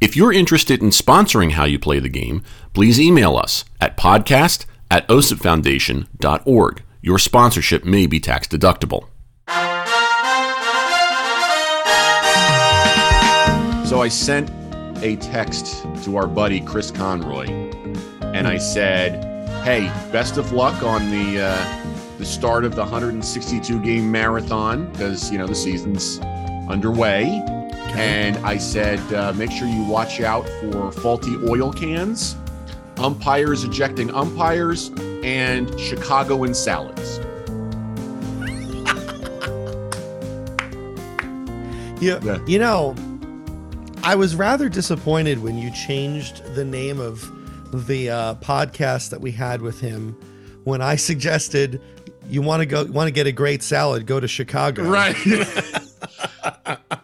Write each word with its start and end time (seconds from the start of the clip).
If 0.00 0.14
you're 0.14 0.32
interested 0.32 0.80
in 0.80 0.90
sponsoring 0.90 1.52
How 1.52 1.64
You 1.64 1.76
Play 1.76 1.98
the 1.98 2.08
Game, 2.08 2.44
please 2.72 3.00
email 3.00 3.36
us 3.36 3.64
at 3.80 3.96
podcast 3.96 4.64
at 4.92 5.08
osipfoundation.org. 5.08 6.82
Your 7.02 7.18
sponsorship 7.18 7.84
may 7.84 8.06
be 8.06 8.20
tax 8.20 8.46
deductible. 8.46 9.08
So 13.88 14.00
I 14.00 14.08
sent 14.08 14.50
a 15.02 15.16
text 15.16 15.84
to 16.04 16.16
our 16.16 16.28
buddy 16.28 16.60
Chris 16.60 16.92
Conroy, 16.92 17.46
and 18.22 18.46
I 18.46 18.58
said, 18.58 19.24
"Hey, 19.64 19.86
best 20.12 20.36
of 20.36 20.52
luck 20.52 20.80
on 20.84 21.10
the 21.10 21.40
uh, 21.40 21.84
the 22.18 22.24
start 22.24 22.64
of 22.64 22.76
the 22.76 22.82
162 22.82 23.82
game 23.82 24.12
marathon 24.12 24.92
because 24.92 25.32
you 25.32 25.38
know 25.38 25.48
the 25.48 25.56
season's 25.56 26.20
underway." 26.68 27.42
And 27.96 28.36
I 28.38 28.58
said, 28.58 29.00
uh, 29.12 29.32
make 29.32 29.50
sure 29.50 29.66
you 29.66 29.82
watch 29.84 30.20
out 30.20 30.48
for 30.60 30.92
faulty 30.92 31.36
oil 31.48 31.72
cans, 31.72 32.36
umpires 32.98 33.64
ejecting 33.64 34.12
umpires, 34.14 34.90
and 35.24 35.68
Chicagoan 35.80 36.54
salads. 36.54 37.20
You, 42.00 42.16
Yeah. 42.22 42.38
you 42.46 42.60
know, 42.60 42.94
I 44.04 44.14
was 44.14 44.36
rather 44.36 44.68
disappointed 44.68 45.42
when 45.42 45.58
you 45.58 45.72
changed 45.72 46.44
the 46.54 46.64
name 46.64 47.00
of 47.00 47.28
the 47.88 48.08
uh, 48.10 48.34
podcast 48.36 49.10
that 49.10 49.20
we 49.20 49.32
had 49.32 49.60
with 49.60 49.80
him 49.80 50.12
when 50.62 50.80
I 50.80 50.94
suggested 51.08 51.80
you 52.28 52.40
want 52.40 52.60
to 52.60 52.66
go 52.66 52.84
want 52.84 53.08
to 53.08 53.10
get 53.10 53.26
a 53.26 53.32
great 53.32 53.64
salad, 53.64 54.06
go 54.06 54.20
to 54.20 54.28
Chicago. 54.28 54.84
Right. 54.84 55.16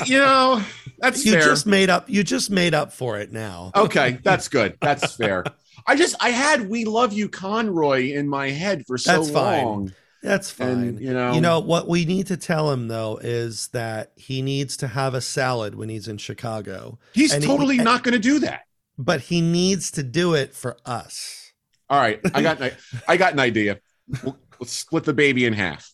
I, 0.00 0.04
you 0.06 0.18
know, 0.18 0.62
that's 0.98 1.24
You 1.24 1.32
fair. 1.32 1.42
just 1.42 1.66
made 1.66 1.90
up 1.90 2.08
you 2.08 2.22
just 2.24 2.50
made 2.50 2.74
up 2.74 2.92
for 2.92 3.18
it 3.18 3.32
now. 3.32 3.72
okay, 3.74 4.18
that's 4.22 4.48
good. 4.48 4.76
That's 4.80 5.16
fair. 5.16 5.44
I 5.86 5.96
just 5.96 6.14
I 6.20 6.30
had 6.30 6.68
"We 6.68 6.84
Love 6.84 7.12
You, 7.12 7.28
Conroy" 7.28 8.12
in 8.12 8.28
my 8.28 8.50
head 8.50 8.84
for 8.86 8.96
so 8.96 9.12
That's 9.18 9.30
fine. 9.30 9.64
long. 9.64 9.92
That's 10.22 10.50
fine. 10.50 10.68
And, 10.68 11.00
you 11.00 11.12
know- 11.12 11.32
you 11.34 11.40
know 11.40 11.58
what 11.58 11.88
we 11.88 12.04
need 12.04 12.28
to 12.28 12.36
tell 12.36 12.70
him 12.70 12.86
though 12.86 13.18
is 13.20 13.66
that 13.72 14.12
he 14.16 14.40
needs 14.42 14.76
to 14.78 14.86
have 14.86 15.14
a 15.14 15.20
salad 15.20 15.74
when 15.74 15.88
he's 15.88 16.06
in 16.06 16.18
Chicago, 16.18 16.98
He's 17.12 17.32
And 17.32 17.42
totally 17.42 17.78
and- 17.78 17.84
not 17.84 18.04
going 18.04 18.12
to 18.12 18.20
do 18.20 18.38
that. 18.40 18.60
but 18.96 19.20
he 19.22 19.40
needs 19.40 19.90
to 19.92 20.02
do 20.04 20.34
it 20.34 20.54
for 20.54 20.76
us. 20.86 21.52
All 21.90 21.98
right, 22.00 22.20
I 22.32 22.40
got 22.42 22.60
an, 22.60 22.70
I 23.08 23.16
got 23.16 23.32
an 23.32 23.40
idea. 23.40 23.80
We'll, 24.22 24.38
let's 24.60 24.72
split 24.72 25.02
the 25.04 25.12
baby 25.12 25.44
in 25.44 25.52
half. 25.54 25.92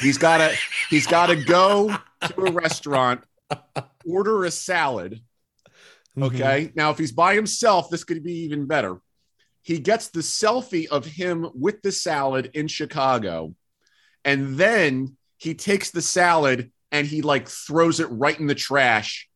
He's 0.00 0.16
got 0.18 0.38
to 0.38 0.56
he's 0.90 1.06
got 1.06 1.26
to 1.26 1.36
go 1.36 1.94
to 2.28 2.42
a 2.42 2.52
restaurant, 2.52 3.22
order 4.06 4.44
a 4.44 4.50
salad. 4.50 5.20
Mm-hmm. 6.16 6.22
Okay. 6.22 6.72
Now, 6.74 6.90
if 6.90 6.98
he's 6.98 7.12
by 7.12 7.34
himself, 7.34 7.90
this 7.90 8.04
could 8.04 8.22
be 8.22 8.44
even 8.44 8.66
better. 8.66 8.98
He 9.62 9.78
gets 9.78 10.08
the 10.08 10.20
selfie 10.20 10.86
of 10.88 11.06
him 11.06 11.48
with 11.54 11.82
the 11.82 11.92
salad 11.92 12.50
in 12.54 12.68
Chicago, 12.68 13.54
and 14.24 14.56
then 14.56 15.16
he 15.38 15.54
takes 15.54 15.90
the 15.90 16.02
salad 16.02 16.70
and 16.92 17.06
he 17.06 17.22
like 17.22 17.48
throws 17.48 17.98
it 17.98 18.06
right 18.10 18.38
in 18.38 18.46
the 18.46 18.54
trash 18.54 19.28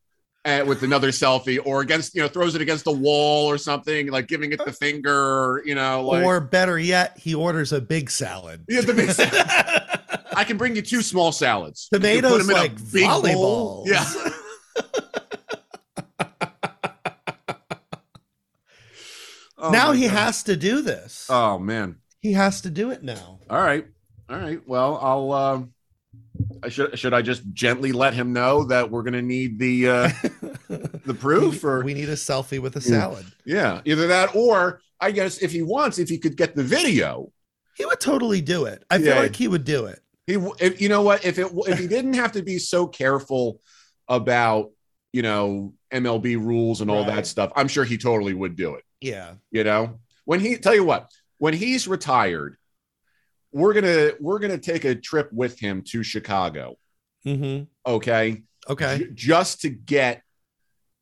uh, 0.44 0.64
with 0.66 0.82
another 0.82 1.08
selfie, 1.12 1.58
or 1.64 1.80
against 1.80 2.14
you 2.14 2.22
know 2.22 2.28
throws 2.28 2.54
it 2.54 2.60
against 2.62 2.84
the 2.84 2.92
wall 2.92 3.46
or 3.46 3.58
something, 3.58 4.08
like 4.08 4.28
giving 4.28 4.52
it 4.52 4.64
the 4.64 4.72
finger, 4.72 5.12
or, 5.12 5.62
you 5.64 5.74
know, 5.74 6.06
like 6.06 6.24
or 6.24 6.40
better 6.40 6.78
yet, 6.78 7.18
he 7.18 7.34
orders 7.34 7.72
a 7.72 7.80
big 7.80 8.10
salad. 8.10 8.64
Yeah, 8.68 8.82
the 8.82 8.94
big 8.94 9.10
salad. 9.10 9.94
I 10.38 10.44
can 10.44 10.56
bring 10.56 10.76
you 10.76 10.82
two 10.82 11.02
small 11.02 11.32
salads. 11.32 11.88
You 11.90 11.98
can 11.98 12.22
put 12.22 12.38
Tomatoes 12.42 12.48
like 12.48 12.92
big 12.92 13.06
bowl. 13.34 13.84
Yeah. 13.88 14.04
Oh 19.60 19.70
now 19.70 19.92
he 19.92 20.06
God. 20.06 20.16
has 20.16 20.42
to 20.44 20.56
do 20.56 20.82
this. 20.82 21.26
Oh 21.28 21.58
man. 21.58 21.96
he 22.20 22.32
has 22.34 22.60
to 22.62 22.70
do 22.70 22.90
it 22.90 23.02
now. 23.02 23.40
All 23.50 23.60
right. 23.60 23.86
All 24.30 24.38
right. 24.38 24.60
Well, 24.66 24.98
I'll. 25.02 25.32
Uh, 25.32 25.62
I 26.62 26.68
should. 26.68 26.96
Should 26.98 27.12
I 27.12 27.22
just 27.22 27.42
gently 27.52 27.90
let 27.92 28.14
him 28.14 28.32
know 28.32 28.64
that 28.64 28.90
we're 28.90 29.02
gonna 29.02 29.22
need 29.22 29.58
the 29.58 29.88
uh, 29.88 30.08
the 30.68 31.16
proof, 31.18 31.64
or 31.64 31.82
we 31.82 31.92
need 31.94 32.08
a 32.08 32.14
selfie 32.14 32.60
with 32.60 32.76
a 32.76 32.80
salad. 32.80 33.26
yeah, 33.44 33.80
either 33.84 34.06
that 34.06 34.36
or 34.36 34.80
I 35.00 35.10
guess 35.10 35.38
if 35.38 35.50
he 35.50 35.62
wants, 35.62 35.98
if 35.98 36.08
he 36.08 36.18
could 36.18 36.36
get 36.36 36.54
the 36.54 36.62
video, 36.62 37.32
He 37.76 37.84
would 37.84 38.00
totally 38.00 38.40
do 38.40 38.64
it. 38.66 38.84
I 38.90 38.98
feel 38.98 39.08
Yeah. 39.08 39.20
like 39.22 39.34
he 39.36 39.48
would 39.48 39.64
do 39.64 39.86
it. 39.86 40.00
He. 40.28 40.36
If, 40.60 40.80
you 40.80 40.88
know 40.88 41.02
what? 41.02 41.24
If 41.24 41.38
it 41.38 41.48
if 41.66 41.78
he 41.78 41.86
didn't 41.88 42.14
have 42.14 42.32
to 42.32 42.42
be 42.42 42.58
so 42.58 42.86
careful 42.86 43.60
about 44.06 44.70
you 45.12 45.22
know 45.22 45.74
MLB 45.92 46.36
rules 46.36 46.80
and 46.80 46.90
all 46.90 47.04
Right. 47.04 47.16
that 47.16 47.26
stuff, 47.26 47.50
I'm 47.56 47.66
sure 47.68 47.84
he 47.84 47.98
totally 47.98 48.34
would 48.34 48.54
do 48.56 48.74
it. 48.74 48.84
Yeah. 49.00 49.34
you 49.50 49.64
know 49.64 49.98
when 50.24 50.40
he 50.40 50.56
tell 50.56 50.74
you 50.74 50.84
what 50.84 51.08
when 51.38 51.54
he's 51.54 51.86
retired 51.88 52.56
we're 53.52 53.72
gonna 53.72 54.10
we're 54.20 54.40
gonna 54.40 54.58
take 54.58 54.84
a 54.84 54.94
trip 54.94 55.32
with 55.32 55.58
him 55.58 55.82
to 55.82 56.02
chicago 56.02 56.76
Mm-hmm. 57.24 57.64
okay 57.86 58.42
Okay. 58.68 58.98
J- 58.98 59.10
just 59.14 59.60
to 59.62 59.70
get 59.70 60.22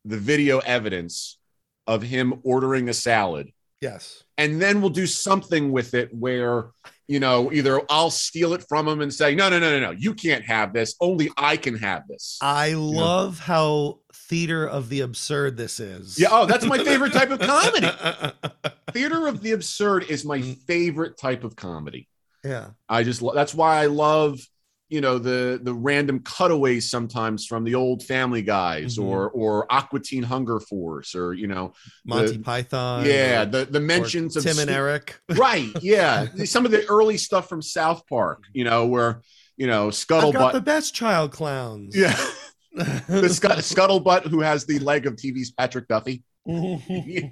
the 0.05 0.17
video 0.17 0.59
evidence 0.59 1.39
of 1.87 2.01
him 2.03 2.39
ordering 2.43 2.87
a 2.87 2.93
salad 2.93 3.51
Yes. 3.81 4.23
and 4.37 4.61
then 4.61 4.79
we'll 4.79 4.91
do 4.91 5.07
something 5.07 5.71
with 5.71 5.93
it 5.95 6.13
where 6.13 6.69
you 7.07 7.19
know 7.19 7.51
either 7.53 7.81
i'll 7.89 8.09
steal 8.09 8.53
it 8.53 8.63
from 8.67 8.87
him 8.87 9.01
and 9.01 9.13
say 9.13 9.33
no 9.33 9.49
no 9.49 9.59
no 9.59 9.71
no 9.71 9.79
no 9.79 9.91
you 9.91 10.13
can't 10.13 10.43
have 10.45 10.73
this 10.73 10.95
only 10.99 11.29
i 11.37 11.55
can 11.57 11.77
have 11.77 12.03
this 12.07 12.37
I 12.41 12.73
love 12.73 13.39
how 13.39 13.99
theater 14.13 14.67
of 14.67 14.89
the 14.89 14.99
absurd 15.01 15.55
this 15.57 15.79
is. 15.79 16.19
yeah 16.19 16.27
oh 16.31 16.45
that's 16.45 16.65
my 16.65 16.77
favorite 16.83 17.13
type 17.13 17.29
of 17.29 17.39
comedy 17.39 17.87
theater 18.91 19.27
of 19.27 19.41
the 19.41 19.51
absurd 19.51 20.03
is 20.09 20.25
my 20.25 20.37
Mm. 20.39 20.57
favorite 20.67 21.17
type 21.17 21.43
of 21.43 21.55
comedy 21.55 22.07
yeah. 22.43 22.67
I 22.87 23.03
just 23.03 23.21
that's 23.33 23.53
why 23.53 23.81
I 23.81 23.87
love 23.87 24.39
you 24.89 25.01
know 25.01 25.17
the 25.19 25.59
the 25.61 25.73
random 25.73 26.19
cutaways 26.21 26.89
sometimes 26.89 27.45
from 27.45 27.63
the 27.65 27.75
old 27.75 28.03
Family 28.03 28.41
Guys 28.41 28.97
Mhm. 28.97 29.03
or 29.03 29.29
or 29.31 29.65
Aqua 29.71 29.99
Teen 29.99 30.23
Hunger 30.23 30.59
Force 30.59 31.13
or 31.15 31.33
you 31.33 31.47
know 31.47 31.73
Monty 32.05 32.37
The- 32.37 32.43
Python. 32.43 33.05
yeah 33.05 33.41
or- 33.41 33.45
the 33.45 33.65
the 33.65 33.79
mentions 33.81 34.35
of 34.37 34.43
Tim 34.43 34.59
and 34.59 34.69
Eric. 34.69 35.19
right 35.35 35.69
yeah 35.81 36.27
some 36.45 36.65
of 36.65 36.71
the 36.71 36.85
early 36.87 37.17
stuff 37.17 37.49
from 37.49 37.61
South 37.61 38.03
Park 38.07 38.43
you 38.53 38.63
know 38.63 38.85
where 38.85 39.21
you 39.57 39.67
know 39.67 39.89
Scuttlebutt 39.89 40.53
the 40.53 40.61
best 40.61 40.93
child 40.93 41.31
clowns. 41.31 41.95
yeah 41.95 42.15
the 42.73 43.27
Scut- 43.29 43.57
Scuttlebutt 43.59 44.27
who 44.27 44.39
has 44.41 44.65
the 44.65 44.79
leg 44.79 45.05
of 45.05 45.15
TV's 45.15 45.51
Patrick 45.51 45.87
Duffy 45.87 46.23
and 46.45 47.31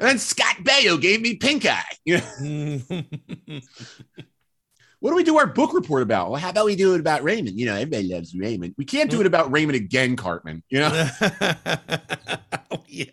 then 0.00 0.18
Scott 0.18 0.56
Baio 0.62 0.98
gave 1.00 1.20
me 1.20 1.34
pink 1.36 1.66
eye 1.66 1.82
yeah 2.06 2.22
What 5.00 5.10
do 5.10 5.16
we 5.16 5.24
do 5.24 5.38
our 5.38 5.46
book 5.46 5.74
report 5.74 6.02
about? 6.02 6.30
Well, 6.30 6.40
how 6.40 6.50
about 6.50 6.66
we 6.66 6.74
do 6.74 6.94
it 6.94 7.00
about 7.00 7.22
Raymond? 7.22 7.58
You 7.58 7.66
know, 7.66 7.74
everybody 7.74 8.12
loves 8.12 8.34
Raymond. 8.34 8.74
We 8.76 8.84
can't 8.84 9.10
do 9.10 9.20
it 9.20 9.26
about 9.26 9.52
Raymond 9.52 9.76
again, 9.76 10.16
Cartman. 10.16 10.62
You 10.70 10.80
know, 10.80 10.88
yeah. 12.88 13.04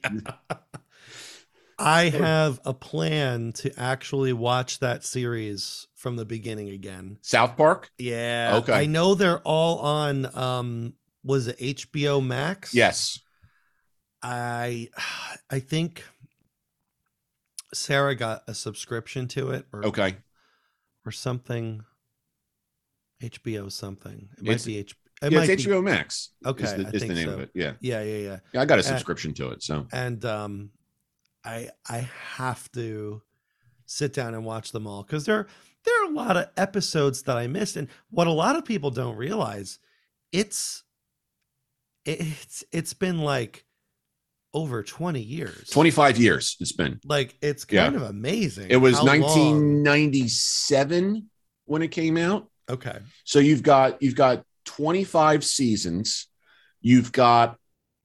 I 1.77 2.09
have 2.09 2.59
a 2.65 2.73
plan 2.73 3.51
to 3.53 3.71
actually 3.79 4.33
watch 4.33 4.79
that 4.79 5.03
series 5.03 5.87
from 5.95 6.15
the 6.15 6.25
beginning 6.25 6.69
again. 6.69 7.17
South 7.21 7.57
Park. 7.57 7.91
Yeah. 7.97 8.59
Okay. 8.63 8.73
I 8.73 8.85
know 8.85 9.13
they're 9.13 9.39
all 9.39 9.79
on 9.79 10.35
um 10.37 10.93
was 11.23 11.47
it 11.47 11.59
HBO 11.59 12.25
Max? 12.25 12.73
Yes. 12.73 13.19
I 14.23 14.89
I 15.49 15.59
think 15.59 16.03
Sarah 17.73 18.15
got 18.15 18.43
a 18.47 18.53
subscription 18.53 19.27
to 19.29 19.51
it 19.51 19.65
or 19.73 19.85
Okay. 19.85 20.17
Or 21.05 21.11
something. 21.11 21.83
HBO 23.21 23.71
something. 23.71 24.29
It 24.37 24.43
might 24.43 24.51
It's- 24.51 24.65
be 24.65 24.77
H. 24.77 24.95
It 25.21 25.31
yeah, 25.31 25.43
it's 25.43 25.63
be- 25.65 25.71
HBO 25.71 25.81
Max. 25.83 26.31
Okay, 26.45 26.63
is 26.65 26.73
the, 26.73 26.85
I 26.87 26.89
is 26.91 27.01
the 27.01 27.13
name 27.13 27.27
so. 27.27 27.33
of 27.35 27.39
it. 27.39 27.49
Yeah. 27.53 27.73
Yeah, 27.79 28.01
yeah, 28.03 28.17
yeah. 28.17 28.39
yeah, 28.53 28.61
I 28.61 28.65
got 28.65 28.79
a 28.79 28.83
subscription 28.83 29.33
to 29.35 29.49
it. 29.51 29.63
So 29.63 29.87
And 29.93 30.23
um, 30.25 30.71
I 31.45 31.69
I 31.87 32.09
have 32.35 32.69
to 32.73 33.21
sit 33.85 34.11
down 34.13 34.33
and 34.33 34.43
watch 34.43 34.71
them 34.73 34.85
all 34.87 35.03
because 35.03 35.25
there 35.25 35.47
there 35.85 36.01
are 36.03 36.07
a 36.11 36.13
lot 36.13 36.35
of 36.35 36.49
episodes 36.57 37.23
that 37.23 37.37
I 37.37 37.47
missed, 37.47 37.77
and 37.77 37.87
what 38.09 38.27
a 38.27 38.31
lot 38.31 38.55
of 38.57 38.65
people 38.65 38.91
don't 38.91 39.15
realize, 39.15 39.79
it's 40.33 40.83
it's 42.03 42.63
it's 42.71 42.93
been 42.93 43.19
like 43.19 43.64
over 44.55 44.81
20 44.81 45.21
years. 45.21 45.69
25 45.69 46.17
years 46.17 46.55
it's 46.61 46.71
been. 46.71 46.99
Like 47.05 47.35
it's 47.41 47.65
Yeah. 47.69 47.83
kind 47.83 47.95
of 47.97 48.03
amazing. 48.03 48.71
It 48.71 48.77
was 48.77 48.95
how 48.95 49.03
long- 49.03 49.19
1997 49.21 51.29
when 51.65 51.81
it 51.81 51.89
came 51.89 52.17
out. 52.17 52.49
Okay. 52.69 52.97
So 53.25 53.39
you've 53.39 53.63
got 53.63 54.01
you've 54.01 54.15
got 54.15 54.45
25 54.65 55.43
seasons. 55.43 56.27
You've 56.81 57.11
got 57.11 57.57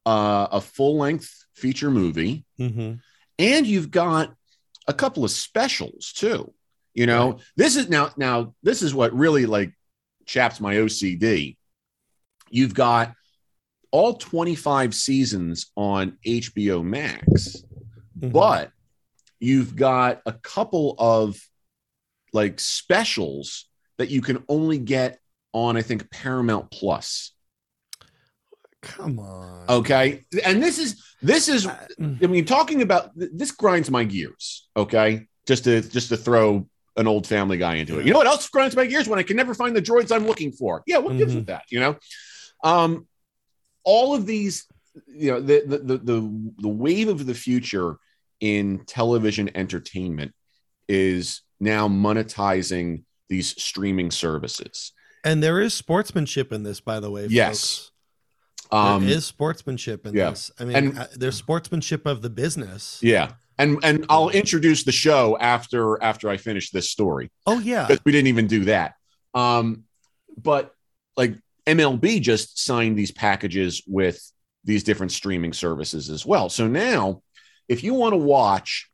uh, 0.06 0.48
a 0.52 0.60
full 0.60 0.98
length 0.98 1.32
feature 1.54 1.90
movie, 1.90 2.44
Mm-hmm. 2.58 2.94
and 3.38 3.66
you've 3.66 3.90
got 3.90 4.34
a 4.86 4.92
couple 4.92 5.24
of 5.24 5.30
specials 5.30 6.12
too. 6.12 6.52
You 6.94 7.06
know, 7.06 7.32
Right. 7.32 7.40
this 7.56 7.76
is 7.76 7.88
now 7.88 8.10
now 8.16 8.54
this 8.62 8.82
is 8.82 8.94
what 8.94 9.12
really 9.14 9.46
like 9.46 9.72
chaps 10.26 10.60
my 10.60 10.76
OCD. 10.76 11.56
You've 12.50 12.74
got 12.74 13.14
all 13.92 14.14
25 14.14 14.94
seasons 14.94 15.70
on 15.76 16.16
HBO 16.26 16.82
Max, 16.84 17.62
Mm-hmm. 18.18 18.32
but 18.32 18.70
you've 19.38 19.74
got 19.76 20.20
a 20.26 20.32
couple 20.32 20.94
of 20.98 21.40
like 22.34 22.60
specials 22.60 23.66
that 23.96 24.10
you 24.10 24.20
can 24.20 24.44
only 24.48 24.76
get 24.76 25.18
on 25.54 25.76
I 25.78 25.82
think 25.82 26.10
Paramount 26.10 26.70
Plus. 26.70 27.32
come 28.82 29.18
on. 29.18 29.64
Okay? 29.68 30.24
And 30.44 30.62
this 30.62 30.78
is 30.78 31.02
this 31.22 31.48
is 31.48 31.66
I- 31.66 31.86
mm, 31.98 32.20
mean, 32.30 32.44
talking 32.44 32.82
about 32.82 33.10
this 33.14 33.52
grinds 33.52 33.90
my 33.90 34.04
gears. 34.04 34.68
Okay, 34.76 35.26
just 35.46 35.64
to 35.64 35.80
just 35.80 36.08
to 36.10 36.16
throw 36.16 36.66
an 36.96 37.06
old 37.06 37.26
Family 37.26 37.56
Guy 37.56 37.76
into 37.76 37.98
it. 37.98 38.06
You 38.06 38.12
know 38.12 38.18
what 38.18 38.26
else 38.26 38.48
grinds 38.48 38.76
my 38.76 38.84
gears 38.86 39.08
when 39.08 39.18
I 39.18 39.22
can 39.22 39.36
never 39.36 39.54
find 39.54 39.74
the 39.74 39.80
droids 39.82 40.14
I'm 40.14 40.26
looking 40.26 40.52
for? 40.52 40.82
Yeah, 40.86 40.98
what 40.98 41.16
gives 41.16 41.32
Mhm. 41.32 41.36
with 41.36 41.46
that? 41.46 41.62
You 41.70 41.80
know, 41.80 41.96
um, 42.64 43.06
all 43.84 44.14
of 44.14 44.26
these, 44.26 44.66
you 45.06 45.32
know, 45.32 45.40
the 45.40 45.62
the 45.66 45.78
the 45.78 45.98
the, 45.98 46.52
the 46.58 46.68
wave 46.68 47.08
of 47.08 47.26
the 47.26 47.34
future 47.34 47.96
in 48.40 48.84
television 48.86 49.50
entertainment 49.54 50.32
is 50.88 51.42
now 51.60 51.88
monetizing 51.88 53.04
these 53.28 53.60
streaming 53.62 54.10
services. 54.10 54.92
And 55.24 55.42
there 55.42 55.60
is 55.60 55.74
sportsmanship 55.74 56.52
in 56.52 56.62
this, 56.62 56.80
by 56.80 56.98
the 57.00 57.10
way. 57.10 57.26
Yes. 57.26 57.60
folks. 57.60 57.90
Um, 58.72 59.06
there 59.06 59.16
is 59.16 59.26
sportsmanship 59.26 60.06
in 60.06 60.14
yeah. 60.14 60.30
this. 60.30 60.50
I 60.58 60.64
mean, 60.64 60.76
And- 60.76 60.98
uh, 60.98 61.06
there's 61.14 61.36
sportsmanship 61.36 62.06
of 62.06 62.22
the 62.22 62.30
business. 62.30 62.98
yeah, 63.02 63.32
and 63.58 63.78
and 63.82 64.06
I'll 64.08 64.30
introduce 64.30 64.84
the 64.84 64.92
show 64.92 65.36
after 65.38 66.02
after 66.02 66.28
I 66.30 66.36
finish 66.38 66.70
this 66.70 66.88
story. 66.90 67.30
Oh 67.46 67.58
yeah. 67.58 67.86
because 67.86 68.02
we 68.04 68.12
didn't 68.12 68.28
even 68.28 68.46
do 68.46 68.64
that. 68.66 68.94
Um, 69.34 69.84
but 70.36 70.72
like 71.16 71.34
MLB 71.78 72.20
just 72.20 72.58
signed 72.64 72.96
these 72.98 73.10
packages 73.12 73.82
with 73.86 74.20
these 74.64 74.82
different 74.82 75.12
streaming 75.12 75.52
services 75.52 76.10
as 76.10 76.26
well. 76.26 76.48
So 76.48 76.66
now, 76.66 77.22
if 77.68 77.82
you 77.84 77.94
want 77.94 78.12
to 78.12 78.18
watch 78.18 78.90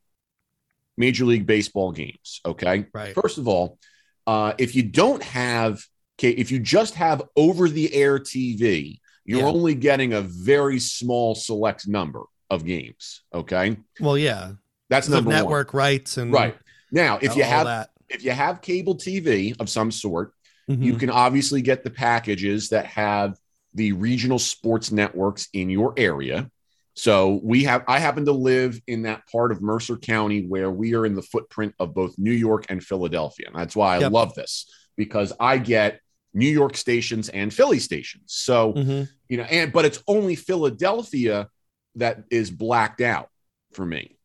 Major 0.96 1.24
League 1.24 1.46
Baseball 1.46 1.92
games, 1.92 2.40
okay, 2.44 2.86
Right. 2.92 3.14
first 3.14 3.38
of 3.38 3.48
all, 3.48 3.78
uh, 4.26 4.54
if 4.58 4.74
you 4.74 4.82
don't 4.82 5.22
have, 5.22 5.82
okay, 6.18 6.30
if 6.30 6.50
you 6.50 6.58
just 6.58 6.94
have 6.94 7.22
over 7.36 7.68
the 7.68 7.92
air 7.94 8.18
TV, 8.18 9.00
you're 9.24 9.40
Yeah. 9.40 9.46
only 9.46 9.74
getting 9.74 10.12
a 10.12 10.20
very 10.22 10.78
small 10.78 11.34
select 11.34 11.86
number 11.88 12.22
of 12.50 12.64
games. 12.64 13.22
Okay, 13.34 13.76
Well, 14.00 14.16
yeah. 14.16 14.52
that's 14.88 15.08
number 15.08 15.28
one. 15.30 15.36
network 15.36 15.74
rights 15.74 16.16
and 16.16 16.32
Right 16.32 16.56
now, 16.92 17.18
if 17.20 17.36
you 17.36 17.42
have 17.42 17.66
that. 17.66 17.90
if 18.08 18.24
you 18.24 18.30
have 18.30 18.62
cable 18.62 18.94
TV 18.96 19.54
of 19.58 19.68
some 19.68 19.90
sort, 19.90 20.32
Mhm. 20.68 20.82
you 20.84 20.96
can 20.96 21.10
obviously 21.10 21.62
get 21.62 21.84
the 21.84 21.90
packages 21.90 22.70
that 22.70 22.86
have 22.86 23.38
the 23.74 23.92
regional 23.92 24.38
sports 24.38 24.90
networks 24.90 25.48
in 25.52 25.70
your 25.70 25.94
area. 25.96 26.50
So 26.94 27.40
we 27.42 27.64
have 27.64 27.84
I 27.86 27.98
happen 27.98 28.24
to 28.24 28.32
live 28.32 28.80
in 28.86 29.02
that 29.02 29.26
part 29.30 29.52
of 29.52 29.60
Mercer 29.60 29.96
County 29.96 30.46
where 30.46 30.70
we 30.70 30.94
are 30.94 31.04
in 31.04 31.14
the 31.14 31.22
footprint 31.22 31.74
of 31.78 31.94
both 31.94 32.18
New 32.18 32.32
York 32.32 32.66
and 32.70 32.82
Philadelphia. 32.82 33.46
And 33.48 33.56
that's 33.56 33.76
why 33.76 33.96
I 33.96 34.00
Yep. 34.00 34.12
love 34.12 34.34
this 34.34 34.66
because 34.96 35.32
I 35.38 35.58
get 35.58 36.00
New 36.32 36.48
York 36.48 36.76
stations 36.76 37.28
and 37.28 37.52
Philly 37.52 37.78
stations. 37.78 38.32
So, 38.32 38.72
Mhm. 38.72 39.08
you 39.28 39.36
know, 39.36 39.44
and 39.44 39.72
but 39.72 39.84
it's 39.84 40.02
only 40.08 40.34
Philadelphia 40.36 41.48
that 41.96 42.24
is 42.30 42.50
blacked 42.50 43.00
out 43.02 43.28
for 43.72 43.84
me. 43.84 44.16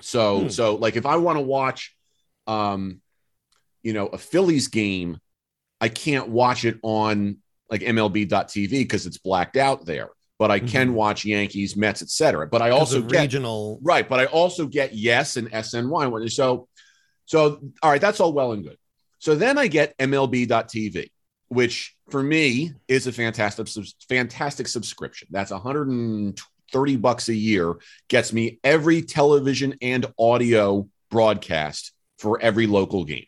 So, 0.00 0.42
Hmm. 0.44 0.48
so 0.48 0.74
like 0.76 0.96
if 0.96 1.06
I 1.06 1.16
want 1.16 1.36
to 1.38 1.42
watch 1.44 1.94
um 2.46 3.00
you 3.82 3.92
know, 3.92 4.06
a 4.06 4.16
Phillies 4.16 4.68
game, 4.68 5.18
I 5.84 5.88
can't 5.88 6.28
watch 6.30 6.64
it 6.64 6.78
on 6.82 7.36
like 7.70 7.82
MLB.tv 7.82 8.70
because 8.70 9.04
it's 9.04 9.18
blacked 9.18 9.58
out 9.58 9.84
there. 9.84 10.08
But 10.38 10.50
I 10.50 10.58
can 10.58 10.90
Mhm. 10.90 10.94
watch 10.94 11.24
Yankees, 11.26 11.76
Mets, 11.76 12.00
etc. 12.00 12.48
But 12.48 12.62
I 12.62 12.70
also 12.70 13.02
get 13.02 13.20
regional. 13.20 13.78
right. 13.82 14.08
But 14.08 14.18
I 14.20 14.24
also 14.24 14.66
get 14.66 14.94
Yes 14.94 15.36
and 15.36 15.48
SNY. 15.52 16.28
So, 16.30 16.68
so 17.26 17.60
all 17.82 17.90
right, 17.90 18.00
that's 18.00 18.18
all 18.18 18.32
well 18.32 18.52
and 18.52 18.64
good. 18.64 18.78
So 19.18 19.34
then 19.34 19.58
I 19.58 19.66
get 19.68 19.94
MLB.tv, 19.98 21.10
which 21.48 21.94
for 22.10 22.22
me 22.22 22.72
is 22.88 23.06
a 23.06 23.12
fantastic, 23.12 23.68
fantastic 24.08 24.66
subscription. 24.68 25.28
That's 25.30 25.50
130 25.52 26.96
bucks 26.96 27.28
a 27.28 27.34
year, 27.34 27.76
gets 28.08 28.32
me 28.32 28.58
every 28.64 29.02
television 29.02 29.76
and 29.82 30.06
audio 30.18 30.88
broadcast 31.10 31.92
for 32.18 32.40
every 32.40 32.66
local 32.66 33.04
game 33.04 33.26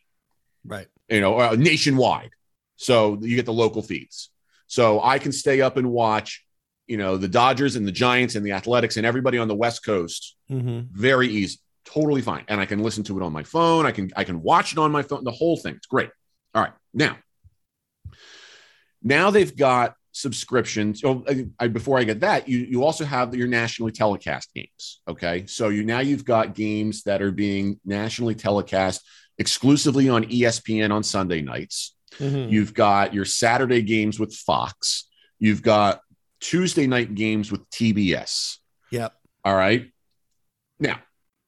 Right. 0.64 0.88
you 1.08 1.20
know, 1.20 1.38
uh, 1.38 1.54
nationwide. 1.56 2.30
So 2.76 3.18
you 3.20 3.36
get 3.36 3.46
the 3.46 3.52
local 3.52 3.82
feeds. 3.82 4.30
So 4.66 5.02
I 5.02 5.18
can 5.18 5.32
stay 5.32 5.60
up 5.60 5.76
and 5.76 5.90
watch, 5.90 6.44
you 6.86 6.96
know, 6.96 7.16
the 7.16 7.28
Dodgers 7.28 7.76
and 7.76 7.86
the 7.86 7.92
Giants 7.92 8.34
and 8.34 8.44
the 8.44 8.52
Athletics 8.52 8.96
and 8.96 9.06
everybody 9.06 9.38
on 9.38 9.48
the 9.48 9.54
West 9.54 9.84
Coast 9.84 10.36
hmm 10.48 10.80
very 10.92 11.28
easy, 11.28 11.58
totally 11.84 12.22
fine. 12.22 12.44
And 12.48 12.60
I 12.60 12.66
can 12.66 12.82
listen 12.82 13.02
to 13.04 13.16
it 13.18 13.22
on 13.22 13.32
my 13.32 13.42
phone. 13.42 13.86
I 13.86 13.90
can 13.92 14.10
I 14.16 14.24
can 14.24 14.42
watch 14.42 14.72
it 14.72 14.78
on 14.78 14.90
my 14.92 15.02
phone. 15.02 15.24
The 15.24 15.30
whole 15.30 15.56
thing. 15.56 15.74
It's 15.74 15.86
great. 15.86 16.10
All 16.54 16.62
right. 16.62 16.72
Now, 16.94 17.16
now 19.02 19.30
they've 19.30 19.54
got 19.56 19.94
subscriptions. 20.12 21.00
So 21.00 21.24
I, 21.28 21.46
I- 21.58 21.68
before 21.68 21.98
I 21.98 22.04
get 22.04 22.20
that, 22.20 22.48
you 22.48 22.58
you 22.58 22.84
also 22.84 23.04
have 23.04 23.34
your 23.34 23.48
nationally 23.48 23.92
telecast 23.92 24.52
games. 24.54 25.00
Okay, 25.08 25.46
so 25.46 25.68
you 25.68 25.84
now 25.84 26.00
you've 26.00 26.24
got 26.24 26.54
games 26.54 27.02
that 27.04 27.20
are 27.22 27.32
being 27.32 27.78
nationally 27.84 28.34
telecast 28.34 29.02
exclusively 29.38 30.08
on 30.08 30.24
ESPN 30.24 30.90
on 30.92 31.02
Sunday 31.02 31.42
nights. 31.42 31.94
Hmm 32.18 32.48
You've 32.48 32.72
got 32.74 33.12
your 33.14 33.24
Saturday 33.24 33.82
games 33.82 34.18
with 34.20 34.34
Fox. 34.34 35.08
You've 35.38 35.62
got 35.62 36.00
Tuesday 36.40 36.86
night 36.86 37.14
games 37.14 37.50
with 37.50 37.68
TBS. 37.70 38.58
Yep. 38.90 39.12
All 39.44 39.54
right. 39.56 39.90
Now, 40.78 41.00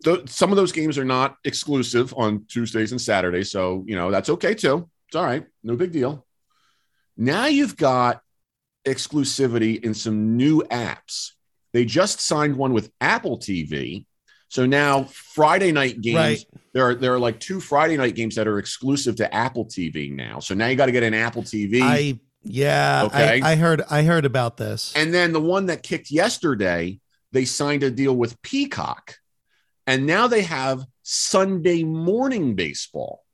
th- 0.04 0.28
some 0.28 0.50
of 0.50 0.56
those 0.56 0.72
games 0.72 0.98
are 0.98 1.04
not 1.04 1.36
exclusive 1.44 2.12
on 2.16 2.44
Tuesdays 2.48 2.92
and 2.92 3.00
Saturdays. 3.00 3.50
So, 3.50 3.84
you 3.86 3.96
know, 3.96 4.10
that's 4.10 4.28
okay 4.30 4.54
too. 4.54 4.88
It's 5.08 5.16
all 5.16 5.24
right. 5.24 5.46
No 5.62 5.76
big 5.76 5.92
deal. 5.92 6.26
Now 7.16 7.46
you've 7.46 7.76
got 7.76 8.20
exclusivity 8.86 9.82
in 9.82 9.94
some 9.94 10.36
new 10.36 10.62
apps. 10.70 11.32
They 11.72 11.84
just 11.84 12.20
signed 12.20 12.56
one 12.56 12.72
with 12.72 12.90
Apple 13.00 13.38
TV. 13.38 14.06
So 14.48 14.66
now 14.66 15.04
Friday 15.04 15.72
night 15.72 16.00
games, 16.00 16.16
Right. 16.16 16.44
There 16.78 16.90
are 16.90 16.94
there 16.94 17.12
are 17.12 17.18
like 17.18 17.40
two 17.40 17.58
Friday 17.58 17.96
night 17.96 18.14
games 18.14 18.36
that 18.36 18.46
are 18.46 18.60
exclusive 18.60 19.16
to 19.16 19.34
Apple 19.34 19.66
TV 19.66 20.14
now. 20.14 20.38
So 20.38 20.54
now 20.54 20.68
you 20.68 20.76
got 20.76 20.86
to 20.86 20.92
get 20.92 21.02
an 21.02 21.12
Apple 21.12 21.42
TV. 21.42 21.80
I 21.82 22.20
yeah. 22.44 23.02
Okay. 23.06 23.40
I, 23.42 23.52
I 23.52 23.56
heard. 23.56 23.82
I 23.90 24.04
heard 24.04 24.24
about 24.24 24.56
this. 24.56 24.92
And 24.94 25.12
then 25.12 25.32
the 25.32 25.40
one 25.40 25.66
that 25.66 25.82
kicked 25.82 26.12
yesterday, 26.12 27.00
they 27.32 27.44
signed 27.44 27.82
a 27.82 27.90
deal 27.90 28.14
with 28.14 28.40
Peacock. 28.42 29.16
And 29.88 30.06
now 30.06 30.28
they 30.28 30.42
have 30.42 30.84
Sunday 31.02 31.82
morning 31.82 32.54
baseball. 32.54 33.24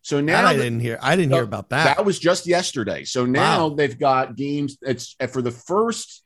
So 0.00 0.22
now 0.22 0.46
I 0.46 0.56
didn't 0.56 0.80
hear. 0.80 0.98
I 1.02 1.16
didn't 1.16 1.32
hear 1.32 1.42
about 1.42 1.68
that. 1.70 1.96
that 1.96 2.06
was 2.06 2.18
just 2.18 2.46
yesterday. 2.46 3.04
So 3.04 3.26
now 3.26 3.68
Wow. 3.68 3.74
they've 3.74 3.98
got 3.98 4.34
games. 4.34 4.78
It's 4.80 5.14
for 5.28 5.42
the 5.42 5.50
first, 5.50 6.22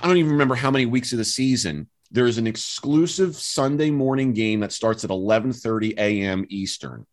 I 0.00 0.06
don't 0.06 0.18
even 0.18 0.30
remember 0.30 0.54
how 0.54 0.70
many 0.70 0.86
weeks 0.86 1.10
of 1.10 1.18
the 1.18 1.24
season. 1.24 1.88
There's 2.16 2.38
an 2.38 2.46
exclusive 2.46 3.36
Sunday 3.36 3.90
morning 3.90 4.32
game 4.32 4.60
that 4.60 4.72
starts 4.72 5.04
at 5.04 5.10
11:30 5.10 5.98
a.m. 5.98 6.46
Eastern, 6.48 7.04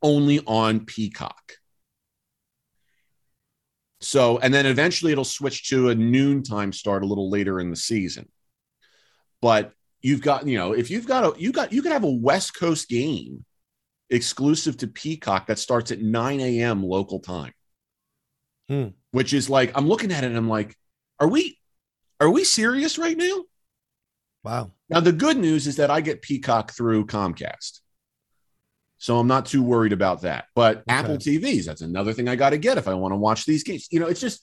only 0.00 0.38
on 0.46 0.86
Peacock. 0.86 1.54
So, 4.00 4.38
and 4.38 4.54
then 4.54 4.66
eventually 4.66 5.10
it'll 5.10 5.24
switch 5.24 5.70
to 5.70 5.88
a 5.88 5.94
noontime 5.96 6.72
start 6.72 7.02
a 7.02 7.06
little 7.06 7.28
later 7.28 7.58
in 7.58 7.70
the 7.70 7.76
season. 7.76 8.28
But 9.42 9.72
you've 10.02 10.22
got, 10.22 10.46
you 10.46 10.56
know, 10.56 10.72
if 10.72 10.88
you've 10.88 11.08
got 11.08 11.24
a, 11.24 11.40
you 11.40 11.50
got, 11.50 11.72
you 11.72 11.82
could 11.82 11.90
have 11.90 12.04
a 12.04 12.08
West 12.08 12.56
Coast 12.56 12.88
game 12.88 13.44
exclusive 14.08 14.76
to 14.76 14.86
Peacock 14.86 15.48
that 15.48 15.58
starts 15.58 15.90
at 15.90 16.00
9 16.00 16.38
a.m. 16.38 16.84
local 16.84 17.18
time. 17.18 17.52
Hmm. 18.68 18.90
Which 19.10 19.34
is 19.34 19.50
like, 19.50 19.72
I'm 19.74 19.88
looking 19.88 20.12
at 20.12 20.22
it 20.22 20.28
and 20.28 20.36
I'm 20.36 20.48
like, 20.48 20.76
are 21.18 21.26
we, 21.26 21.58
are 22.20 22.30
we 22.30 22.44
serious 22.44 22.98
right 22.98 23.16
now? 23.16 23.46
Wow. 24.44 24.70
Now, 24.90 25.00
the 25.00 25.12
good 25.12 25.36
news 25.38 25.66
is 25.66 25.76
that 25.76 25.90
I 25.90 26.00
get 26.00 26.22
Peacock 26.22 26.72
through 26.72 27.06
Comcast. 27.06 27.80
So 28.98 29.18
I'm 29.18 29.26
not 29.26 29.46
too 29.46 29.62
worried 29.62 29.92
about 29.92 30.22
that. 30.22 30.46
But 30.54 30.84
Apple 30.88 31.16
TVs, 31.16 31.64
that's 31.64 31.80
another 31.82 32.12
thing 32.12 32.28
I 32.28 32.36
got 32.36 32.50
to 32.50 32.58
get 32.58 32.78
if 32.78 32.88
I 32.88 32.94
want 32.94 33.12
to 33.12 33.16
watch 33.16 33.44
these 33.44 33.64
games. 33.64 33.88
You 33.90 34.00
know, 34.00 34.06
it's 34.06 34.20
just, 34.20 34.40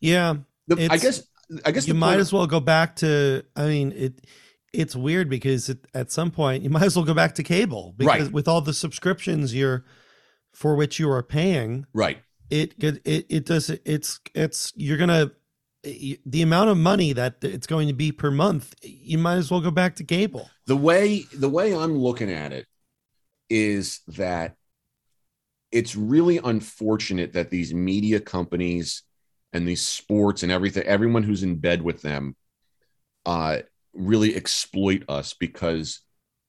Yeah. 0.00 0.34
the, 0.66 0.88
I 0.90 0.98
guess 0.98 1.22
I 1.64 1.70
guess 1.70 1.86
you 1.86 1.94
might 1.94 2.18
as 2.18 2.32
well 2.32 2.46
go 2.46 2.60
back 2.60 2.96
to. 2.96 3.44
I 3.54 3.66
mean, 3.66 3.92
it 3.92 4.26
it's 4.72 4.96
weird 4.96 5.28
because 5.30 5.68
it, 5.68 5.86
at 5.94 6.10
some 6.10 6.30
point 6.30 6.64
you 6.64 6.70
might 6.76 6.82
as 6.82 6.96
well 6.96 7.04
go 7.04 7.14
back 7.14 7.34
to 7.36 7.42
cable 7.42 7.94
because 7.96 8.24
Right. 8.24 8.32
with 8.32 8.48
all 8.48 8.60
the 8.60 8.72
subscriptions 8.74 9.54
you're 9.54 9.84
for 10.52 10.74
which 10.74 10.98
you 10.98 11.10
are 11.10 11.22
paying, 11.22 11.86
right. 11.94 12.18
it 12.50 12.74
it 12.78 13.00
it, 13.04 13.26
it 13.28 13.46
does 13.46 13.70
it's 13.70 14.20
it's 14.34 14.72
you're 14.74 14.98
gonna 14.98 15.32
the 15.84 16.42
amount 16.42 16.70
of 16.70 16.76
money 16.78 17.12
that 17.12 17.36
it's 17.42 17.66
going 17.66 17.88
to 17.88 17.94
be 17.94 18.10
per 18.10 18.30
month. 18.30 18.74
You 18.82 19.18
might 19.18 19.36
as 19.36 19.50
well 19.50 19.60
go 19.60 19.70
back 19.70 19.96
to 19.96 20.04
cable. 20.04 20.48
the 20.66 20.76
way 20.76 21.24
the 21.38 21.48
way 21.48 21.74
i'm 21.76 21.98
looking 21.98 22.30
at 22.32 22.52
it 22.52 22.66
is 23.50 24.00
that 24.08 24.56
it's 25.70 25.94
really 25.94 26.38
unfortunate 26.38 27.32
that 27.34 27.50
these 27.50 27.74
media 27.74 28.18
companies 28.20 29.02
and 29.52 29.68
these 29.68 29.82
sports 29.82 30.42
and 30.42 30.50
everything 30.50 30.82
everyone 30.84 31.22
who's 31.22 31.42
in 31.42 31.56
bed 31.56 31.82
with 31.82 32.00
them 32.02 32.34
uh 33.26 33.58
really 33.92 34.34
exploit 34.34 35.02
us 35.08 35.34
because 35.34 36.00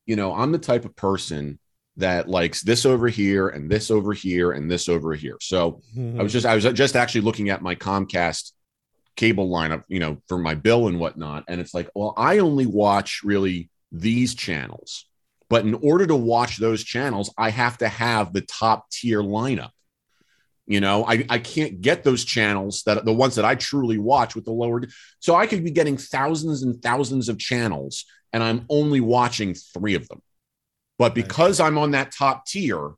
you 0.06 0.16
know 0.16 0.34
i'm 0.34 0.52
the 0.54 0.58
type 0.58 0.86
of 0.86 0.96
person 0.96 1.60
that 1.98 2.28
likes 2.30 2.62
this 2.62 2.86
over 2.86 3.08
here 3.08 3.48
and 3.50 3.70
this 3.70 3.92
over 3.92 4.14
here 4.14 4.52
and 4.52 4.70
this 4.72 4.88
over 4.90 5.14
here 5.14 5.38
so 5.42 5.82
I 6.20 6.24
was 6.24 6.32
just 6.34 6.46
I 6.46 6.56
was 6.56 6.64
just 6.64 6.96
actually 6.96 7.22
looking 7.22 7.50
at 7.50 7.62
my 7.62 7.76
Comcast 7.76 8.52
cable 9.16 9.50
lineup, 9.50 9.84
you 9.88 10.00
know, 10.00 10.22
for 10.28 10.38
my 10.38 10.56
bill 10.56 10.88
and 10.88 11.00
whatnot, 11.00 11.46
and 11.48 11.62
it's 11.62 11.74
like, 11.74 11.90
well, 11.96 12.14
I 12.18 12.40
only 12.40 12.66
watch 12.66 13.22
really 13.24 13.70
these 13.92 14.36
channels, 14.36 15.06
but 15.50 15.66
in 15.66 15.74
order 15.76 16.06
to 16.08 16.16
watch 16.16 16.58
those 16.58 16.84
channels, 16.84 17.34
I 17.38 17.50
have 17.50 17.78
to 17.80 17.88
have 17.88 18.34
the 18.34 18.42
top 18.42 18.90
tier 18.90 19.22
lineup. 19.22 19.72
You 20.68 20.82
know, 20.82 21.06
I, 21.06 21.26
I 21.30 21.38
can't 21.38 21.80
get 21.80 22.04
those 22.04 22.26
channels 22.26 22.82
that 22.88 23.06
the 23.06 23.14
ones 23.14 23.36
that 23.36 23.46
I 23.46 23.54
truly 23.54 24.00
watch 24.00 24.34
with 24.34 24.46
the 24.46 24.52
lower. 24.52 24.82
So 25.20 25.36
I 25.36 25.46
could 25.46 25.64
be 25.64 25.72
getting 25.72 25.96
thousands 25.96 26.64
and 26.64 26.82
thousands 26.82 27.30
of 27.30 27.38
channels, 27.38 28.06
and 28.34 28.42
I'm 28.44 28.66
only 28.70 29.00
watching 29.00 29.54
three 29.54 29.94
of 29.94 30.08
them. 30.08 30.22
But 30.98 31.14
because 31.14 31.60
I'm 31.60 31.78
on 31.78 31.92
that 31.92 32.12
top 32.12 32.48
tier, 32.48 32.92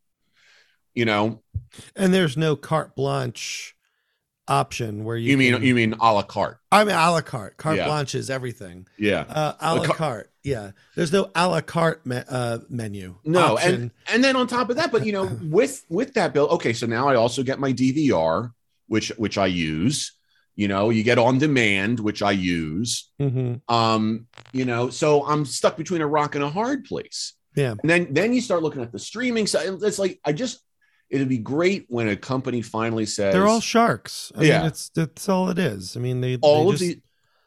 you 0.93 1.05
know, 1.05 1.43
and 1.95 2.13
there's 2.13 2.37
no 2.37 2.55
carte 2.55 2.95
blanche 2.95 3.75
option 4.47 5.03
where 5.03 5.17
you 5.17 5.31
you 5.31 5.37
mean 5.37 5.53
can- 5.53 5.63
you 5.63 5.75
mean 5.75 5.93
a 5.99 6.13
la 6.13 6.21
carte? 6.23 6.59
I 6.71 6.83
mean 6.83 6.95
a 6.95 7.11
la 7.11 7.21
carte. 7.21 7.57
Carte 7.57 7.77
Yeah. 7.77 7.85
blanche 7.85 8.15
is 8.15 8.29
everything. 8.29 8.87
Yeah. 8.97 9.21
Uh, 9.21 9.53
a 9.59 9.75
la 9.75 9.83
ca- 9.83 9.93
carte. 9.93 10.31
Yeah. 10.43 10.71
There's 10.95 11.11
no 11.11 11.29
a 11.35 11.47
la 11.47 11.61
carte 11.61 12.05
me- 12.05 12.21
uh, 12.29 12.59
menu. 12.69 13.15
No, 13.25 13.55
option. 13.55 13.73
and 13.73 13.91
and 14.11 14.23
then 14.23 14.35
on 14.35 14.47
top 14.47 14.69
of 14.69 14.77
that, 14.77 14.91
but 14.91 15.05
you 15.05 15.11
know, 15.11 15.25
with 15.43 15.83
with 15.89 16.13
that 16.15 16.33
bill, 16.33 16.47
okay, 16.49 16.73
so 16.73 16.85
now 16.85 17.07
I 17.07 17.15
also 17.15 17.43
get 17.43 17.59
my 17.59 17.71
DVR, 17.73 18.51
which 18.87 19.09
which 19.17 19.37
I 19.37 19.47
use. 19.47 20.13
You 20.55 20.67
know, 20.67 20.89
you 20.89 21.03
get 21.03 21.19
on 21.19 21.37
demand, 21.37 21.99
which 21.99 22.23
I 22.23 22.31
use. 22.31 23.11
Mhm. 23.21 23.61
Um, 23.69 24.25
you 24.53 24.65
know, 24.65 24.89
so 24.89 25.23
I'm 25.27 25.45
stuck 25.45 25.77
between 25.77 26.01
a 26.01 26.07
rock 26.07 26.33
and 26.33 26.43
a 26.43 26.49
hard 26.49 26.83
place. 26.85 27.33
Yeah. 27.55 27.75
And 27.81 27.89
then 27.89 28.07
then 28.13 28.33
you 28.33 28.41
start 28.41 28.63
looking 28.63 28.81
at 28.81 28.91
the 28.91 28.97
streaming 28.99 29.45
side. 29.47 29.67
It's 29.83 29.99
like 29.99 30.19
I 30.25 30.31
just 30.31 30.59
it'd 31.09 31.29
be 31.29 31.37
great 31.37 31.85
when 31.87 32.07
a 32.09 32.15
company 32.15 32.61
finally 32.61 33.05
says 33.05 33.33
they're 33.33 33.47
all 33.47 33.61
sharks. 33.61 34.31
I 34.35 34.43
Yeah. 34.43 34.59
mean, 34.59 34.67
it's 34.67 34.89
that's 34.89 35.29
all 35.29 35.49
it 35.49 35.59
is. 35.59 35.95
I 35.95 35.99
mean, 35.99 36.21
they 36.21 36.37
all 36.41 36.65
they 36.65 36.73
of 36.73 36.79
just- 36.79 36.91
the 36.91 37.01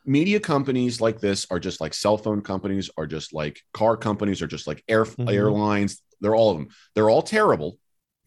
media 0.06 0.40
companies 0.40 1.00
like 1.00 1.20
this 1.20 1.46
are 1.50 1.60
just 1.60 1.80
like 1.80 1.94
cell 1.94 2.16
phone 2.16 2.40
companies, 2.40 2.90
are 2.96 3.06
just 3.06 3.32
like 3.34 3.60
car 3.72 3.96
companies, 3.96 4.40
are 4.42 4.46
just 4.46 4.66
like 4.66 4.82
air 4.88 5.04
Mhm. 5.04 5.30
airlines. 5.32 6.02
They're 6.20 6.34
all 6.34 6.50
of 6.50 6.58
them. 6.58 6.68
They're 6.94 7.10
all 7.10 7.22
terrible. 7.22 7.78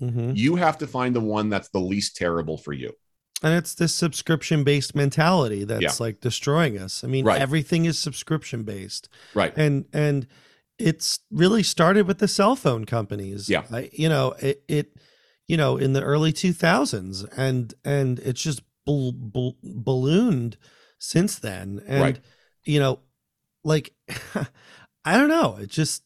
Mhm. 0.02 0.36
You 0.36 0.56
have 0.56 0.78
to 0.80 0.88
find 0.88 1.16
the 1.16 1.20
one 1.22 1.50
that's 1.50 1.70
the 1.70 1.80
least 1.80 2.16
terrible 2.16 2.58
for 2.58 2.74
you. 2.74 2.94
And 3.42 3.54
it's 3.54 3.74
this 3.75 3.94
subscription 3.94 4.63
based 4.63 4.96
mentality 4.96 5.63
that's 5.66 5.82
Yeah. 5.82 5.92
like 6.00 6.22
destroying 6.22 6.78
us. 6.78 7.04
I 7.04 7.08
mean, 7.08 7.25
Right. 7.25 7.42
everything 7.42 7.86
is 7.86 8.00
subscription 8.00 8.63
based. 8.63 9.10
Right. 9.34 9.54
And 9.58 9.86
and 9.94 10.28
it's 10.80 11.20
really 11.30 11.62
started 11.63 12.08
with 12.08 12.18
the 12.20 12.28
cell 12.28 12.56
phone 12.56 12.86
companies. 12.86 13.50
Yeah. 13.50 13.63
I, 13.72 13.90
you 13.94 14.10
know, 14.10 14.32
it 14.40 14.63
it 14.68 14.94
you 15.53 15.57
know, 15.57 15.77
in 15.77 15.93
the 15.93 16.01
early 16.01 16.33
2000s 16.33 17.29
and 17.38 17.75
and 17.86 18.17
it's 18.27 18.41
just 18.41 18.63
bal- 18.88 19.12
bal- 19.12 19.55
ballooned 19.63 20.57
since 20.98 21.38
then. 21.38 21.79
And 21.86 22.01
Right. 22.01 22.19
you 22.65 22.79
know, 22.79 23.01
like 23.63 23.93
I 25.05 25.15
don't 25.15 25.29
know, 25.29 25.57
it 25.62 25.69
just 25.69 26.01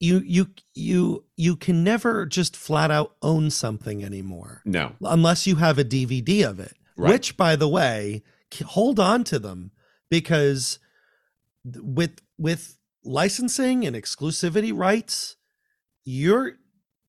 you 0.00 0.22
you 0.26 0.48
you 0.74 1.24
you 1.36 1.54
can 1.54 1.84
never 1.84 2.26
just 2.26 2.56
flat 2.56 2.90
out 2.90 3.14
own 3.22 3.48
something 3.50 4.02
anymore 4.04 4.62
No. 4.64 4.96
unless 5.02 5.46
you 5.46 5.54
have 5.56 5.78
a 5.78 5.84
DVD 5.84 6.48
of 6.48 6.58
it. 6.58 6.74
Right. 6.96 7.12
Which, 7.12 7.36
by 7.36 7.54
the 7.54 7.68
way, 7.68 8.22
hold 8.64 8.98
on 8.98 9.22
to 9.24 9.38
them 9.38 9.70
because 10.10 10.80
with 11.76 12.18
with 12.38 12.76
licensing 13.04 13.86
and 13.86 13.94
exclusivity 13.94 14.76
rights, 14.76 15.36
you're 16.04 16.56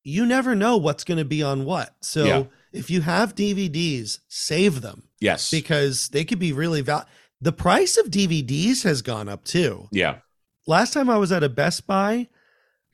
you 0.03 0.25
never 0.25 0.55
know 0.55 0.77
what's 0.77 1.03
going 1.03 1.17
to 1.19 1.25
be 1.25 1.43
on 1.43 1.65
what. 1.65 1.95
So 2.01 2.25
Yeah. 2.25 2.43
if 2.73 2.89
you 2.89 3.01
have 3.01 3.35
DVDs, 3.35 4.19
save 4.27 4.81
them 4.81 5.03
Yes. 5.19 5.51
because 5.51 6.09
they 6.09 6.23
could 6.25 6.39
be 6.39 6.53
really 6.53 6.81
val. 6.81 7.05
The 7.39 7.51
price 7.51 7.97
of 7.97 8.07
DVDs 8.11 8.83
has 8.83 9.01
gone 9.01 9.27
up 9.29 9.43
too. 9.43 9.87
yeah. 9.91 10.19
Last 10.67 10.93
time 10.93 11.09
I 11.09 11.17
was 11.17 11.31
at 11.31 11.43
a 11.43 11.49
Best 11.49 11.87
Buy, 11.87 12.27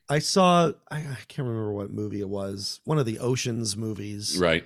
I 0.08 0.18
saw 0.20 0.72
I, 0.90 0.96
I 0.98 1.18
can't 1.28 1.46
remember 1.46 1.72
what 1.72 1.90
movie 1.92 2.20
it 2.20 2.28
was, 2.28 2.80
one 2.84 2.98
of 2.98 3.04
the 3.06 3.18
Oceans 3.18 3.76
movies 3.76 4.38
Right. 4.38 4.64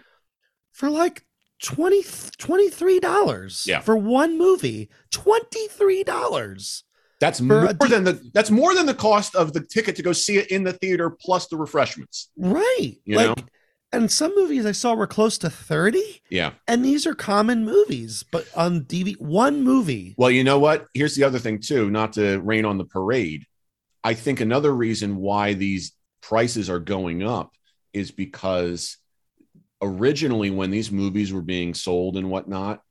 for 0.73 0.89
like 0.89 1.25
20 1.63 2.03
$23 2.03 3.67
Yeah. 3.67 3.81
for 3.81 3.97
one 3.97 4.39
movie. 4.39 4.89
$23. 5.11 6.83
That's 7.23 7.41
more 7.41 7.67
a 7.67 7.73
D- 7.73 7.87
than 7.89 8.03
the 8.03 8.21
that's 8.35 8.51
more 8.51 8.75
than 8.75 8.85
the 8.85 8.95
cost 8.95 9.37
of 9.37 9.53
the 9.53 9.61
ticket 9.61 9.95
to 9.95 10.03
go 10.03 10.13
see 10.13 10.39
it 10.39 10.51
in 10.51 10.65
the 10.65 10.73
theater 10.73 11.09
plus 11.09 11.47
the 11.47 11.57
refreshments. 11.57 12.31
Right. 12.37 12.95
You 13.05 13.17
like 13.17 13.37
know? 13.39 13.45
and 13.93 14.11
some 14.11 14.35
movies 14.35 14.67
I 14.67 14.73
saw 14.73 14.95
were 14.95 15.07
close 15.07 15.39
to 15.39 15.49
30 15.49 16.03
Yeah. 16.31 16.55
and 16.67 16.85
these 16.85 17.07
are 17.07 17.15
common 17.15 17.65
movies, 17.65 18.25
but 18.33 18.47
on 18.57 18.81
DV 18.81 19.21
one 19.21 19.63
movie. 19.63 20.17
Well, 20.19 20.33
you 20.33 20.43
know 20.43 20.59
what? 20.59 20.87
Here's 20.95 21.15
the 21.15 21.23
other 21.23 21.39
thing 21.39 21.61
too, 21.61 21.91
not 21.91 22.15
to 22.15 22.39
rain 22.41 22.65
on 22.65 22.77
the 22.77 22.87
parade. 22.87 23.45
I 24.03 24.15
think 24.15 24.41
another 24.41 24.75
reason 24.75 25.15
why 25.15 25.55
these 25.55 25.93
prices 26.23 26.69
are 26.69 26.81
going 26.81 27.23
up 27.23 27.53
is 27.93 28.11
because 28.11 28.97
originally 29.81 30.51
when 30.51 30.73
these 30.73 30.91
movies 30.91 31.33
were 31.33 31.43
being 31.43 31.73
sold 31.75 32.17
and 32.17 32.31
whatnot, 32.31 32.83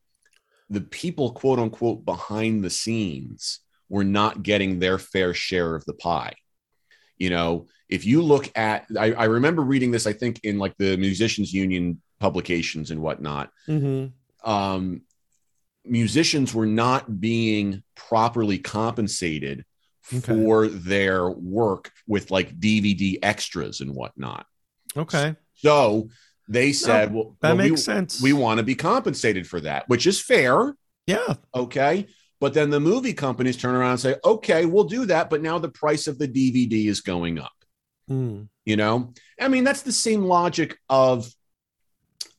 the 0.70 0.80
people 0.80 1.32
quote 1.32 1.58
unquote 1.58 2.06
behind 2.06 2.64
the 2.64 2.70
scenes 2.70 3.60
were 3.92 4.02
not 4.04 4.42
getting 4.42 4.78
their 4.78 4.98
fair 4.98 5.34
share 5.34 5.74
of 5.76 5.84
the 5.84 5.92
pie. 5.92 6.34
You 7.18 7.28
know, 7.30 7.66
if 7.90 8.06
you 8.06 8.22
look 8.22 8.50
at 8.56 8.86
I, 8.98 9.12
I 9.12 9.24
remember 9.24 9.60
reading 9.62 9.90
this, 9.90 10.06
I 10.06 10.14
think 10.14 10.40
in 10.42 10.58
like 10.58 10.74
the 10.78 10.96
musicians 10.96 11.52
union 11.52 12.00
publications 12.18 12.90
and 12.90 13.00
whatnot 13.02 13.50
Mhm. 13.68 14.12
um, 14.44 15.02
musicians 15.84 16.54
were 16.54 16.66
not 16.66 17.20
being 17.20 17.82
properly 17.94 18.58
compensated 18.58 19.64
Okay. 20.12 20.20
for 20.20 20.68
their 20.68 21.30
work 21.30 21.92
with 22.06 22.30
like 22.30 22.58
DVD 22.58 23.18
extras 23.22 23.80
and 23.80 23.94
whatnot. 23.94 24.46
Okay. 24.96 25.36
So 25.54 26.08
they 26.48 26.72
said, 26.72 27.12
well, 27.14 27.36
That 27.40 27.48
well, 27.50 27.56
makes 27.56 27.70
we, 27.72 27.76
sense. 27.76 28.20
we 28.22 28.32
want 28.32 28.58
to 28.58 28.64
be 28.64 28.74
compensated 28.74 29.46
for 29.46 29.60
that, 29.60 29.88
which 29.88 30.06
is 30.06 30.20
fair. 30.20 30.74
yeah. 31.06 31.34
Okay. 31.54 32.06
But 32.42 32.54
then 32.54 32.70
the 32.70 32.80
movie 32.80 33.12
companies 33.12 33.56
turn 33.56 33.76
around 33.76 33.92
and 33.92 34.00
say, 34.00 34.16
okay, 34.24 34.66
we'll 34.66 34.82
do 34.82 35.06
that. 35.06 35.30
But 35.30 35.42
now 35.42 35.60
the 35.60 35.68
price 35.68 36.08
of 36.08 36.18
the 36.18 36.26
DVD 36.26 36.86
is 36.88 37.00
going 37.00 37.38
up. 37.38 37.52
Mm. 38.10 38.48
you 38.66 38.76
know 38.76 39.14
i 39.40 39.46
mean 39.46 39.62
that's 39.62 39.82
the 39.82 39.92
same 39.92 40.24
logic 40.24 40.76
of 40.88 41.32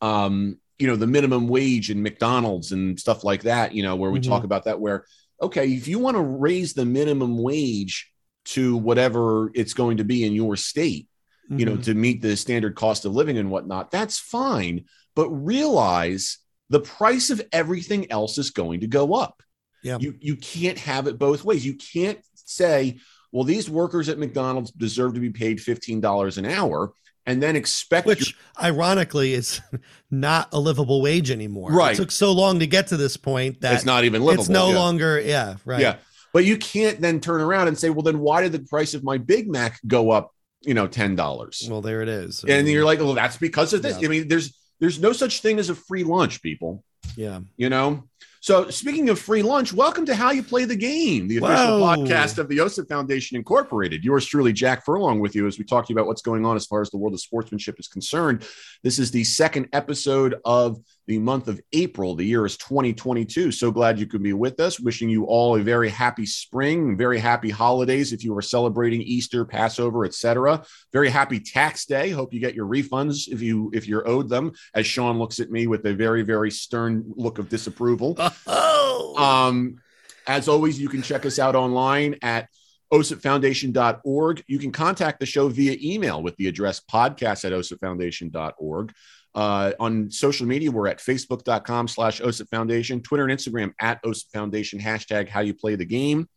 um 0.01 0.57
you 0.77 0.87
know 0.87 0.97
the 0.97 1.07
minimum 1.07 1.47
wage 1.47 1.89
in 1.89 2.03
mcdonald's 2.03 2.73
and 2.73 2.99
stuff 2.99 3.23
like 3.23 3.43
that 3.43 3.73
you 3.73 3.81
know 3.81 3.95
where 3.95 4.11
we 4.11 4.19
Mhm. 4.19 4.27
talk 4.27 4.43
about 4.43 4.65
that 4.65 4.79
where 4.81 5.05
okay 5.41 5.71
if 5.71 5.87
you 5.87 5.99
want 5.99 6.15
to 6.17 6.21
raise 6.21 6.73
the 6.73 6.85
minimum 6.85 7.37
wage 7.41 8.11
to 8.45 8.75
whatever 8.75 9.51
it's 9.55 9.73
going 9.73 9.97
to 9.97 10.03
be 10.03 10.25
in 10.25 10.33
your 10.33 10.57
state 10.57 11.07
you 11.49 11.65
know 11.65 11.77
Mhm. 11.77 11.83
to 11.83 11.93
meet 11.93 12.21
the 12.21 12.35
standard 12.35 12.75
cost 12.75 13.05
of 13.05 13.13
living 13.15 13.37
and 13.37 13.49
whatnot 13.49 13.89
that's 13.89 14.19
fine 14.19 14.83
but 15.15 15.29
realize 15.29 16.39
the 16.69 16.81
price 16.81 17.29
of 17.29 17.41
everything 17.53 18.11
else 18.11 18.37
is 18.37 18.49
going 18.51 18.81
to 18.81 18.87
go 18.87 19.13
up 19.13 19.41
Yeah. 19.83 19.97
you 19.99 20.15
you 20.19 20.35
can't 20.37 20.77
have 20.77 21.07
it 21.07 21.17
both 21.19 21.43
ways 21.43 21.65
you 21.65 21.75
can't 21.75 22.19
say 22.33 22.99
well 23.31 23.43
these 23.43 23.69
workers 23.69 24.09
at 24.09 24.17
mcdonald's 24.17 24.71
deserve 24.71 25.13
to 25.15 25.19
be 25.19 25.29
paid 25.29 25.57
$15 25.59 26.37
an 26.37 26.45
hour 26.45 26.93
and 27.25 27.41
then 27.41 27.55
expect 27.55 28.05
your- 28.07 28.15
which 28.15 28.35
ironically 28.61 29.33
is 29.33 29.61
not 30.11 30.49
a 30.51 30.59
livable 30.59 31.01
wage 31.01 31.31
anymore. 31.31 31.71
Right. 31.71 31.93
It 31.93 31.97
took 31.97 32.11
so 32.11 32.33
long 32.33 32.59
to 32.59 32.67
get 32.67 32.87
to 32.87 32.97
this 32.97 33.15
point 33.17 33.61
that 33.61 33.73
it's 33.75 33.85
not 33.85 34.03
even 34.03 34.21
livable 34.23 34.41
it's 34.43 34.49
no 34.49 34.69
yeah. 34.71 34.75
longer 34.75 35.19
yeah, 35.21 35.55
right. 35.65 35.79
yeah 35.81 35.95
but 36.33 36.45
you 36.45 36.57
can't 36.57 36.99
then 36.99 37.19
turn 37.19 37.41
around 37.41 37.67
and 37.67 37.77
say 37.77 37.89
well 37.89 38.01
then 38.03 38.19
why 38.19 38.41
did 38.41 38.51
the 38.51 38.59
price 38.59 38.93
of 38.93 39.03
my 39.03 39.17
big 39.17 39.49
mac 39.49 39.79
go 39.87 40.11
up 40.11 40.31
you 40.61 40.73
know 40.73 40.87
$10 40.87 41.69
Well, 41.69 41.81
there 41.81 42.01
it 42.01 42.09
is. 42.09 42.43
and 42.47 42.67
you're 42.67 42.85
like 42.85 42.99
well 42.99 43.13
that's 43.13 43.37
because 43.37 43.73
of 43.73 43.81
this 43.81 43.99
Yeah. 43.99 44.07
i 44.07 44.09
mean 44.09 44.27
there's 44.27 44.57
there's 44.79 44.99
no 44.99 45.13
such 45.13 45.41
thing 45.41 45.59
as 45.59 45.69
a 45.69 45.75
free 45.75 46.03
lunch 46.03 46.41
people 46.41 46.83
yeah. 47.15 47.39
you 47.57 47.69
know 47.69 48.03
So, 48.43 48.69
speaking 48.69 49.07
of 49.07 49.19
free 49.19 49.41
lunch, 49.41 49.71
welcome 49.71 50.05
to 50.05 50.13
How 50.13 50.31
You 50.31 50.43
Play 50.43 50.65
the 50.65 50.75
Game, 50.75 51.29
the 51.29 51.37
official 51.37 51.79
Whoa. 51.79 51.95
podcast 51.95 52.39
of 52.39 52.49
the 52.49 52.57
OSIP 52.57 52.89
Foundation 52.89 53.37
Incorporated. 53.37 54.03
Yours 54.03 54.25
truly, 54.25 54.51
Jack 54.51 54.83
Furlong, 54.83 55.21
with 55.21 55.33
you 55.33 55.47
as 55.47 55.57
we 55.57 55.63
talk 55.63 55.87
to 55.87 55.93
you 55.93 55.97
about 55.97 56.07
what's 56.07 56.21
going 56.21 56.45
on 56.45 56.57
as 56.57 56.65
far 56.65 56.81
as 56.81 56.89
the 56.89 56.97
world 56.97 57.13
of 57.13 57.21
sportsmanship 57.21 57.79
is 57.79 57.87
concerned. 57.87 58.45
This 58.83 58.99
is 58.99 59.11
the 59.11 59.23
second 59.23 59.69
episode 59.71 60.35
of 60.43 60.77
the 61.07 61.19
month 61.19 61.47
of 61.47 61.59
April. 61.73 62.15
The 62.15 62.25
year 62.25 62.45
is 62.45 62.57
2022. 62.57 63.51
So 63.51 63.71
glad 63.71 63.99
you 63.99 64.07
could 64.07 64.23
be 64.23 64.33
with 64.33 64.59
us. 64.59 64.79
Wishing 64.79 65.09
you 65.09 65.25
all 65.25 65.55
a 65.55 65.61
very 65.61 65.89
happy 65.89 66.25
spring, 66.25 66.95
very 66.97 67.19
happy 67.19 67.49
holidays 67.49 68.13
if 68.13 68.23
you 68.23 68.35
are 68.37 68.41
celebrating 68.41 69.01
Easter, 69.01 69.43
Passover, 69.45 70.05
etc. 70.05 70.63
Very 70.93 71.09
happy 71.09 71.39
tax 71.39 71.85
day. 71.85 72.09
Hope 72.09 72.33
you 72.33 72.39
get 72.39 72.55
your 72.55 72.67
refunds 72.67 73.27
if 73.27 73.41
you 73.41 73.69
if 73.73 73.87
you're 73.87 74.07
owed 74.07 74.29
them. 74.29 74.53
As 74.73 74.87
Sean 74.87 75.19
looks 75.19 75.39
at 75.39 75.51
me 75.51 75.67
with 75.67 75.85
a 75.85 75.93
very 75.93 76.21
very 76.21 76.51
stern 76.51 77.03
look 77.15 77.39
of 77.39 77.49
disapproval. 77.49 78.17
Oh, 78.47 79.15
Um, 79.17 79.81
as 80.27 80.47
always, 80.47 80.79
you 80.79 80.89
can 80.89 81.01
check 81.01 81.25
us 81.25 81.39
out 81.39 81.55
online 81.55 82.15
at 82.21 82.47
osipfoundation.org. 82.91 84.43
You 84.47 84.59
can 84.59 84.71
contact 84.71 85.19
the 85.19 85.25
show 85.25 85.49
via 85.49 85.77
email 85.81 86.21
with 86.21 86.35
the 86.37 86.47
address 86.47 86.79
podcast 86.79 87.45
at 87.45 87.51
osipfoundation.org. 87.51 88.93
Uh, 89.35 89.71
on 89.79 90.11
social 90.11 90.45
media, 90.45 90.69
we're 90.71 90.87
at 90.87 90.99
facebook.com 90.99 91.87
slash 91.87 92.21
OSIP 92.21 92.49
Foundation, 92.49 93.01
Twitter 93.01 93.27
and 93.27 93.37
Instagram 93.37 93.73
at 93.79 94.01
OSIP 94.03 94.31
Foundation, 94.31 94.79
hashtag 94.79 95.27
how 95.27 95.39
you 95.39 95.53
play 95.53 95.75
the 95.75 95.85
game. 95.85 96.27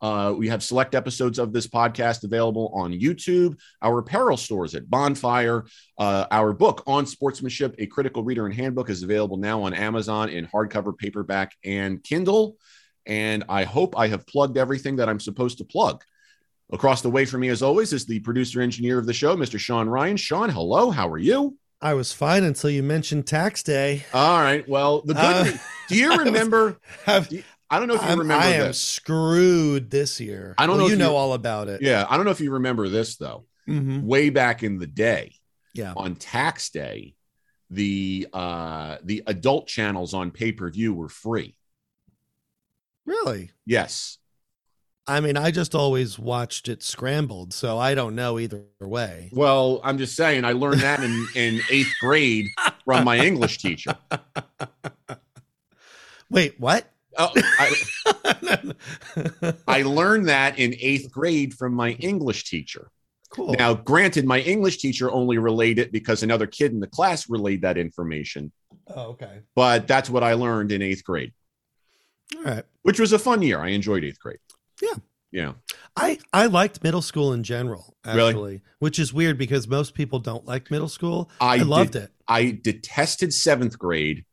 Uh, 0.00 0.34
we 0.36 0.48
have 0.48 0.62
select 0.62 0.94
episodes 0.94 1.38
of 1.38 1.52
this 1.52 1.66
podcast 1.66 2.24
available 2.24 2.70
on 2.74 2.92
YouTube, 2.92 3.58
our 3.82 3.98
apparel 3.98 4.36
stores 4.36 4.74
at 4.74 4.88
Bonfire. 4.88 5.66
Uh, 5.98 6.26
our 6.30 6.52
book 6.52 6.82
on 6.86 7.04
sportsmanship, 7.04 7.74
A 7.78 7.86
Critical 7.86 8.24
Reader 8.24 8.46
and 8.46 8.54
Handbook, 8.54 8.88
is 8.88 9.02
available 9.02 9.36
now 9.36 9.62
on 9.62 9.74
Amazon 9.74 10.30
in 10.30 10.46
hardcover, 10.46 10.96
paperback, 10.96 11.54
and 11.64 12.02
Kindle. 12.02 12.56
And 13.04 13.44
I 13.48 13.64
hope 13.64 13.98
I 13.98 14.08
have 14.08 14.26
plugged 14.26 14.56
everything 14.56 14.96
that 14.96 15.08
I'm 15.08 15.20
supposed 15.20 15.58
to 15.58 15.64
plug. 15.64 16.02
Across 16.72 17.02
the 17.02 17.10
way 17.10 17.24
from 17.24 17.40
me, 17.40 17.48
as 17.48 17.62
always, 17.62 17.92
is 17.92 18.06
the 18.06 18.20
producer 18.20 18.60
engineer 18.60 18.98
of 18.98 19.04
the 19.04 19.12
show, 19.12 19.36
Mr. 19.36 19.58
Sean 19.58 19.88
Ryan. 19.88 20.16
Sean, 20.16 20.48
hello. 20.48 20.90
How 20.90 21.08
are 21.08 21.18
you? 21.18 21.58
I 21.82 21.94
was 21.94 22.12
fine 22.12 22.44
until 22.44 22.70
you 22.70 22.82
mentioned 22.82 23.26
tax 23.26 23.62
day. 23.62 24.04
All 24.12 24.38
right. 24.40 24.68
Well, 24.68 25.00
the 25.02 25.14
good. 25.14 25.54
Uh, 25.54 25.58
do 25.88 25.96
you 25.96 26.16
remember? 26.24 26.78
Have- 27.06 27.32
I 27.70 27.78
don't 27.78 27.88
know 27.88 27.94
if 27.94 28.02
you 28.02 28.08
I'm- 28.08 28.18
remember 28.18 28.44
I 28.44 28.48
am 28.50 28.66
this. 28.68 28.80
screwed 28.80 29.90
this 29.90 30.20
year. 30.20 30.54
I 30.58 30.66
don't 30.66 30.76
Well, 30.76 30.86
know 30.86 30.90
You 30.92 30.96
know 30.98 31.16
all 31.16 31.32
about 31.34 31.68
it. 31.68 31.82
Yeah, 31.82 32.04
I 32.08 32.16
don't 32.16 32.24
know 32.26 32.32
if 32.32 32.40
you 32.40 32.50
remember 32.52 32.88
this 32.88 33.16
though. 33.16 33.46
Mhm. 33.68 34.02
Way 34.02 34.30
back 34.30 34.62
in 34.62 34.78
the 34.78 34.86
day, 34.88 35.34
Yeah. 35.74 35.92
on 35.96 36.16
tax 36.16 36.70
day, 36.70 37.14
the 37.70 38.26
uh 38.32 38.96
the 39.04 39.22
adult 39.28 39.68
channels 39.68 40.12
on 40.14 40.32
pay 40.32 40.50
per 40.50 40.68
view 40.70 40.92
were 40.92 41.08
free. 41.08 41.54
Really? 43.06 43.50
Yes. 43.66 44.18
I 45.10 45.18
mean, 45.18 45.36
I 45.36 45.50
just 45.50 45.74
always 45.74 46.20
watched 46.20 46.68
it 46.68 46.84
scrambled, 46.84 47.52
so 47.52 47.78
I 47.78 47.96
don't 47.96 48.14
know 48.14 48.38
either 48.38 48.62
way. 48.80 49.28
Well, 49.32 49.80
I'm 49.82 49.98
just 49.98 50.14
saying, 50.14 50.44
I 50.44 50.52
learned 50.52 50.82
that 50.82 51.02
in 51.02 51.26
in 51.34 51.60
eighth 51.68 51.92
grade 52.00 52.46
from 52.84 53.04
my 53.04 53.18
English 53.18 53.58
teacher. 53.58 53.96
Wait, 56.30 56.60
what? 56.60 56.88
Oh, 57.18 57.32
I, 57.34 58.72
I 59.68 59.82
learned 59.82 60.28
that 60.28 60.60
in 60.60 60.76
eighth 60.78 61.10
grade 61.10 61.54
from 61.54 61.74
my 61.74 61.90
English 61.94 62.44
teacher. 62.44 62.88
cool. 63.30 63.54
Now, 63.58 63.74
granted, 63.74 64.24
my 64.26 64.38
English 64.38 64.78
teacher 64.78 65.10
only 65.10 65.38
relayed 65.38 65.80
it 65.80 65.90
because 65.90 66.22
another 66.22 66.46
kid 66.46 66.70
in 66.70 66.78
the 66.78 66.86
class 66.86 67.28
relayed 67.28 67.62
that 67.62 67.76
information, 67.76 68.52
oh, 68.94 69.08
okay. 69.10 69.40
but 69.56 69.88
that's 69.88 70.08
what 70.08 70.22
I 70.22 70.34
learned 70.34 70.70
in 70.70 70.82
eighth 70.82 71.02
grade, 71.02 71.32
All 72.36 72.42
right. 72.44 72.64
which 72.82 73.00
was 73.00 73.12
a 73.12 73.18
fun 73.18 73.42
year. 73.42 73.58
I 73.58 73.70
enjoyed 73.70 74.04
eighth 74.04 74.20
grade. 74.20 74.38
Yeah. 75.32 75.52
I 75.96 76.18
I 76.32 76.46
liked 76.46 76.82
middle 76.82 77.02
school 77.02 77.32
in 77.32 77.42
general, 77.42 77.96
Really? 78.06 78.28
actually, 78.30 78.62
which 78.78 78.98
is 78.98 79.12
weird 79.12 79.38
because 79.38 79.68
most 79.68 79.94
people 79.94 80.18
don't 80.18 80.44
like 80.46 80.70
middle 80.70 80.88
school. 80.88 81.30
I, 81.40 81.54
I, 81.54 81.58
did- 81.58 81.66
loved 81.66 81.96
it. 81.96 82.10
I 82.26 82.58
detested 82.62 83.32
seventh 83.32 83.78
grade 83.78 84.24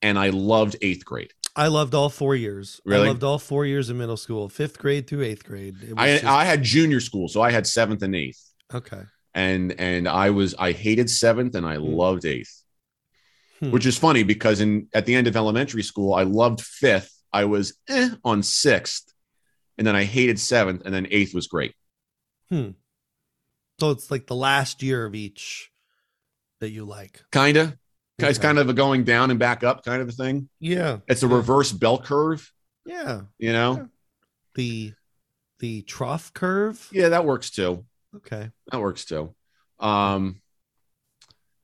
and 0.00 0.18
I 0.18 0.30
loved 0.30 0.76
eighth 0.82 1.04
grade. 1.04 1.32
I 1.54 1.66
loved 1.68 1.94
all 1.94 2.08
four 2.08 2.34
years. 2.34 2.80
Really? 2.84 3.04
I 3.04 3.08
loved 3.08 3.22
all 3.22 3.38
four 3.38 3.66
years 3.66 3.90
of 3.90 3.96
middle 3.96 4.16
school, 4.16 4.48
fifth 4.48 4.78
grade 4.78 5.06
through 5.06 5.22
eighth 5.22 5.44
grade. 5.44 5.76
I, 5.96 6.12
just- 6.12 6.24
I 6.24 6.44
had 6.44 6.62
junior 6.62 7.00
school, 7.00 7.28
so 7.28 7.42
I 7.42 7.50
had 7.50 7.66
seventh 7.66 8.02
and 8.02 8.14
eighth. 8.14 8.40
okay. 8.72 9.02
And 9.34 9.72
and 9.80 10.06
I 10.06 10.28
was 10.30 10.54
I 10.58 10.72
hated 10.72 11.08
seventh 11.08 11.54
and 11.54 11.64
I 11.66 11.76
loved 11.76 12.26
eighth. 12.26 12.62
Hmm. 13.60 13.70
Which 13.70 13.86
is 13.86 13.96
funny 13.96 14.24
because 14.24 14.60
in 14.60 14.88
at 14.92 15.06
the 15.06 15.14
end 15.14 15.26
of 15.26 15.36
elementary 15.36 15.82
school, 15.82 16.12
I 16.14 16.24
loved 16.24 16.60
fifth. 16.60 17.10
I 17.32 17.44
was 17.46 17.78
eh, 17.88 18.10
on 18.24 18.42
sixth, 18.42 19.11
and 19.78 19.86
then 19.86 19.96
I 19.96 20.04
hated 20.04 20.38
seventh, 20.38 20.82
and 20.84 20.94
then 20.94 21.06
eighth 21.10 21.34
was 21.34 21.46
great. 21.46 21.74
Hmm. 22.50 22.70
So 23.80 23.90
it's 23.90 24.10
like 24.10 24.26
the 24.26 24.34
last 24.36 24.82
year 24.82 25.04
of 25.06 25.14
each 25.14 25.70
that 26.60 26.70
you 26.70 26.84
like. 26.84 27.22
Kinda. 27.32 27.78
It's 28.18 28.38
kind 28.38 28.58
of 28.58 28.68
a 28.68 28.72
going 28.72 29.02
down 29.02 29.30
and 29.30 29.38
back 29.40 29.64
up 29.64 29.84
kind 29.84 30.00
of 30.00 30.08
a 30.08 30.12
thing. 30.12 30.48
Yeah. 30.60 30.98
It's 31.08 31.24
a 31.24 31.26
Yeah. 31.26 31.34
reverse 31.34 31.72
bell 31.72 31.98
curve, 32.00 32.52
Yeah. 32.84 33.22
you 33.38 33.52
know? 33.52 33.88
The 34.54 34.92
the 35.58 35.82
trough 35.82 36.32
curve. 36.34 36.88
Yeah, 36.92 37.10
that 37.10 37.24
works 37.24 37.50
too. 37.50 37.86
Okay. 38.16 38.50
That 38.70 38.80
works 38.80 39.04
too. 39.04 39.34
Um, 39.78 40.40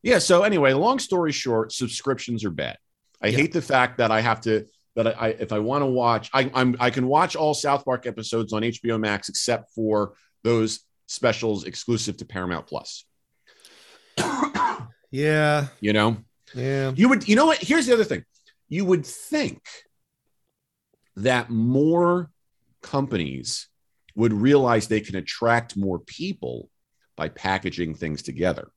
yeah. 0.03 0.19
So 0.21 0.43
anyway, 0.45 0.73
long 0.73 0.99
story 1.01 1.33
short, 1.33 1.73
subscriptions 1.73 2.45
are 2.45 2.51
bad. 2.51 2.79
I 3.21 3.29
Yeah. 3.29 3.39
hate 3.39 3.53
the 3.53 3.63
fact 3.63 3.99
that 3.99 4.11
I 4.13 4.21
have 4.21 4.41
to 4.43 4.67
that 4.99 5.07
I, 5.07 5.11
I 5.11 5.29
if 5.29 5.53
I 5.53 5.61
want 5.61 5.83
to 5.83 5.87
watch, 5.87 6.29
I, 6.35 6.51
I'm 6.53 6.77
I 6.81 6.91
can 6.91 7.07
watch 7.07 7.37
all 7.37 7.55
South 7.55 7.85
Park 7.85 8.05
episodes 8.07 8.53
on 8.53 8.63
HBO 8.63 8.99
Max 8.99 9.29
except 9.29 9.73
for 9.73 10.15
those 10.43 10.81
specials 11.07 11.65
exclusive 11.65 12.17
to 12.19 12.25
Paramount 12.25 12.67
Plus. 12.67 13.05
Yeah. 15.11 15.69
You 15.81 15.95
know, 15.95 16.19
Yeah. 16.55 16.93
you 16.95 17.09
would. 17.09 17.27
You 17.27 17.35
know 17.37 17.47
what? 17.47 17.57
Here's 17.59 17.87
the 17.87 17.95
other 17.95 18.05
thing. 18.05 18.25
You 18.69 18.85
would 18.85 19.07
think 19.07 19.63
that 21.17 21.49
more 21.49 22.31
companies 22.83 23.69
would 24.15 24.35
realize 24.35 24.87
they 24.87 25.01
can 25.01 25.17
attract 25.17 25.79
more 25.79 25.99
people 25.99 26.69
by 27.17 27.31
packaging 27.31 27.95
things 27.95 28.21
together. 28.23 28.69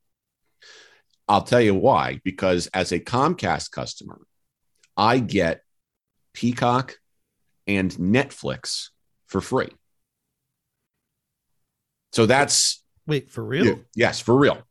I'll 1.27 1.43
tell 1.43 1.59
you 1.59 1.75
why. 1.75 2.21
Because 2.23 2.67
as 2.67 2.93
a 2.93 2.99
Comcast 3.01 3.71
customer, 3.71 4.21
I 4.95 5.19
get 5.19 5.63
Peacock 6.33 6.97
and 7.67 7.91
Netflix 7.93 8.89
for 9.27 9.41
free. 9.41 9.69
So 12.13 12.25
that's 12.25 12.83
Wait, 13.07 13.29
for 13.29 13.43
real? 13.43 13.65
yeah, 13.65 13.75
yes, 13.95 14.19
for 14.19 14.37
real. 14.37 14.61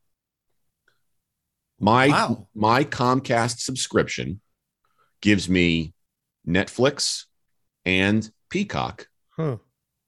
My 1.78 2.08
Wow. 2.08 2.48
my 2.54 2.84
Comcast 2.84 3.60
subscription 3.60 4.40
gives 5.20 5.48
me 5.48 5.94
Netflix 6.46 7.24
and 7.84 8.30
Peacock 8.50 9.08
Huh. 9.30 9.58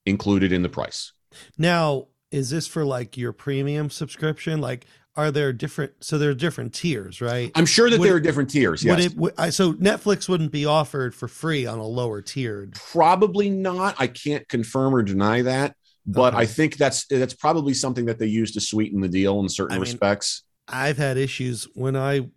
included 0.05 0.51
in 0.51 0.61
the 0.61 0.69
price. 0.69 1.13
Now, 1.57 2.07
is 2.31 2.49
this 2.51 2.67
for 2.67 2.85
like 2.85 3.17
your 3.17 3.33
premium 3.33 3.89
subscription? 3.89 4.61
Like, 4.61 4.85
are 5.15 5.31
there 5.31 5.53
different? 5.53 5.93
So 6.03 6.17
there 6.17 6.29
are 6.31 6.33
different 6.35 6.73
tiers, 6.73 7.21
right? 7.21 7.51
I'm 7.55 7.65
sure 7.65 7.89
that 7.89 7.99
Would 7.99 8.05
there 8.07 8.15
it- 8.15 8.17
are 8.17 8.21
different 8.21 8.49
tiers. 8.49 8.83
Yes. 8.83 9.05
it? 9.05 9.15
Would, 9.17 9.33
I, 9.37 9.49
so 9.51 9.73
Netflix 9.73 10.27
wouldn't 10.27 10.51
be 10.51 10.65
offered 10.65 11.13
for 11.13 11.27
free 11.27 11.65
on 11.65 11.79
a 11.79 11.85
lower 11.85 12.21
tiered. 12.21 12.73
probably 12.73 13.49
not. 13.49 13.95
I 13.99 14.07
can't 14.07 14.47
confirm 14.49 14.95
or 14.95 15.03
deny 15.03 15.43
that, 15.43 15.75
but 16.05 16.33
Okay. 16.33 16.43
I 16.43 16.45
think 16.47 16.77
that's 16.77 17.05
that's 17.07 17.33
probably 17.35 17.73
something 17.73 18.05
that 18.05 18.17
they 18.19 18.25
use 18.27 18.51
to 18.53 18.61
sweeten 18.61 19.01
the 19.01 19.07
deal 19.09 19.39
in 19.39 19.49
certain 19.49 19.73
I 19.73 19.75
mean, 19.75 19.81
respects. 19.81 20.43
I've 20.67 20.97
had 20.97 21.17
issues 21.17 21.67
when 21.75 21.95
I 21.95 22.29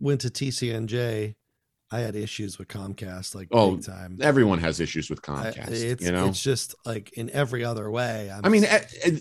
went 0.00 0.20
to 0.20 0.28
TCNJ. 0.30 1.34
I 1.90 2.00
had 2.00 2.16
issues 2.16 2.58
with 2.58 2.68
Comcast, 2.68 3.34
like 3.34 3.48
Oh, 3.50 3.76
big 3.76 3.86
time. 3.86 4.18
Everyone 4.20 4.58
has 4.58 4.78
issues 4.78 5.08
with 5.08 5.20
I- 5.28 5.50
Comcast. 5.52 5.70
it's 5.70 6.04
you 6.04 6.12
know, 6.12 6.28
it's 6.28 6.42
just 6.42 6.74
like 6.84 7.12
in 7.14 7.30
every 7.30 7.64
other 7.64 7.90
way. 7.90 8.30
I'm 8.30 8.44
I 8.44 8.48
mean, 8.50 8.66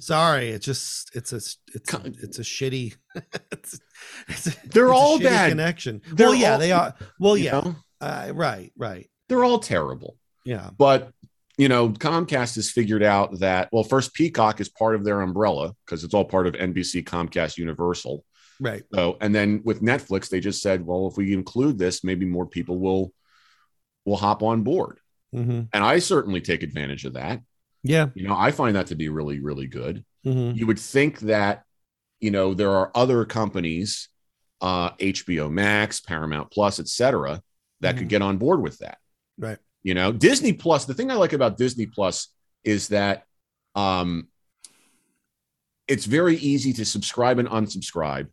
sorry, 0.01 0.49
it's 0.49 0.65
just 0.65 1.15
it's 1.15 1.31
a 1.31 1.37
it's 1.37 1.93
a, 1.93 2.01
it's 2.21 2.39
a 2.39 2.43
shitty. 2.43 2.95
it's, 3.51 3.79
it's 4.27 4.55
They're 4.65 4.93
all 4.93 5.17
bad. 5.19 5.49
connection. 5.49 6.01
They're 6.11 6.27
well, 6.27 6.35
yeah, 6.35 6.53
all- 6.53 6.59
they 6.59 6.71
are. 6.73 6.93
Well, 7.19 7.37
yeah, 7.37 7.51
know, 7.61 7.75
uh, 8.01 8.31
right, 8.35 8.71
right, 8.77 9.09
they're 9.29 9.43
all 9.45 9.59
terrible. 9.59 10.17
yeah. 10.45 10.69
But 10.77 11.11
you 11.57 11.69
know, 11.69 11.89
Comcast 11.89 12.55
has 12.55 12.69
figured 12.69 13.01
out 13.01 13.39
that 13.39 13.69
well, 13.71 13.83
first 13.83 14.13
Peacock 14.13 14.59
is 14.61 14.69
part 14.69 14.93
of 14.93 15.03
their 15.03 15.21
umbrella 15.21 15.73
because 15.85 16.03
it's 16.03 16.13
all 16.13 16.25
part 16.25 16.45
of 16.47 16.53
NBC, 16.53 17.03
Comcast, 17.05 17.57
Universal. 17.57 18.23
Right. 18.59 18.83
So, 18.93 19.17
and 19.21 19.33
then 19.33 19.61
with 19.63 19.81
Netflix, 19.81 20.29
they 20.29 20.39
just 20.39 20.61
said, 20.61 20.85
well, 20.85 21.07
if 21.07 21.17
we 21.17 21.33
include 21.33 21.77
this, 21.77 22.03
maybe 22.03 22.25
more 22.25 22.45
people 22.45 22.79
will 22.79 23.13
will 24.05 24.17
hop 24.17 24.41
on 24.41 24.63
board. 24.63 24.99
hmm 25.33 25.63
And 25.73 25.83
I 25.83 25.99
certainly 25.99 26.39
take 26.41 26.63
advantage 26.63 27.03
of 27.05 27.13
that. 27.13 27.41
Yeah. 27.83 28.07
You 28.15 28.27
know, 28.27 28.35
I 28.35 28.51
find 28.51 28.75
that 28.75 28.87
to 28.87 28.95
be 28.95 29.09
really, 29.09 29.39
really 29.39 29.67
good. 29.67 30.05
hmm 30.23 30.51
You 30.55 30.65
would 30.67 30.79
think 30.79 31.19
that, 31.21 31.63
you 32.21 32.31
know, 32.31 32.53
there 32.53 32.71
are 32.71 32.89
other 32.95 33.25
companies, 33.25 34.07
uh, 34.61 34.91
HBO 34.99 35.51
Max, 35.51 35.99
Paramount 35.99 36.51
Plus, 36.51 36.79
et 36.79 36.87
cetera, 36.87 37.41
that 37.81 37.95
Mhm. 37.95 37.97
could 37.99 38.09
get 38.09 38.21
on 38.21 38.37
board 38.37 38.61
with 38.61 38.77
that. 38.79 38.97
Right. 39.37 39.59
You 39.83 39.93
know, 39.93 40.11
Disney 40.11 40.53
Plus, 40.53 40.85
the 40.85 40.93
thing 40.93 41.11
I 41.11 41.15
like 41.15 41.33
about 41.33 41.57
Disney 41.57 41.85
Plus 41.85 42.29
is 42.63 42.87
that 42.87 43.25
um 43.75 44.27
it's 45.87 46.05
very 46.05 46.35
easy 46.37 46.73
to 46.73 46.85
subscribe 46.85 47.39
and 47.39 47.47
unsubscribe 47.47 48.27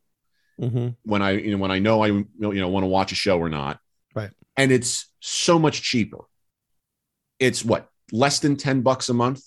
Mm-hmm. 0.61 0.89
when 1.03 1.21
I 1.21 1.33
you 1.33 1.51
know 1.51 1.59
when 1.59 1.73
I 1.73 1.81
know 1.81 2.03
I 2.03 2.09
you 2.09 2.27
know 2.39 2.69
want 2.69 2.85
to 2.85 2.89
watch 2.89 3.11
a 3.13 3.17
show 3.17 3.39
or 3.39 3.49
not. 3.49 3.81
Right. 4.15 4.31
And 4.57 4.71
it's 4.71 5.11
so 5.21 5.59
much 5.59 5.83
cheaper. 5.83 6.21
It's 7.41 7.65
what 7.65 7.89
less 8.13 8.39
than 8.39 8.57
10 8.57 8.83
bucks 8.83 9.09
a 9.09 9.15
month, 9.15 9.43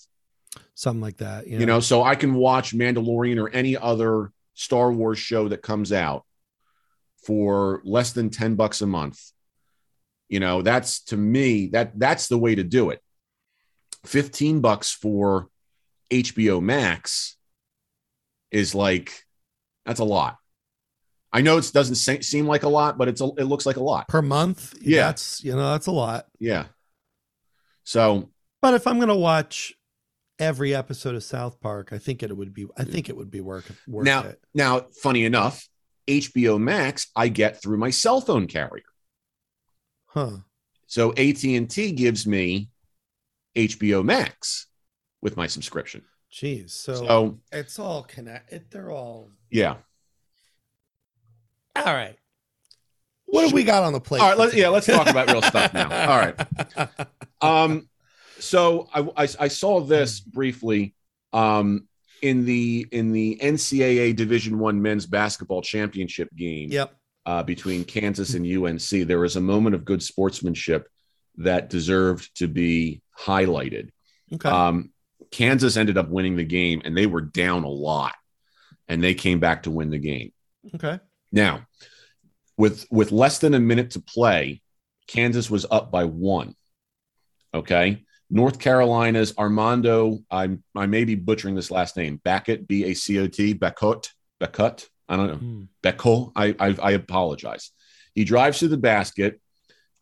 Something 0.74 1.00
like 1.00 1.16
that. 1.16 1.48
Yeah. 1.48 1.58
you 1.58 1.66
know, 1.66 1.80
so 1.80 2.02
I 2.04 2.14
can 2.14 2.34
watch 2.34 2.72
Mandalorian 2.72 3.40
or 3.42 3.48
any 3.50 3.76
other 3.76 4.30
Star 4.54 4.92
Wars 4.92 5.18
show 5.18 5.48
that 5.48 5.62
comes 5.62 5.92
out 5.92 6.24
for 7.24 7.80
less 7.84 8.12
than 8.12 8.30
10 8.30 8.54
bucks 8.54 8.80
a 8.80 8.86
month. 8.86 9.20
You 10.28 10.40
know, 10.40 10.62
that's 10.62 11.02
to 11.06 11.16
me 11.16 11.68
that 11.68 11.98
that's 11.98 12.28
the 12.28 12.38
way 12.38 12.54
to 12.54 12.62
do 12.62 12.90
it. 12.90 13.00
15 14.04 14.60
bucks 14.60 14.92
for 14.92 15.48
HBO 16.12 16.62
Max 16.62 17.36
is 18.50 18.74
like 18.74 19.24
that's 19.84 20.00
a 20.00 20.04
lot. 20.04 20.37
I 21.32 21.40
know 21.42 21.58
it 21.58 21.70
doesn't 21.74 21.96
se- 21.96 22.22
seem 22.22 22.46
like 22.46 22.62
a 22.62 22.68
lot, 22.68 22.96
but 22.96 23.08
it's 23.08 23.20
a, 23.20 23.26
it 23.36 23.44
looks 23.44 23.66
like 23.66 23.76
a 23.76 23.82
lot. 23.82 24.08
per 24.08 24.22
month. 24.22 24.74
Yeah. 24.80 25.06
That's 25.08 25.42
you 25.44 25.52
know 25.54 25.72
that's 25.72 25.86
a 25.86 25.92
lot. 25.92 26.26
Yeah. 26.38 26.66
So 27.84 28.30
But 28.62 28.74
if 28.74 28.86
I'm 28.86 28.98
gonna 29.00 29.16
watch 29.16 29.74
every 30.38 30.74
episode 30.74 31.14
of 31.14 31.22
South 31.24 31.60
Park, 31.60 31.92
I 31.92 31.98
think 31.98 32.22
it 32.22 32.34
would 32.36 32.54
be. 32.54 32.66
I 32.76 32.84
think 32.84 33.08
it 33.08 33.16
would 33.16 33.30
be 33.30 33.40
worth 33.40 33.70
worth 33.86 34.04
Now- 34.06 34.22
it. 34.24 34.40
now, 34.54 34.86
funny 35.02 35.24
enough, 35.24 35.68
HBO 36.06 36.58
Max 36.58 37.08
I 37.14 37.28
get 37.28 37.60
through 37.62 37.78
my 37.78 37.90
cell 37.90 38.20
phone 38.20 38.46
carrier. 38.46 38.84
Huh. 40.06 40.38
So 40.86 41.12
AT&T 41.12 41.92
gives 41.92 42.26
me 42.26 42.70
HBO 43.54 44.02
Max 44.02 44.66
with 45.20 45.36
my 45.36 45.46
subscription. 45.46 46.02
Jeez. 46.32 46.70
So, 46.70 46.94
So, 46.94 47.38
it's 47.52 47.78
all 47.78 48.02
connected. 48.04 48.70
They're 48.70 48.90
all. 48.90 49.30
yeah. 49.50 49.76
All 51.86 51.94
right. 51.94 52.16
What 53.26 53.44
have 53.44 53.52
we 53.52 53.62
got 53.64 53.82
on 53.82 53.92
the 53.92 54.00
plate? 54.00 54.20
All 54.22 54.28
right, 54.28 54.38
let's- 54.38 54.54
yeah, 54.54 54.68
let's 54.68 54.86
talk 54.86 55.06
about 55.08 55.30
real 55.30 55.42
stuff 55.42 55.74
now. 55.74 56.10
All 56.10 56.18
right. 56.18 56.88
Um 57.40 57.88
so 58.40 58.88
I, 58.92 59.00
I 59.24 59.28
I 59.38 59.48
saw 59.48 59.80
this 59.80 60.18
briefly 60.18 60.94
um 61.32 61.86
in 62.20 62.44
the 62.46 62.84
in 62.90 63.12
the 63.12 63.38
NCAA 63.40 64.16
Division 64.16 64.58
1 64.58 64.82
men's 64.82 65.06
basketball 65.06 65.62
championship 65.62 66.28
game. 66.36 66.70
Yep. 66.72 66.94
uh, 67.26 67.42
between 67.44 67.84
Kansas 67.84 68.34
and 68.34 68.44
UNC, 68.44 69.06
there 69.06 69.20
was 69.20 69.36
a 69.36 69.40
moment 69.40 69.76
of 69.76 69.84
good 69.84 70.02
sportsmanship 70.02 70.88
that 71.36 71.70
deserved 71.70 72.36
to 72.38 72.48
be 72.48 73.02
highlighted. 73.16 73.90
Okay. 74.34 74.48
Um, 74.48 74.90
Kansas 75.30 75.76
ended 75.76 75.96
up 75.96 76.08
winning 76.08 76.34
the 76.36 76.44
game, 76.44 76.82
and 76.84 76.96
they 76.96 77.06
were 77.06 77.20
down 77.20 77.62
a 77.62 77.68
lot, 77.68 78.14
and 78.88 79.00
they 79.04 79.14
came 79.14 79.38
back 79.38 79.62
to 79.64 79.70
win 79.70 79.90
the 79.90 79.98
game. 79.98 80.32
okay. 80.74 80.98
Now, 81.32 81.66
with 82.56 82.86
with 82.90 83.12
less 83.12 83.38
than 83.38 83.54
a 83.54 83.60
minute 83.60 83.92
to 83.92 84.00
play, 84.00 84.62
Kansas 85.06 85.50
was 85.50 85.66
up 85.70 85.90
by 85.90 86.04
one. 86.04 86.54
Okay. 87.54 88.04
North 88.30 88.58
Carolina's 88.58 89.34
Armando, 89.38 90.18
I 90.30 90.58
I 90.74 90.86
may 90.86 91.04
be 91.04 91.14
butchering 91.14 91.54
this 91.54 91.70
last 91.70 91.96
name, 91.96 92.20
Backett, 92.22 92.68
B 92.68 92.84
A 92.84 92.94
C 92.94 93.18
O 93.18 93.26
T, 93.26 93.54
Bacot, 93.54 94.08
Bacot. 94.40 94.86
I 95.08 95.16
don't 95.16 95.28
know. 95.28 95.68
Beckel. 95.82 96.32
I, 96.36 96.54
I 96.60 96.76
I 96.82 96.90
apologize. 96.90 97.70
He 98.14 98.24
drives 98.24 98.58
to 98.58 98.68
the 98.68 98.76
basket. 98.76 99.40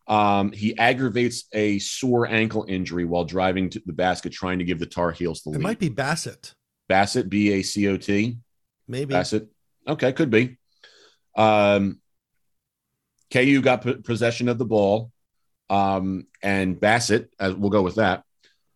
Um, 0.08 0.50
he 0.50 0.76
aggravates 0.78 1.44
a 1.52 1.78
sore 1.78 2.26
ankle 2.26 2.64
injury 2.68 3.04
while 3.04 3.24
driving 3.24 3.70
to 3.70 3.82
the 3.86 3.92
basket, 3.92 4.32
trying 4.32 4.58
to 4.58 4.64
give 4.64 4.80
the 4.80 4.86
Tar 4.86 5.12
Heels 5.12 5.42
the 5.42 5.50
It 5.50 5.52
lead. 5.54 5.60
It 5.60 5.62
might 5.62 5.78
be 5.78 5.88
Bassett. 5.88 6.52
Bassett, 6.88 7.28
B 7.28 7.52
A 7.52 7.62
C 7.62 7.86
O 7.86 7.96
T. 7.96 8.38
Maybe. 8.88 9.14
Bassett. 9.14 9.48
Okay, 9.86 10.12
could 10.12 10.30
be. 10.30 10.58
Um, 11.36 12.00
KU 13.32 13.60
got 13.60 13.82
p- 13.82 13.94
possession 13.94 14.48
of 14.48 14.58
the 14.58 14.64
ball, 14.64 15.12
um, 15.68 16.26
and 16.42 16.78
Bassett, 16.78 17.32
uh, 17.38 17.54
we'll 17.56 17.70
go 17.70 17.82
with 17.82 17.96
that. 17.96 18.24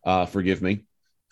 Uh, 0.03 0.25
forgive 0.25 0.61
me. 0.61 0.83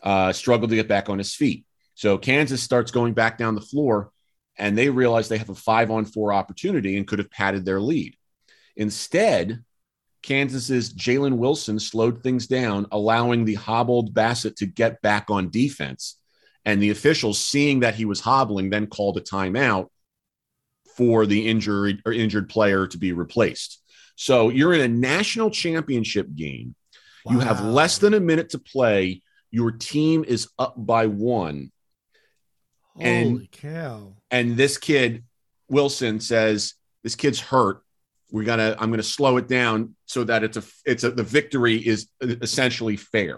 Uh, 0.01 0.31
struggled 0.33 0.69
to 0.69 0.75
get 0.75 0.87
back 0.87 1.09
on 1.09 1.17
his 1.17 1.35
feet. 1.35 1.65
So 1.95 2.17
Kansas 2.17 2.63
starts 2.63 2.91
going 2.91 3.13
back 3.13 3.37
down 3.37 3.55
the 3.55 3.61
floor, 3.61 4.11
and 4.57 4.77
they 4.77 4.89
realize 4.89 5.27
they 5.27 5.37
have 5.37 5.49
a 5.49 5.55
five 5.55 5.91
on 5.91 6.05
four 6.05 6.33
opportunity 6.33 6.97
and 6.97 7.07
could 7.07 7.19
have 7.19 7.31
padded 7.31 7.65
their 7.65 7.81
lead. 7.81 8.15
Instead, 8.75 9.63
Kansas's 10.21 10.93
Jalen 10.93 11.37
Wilson 11.37 11.79
slowed 11.79 12.23
things 12.23 12.47
down, 12.47 12.87
allowing 12.91 13.45
the 13.45 13.55
hobbled 13.55 14.13
Bassett 14.13 14.57
to 14.57 14.65
get 14.65 15.01
back 15.01 15.29
on 15.29 15.49
defense. 15.49 16.17
And 16.65 16.81
the 16.81 16.89
officials, 16.89 17.39
seeing 17.39 17.81
that 17.81 17.95
he 17.95 18.05
was 18.05 18.19
hobbling, 18.19 18.69
then 18.69 18.87
called 18.87 19.17
a 19.17 19.21
timeout 19.21 19.87
for 20.99 21.25
the 21.25 21.47
injured 21.47 22.01
or 22.05 22.11
injured 22.11 22.49
player 22.49 22.85
to 22.85 22.97
be 22.97 23.13
replaced. 23.13 23.81
So 24.17 24.49
you're 24.49 24.73
in 24.73 24.81
a 24.81 24.87
national 24.89 25.49
championship 25.49 26.27
game. 26.35 26.75
You 27.25 27.39
have 27.39 27.63
less 27.63 27.99
than 27.99 28.13
a 28.13 28.19
minute 28.19 28.49
to 28.49 28.59
play. 28.59 29.21
Your 29.49 29.71
team 29.71 30.25
is 30.27 30.49
up 30.59 30.73
by 30.75 31.05
one. 31.07 31.71
and- 32.99 33.29
Holy 33.31 33.49
cow. 33.49 34.17
And 34.29 34.57
this 34.57 34.77
kid, 34.77 35.23
Wilson, 35.69 36.19
says, 36.19 36.73
This 37.01 37.15
kid's 37.15 37.39
hurt. 37.39 37.81
We're 38.29 38.43
gonna, 38.43 38.75
I'm 38.77 38.91
gonna 38.91 39.03
slow 39.03 39.37
it 39.37 39.47
down 39.47 39.95
so 40.05 40.25
that 40.25 40.43
it's 40.43 40.57
a 40.57 40.63
it's 40.85 41.03
a 41.05 41.11
the 41.11 41.23
victory 41.23 41.77
is 41.77 42.09
essentially 42.21 42.97
fair. 42.97 43.37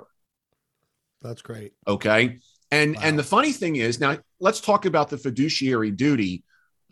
That's 1.21 1.43
great. 1.43 1.73
Okay. 1.87 2.39
And 2.71 2.95
Wow. 2.95 3.01
and 3.03 3.19
the 3.19 3.23
funny 3.23 3.51
thing 3.51 3.75
is 3.75 3.99
now 3.99 4.17
let's 4.39 4.59
talk 4.61 4.85
about 4.85 5.09
the 5.09 5.17
fiduciary 5.19 5.91
duty 5.91 6.43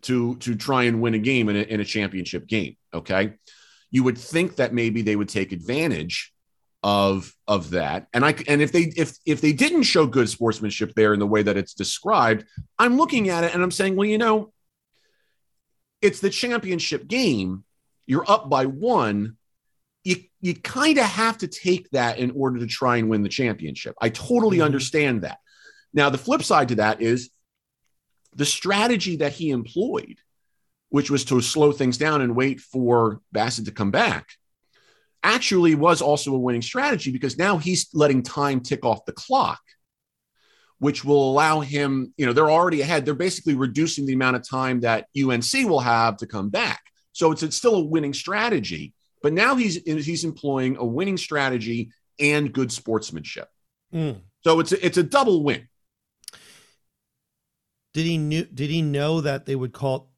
to 0.04 0.36
to 0.38 0.56
try 0.56 0.84
and 0.84 1.02
win 1.02 1.14
a 1.14 1.20
game 1.20 1.50
in 1.50 1.56
a, 1.56 1.62
in 1.62 1.80
a 1.80 1.86
championship 1.86 2.48
game. 2.48 2.76
Okay. 2.94 3.34
You 3.92 4.04
would 4.04 4.18
think 4.18 4.58
that 4.58 4.74
maybe 4.74 5.02
they 5.02 5.16
would 5.16 5.30
take 5.30 5.52
advantage 5.52 6.34
of 6.84 7.34
of 7.48 7.72
that. 7.72 8.08
And 8.14 8.24
I 8.26 8.36
and 8.48 8.62
if 8.62 8.72
they 8.72 8.92
if 8.96 9.18
if 9.26 9.42
they 9.42 9.52
didn't 9.54 9.84
show 9.84 10.06
good 10.08 10.30
sportsmanship 10.30 10.94
there 10.96 11.14
in 11.14 11.20
the 11.20 11.28
way 11.28 11.44
that 11.44 11.58
it's 11.58 11.74
described, 11.74 12.46
I'm 12.78 12.98
looking 12.98 13.30
at 13.30 13.44
it 13.44 13.54
and 13.54 13.62
I'm 13.62 13.72
saying, 13.72 13.96
well, 13.96 14.08
you 14.08 14.18
know, 14.18 14.54
it's 16.02 16.20
the 16.20 16.30
championship 16.30 17.08
game. 17.08 17.64
You're 18.06 18.30
up 18.30 18.50
by 18.50 18.66
one. 18.66 19.38
You 20.04 20.18
you 20.40 20.56
kind 20.56 20.98
of 20.98 21.06
have 21.06 21.40
to 21.40 21.48
take 21.48 21.90
that 21.92 22.18
in 22.18 22.32
order 22.32 22.60
to 22.60 22.68
try 22.68 22.98
and 22.98 23.10
win 23.10 23.24
the 23.24 23.30
championship. 23.30 23.96
I 24.02 24.10
totally 24.10 24.60
Mhm. 24.60 24.66
understand 24.66 25.22
that. 25.24 25.40
Now, 25.94 26.10
the 26.10 26.18
flip 26.18 26.44
side 26.44 26.70
to 26.70 26.76
that 26.76 27.02
is 27.02 27.30
the 28.36 28.46
strategy 28.46 29.18
that 29.18 29.34
he 29.34 29.50
employed, 29.50 30.18
which 30.90 31.10
was 31.10 31.26
to 31.26 31.42
slow 31.42 31.72
things 31.72 31.98
down 31.98 32.22
and 32.22 32.36
wait 32.36 32.60
for 32.60 33.22
Bassett 33.32 33.66
to 33.66 33.72
come 33.72 33.92
back, 33.92 34.28
actually 35.24 35.76
was 35.76 36.02
also 36.02 36.34
a 36.34 36.40
winning 36.40 36.62
strategy 36.62 37.12
because 37.12 37.38
now 37.38 37.58
he's 37.58 37.90
letting 37.94 38.24
time 38.24 38.62
tick 38.62 38.86
off 38.86 39.06
the 39.06 39.12
clock, 39.12 39.62
which 40.80 41.04
will 41.04 41.30
allow 41.32 41.60
him, 41.60 42.14
you 42.18 42.26
know, 42.26 42.34
they're 42.34 42.52
already 42.52 42.82
ahead. 42.82 43.06
They're 43.06 43.14
basically 43.14 43.56
reducing 43.56 44.06
the 44.06 44.14
amount 44.14 44.38
of 44.38 44.48
time 44.48 44.82
that 44.82 45.08
UNC 45.18 45.54
will 45.70 45.82
have 45.82 46.18
to 46.18 46.28
come 46.28 46.50
back. 46.50 46.82
So 47.12 47.32
it's, 47.32 47.44
it's 47.44 47.58
still 47.58 47.76
a 47.76 47.86
winning 47.86 48.14
strategy, 48.14 48.94
but 49.22 49.34
now 49.34 49.56
he's 49.56 49.76
he's 49.76 50.24
employing 50.24 50.78
a 50.78 50.86
winning 50.86 51.18
strategy 51.18 51.92
and 52.20 52.54
good 52.54 52.72
sportsmanship. 52.72 53.50
Mm. 53.94 54.22
So 54.42 54.60
it's 54.60 54.72
a, 54.72 54.86
it's 54.86 54.98
a 54.98 55.04
double 55.04 55.44
win. 55.44 55.68
Did 57.94 58.06
he 58.06 58.18
knew? 58.18 58.46
Did 58.46 58.70
he 58.70 58.82
know 58.82 59.22
that 59.22 59.46
they 59.46 59.56
would 59.56 59.74
call? 59.74 60.12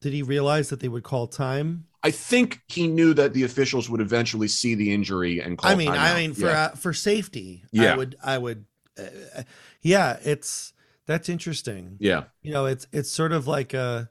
Did 0.00 0.12
he 0.12 0.22
realize 0.22 0.68
that 0.70 0.80
they 0.80 0.88
would 0.88 1.04
call 1.04 1.26
time? 1.26 1.86
I 2.02 2.10
think 2.10 2.60
he 2.68 2.86
knew 2.86 3.14
that 3.14 3.32
the 3.34 3.42
officials 3.44 3.88
would 3.90 4.00
eventually 4.00 4.46
see 4.48 4.74
the 4.74 4.92
injury 4.92 5.40
and 5.40 5.58
call. 5.58 5.70
I 5.70 5.74
mean, 5.74 5.88
I 5.88 6.10
timeout. 6.10 6.16
mean, 6.16 6.34
for 6.34 6.40
Yeah. 6.46 6.62
uh, 6.64 6.68
for 6.70 6.92
safety, 6.92 7.64
Yeah. 7.72 7.94
I 7.94 7.96
would, 7.96 8.16
I 8.22 8.38
would, 8.38 8.64
uh, 8.98 9.42
yeah. 9.80 10.18
It's 10.22 10.72
that's 11.06 11.28
interesting. 11.28 11.96
yeah, 11.98 12.24
You 12.42 12.52
know, 12.52 12.66
it's 12.66 12.86
it's 12.92 13.10
sort 13.10 13.32
of 13.32 13.46
like 13.46 13.74
a 13.74 14.10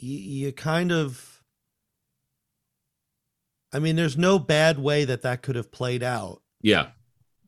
you, 0.00 0.18
you 0.18 0.52
kind 0.52 0.92
of. 0.92 1.42
I 3.72 3.80
mean, 3.80 3.96
there's 3.96 4.16
no 4.16 4.38
bad 4.38 4.78
way 4.78 5.04
that 5.04 5.22
that 5.22 5.42
could 5.42 5.56
have 5.56 5.72
played 5.72 6.02
out 6.04 6.42
yeah, 6.62 6.90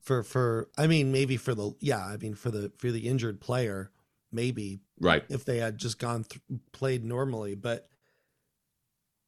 for 0.06 0.22
for. 0.22 0.70
I 0.78 0.86
mean, 0.86 1.12
maybe 1.12 1.36
for 1.36 1.54
the 1.54 1.72
yeah. 1.80 2.02
I 2.04 2.16
mean, 2.16 2.34
for 2.34 2.50
the 2.50 2.72
for 2.78 2.90
the 2.90 3.06
injured 3.08 3.40
player, 3.40 3.90
maybe 4.32 4.80
right. 5.00 5.24
if 5.28 5.44
they 5.44 5.58
had 5.58 5.78
just 5.78 5.98
gone 5.98 6.24
th- 6.24 6.60
played 6.72 7.04
normally 7.04 7.54
but 7.54 7.88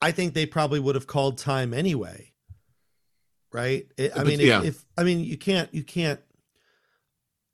i 0.00 0.10
think 0.10 0.34
they 0.34 0.46
probably 0.46 0.80
would 0.80 0.94
have 0.94 1.06
called 1.06 1.38
time 1.38 1.72
anyway 1.74 2.32
right 3.52 3.86
It- 3.96 4.12
i 4.12 4.18
But, 4.18 4.26
mean 4.26 4.40
if, 4.40 4.46
yeah. 4.46 4.62
if 4.62 4.84
i 4.96 5.04
mean 5.04 5.20
you 5.20 5.36
can't 5.36 5.72
you 5.72 5.82
can't 5.82 6.20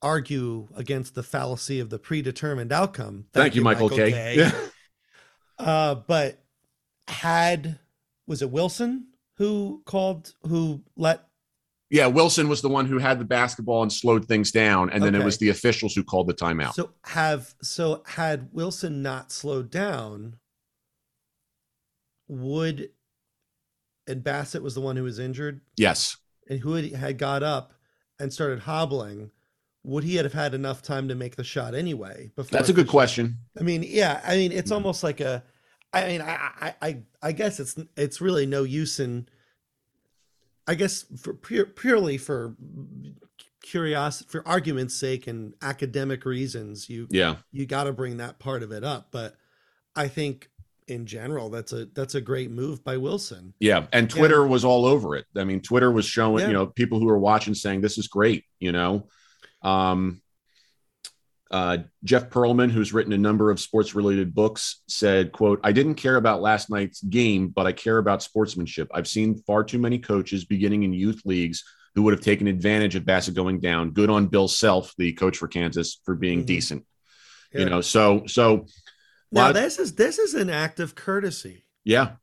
argue 0.02 0.68
against 0.76 1.14
the 1.14 1.22
fallacy 1.22 1.80
of 1.80 1.88
the 1.88 1.98
predetermined 1.98 2.72
outcome 2.72 3.24
Thank, 3.32 3.54
you, 3.54 3.62
Michael, 3.62 3.88
K. 3.88 4.36
Yeah. 4.36 4.52
uh 5.58 5.94
but 5.94 6.42
had 7.08 7.78
was 8.26 8.42
it 8.42 8.50
Wilson 8.50 9.06
who 9.38 9.82
called 9.86 10.34
who 10.46 10.82
let 10.96 11.26
Yeah, 11.94 12.08
Wilson 12.08 12.48
was 12.48 12.60
the 12.60 12.68
one 12.68 12.86
who 12.86 12.98
had 12.98 13.20
the 13.20 13.24
basketball 13.24 13.82
and 13.82 13.92
slowed 13.92 14.26
things 14.26 14.50
down, 14.50 14.90
and 14.90 15.00
then 15.00 15.14
it 15.14 15.22
was 15.22 15.38
the 15.38 15.50
officials 15.50 15.94
who 15.94 16.02
called 16.02 16.26
the 16.26 16.34
timeout. 16.34 16.74
so 16.74 16.90
have 17.04 17.54
so 17.62 18.02
had 18.04 18.48
Wilson 18.52 19.00
not 19.00 19.30
slowed 19.30 19.70
down 19.70 20.34
would 22.26 22.90
and 24.08 24.24
Bassett 24.24 24.60
was 24.60 24.74
the 24.74 24.80
one 24.80 24.96
who 24.96 25.04
was 25.04 25.20
injured 25.20 25.60
yes, 25.76 26.16
and 26.50 26.58
who 26.58 26.74
had, 26.74 26.90
had 26.94 27.16
got 27.16 27.44
up 27.44 27.74
and 28.18 28.32
started 28.32 28.58
hobbling 28.58 29.30
would 29.84 30.02
he 30.02 30.16
have 30.16 30.32
had 30.32 30.52
enough 30.52 30.82
time 30.82 31.06
to 31.06 31.14
make 31.14 31.36
the 31.36 31.44
shot 31.44 31.76
anyway 31.76 32.32
before 32.34 32.58
that's 32.58 32.70
a 32.70 32.72
good 32.72 32.86
officials- 32.86 32.90
question. 32.90 33.38
I 33.56 33.62
mean, 33.62 33.84
yeah, 33.86 34.20
I 34.24 34.34
mean, 34.34 34.50
it's 34.50 34.72
almost 34.72 35.04
like 35.04 35.20
a. 35.20 35.44
I 35.92 36.08
mean, 36.08 36.22
I, 36.22 36.50
I, 36.60 36.74
I, 36.82 37.02
I 37.22 37.30
guess 37.30 37.60
it's 37.60 37.76
it's 37.96 38.20
really 38.20 38.46
no 38.46 38.64
use 38.64 38.98
in. 38.98 39.28
I 40.66 40.74
guess 40.74 41.04
for 41.18 41.34
pure, 41.34 41.66
purely 41.66 42.16
for 42.18 42.56
curiosity, 43.62 44.28
for 44.30 44.46
argument's 44.46 44.94
sake, 44.94 45.26
and 45.26 45.54
academic 45.62 46.24
reasons, 46.24 46.88
you 46.88 47.06
Yeah, 47.10 47.36
you 47.52 47.66
got 47.66 47.84
to 47.84 47.92
bring 47.92 48.18
that 48.18 48.38
part 48.38 48.62
of 48.62 48.72
it 48.72 48.84
up. 48.84 49.08
But 49.10 49.36
I 49.96 50.08
think 50.08 50.50
in 50.86 51.06
general, 51.06 51.48
that's 51.50 51.72
a 51.72 51.86
that's 51.94 52.14
a 52.14 52.20
great 52.20 52.50
move 52.50 52.84
by 52.84 52.96
Wilson. 52.96 53.54
yeah, 53.60 53.86
and 53.92 54.08
Twitter 54.10 54.46
was 54.46 54.64
all 54.64 54.84
over 54.84 55.16
it. 55.16 55.24
I 55.36 55.44
mean, 55.44 55.60
Twitter 55.60 55.90
was 55.90 56.04
showing, 56.06 56.40
Yeah. 56.42 56.48
you 56.48 56.52
know, 56.52 56.66
people 56.66 56.98
who 56.98 57.06
were 57.06 57.18
watching 57.18 57.54
saying 57.54 57.80
this 57.80 57.96
is 57.98 58.06
great. 58.08 58.44
You 58.58 58.72
know, 58.72 59.08
um, 59.62 60.20
uh, 61.54 61.78
Jeff 62.02 62.30
Pearlman, 62.30 62.70
who's 62.70 62.92
written 62.92 63.12
a 63.12 63.18
number 63.18 63.50
of 63.52 63.60
sports-related 63.60 64.34
books, 64.34 64.82
said, 64.88 65.30
"quote 65.30 65.60
I 65.62 65.72
didn't 65.72 65.94
care 65.94 66.16
about 66.16 66.42
last 66.42 66.68
night's 66.68 67.00
game, 67.02 67.48
but 67.48 67.64
I 67.66 67.72
care 67.72 67.98
about 67.98 68.22
sportsmanship. 68.22 68.88
I've 68.92 69.06
seen 69.06 69.36
far 69.46 69.62
too 69.62 69.78
many 69.78 69.98
coaches 69.98 70.44
beginning 70.44 70.82
in 70.82 70.92
youth 70.92 71.22
leagues." 71.24 71.62
Who 71.94 72.02
would 72.02 72.12
have 72.12 72.24
taken 72.24 72.48
advantage 72.48 72.96
of 72.96 73.04
Bassett 73.06 73.36
going 73.36 73.60
down? 73.60 73.92
Good 73.92 74.10
on 74.10 74.26
Bill 74.26 74.48
Self, 74.48 74.92
the 74.98 75.12
coach 75.12 75.36
for 75.36 75.46
Kansas, 75.46 76.00
for 76.04 76.16
being 76.16 76.42
Mhm. 76.42 76.46
decent. 76.46 76.86
Yeah. 77.52 77.60
You 77.60 77.66
know, 77.70 77.80
so 77.82 78.24
so 78.26 78.66
now 79.30 79.52
this 79.52 79.78
is 79.78 79.94
this 79.94 80.18
is 80.18 80.34
an 80.34 80.50
act 80.50 80.80
of 80.80 80.96
courtesy. 80.96 81.66
yeah, 81.84 82.16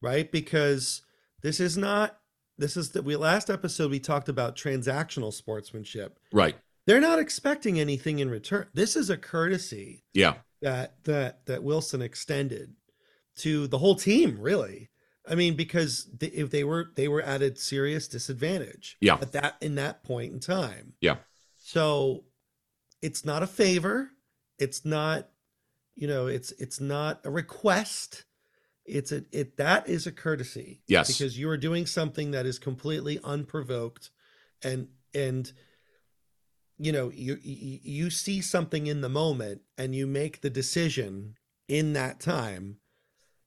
right? 0.00 0.30
Because 0.30 1.02
this 1.42 1.58
is 1.58 1.76
not 1.76 2.16
this 2.56 2.76
is 2.76 2.90
the 2.90 3.02
we 3.02 3.16
last 3.16 3.50
episode 3.50 3.90
we 3.90 3.98
talked 3.98 4.28
about 4.28 4.54
transactional 4.56 5.32
sportsmanship. 5.32 6.18
right, 6.32 6.54
They're 6.86 7.00
not 7.00 7.18
expecting 7.18 7.80
anything 7.80 8.18
in 8.20 8.30
return. 8.30 8.68
This 8.72 8.96
is 8.96 9.10
a 9.10 9.16
courtesy 9.16 10.04
yeah, 10.14 10.34
that 10.62 11.02
that 11.04 11.46
that 11.46 11.62
Wilson 11.62 12.00
extended 12.02 12.74
to 13.38 13.66
the 13.66 13.78
whole 13.78 13.96
team, 13.96 14.38
really. 14.40 14.90
I 15.28 15.34
mean, 15.34 15.56
because 15.56 16.08
they, 16.16 16.28
if 16.28 16.50
they 16.50 16.62
were 16.62 16.92
they 16.94 17.08
were 17.08 17.22
at 17.22 17.42
a 17.42 17.56
serious 17.56 18.06
disadvantage, 18.06 18.96
Yeah. 19.00 19.18
at 19.20 19.32
that 19.32 19.56
in 19.60 19.74
that 19.74 20.04
point 20.04 20.32
in 20.32 20.40
time, 20.40 20.94
Yeah. 21.00 21.16
So 21.58 22.24
it's 23.02 23.24
not 23.24 23.42
a 23.42 23.46
favor. 23.48 24.10
It's 24.58 24.84
not, 24.84 25.28
you 25.96 26.06
know, 26.06 26.28
it's 26.28 26.52
it's 26.52 26.80
not 26.80 27.20
a 27.24 27.30
request. 27.30 28.24
It's 28.84 29.10
a 29.10 29.24
it 29.32 29.56
that 29.56 29.88
is 29.88 30.06
a 30.06 30.12
courtesy. 30.12 30.82
Yes. 30.86 31.08
because 31.08 31.36
you 31.36 31.48
are 31.50 31.56
doing 31.56 31.86
something 31.86 32.30
that 32.30 32.46
is 32.46 32.60
completely 32.60 33.18
unprovoked, 33.24 34.10
and 34.62 34.86
and 35.12 35.52
you 36.78 36.92
know 36.92 37.10
you 37.14 37.38
you, 37.42 38.10
see 38.10 38.40
something 38.40 38.86
in 38.86 39.00
the 39.00 39.08
moment 39.08 39.62
and 39.78 39.94
you 39.94 40.06
make 40.06 40.40
the 40.40 40.50
decision 40.50 41.34
in 41.68 41.94
that 41.94 42.20
time 42.20 42.76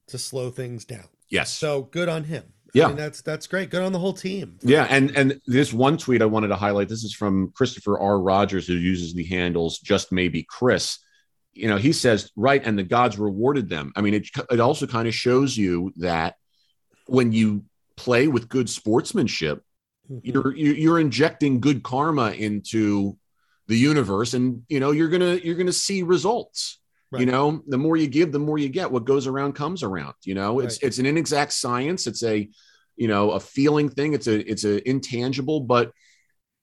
to 0.08 0.18
slow 0.18 0.50
things 0.50 0.86
down. 0.86 1.08
yes. 1.30 1.52
So 1.52 1.84
good 1.84 2.10
on 2.10 2.24
him. 2.24 2.44
Yeah. 2.74 2.86
I 2.86 2.88
mean, 2.90 2.98
that's 2.98 3.22
that's 3.22 3.48
great. 3.48 3.70
Good 3.70 3.82
on 3.82 3.92
the 3.92 4.00
whole 4.00 4.14
team. 4.14 4.58
Yeah, 4.62 4.88
and 4.90 5.16
and 5.16 5.40
this 5.48 5.74
one 5.74 5.98
tweet 5.98 6.22
I 6.22 6.26
wanted 6.26 6.50
to 6.50 6.56
highlight. 6.56 6.90
This 6.90 7.04
is 7.04 7.14
from 7.14 7.52
Christopher 7.56 8.00
R. 8.00 8.20
Rogers, 8.20 8.68
who 8.68 8.74
uses 8.74 9.14
the 9.14 9.26
handles 9.26 9.80
just 9.80 10.12
maybe 10.12 10.46
Chris. 10.48 11.00
You 11.54 11.68
know, 11.68 11.78
he 11.78 11.92
says 11.92 12.32
right, 12.36 12.64
and 12.64 12.78
the 12.78 12.84
gods 12.84 13.18
rewarded 13.18 13.70
them. 13.70 13.92
I 13.96 14.02
mean, 14.02 14.14
it 14.14 14.28
it 14.52 14.60
also 14.60 14.86
kind 14.86 15.08
of 15.08 15.16
shows 15.16 15.58
you 15.58 15.92
that 15.98 16.36
when 17.08 17.32
you 17.32 17.64
play 17.96 18.28
with 18.28 18.50
good 18.50 18.70
sportsmanship. 18.70 19.64
Mm-hmm. 20.10 20.20
you're 20.24 20.56
you- 20.56 20.74
you're 20.74 21.00
injecting 21.00 21.60
good 21.60 21.84
karma 21.84 22.32
into 22.32 23.18
the 23.68 23.78
universe, 23.78 24.34
and 24.34 24.64
you 24.68 24.80
know 24.80 24.92
you're 24.92 25.10
gonna 25.10 25.36
you're 25.36 25.56
gonna 25.56 25.72
see 25.74 26.04
results. 26.04 26.78
You 27.18 27.26
know, 27.26 27.64
the 27.66 27.78
more 27.80 27.98
you 27.98 28.06
give, 28.08 28.32
the 28.32 28.38
more 28.38 28.60
you 28.60 28.70
get. 28.70 28.92
What 28.92 29.04
goes 29.06 29.26
around 29.26 29.54
comes 29.54 29.82
around. 29.82 30.14
You 30.26 30.36
know, 30.36 30.60
it's 30.60 30.76
Right. 30.76 30.88
it's 30.88 31.00
an 31.00 31.08
inexact 31.08 31.54
science. 31.54 32.06
It's 32.06 32.22
a 32.24 32.48
you 32.98 33.08
know 33.08 33.32
a 33.32 33.40
feeling 33.40 33.90
thing. 33.90 34.14
It's 34.14 34.28
a 34.28 34.38
it's 34.50 34.64
a 34.64 34.88
intangible, 34.88 35.62
but 35.62 35.92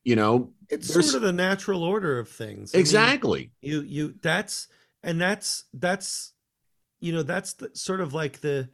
you 0.04 0.14
know 0.14 0.52
It's 0.68 0.92
sort 0.92 1.14
of 1.14 1.22
the 1.22 1.32
natural 1.32 1.82
order 1.82 2.20
of 2.20 2.28
things. 2.28 2.72
I 2.74 2.78
mean, 2.78 2.80
exactly. 2.80 3.52
you 3.61 3.80
you 3.82 4.14
that's 4.22 4.68
and 5.02 5.20
that's 5.20 5.64
that's 5.74 6.32
you 7.00 7.12
know 7.12 7.24
that's 7.24 7.54
the, 7.54 7.70
sort 7.74 8.00
of 8.00 8.14
like 8.14 8.40
the, 8.40 8.68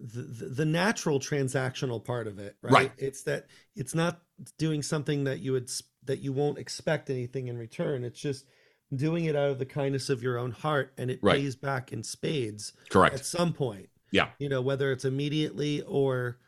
the 0.00 0.22
the 0.22 0.64
natural 0.64 1.18
transactional 1.20 2.02
part 2.04 2.26
of 2.26 2.38
it 2.38 2.56
right? 2.62 2.72
Right. 2.72 2.92
it's 2.98 3.22
that 3.24 3.46
it's 3.76 3.94
not 3.94 4.20
doing 4.58 4.82
something 4.82 5.24
that 5.24 5.40
you 5.40 5.52
would 5.52 5.70
that 6.04 6.20
you 6.20 6.32
won't 6.32 6.58
expect 6.58 7.10
anything 7.10 7.48
in 7.48 7.56
return 7.58 8.04
it's 8.04 8.20
just 8.20 8.46
doing 8.94 9.26
it 9.26 9.36
out 9.36 9.50
of 9.50 9.58
the 9.58 9.66
kindness 9.66 10.08
of 10.08 10.22
your 10.22 10.38
own 10.38 10.50
heart 10.50 10.92
and 10.96 11.10
it 11.10 11.18
Right. 11.22 11.36
pays 11.40 11.54
back 11.56 11.92
in 11.92 12.02
spades 12.02 12.72
Correct. 12.88 13.14
at 13.14 13.26
some 13.26 13.52
point 13.52 13.88
Yeah. 14.10 14.30
you 14.38 14.48
know 14.48 14.62
whether 14.62 14.90
it's 14.92 15.04
immediately 15.04 15.82
or 15.82 16.38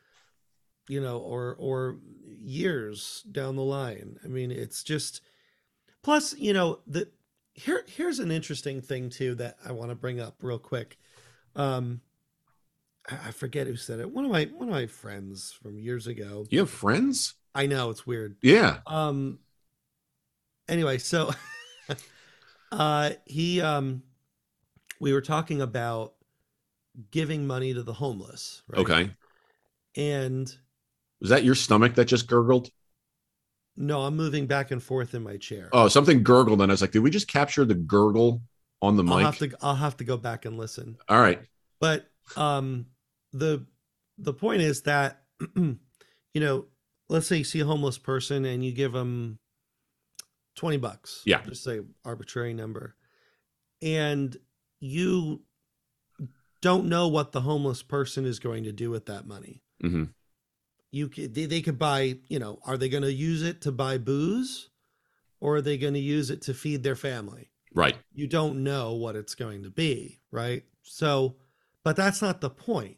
you 0.89 1.01
know 1.01 1.19
or 1.19 1.55
or 1.59 1.99
years 2.27 3.23
down 3.31 3.57
the 3.57 3.63
line 3.63 4.19
i 4.25 4.29
mean 4.29 4.51
it's 4.51 4.83
just 4.83 5.21
plus 6.03 6.35
you 6.39 6.53
know 6.53 6.81
the 6.87 7.09
here 7.53 7.85
here's 7.87 8.19
an 8.19 8.31
interesting 8.31 8.81
thing 8.81 9.11
too 9.11 9.35
that 9.35 9.57
i 9.65 9.73
want 9.73 9.91
to 9.91 9.95
bring 9.95 10.19
up 10.21 10.37
real 10.41 10.59
quick 10.59 10.97
um 11.57 12.01
I, 13.27 13.31
forget 13.31 13.67
who 13.67 13.77
said 13.77 14.01
it 14.01 14.11
one 14.11 14.25
of 14.25 14.31
my 14.31 14.45
one 14.57 14.69
of 14.69 14.75
my 14.75 14.87
friends 14.87 15.57
from 15.63 15.79
years 15.79 16.07
ago 16.07 16.47
You 16.51 16.61
have 16.61 16.71
friends? 16.71 17.35
i 17.55 17.67
know 17.67 17.91
it's 17.91 18.07
weird 18.07 18.37
Yeah. 18.43 18.79
um 18.87 19.39
anyway 20.69 20.99
so 20.99 21.31
uh 22.73 23.11
he 23.27 23.61
um 23.61 24.03
we 25.01 25.13
were 25.13 25.21
talking 25.21 25.61
about 25.61 26.15
giving 27.11 27.47
money 27.47 27.73
to 27.75 27.83
the 27.83 27.95
homeless 27.95 28.63
right 28.69 28.81
Okay. 28.81 29.11
and 29.97 30.55
Was 31.21 31.31
that 31.31 31.45
your 31.45 31.55
stomach 31.55 31.95
that 31.97 32.07
just 32.07 32.27
gurgled? 32.27 32.71
no 33.77 34.03
i'm 34.03 34.17
moving 34.17 34.47
back 34.47 34.71
and 34.71 34.83
forth 34.83 35.15
in 35.15 35.23
my 35.23 35.37
chair 35.37 35.69
Oh, 35.73 35.89
something 35.89 36.23
gurgled, 36.23 36.61
and 36.61 36.71
I 36.71 36.75
was 36.75 36.81
like, 36.81 36.91
did 36.91 36.99
we 37.01 37.11
just 37.11 37.29
capture 37.29 37.65
the 37.65 37.75
gurgle 37.75 38.43
on 38.83 38.97
the 38.97 39.05
i'll 39.05 39.17
mic? 39.19 39.27
have 39.27 39.39
to 39.39 39.51
i'll 39.63 39.75
have 39.75 39.97
to 39.99 40.05
go 40.05 40.17
back 40.17 40.45
and 40.45 40.59
listen 40.59 40.97
All 41.09 41.21
right. 41.21 41.41
but 41.81 42.07
um 42.37 42.87
the 43.33 43.65
the 44.19 44.33
point 44.35 44.61
is 44.63 44.83
that 44.83 45.23
you 45.57 45.79
know 46.35 46.67
let's 47.09 47.27
say 47.27 47.37
you 47.39 47.45
see 47.45 47.61
a 47.61 47.65
homeless 47.65 47.99
person 47.99 48.45
and 48.45 48.65
you 48.65 48.73
give 48.73 48.93
them 48.93 49.39
20 50.57 50.77
bucks 50.79 51.23
Yeah. 51.25 51.43
just 51.43 51.65
say 51.65 51.81
arbitrary 52.05 52.53
number 52.55 52.97
and 53.83 54.37
you 54.81 55.43
don't 56.61 56.87
know 56.89 57.09
what 57.09 57.33
the 57.33 57.41
homeless 57.41 57.83
person 57.83 58.27
is 58.27 58.39
going 58.39 58.65
to 58.65 58.73
do 58.73 58.91
with 58.91 59.07
that 59.07 59.27
money 59.27 59.63
Mm-hmm. 59.83 60.05
you 60.91 61.09
could 61.09 61.35
they, 61.35 61.47
they 61.47 61.63
could 61.63 61.79
buy 61.79 62.17
you 62.29 62.39
know 62.39 62.59
are 62.67 62.77
they 62.77 62.89
going 62.91 63.03
to 63.03 63.13
use 63.13 63.43
it 63.43 63.63
to 63.63 63.73
buy 63.73 63.97
booze 63.97 64.69
or 65.41 65.57
are 65.57 65.63
they 65.63 65.79
going 65.79 65.95
to 65.95 66.01
use 66.01 66.29
it 66.29 66.43
to 66.43 66.53
feed 66.55 66.83
their 66.83 66.97
family 66.97 67.51
Right. 67.75 67.97
you 68.13 68.27
don't 68.27 68.63
know 68.65 68.95
what 68.95 69.15
it's 69.15 69.37
going 69.37 69.63
to 69.63 69.71
be, 69.71 70.19
right? 70.33 70.65
So, 70.83 71.37
but 71.85 71.95
that's 71.95 72.21
not 72.21 72.41
the 72.41 72.51
point. 72.51 72.97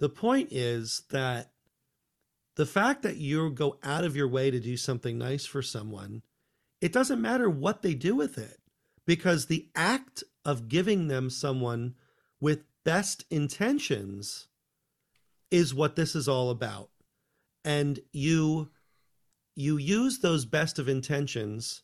The 0.00 0.08
point 0.08 0.48
is 0.50 1.02
that 1.10 1.52
the 2.56 2.66
fact 2.66 3.02
that 3.02 3.18
you 3.18 3.50
go 3.50 3.78
out 3.82 4.02
of 4.04 4.16
your 4.16 4.28
way 4.28 4.50
to 4.50 4.58
do 4.58 4.76
something 4.76 5.18
nice 5.18 5.44
for 5.44 5.60
someone, 5.62 6.22
it 6.80 6.92
doesn't 6.92 7.20
matter 7.20 7.48
what 7.48 7.82
they 7.82 7.94
do 7.94 8.14
with 8.16 8.38
it 8.38 8.58
because 9.06 9.46
the 9.46 9.68
act 9.74 10.24
of 10.44 10.68
giving 10.68 11.08
them 11.08 11.28
someone 11.28 11.94
with 12.40 12.64
best 12.82 13.24
intentions 13.30 14.48
is 15.50 15.74
what 15.74 15.96
this 15.96 16.14
is 16.16 16.28
all 16.28 16.50
about. 16.50 16.88
And 17.64 18.00
you 18.12 18.70
you 19.54 19.76
use 19.76 20.20
those 20.20 20.46
best 20.46 20.78
of 20.78 20.88
intentions 20.88 21.82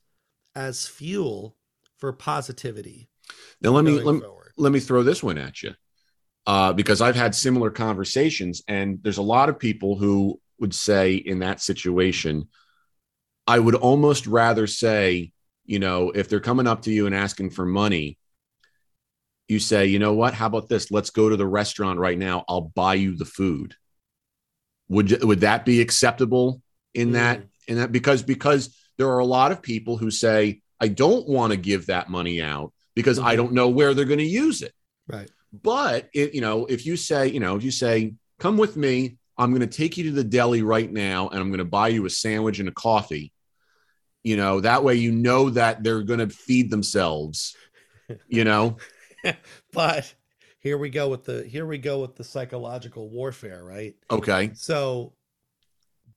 as 0.54 0.86
fuel 0.86 1.56
for 1.98 2.12
positivity. 2.14 3.10
Now 3.60 3.70
let 3.70 3.84
me 3.84 4.00
let, 4.00 4.14
me- 4.14 4.22
let 4.56 4.72
me 4.72 4.80
throw 4.80 5.02
this 5.02 5.22
one 5.22 5.36
at 5.36 5.62
you 5.62 5.74
uh, 6.46 6.72
because 6.72 7.00
I've 7.00 7.16
had 7.16 7.34
similar 7.34 7.70
conversations, 7.70 8.62
and 8.68 8.98
there's 9.02 9.18
a 9.18 9.22
lot 9.22 9.48
of 9.48 9.58
people 9.58 9.96
who 9.96 10.40
would 10.58 10.74
say 10.74 11.14
in 11.14 11.40
that 11.40 11.60
situation, 11.60 12.48
I 13.46 13.58
would 13.58 13.74
almost 13.74 14.26
rather 14.26 14.66
say, 14.66 15.32
you 15.64 15.78
know, 15.78 16.10
if 16.10 16.28
they're 16.28 16.40
coming 16.40 16.66
up 16.66 16.82
to 16.82 16.92
you 16.92 17.06
and 17.06 17.14
asking 17.14 17.50
for 17.50 17.66
money, 17.66 18.18
you 19.48 19.58
say, 19.58 19.86
you 19.86 19.98
know 19.98 20.14
what? 20.14 20.34
How 20.34 20.46
about 20.46 20.68
this? 20.68 20.90
Let's 20.90 21.10
go 21.10 21.28
to 21.28 21.36
the 21.36 21.46
restaurant 21.46 21.98
right 21.98 22.18
now. 22.18 22.44
I'll 22.48 22.72
buy 22.74 22.94
you 22.94 23.16
the 23.16 23.24
food. 23.24 23.74
Would 24.88 25.22
would 25.24 25.40
that 25.40 25.64
be 25.64 25.80
acceptable 25.80 26.62
in 26.94 27.12
that 27.12 27.40
Mm. 27.40 27.48
in 27.68 27.76
that 27.78 27.92
because 27.92 28.22
because 28.22 28.76
there 28.98 29.08
are 29.08 29.18
a 29.18 29.26
lot 29.26 29.50
of 29.52 29.62
people 29.62 29.96
who 29.96 30.10
say 30.10 30.62
I 30.80 30.88
don't 30.88 31.28
want 31.28 31.52
to 31.52 31.56
give 31.56 31.86
that 31.86 32.08
money 32.08 32.40
out 32.40 32.72
because 32.94 33.18
I 33.18 33.34
Mhm. 33.34 33.36
don't 33.36 33.52
know 33.52 33.68
where 33.68 33.94
they're 33.94 34.04
going 34.04 34.18
to 34.18 34.24
use 34.24 34.62
it. 34.62 34.72
Right. 35.08 35.28
But 35.62 36.08
it, 36.14 36.34
you 36.34 36.40
know, 36.40 36.66
if 36.66 36.86
you 36.86 36.96
say, 36.96 37.28
you 37.28 37.40
know, 37.40 37.56
if 37.56 37.62
you 37.62 37.70
say, 37.70 38.14
come 38.38 38.56
with 38.56 38.76
me, 38.76 39.16
I'm 39.38 39.50
going 39.50 39.60
to 39.60 39.66
take 39.66 39.96
you 39.96 40.04
to 40.04 40.12
the 40.12 40.24
deli 40.24 40.62
right 40.62 40.90
now 40.90 41.28
and 41.28 41.40
I'm 41.40 41.48
going 41.48 41.58
to 41.58 41.64
buy 41.64 41.88
you 41.88 42.06
a 42.06 42.10
sandwich 42.10 42.58
and 42.58 42.68
a 42.68 42.72
coffee. 42.72 43.32
You 44.22 44.36
know, 44.36 44.60
that 44.60 44.82
way 44.82 44.94
you 44.96 45.12
know 45.12 45.50
that 45.50 45.84
they're 45.84 46.02
going 46.02 46.20
to 46.20 46.28
feed 46.28 46.70
themselves, 46.70 47.54
you 48.28 48.44
know? 48.44 48.76
But 49.72 50.14
here 50.60 50.78
we 50.78 50.90
go 50.90 51.08
with 51.08 51.24
the 51.24 51.44
here 51.44 51.66
we 51.66 51.78
go 51.78 52.00
with 52.00 52.16
the 52.16 52.24
psychological 52.24 53.08
warfare, 53.08 53.64
right? 53.64 53.94
Okay. 54.10 54.50
So, 54.54 55.14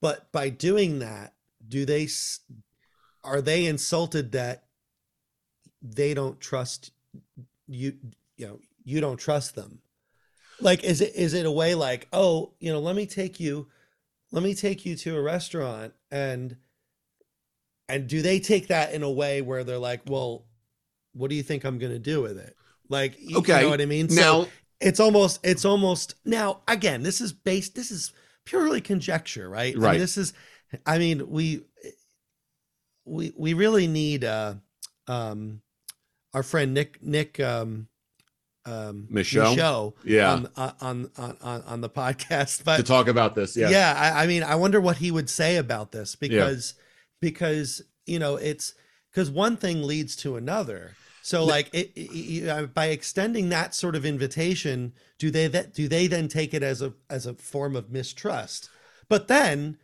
but 0.01 0.31
by 0.31 0.49
doing 0.49 0.99
that, 0.99 1.33
do 1.67 1.85
they 1.85 2.07
are 3.23 3.41
they 3.41 3.65
insulted 3.65 4.31
that 4.33 4.65
they 5.81 6.13
don't 6.13 6.39
trust 6.39 6.91
you? 7.67 7.93
You 8.37 8.47
know, 8.47 8.59
you 8.83 9.01
don't 9.01 9.17
trust 9.17 9.55
them. 9.55 9.81
Like, 10.59 10.83
is 10.83 11.01
it 11.01 11.15
is 11.15 11.33
it 11.33 11.45
a 11.45 11.51
way 11.51 11.75
like, 11.75 12.07
oh, 12.11 12.53
you 12.59 12.71
know, 12.71 12.79
let 12.79 12.95
me 12.95 13.05
take 13.05 13.39
you, 13.39 13.67
let 14.31 14.43
me 14.43 14.53
take 14.53 14.85
you 14.85 14.95
to 14.97 15.15
a 15.15 15.21
restaurant 15.21 15.93
and 16.11 16.57
and 17.87 18.07
do 18.07 18.21
they 18.21 18.39
take 18.39 18.67
that 18.67 18.93
in 18.93 19.01
a 19.03 19.09
way 19.09 19.41
where 19.41 19.63
they're 19.63 19.77
like, 19.79 20.01
well, 20.07 20.45
what 21.13 21.29
do 21.29 21.35
you 21.35 21.43
think 21.43 21.63
I'm 21.63 21.79
going 21.79 21.91
to 21.91 21.99
do 21.99 22.21
with 22.21 22.37
it? 22.37 22.55
Like, 22.87 23.15
Okay. 23.35 23.57
you 23.57 23.61
know 23.63 23.69
what 23.69 23.81
I 23.81 23.85
mean? 23.85 24.07
Now, 24.09 24.47
it's 24.79 24.99
almost 24.99 25.39
it's 25.43 25.65
almost 25.65 26.15
now 26.23 26.61
again 26.67 27.03
this 27.03 27.19
is 27.19 27.33
based 27.33 27.75
this 27.75 27.91
is 27.91 28.13
purely 28.45 28.79
conjecture 28.79 29.49
right 29.49 29.75
I 29.75 29.79
Right. 29.79 29.91
mean, 29.91 29.99
this 29.99 30.17
is 30.17 30.31
i 30.85 30.97
mean 30.97 31.29
we 31.29 31.65
we 33.03 33.33
we 33.35 33.53
really 33.53 33.87
need 33.87 34.23
uh 34.23 34.53
um 35.07 35.61
our 36.33 36.43
friend 36.43 36.73
nick 36.73 37.03
nick 37.03 37.41
um 37.41 37.89
um 38.69 39.07
Michaud? 39.09 39.49
Michaud 39.55 39.93
yeah, 40.03 40.31
on, 40.33 40.49
on 40.57 41.11
on 41.17 41.37
on 41.41 41.61
on 41.63 41.81
the 41.81 41.89
podcast 41.89 42.63
but 42.63 42.77
to 42.77 42.83
talk 42.83 43.07
about 43.07 43.35
this. 43.35 43.55
Yeah. 43.57 43.69
yeah, 43.69 43.93
I, 43.97 44.23
I 44.23 44.27
mean, 44.27 44.43
I 44.43 44.55
wonder 44.55 44.79
what 44.79 44.97
he 44.97 45.09
would 45.11 45.29
say 45.29 45.57
about 45.57 45.91
this 45.91 46.15
because 46.15 46.75
because 47.21 47.81
you 48.05 48.19
know 48.19 48.35
it's 48.35 48.73
because 49.11 49.29
one 49.29 49.57
thing 49.57 49.83
leads 49.83 50.15
to 50.17 50.35
another. 50.35 50.95
So 51.21 51.43
like 51.45 51.69
it, 51.73 51.91
it- 51.95 52.11
you 52.13 52.67
by 52.73 52.87
extending 52.87 53.49
that 53.49 53.75
sort 53.75 53.95
of 53.95 54.05
invitation, 54.05 54.93
do 55.17 55.29
they 55.31 55.47
that 55.47 55.73
do 55.73 55.87
they 55.87 56.07
then 56.07 56.27
take 56.27 56.53
it 56.53 56.63
as 56.63 56.81
a 56.81 56.93
as 57.09 57.25
a 57.25 57.33
form 57.35 57.75
of 57.75 57.91
mistrust? 57.91 58.69
But 59.09 59.27
then 59.27 59.77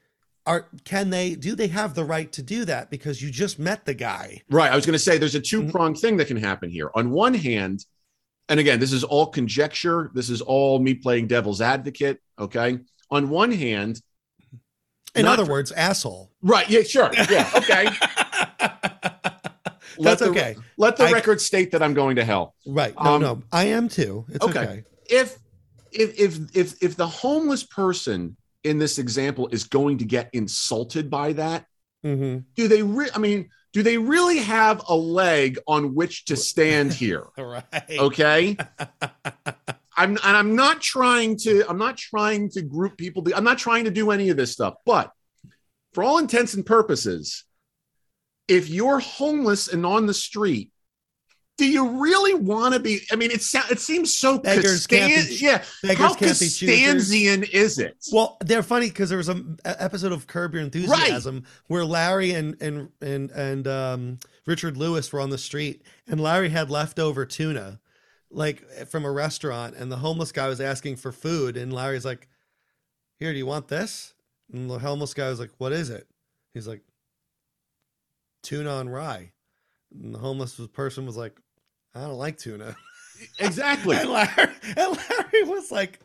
are 0.48 0.68
can 0.84 1.10
they 1.10 1.36
do 1.36 1.56
they 1.56 1.68
have 1.68 1.94
the 1.96 2.06
right 2.06 2.32
to 2.32 2.42
do 2.42 2.66
that 2.66 2.90
because 2.90 3.22
you 3.22 3.32
just 3.32 3.60
met 3.60 3.86
the 3.86 3.94
guy? 3.94 4.42
Right. 4.50 4.72
I 4.72 4.76
was 4.76 4.86
going 4.86 4.94
to 4.94 5.00
say 5.00 5.18
there's 5.18 5.36
a 5.36 5.40
Mm-hmm. 5.42 5.66
two 5.68 5.72
pronged 5.72 5.98
thing 5.98 6.18
that 6.18 6.28
can 6.28 6.38
happen 6.38 6.70
here. 6.70 6.90
On 6.96 7.10
one 7.12 7.34
hand, 7.34 7.86
and 8.50 8.60
again, 8.60 8.80
this 8.80 8.94
is 8.94 9.04
all 9.04 9.28
conjecture. 9.28 10.12
This 10.14 10.30
is 10.30 10.42
all 10.42 10.80
me 10.80 10.94
playing 10.94 11.28
devil's 11.28 11.62
advocate. 11.62 12.22
Okay. 12.40 12.80
On 13.12 13.30
one 13.30 13.52
hand, 13.52 14.02
In 15.16 15.26
other 15.26 15.46
for- 15.46 15.52
words, 15.52 15.72
asshole. 15.72 16.32
right. 16.42 16.70
Yeah, 16.70 16.84
sure. 16.84 17.10
Yeah. 17.30 17.50
Okay. 17.56 17.88
Let 19.98 20.20
That's 20.20 20.22
the- 20.22 20.30
okay. 20.32 20.56
Let 20.78 20.98
the 20.98 21.06
I- 21.06 21.12
record 21.12 21.40
state 21.40 21.72
that 21.72 21.82
I'm 21.82 21.94
going 21.94 22.18
to 22.18 22.26
hell. 22.26 22.54
Right. 22.68 22.94
No, 23.02 23.14
Um, 23.16 23.22
no. 23.22 23.44
I 23.52 23.66
am 23.66 23.88
too. 23.88 24.26
It's 24.30 24.44
okay. 24.46 24.60
okay. 24.60 24.84
If 25.10 25.38
if 25.92 26.20
if 26.20 26.40
if 26.56 26.84
if 26.84 26.96
the 26.98 27.08
homeless 27.08 27.64
person 27.64 28.36
in 28.66 28.78
this 28.78 28.98
example 29.00 29.48
is 29.54 29.64
going 29.64 30.00
to 30.00 30.06
get 30.06 30.30
insulted 30.34 31.10
by 31.10 31.32
that, 31.34 31.66
hmm 32.04 32.40
do 32.56 32.68
they 32.68 32.82
re- 32.84 33.10
I 33.16 33.20
mean, 33.20 33.50
do 33.76 33.84
they 33.84 33.98
really 33.98 34.38
have 34.38 34.84
a 34.88 34.96
leg 34.96 35.60
on 35.68 35.96
which 35.96 36.24
to 36.26 36.38
stand 36.38 36.94
here? 37.04 37.28
Right. 37.38 37.66
okay 37.92 38.56
i'm 39.98 40.12
and 40.12 40.20
i'm 40.24 40.56
not 40.56 40.82
trying 40.82 41.38
to 41.40 41.66
i'm 41.70 41.78
not 41.78 41.98
trying 41.98 42.50
to 42.52 42.62
group 42.62 42.98
people 42.98 43.26
i'm 43.36 43.44
not 43.44 43.58
trying 43.58 43.84
to 43.84 43.92
do 43.92 44.12
any 44.12 44.30
of 44.30 44.38
this 44.38 44.54
stuff 44.54 44.76
but 44.86 45.12
for 45.94 46.04
all 46.06 46.18
intents 46.20 46.54
and 46.54 46.66
purposes 46.66 47.44
if 48.48 48.70
you're 48.70 49.00
homeless 49.00 49.68
and 49.68 49.86
on 49.86 50.06
the 50.06 50.14
street 50.14 50.72
do 51.58 51.66
you 51.66 52.02
really 52.02 52.34
want 52.34 52.74
to 52.74 52.80
be 52.80 53.02
i 53.12 53.16
mean 53.16 53.32
it 53.32 53.42
sounds 53.42 53.72
it 53.72 53.80
seems 53.80 54.16
so 54.16 54.38
Beggars 54.38 54.86
can't 54.88 55.28
be 55.28 55.36
yeah 55.36 55.64
Beggars 55.82 55.98
how 55.98 56.14
can't 56.14 56.40
be. 56.40 56.46
Costanzian 56.48 57.50
is 57.50 57.80
it 57.80 57.96
Well, 58.12 58.38
they're 58.42 58.64
funny 58.64 58.88
because 58.90 59.10
there 59.10 59.18
was 59.18 59.30
a 59.30 59.42
a 59.64 59.82
episode 59.82 60.12
of 60.12 60.28
Curb 60.28 60.54
Your 60.54 60.64
Enthusiasm 60.64 61.44
where 61.68 61.86
Larry 61.86 62.32
and 62.32 62.62
and 62.62 62.90
and 63.02 63.32
and 63.32 63.68
um, 63.68 64.20
Richard 64.46 64.78
Lewis 64.78 65.12
were 65.12 65.20
on 65.22 65.30
the 65.30 65.38
street, 65.38 65.82
and 66.08 66.20
Larry 66.20 66.50
had 66.50 66.70
leftover 66.70 67.26
tuna, 67.26 67.80
like 68.30 68.62
from 68.88 69.06
a 69.06 69.12
restaurant, 69.12 69.76
and 69.76 69.92
the 69.92 69.98
homeless 69.98 70.32
guy 70.32 70.48
was 70.48 70.62
asking 70.62 70.98
for 70.98 71.12
food, 71.12 71.58
and 71.58 71.74
Larry's 71.74 72.06
like, 72.06 72.28
"Here, 73.18 73.32
do 73.32 73.38
you 73.38 73.46
want 73.46 73.68
this?" 73.68 74.14
And 74.52 74.70
the 74.70 74.80
homeless 74.80 75.14
guy 75.14 75.30
was 75.30 75.40
like, 75.40 75.52
"What 75.58 75.72
is 75.72 75.90
it?" 75.90 76.08
He's 76.54 76.68
like, 76.68 76.82
"Tuna 78.44 78.70
on 78.70 78.90
rye." 78.90 79.32
And 80.02 80.14
the 80.14 80.20
homeless 80.20 80.60
person 80.74 81.06
was 81.06 81.18
like, 81.18 81.40
"I 81.94 82.02
don't 82.02 82.18
like 82.18 82.38
tuna." 82.38 82.76
exactly 83.40 83.96
And 83.96 84.10
Larry, 84.10 84.52
and 84.66 84.98
Larry 84.98 85.44
was 85.46 85.72
like, 85.72 86.00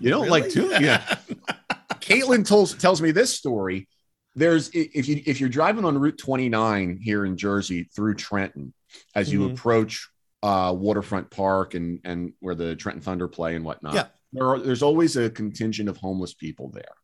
you 0.00 0.10
don't 0.10 0.28
like 0.28 0.50
tuna 0.50 0.80
yeah 0.80 1.18
Caitlin 2.00 2.44
tells 2.44 2.74
tells 2.74 3.00
me 3.00 3.10
this 3.12 3.32
story. 3.32 3.88
There's 4.34 4.68
if 4.72 5.06
you 5.08 5.22
if 5.24 5.38
you're 5.40 5.48
driving 5.48 5.84
on 5.84 5.96
Route 5.98 6.18
29 6.18 6.98
here 7.00 7.24
in 7.24 7.36
Jersey 7.36 7.88
through 7.94 8.14
Trenton, 8.16 8.74
as 9.14 9.32
you 9.32 9.40
Mhm. 9.40 9.52
approach 9.52 10.08
uh, 10.42 10.74
Waterfront 10.76 11.30
Park 11.30 11.74
and 11.74 12.00
and 12.04 12.32
where 12.40 12.54
the 12.54 12.74
Trenton 12.76 13.02
Thunder 13.02 13.28
play 13.28 13.54
and 13.54 13.64
whatnot, 13.64 13.94
Yeah. 13.94 14.06
there 14.32 14.46
are, 14.48 14.58
there's 14.58 14.82
always 14.82 15.16
a 15.16 15.30
contingent 15.30 15.88
of 15.88 15.96
homeless 15.96 16.34
people 16.34 16.70
there, 16.70 16.94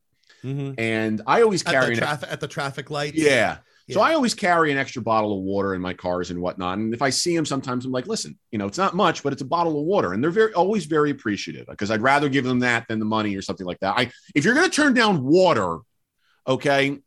Mhm. 0.44 0.74
and 0.78 1.22
I 1.26 1.42
always 1.42 1.62
at 1.64 1.70
carry 1.72 1.94
the 1.94 2.08
an 2.08 2.24
at 2.28 2.40
the 2.40 2.48
traffic 2.48 2.90
lights. 2.90 3.16
yeah. 3.16 3.58
So 3.92 4.00
I 4.00 4.14
always 4.14 4.34
carry 4.34 4.72
an 4.72 4.78
extra 4.78 5.02
bottle 5.02 5.36
of 5.38 5.42
water 5.44 5.74
in 5.74 5.80
my 5.80 5.92
cars 5.94 6.30
and 6.30 6.40
whatnot. 6.40 6.78
And 6.78 6.92
if 6.94 7.02
I 7.02 7.10
see 7.10 7.34
them, 7.36 7.44
sometimes 7.46 7.84
I'm 7.84 7.92
like, 7.92 8.06
listen, 8.06 8.38
you 8.50 8.58
know, 8.58 8.66
it's 8.66 8.78
not 8.78 8.94
much, 8.94 9.22
but 9.22 9.32
it's 9.32 9.42
a 9.42 9.46
bottle 9.46 9.78
of 9.78 9.84
water. 9.86 10.12
And 10.12 10.22
they're 10.22 10.30
very 10.30 10.52
always 10.54 10.86
very 10.86 11.10
appreciative 11.10 11.66
because 11.66 11.90
I'd 11.90 12.02
rather 12.02 12.28
give 12.28 12.44
them 12.44 12.60
that 12.60 12.86
than 12.88 12.98
the 12.98 13.04
money 13.04 13.36
or 13.36 13.42
something 13.42 13.66
like 13.66 13.80
that. 13.80 13.94
I 13.96 14.10
if 14.34 14.44
you're 14.44 14.54
gonna 14.54 14.68
turn 14.68 14.94
down 14.94 15.22
water, 15.22 15.78
okay, 16.46 16.98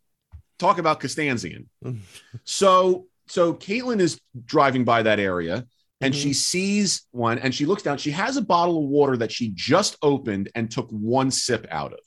talk 0.60 0.78
about 0.78 1.00
Costanzian. 1.00 1.66
so 2.44 3.08
so 3.28 3.54
Caitlin 3.54 4.00
is 4.00 4.20
driving 4.46 4.84
by 4.84 5.04
that 5.04 5.20
area 5.20 5.66
and 6.02 6.14
Mhm. 6.14 6.22
she 6.22 6.34
sees 6.34 7.08
one 7.12 7.40
and 7.40 7.54
she 7.56 7.66
looks 7.66 7.82
down. 7.84 7.98
She 7.98 8.12
has 8.12 8.38
a 8.38 8.42
bottle 8.42 8.84
of 8.84 8.90
water 8.90 9.18
that 9.18 9.32
she 9.32 9.50
just 9.56 9.96
opened 10.02 10.50
and 10.56 10.70
took 10.70 10.90
one 10.92 11.32
sip 11.32 11.66
out 11.72 11.94
of. 11.94 12.00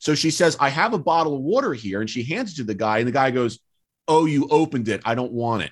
So 0.00 0.14
she 0.14 0.30
says, 0.30 0.56
I 0.60 0.68
have 0.68 0.94
a 0.94 0.98
bottle 0.98 1.34
of 1.34 1.42
water 1.42 1.74
here. 1.74 2.00
And 2.00 2.08
she 2.08 2.22
hands 2.22 2.52
it 2.52 2.56
to 2.56 2.64
the 2.64 2.74
guy, 2.74 2.98
and 2.98 3.08
the 3.08 3.12
guy 3.12 3.30
goes, 3.30 3.58
Oh, 4.10 4.24
you 4.24 4.48
opened 4.50 4.88
it. 4.88 5.00
I 5.04 5.14
don't 5.14 5.30
want 5.30 5.62
it. 5.62 5.70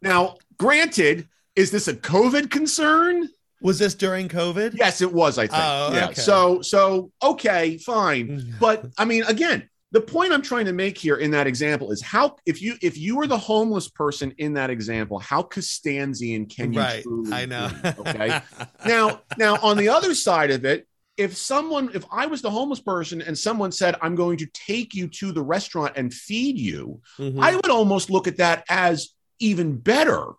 Now, 0.00 0.36
granted, 0.58 1.28
is 1.56 1.72
this 1.72 1.88
a 1.88 1.94
COVID 1.94 2.52
concern? 2.52 3.28
Was 3.60 3.80
this 3.80 3.94
during 3.94 4.28
COVID? 4.28 4.76
Yes, 4.76 5.00
it 5.00 5.12
was, 5.12 5.36
I 5.36 5.48
think. 5.48 5.60
Oh, 5.60 5.90
yeah. 5.92 6.04
okay. 6.04 6.14
So, 6.14 6.62
so 6.62 7.10
okay, 7.20 7.78
fine. 7.78 8.28
Mm. 8.28 8.58
But 8.60 8.86
I 8.96 9.04
mean, 9.04 9.24
again, 9.24 9.68
the 9.90 10.00
point 10.00 10.32
I'm 10.32 10.42
trying 10.42 10.66
to 10.66 10.72
make 10.72 10.96
here 10.96 11.16
in 11.16 11.32
that 11.32 11.48
example 11.48 11.90
is 11.90 12.00
how 12.00 12.36
if 12.46 12.62
you 12.62 12.74
if 12.80 12.96
you 12.96 13.16
were 13.16 13.26
the 13.26 13.38
homeless 13.38 13.88
person 13.88 14.34
in 14.38 14.54
that 14.54 14.70
example, 14.70 15.18
how 15.18 15.42
Costanzian 15.42 16.48
can 16.54 16.72
you 16.72 16.80
right. 16.80 17.04
I 17.32 17.46
know. 17.46 17.70
be? 17.82 17.88
Okay. 18.10 18.40
now, 18.86 19.22
now 19.36 19.56
on 19.62 19.78
the 19.78 19.88
other 19.88 20.14
side 20.14 20.52
of 20.52 20.64
it, 20.64 20.86
if 21.16 21.36
someone, 21.36 21.90
if 21.94 22.04
I 22.10 22.26
was 22.26 22.42
the 22.42 22.50
homeless 22.50 22.80
person 22.80 23.22
and 23.22 23.38
someone 23.38 23.70
said, 23.72 23.96
I'm 24.02 24.14
going 24.16 24.38
to 24.38 24.46
take 24.46 24.94
you 24.94 25.06
to 25.08 25.32
the 25.32 25.42
restaurant 25.42 25.92
and 25.96 26.12
feed 26.12 26.58
you, 26.58 27.00
Mhm. 27.18 27.40
I 27.40 27.54
would 27.54 27.70
almost 27.70 28.10
look 28.10 28.26
at 28.26 28.38
that 28.38 28.64
as 28.68 29.10
even 29.38 29.78
better 29.78 30.32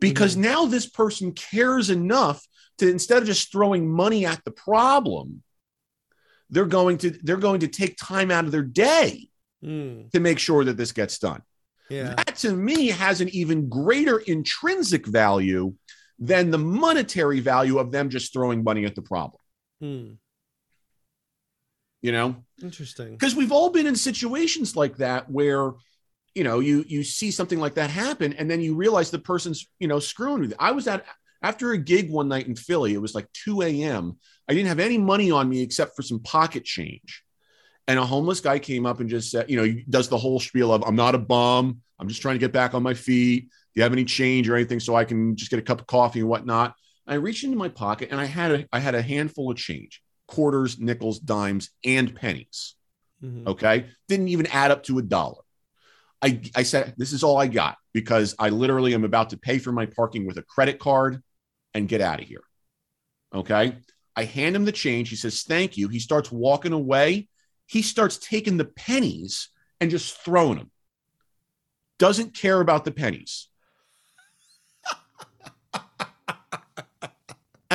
because 0.00 0.32
Mm-hmm. 0.32 0.42
now 0.42 0.66
this 0.66 0.86
person 0.86 1.32
cares 1.32 1.90
enough 1.90 2.46
to 2.78 2.88
instead 2.88 3.18
of 3.22 3.26
just 3.26 3.50
throwing 3.52 3.90
money 3.90 4.24
at 4.24 4.42
the 4.44 4.50
problem, 4.50 5.42
they're 6.50 6.64
going 6.64 6.96
to 6.98 7.10
they're 7.10 7.36
going 7.36 7.60
to 7.60 7.68
take 7.68 7.96
time 7.98 8.30
out 8.30 8.44
of 8.44 8.52
their 8.52 8.62
day 8.62 9.28
Mm, 9.62 10.08
to 10.12 10.20
make 10.20 10.38
sure 10.38 10.62
that 10.64 10.76
this 10.76 10.92
gets 10.92 11.18
done. 11.18 11.42
yeah. 11.90 12.14
That 12.14 12.36
to 12.36 12.52
me 12.52 12.86
has 12.88 13.20
an 13.20 13.28
even 13.30 13.68
greater 13.68 14.18
intrinsic 14.20 15.04
value 15.04 15.74
than 16.20 16.52
the 16.52 16.58
monetary 16.58 17.40
value 17.40 17.78
of 17.78 17.90
them 17.90 18.08
just 18.08 18.32
throwing 18.32 18.62
money 18.62 18.84
at 18.84 18.94
the 18.94 19.02
problem. 19.02 19.40
Mm, 19.82 20.18
You 22.02 22.12
know, 22.12 22.36
interesting. 22.62 23.12
because 23.12 23.34
we've 23.34 23.52
all 23.52 23.70
been 23.70 23.86
in 23.86 23.96
situations 23.96 24.76
like 24.76 24.96
that 24.98 25.30
where 25.30 25.72
you 26.34 26.44
know, 26.44 26.60
you 26.60 26.84
you 26.86 27.02
see 27.02 27.32
something 27.32 27.58
like 27.58 27.74
that 27.74 27.90
happen, 27.90 28.32
and 28.34 28.48
then 28.48 28.60
you 28.60 28.76
realize 28.76 29.10
the 29.10 29.18
person's 29.18 29.66
you 29.80 29.88
know 29.88 29.98
screwing 29.98 30.40
with 30.40 30.50
you. 30.50 30.56
I 30.60 30.70
was 30.70 30.86
at 30.86 31.04
after 31.42 31.72
a 31.72 31.78
gig 31.78 32.10
one 32.10 32.28
night 32.28 32.46
in 32.46 32.54
Philly. 32.54 32.94
It 32.94 33.00
was 33.00 33.14
like 33.14 33.26
2 33.32 33.62
a.m. 33.62 34.16
I 34.48 34.54
didn't 34.54 34.68
have 34.68 34.78
any 34.78 34.98
money 34.98 35.30
on 35.32 35.48
me 35.48 35.62
except 35.62 35.96
for 35.96 36.02
some 36.02 36.20
pocket 36.20 36.64
change. 36.64 37.24
And 37.88 37.98
a 37.98 38.04
homeless 38.06 38.40
guy 38.40 38.58
came 38.58 38.86
up 38.86 39.00
and 39.00 39.08
just 39.08 39.30
said, 39.30 39.50
you 39.50 39.56
know, 39.56 39.64
he 39.64 39.84
does 39.88 40.08
the 40.08 40.18
whole 40.18 40.38
spiel 40.38 40.72
of, 40.72 40.84
I'm 40.86 40.94
not 40.96 41.14
a 41.14 41.18
bum. 41.18 41.80
I'm 41.98 42.06
just 42.08 42.20
trying 42.20 42.34
to 42.34 42.38
get 42.38 42.52
back 42.52 42.74
on 42.74 42.82
my 42.82 42.94
feet. 42.94 43.44
Do 43.44 43.48
you 43.76 43.82
have 43.82 43.92
any 43.92 44.04
change 44.04 44.48
or 44.48 44.54
anything 44.56 44.78
so 44.78 44.94
I 44.94 45.04
can 45.04 45.36
just 45.36 45.50
get 45.50 45.58
a 45.58 45.62
cup 45.62 45.80
of 45.80 45.86
coffee 45.86 46.20
and 46.20 46.28
whatnot? 46.28 46.74
I 47.08 47.14
reached 47.14 47.42
into 47.42 47.56
my 47.56 47.68
pocket 47.68 48.10
and 48.10 48.20
I 48.20 48.26
had 48.26 48.52
a, 48.52 48.66
I 48.72 48.78
had 48.78 48.94
a 48.94 49.02
handful 49.02 49.50
of 49.50 49.56
change, 49.56 50.02
quarters, 50.26 50.78
nickels, 50.78 51.18
dimes, 51.18 51.70
and 51.84 52.14
pennies. 52.14 52.74
Mm-hmm. 53.24 53.48
Okay. 53.48 53.86
Didn't 54.08 54.28
even 54.28 54.46
add 54.46 54.70
up 54.70 54.84
to 54.84 54.98
a 54.98 55.02
dollar. 55.02 55.42
I, 56.20 56.40
I 56.54 56.64
said, 56.64 56.94
this 56.96 57.12
is 57.12 57.22
all 57.22 57.38
I 57.38 57.46
got 57.46 57.78
because 57.92 58.34
I 58.38 58.50
literally 58.50 58.94
am 58.94 59.04
about 59.04 59.30
to 59.30 59.38
pay 59.38 59.58
for 59.58 59.72
my 59.72 59.86
parking 59.86 60.26
with 60.26 60.36
a 60.36 60.42
credit 60.42 60.78
card 60.78 61.22
and 61.74 61.88
get 61.88 62.00
out 62.00 62.20
of 62.20 62.26
here. 62.26 62.42
Okay. 63.34 63.76
I 64.14 64.24
hand 64.24 64.54
him 64.54 64.64
the 64.64 64.72
change. 64.72 65.08
He 65.08 65.16
says, 65.16 65.42
thank 65.42 65.76
you. 65.76 65.88
He 65.88 66.00
starts 66.00 66.30
walking 66.30 66.72
away. 66.72 67.28
He 67.66 67.82
starts 67.82 68.18
taking 68.18 68.56
the 68.56 68.64
pennies 68.64 69.50
and 69.80 69.90
just 69.90 70.18
throwing 70.18 70.58
them. 70.58 70.70
Doesn't 71.98 72.34
care 72.34 72.60
about 72.60 72.84
the 72.84 72.90
pennies. 72.90 73.47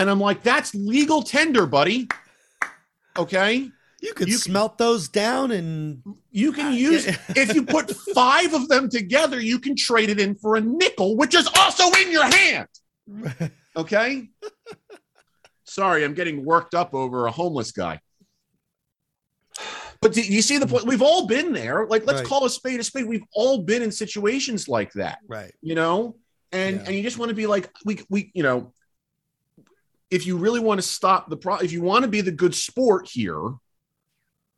And 0.03 0.09
I'm 0.09 0.19
like, 0.19 0.43
that's 0.43 0.75
legal 0.75 1.23
tender, 1.23 1.65
buddy. 1.65 2.09
Okay. 3.17 3.69
You 4.01 4.13
could 4.13 4.27
you 4.27 4.35
smelt 4.35 4.77
can, 4.77 4.85
those 4.85 5.07
down 5.07 5.51
and 5.51 6.03
you 6.29 6.51
can 6.51 6.73
use 6.73 7.07
if 7.29 7.55
you 7.55 7.63
put 7.63 7.89
five 8.13 8.53
of 8.53 8.67
them 8.67 8.89
together, 8.89 9.39
you 9.39 9.59
can 9.59 9.77
trade 9.77 10.09
it 10.09 10.19
in 10.19 10.35
for 10.35 10.57
a 10.57 10.61
nickel, 10.61 11.15
which 11.15 11.33
is 11.33 11.47
also 11.57 11.89
in 12.01 12.11
your 12.11 12.25
hand. 12.25 12.67
Okay. 13.75 14.29
Sorry, 15.63 16.03
I'm 16.03 16.13
getting 16.13 16.45
worked 16.45 16.75
up 16.75 16.93
over 16.93 17.25
a 17.25 17.31
homeless 17.31 17.71
guy. 17.71 17.99
But 19.99 20.13
do 20.13 20.21
you 20.21 20.43
see 20.43 20.59
the 20.59 20.67
point? 20.67 20.85
We've 20.85 21.01
all 21.01 21.25
been 21.25 21.53
there. 21.53 21.87
Like, 21.87 22.05
let's 22.05 22.19
right. 22.19 22.27
call 22.27 22.45
a 22.45 22.51
spade 22.51 22.79
a 22.79 22.83
spade. 22.83 23.07
We've 23.07 23.23
all 23.33 23.63
been 23.63 23.81
in 23.81 23.91
situations 23.91 24.67
like 24.67 24.93
that. 24.93 25.17
Right. 25.27 25.51
You 25.63 25.73
know, 25.73 26.17
and 26.51 26.75
yeah. 26.75 26.83
and 26.85 26.95
you 26.95 27.01
just 27.01 27.17
want 27.17 27.29
to 27.29 27.35
be 27.35 27.47
like, 27.47 27.67
we 27.83 27.99
we 28.11 28.29
you 28.35 28.43
know, 28.43 28.73
if 30.09 30.25
you 30.25 30.37
really 30.37 30.59
want 30.59 30.79
to 30.79 30.87
stop 30.87 31.29
the 31.29 31.37
problem, 31.37 31.65
if 31.65 31.71
you 31.71 31.81
want 31.81 32.03
to 32.03 32.09
be 32.09 32.21
the 32.21 32.31
good 32.31 32.55
sport 32.55 33.07
here, 33.11 33.41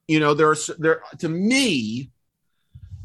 you 0.07 0.19
know, 0.19 0.33
there 0.33 0.51
are 0.51 0.57
there 0.77 1.01
to 1.19 1.29
me, 1.29 2.11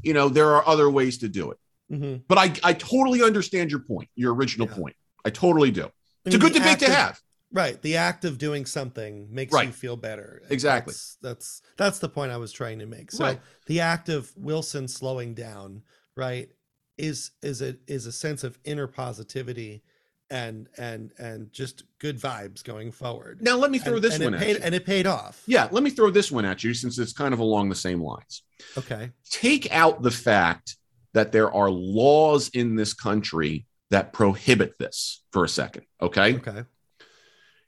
you 0.03 0.15
know, 0.15 0.29
there 0.29 0.51
are 0.51 0.67
other 0.67 0.91
ways 0.91 1.19
to 1.19 1.29
do 1.29 1.53
it. 1.53 1.59
Mm-hmm. 1.93 2.23
But 2.29 2.39
I 2.39 2.53
I 2.63 2.73
totally 2.73 3.23
understand 3.23 3.71
your 3.71 3.81
point, 3.81 4.09
your 4.15 4.35
original 4.35 4.69
yeah. 4.69 4.75
point. 4.75 4.97
I 5.25 5.31
totally 5.31 5.71
do. 5.71 5.91
It's 6.25 6.35
mean, 6.35 6.37
a 6.37 6.39
good 6.39 6.55
debate 6.55 6.79
to 6.81 6.91
have. 6.91 7.21
Right. 7.53 7.81
The 7.83 7.97
act 7.97 8.25
of 8.25 8.39
doing 8.39 8.65
something 8.65 9.29
makes 9.31 9.53
right. 9.53 9.67
you 9.67 9.73
feel 9.73 9.97
better. 9.97 10.43
Exactly. 10.51 10.93
That's, 10.93 11.17
that's, 11.21 11.63
that's 11.77 11.99
the 11.99 12.09
point 12.09 12.31
I 12.31 12.37
was 12.37 12.53
trying 12.53 12.79
to 12.79 12.87
make. 12.87 13.11
So 13.11 13.25
right. 13.25 13.41
the 13.67 13.81
act 13.81 14.09
of 14.09 14.31
Wilson 14.37 14.87
slowing 14.87 15.35
down, 15.35 15.83
right, 16.17 16.49
is 16.97 17.33
is 17.43 17.63
a 17.63 17.77
is 17.87 18.07
a 18.07 18.13
sense 18.13 18.45
of 18.45 18.59
inner 18.65 18.87
positivity 18.87 19.83
and 20.31 20.69
and 20.79 21.11
and 21.19 21.53
just 21.53 21.85
good 21.99 22.19
vibes 22.19 22.63
going 22.63 22.93
forward. 22.93 23.43
Now 23.43 23.57
let 23.57 23.71
me 23.71 23.79
throw 23.79 23.97
and, 23.97 24.05
this 24.05 24.15
and 24.15 24.25
one 24.25 24.35
paid, 24.35 24.57
at 24.57 24.59
you. 24.59 24.65
And 24.65 24.75
it 24.75 24.87
paid 24.87 25.07
off. 25.07 25.43
Yeah, 25.47 25.69
let 25.71 25.83
me 25.83 25.91
throw 25.91 26.11
this 26.11 26.31
one 26.31 26.45
at 26.45 26.63
you 26.63 26.73
since 26.75 26.99
it's 26.99 27.13
kind 27.13 27.35
of 27.35 27.41
along 27.41 27.69
the 27.69 27.75
same 27.75 28.03
lines. 28.03 28.43
Okay. 28.79 29.11
Take 29.29 29.73
out 29.73 30.03
the 30.03 30.11
fact 30.11 30.77
that 31.13 31.33
there 31.33 31.53
are 31.53 31.71
laws 31.71 32.51
in 32.51 32.77
this 32.77 32.95
country 32.95 33.67
that 33.91 34.13
prohibit 34.13 34.79
this 34.79 35.23
for 35.33 35.45
a 35.45 35.49
second. 35.49 35.85
Okay. 36.01 36.37
Okay. 36.37 36.65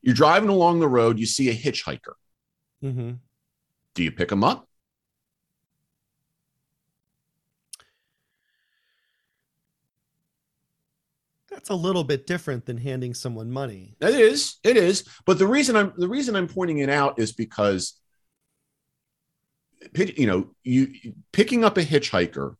You're 0.01 0.15
driving 0.15 0.49
along 0.49 0.81
the 0.81 0.89
road, 0.89 1.19
you 1.19 1.27
see 1.27 1.49
a 1.51 1.55
hitchhiker. 1.55 2.15
Mm-hmm. 2.83 3.13
Do 3.95 4.03
you 4.03 4.11
pick 4.11 4.31
him 4.33 4.43
up? 4.43 4.69
That's 11.63 11.71
a 11.71 11.75
little 11.77 12.03
bit 12.03 12.27
different 12.27 12.67
than 12.67 12.77
handing 12.77 13.15
someone 13.15 13.49
money. 13.49 13.95
It 14.01 14.15
is. 14.15 14.57
It 14.65 14.77
is. 14.77 15.05
But 15.25 15.39
the 15.39 15.47
reason 15.47 15.77
I'm 15.77 15.93
the 15.97 16.09
reason 16.09 16.35
I'm 16.35 16.49
pointing 16.49 16.79
it 16.79 16.89
out 16.89 17.21
is 17.21 17.31
because 17.31 17.95
you 19.95 20.27
know, 20.27 20.51
you 20.65 20.89
picking 21.33 21.63
up 21.63 21.79
a 21.79 21.83
hitchhiker 21.83 22.57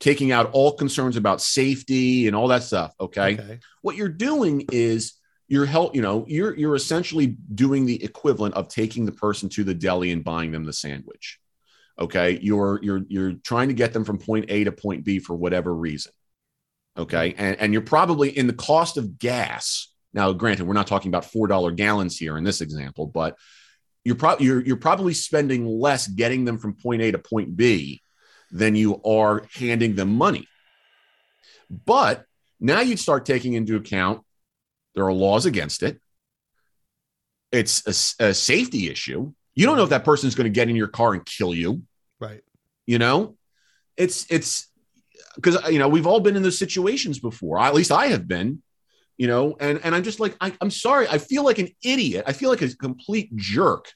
taking 0.00 0.32
out 0.32 0.50
all 0.52 0.72
concerns 0.72 1.16
about 1.16 1.40
safety 1.40 2.26
and 2.26 2.36
all 2.36 2.48
that 2.48 2.62
stuff. 2.62 2.92
Okay. 3.00 3.38
okay. 3.38 3.60
What 3.80 3.96
you're 3.96 4.10
doing 4.10 4.66
is 4.70 5.14
you're 5.48 5.64
help, 5.64 5.94
you 5.94 6.02
know, 6.02 6.26
you're 6.28 6.54
you're 6.54 6.74
essentially 6.74 7.38
doing 7.54 7.86
the 7.86 8.04
equivalent 8.04 8.54
of 8.54 8.68
taking 8.68 9.06
the 9.06 9.12
person 9.12 9.48
to 9.50 9.64
the 9.64 9.72
deli 9.72 10.12
and 10.12 10.22
buying 10.22 10.52
them 10.52 10.64
the 10.64 10.74
sandwich. 10.74 11.38
Okay. 11.98 12.38
You're 12.42 12.80
you're 12.82 13.02
you're 13.08 13.32
trying 13.32 13.68
to 13.68 13.74
get 13.74 13.94
them 13.94 14.04
from 14.04 14.18
point 14.18 14.44
A 14.50 14.64
to 14.64 14.72
point 14.72 15.04
B 15.04 15.20
for 15.20 15.34
whatever 15.34 15.74
reason. 15.74 16.12
Okay. 16.96 17.34
And 17.36 17.56
and 17.58 17.72
you're 17.72 17.82
probably 17.82 18.36
in 18.36 18.46
the 18.46 18.52
cost 18.52 18.96
of 18.96 19.18
gas. 19.18 19.88
Now, 20.14 20.32
granted, 20.32 20.66
we're 20.66 20.74
not 20.74 20.86
talking 20.86 21.10
about 21.10 21.24
four 21.24 21.46
dollar 21.46 21.70
gallons 21.70 22.18
here 22.18 22.36
in 22.36 22.44
this 22.44 22.60
example, 22.60 23.06
but 23.06 23.36
you're 24.04 24.16
probably 24.16 24.46
you're 24.46 24.60
you're 24.60 24.76
probably 24.76 25.14
spending 25.14 25.66
less 25.66 26.06
getting 26.06 26.44
them 26.44 26.58
from 26.58 26.74
point 26.74 27.02
A 27.02 27.12
to 27.12 27.18
point 27.18 27.56
B 27.56 28.02
than 28.50 28.74
you 28.74 29.00
are 29.02 29.46
handing 29.54 29.94
them 29.94 30.14
money. 30.14 30.46
But 31.70 32.26
now 32.60 32.80
you'd 32.80 32.98
start 32.98 33.24
taking 33.24 33.54
into 33.54 33.76
account 33.76 34.22
there 34.94 35.06
are 35.06 35.12
laws 35.12 35.46
against 35.46 35.82
it. 35.82 36.00
It's 37.50 38.18
a, 38.20 38.26
a 38.26 38.34
safety 38.34 38.90
issue. 38.90 39.32
You 39.54 39.66
don't 39.66 39.76
know 39.76 39.84
if 39.84 39.90
that 39.90 40.04
person's 40.04 40.34
going 40.34 40.44
to 40.44 40.50
get 40.50 40.68
in 40.68 40.76
your 40.76 40.88
car 40.88 41.14
and 41.14 41.24
kill 41.24 41.54
you. 41.54 41.82
Right. 42.20 42.42
You 42.86 42.98
know, 42.98 43.36
it's, 43.96 44.26
it's, 44.30 44.68
because 45.34 45.58
you 45.70 45.78
know 45.78 45.88
we've 45.88 46.06
all 46.06 46.20
been 46.20 46.36
in 46.36 46.42
those 46.42 46.58
situations 46.58 47.18
before. 47.18 47.58
At 47.58 47.74
least 47.74 47.92
I 47.92 48.06
have 48.06 48.26
been, 48.28 48.62
you 49.16 49.26
know, 49.26 49.56
and 49.60 49.80
and 49.84 49.94
I'm 49.94 50.02
just 50.02 50.20
like 50.20 50.36
I, 50.40 50.52
I'm 50.60 50.70
sorry. 50.70 51.08
I 51.08 51.18
feel 51.18 51.44
like 51.44 51.58
an 51.58 51.68
idiot. 51.82 52.24
I 52.26 52.32
feel 52.32 52.50
like 52.50 52.62
a 52.62 52.76
complete 52.76 53.34
jerk 53.36 53.92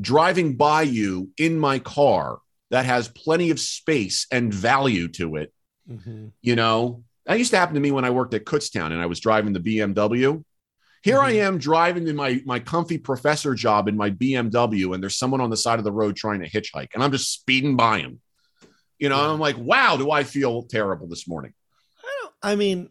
driving 0.00 0.56
by 0.56 0.82
you 0.82 1.30
in 1.36 1.58
my 1.58 1.78
car 1.78 2.38
that 2.70 2.86
has 2.86 3.08
plenty 3.08 3.50
of 3.50 3.60
space 3.60 4.26
and 4.30 4.52
value 4.52 5.08
to 5.08 5.36
it. 5.36 5.52
Mm-hmm. 5.88 6.28
You 6.40 6.56
know, 6.56 7.04
that 7.26 7.38
used 7.38 7.50
to 7.50 7.58
happen 7.58 7.74
to 7.74 7.80
me 7.80 7.90
when 7.90 8.04
I 8.04 8.10
worked 8.10 8.34
at 8.34 8.44
Kutztown 8.44 8.92
and 8.92 9.00
I 9.00 9.06
was 9.06 9.20
driving 9.20 9.52
the 9.52 9.60
BMW. 9.60 10.42
Here 11.02 11.16
mm-hmm. 11.16 11.26
I 11.26 11.30
am 11.32 11.58
driving 11.58 12.06
in 12.06 12.16
my 12.16 12.42
my 12.44 12.60
comfy 12.60 12.98
professor 12.98 13.54
job 13.54 13.88
in 13.88 13.96
my 13.96 14.10
BMW, 14.10 14.94
and 14.94 15.02
there's 15.02 15.16
someone 15.16 15.40
on 15.40 15.50
the 15.50 15.56
side 15.56 15.78
of 15.78 15.84
the 15.84 15.92
road 15.92 16.16
trying 16.16 16.40
to 16.40 16.50
hitchhike, 16.50 16.88
and 16.94 17.02
I'm 17.02 17.12
just 17.12 17.32
speeding 17.32 17.76
by 17.76 18.00
him. 18.00 18.20
You 19.00 19.08
know, 19.08 19.16
yeah. 19.16 19.32
I'm 19.32 19.40
like, 19.40 19.56
wow, 19.58 19.96
do 19.96 20.12
I 20.12 20.22
feel 20.22 20.62
terrible 20.62 21.08
this 21.08 21.26
morning? 21.26 21.52
I 21.98 22.18
don't. 22.22 22.34
I 22.42 22.54
mean, 22.54 22.90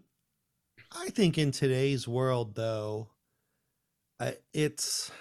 I 0.92 1.10
think 1.12 1.38
in 1.38 1.52
today's 1.52 2.08
world, 2.08 2.56
though, 2.56 3.10
uh, 4.20 4.32
it's 4.52 5.12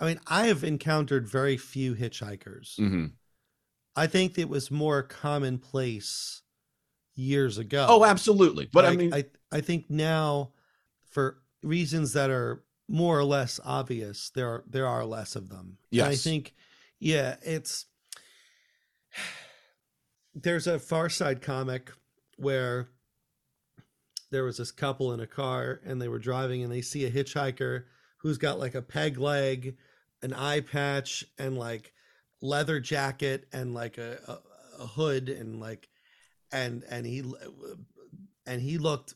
I 0.00 0.06
mean, 0.06 0.20
I 0.26 0.46
have 0.46 0.64
encountered 0.64 1.28
very 1.28 1.58
few 1.58 1.94
hitchhikers. 1.94 2.78
Mm-hmm. 2.78 3.06
I 3.96 4.06
think 4.06 4.38
it 4.38 4.48
was 4.48 4.70
more 4.70 5.02
commonplace 5.02 6.42
years 7.14 7.58
ago. 7.58 7.86
Oh, 7.88 8.04
absolutely. 8.04 8.68
But 8.72 8.86
I, 8.86 8.88
I 8.88 8.96
mean, 8.96 9.12
I 9.12 9.24
I 9.52 9.60
think 9.60 9.90
now, 9.90 10.52
for 11.10 11.42
reasons 11.62 12.14
that 12.14 12.30
are 12.30 12.64
more 12.88 13.18
or 13.18 13.24
less 13.24 13.60
obvious, 13.62 14.30
there 14.30 14.48
are 14.48 14.64
there 14.66 14.86
are 14.86 15.04
less 15.04 15.36
of 15.36 15.50
them. 15.50 15.76
Yes. 15.90 16.04
And 16.04 16.12
I 16.12 16.16
think, 16.16 16.54
yeah, 16.98 17.36
it's 17.42 17.86
there's 20.34 20.66
a 20.66 20.78
Far 20.78 21.08
Side 21.08 21.42
comic 21.42 21.92
where 22.36 22.88
there 24.30 24.44
was 24.44 24.58
this 24.58 24.70
couple 24.70 25.12
in 25.12 25.20
a 25.20 25.26
car 25.26 25.80
and 25.84 26.00
they 26.00 26.08
were 26.08 26.18
driving 26.18 26.62
and 26.62 26.72
they 26.72 26.80
see 26.80 27.04
a 27.04 27.10
hitchhiker 27.10 27.84
who's 28.18 28.38
got 28.38 28.58
like 28.58 28.74
a 28.74 28.82
peg 28.82 29.18
leg 29.18 29.76
an 30.22 30.32
eye 30.32 30.60
patch 30.60 31.24
and 31.38 31.58
like 31.58 31.92
leather 32.42 32.80
jacket 32.80 33.46
and 33.52 33.74
like 33.74 33.98
a, 33.98 34.18
a, 34.26 34.82
a 34.82 34.86
hood 34.86 35.28
and 35.28 35.60
like 35.60 35.88
and 36.52 36.84
and 36.90 37.06
he 37.06 37.22
and 38.46 38.60
he 38.60 38.78
looked 38.78 39.14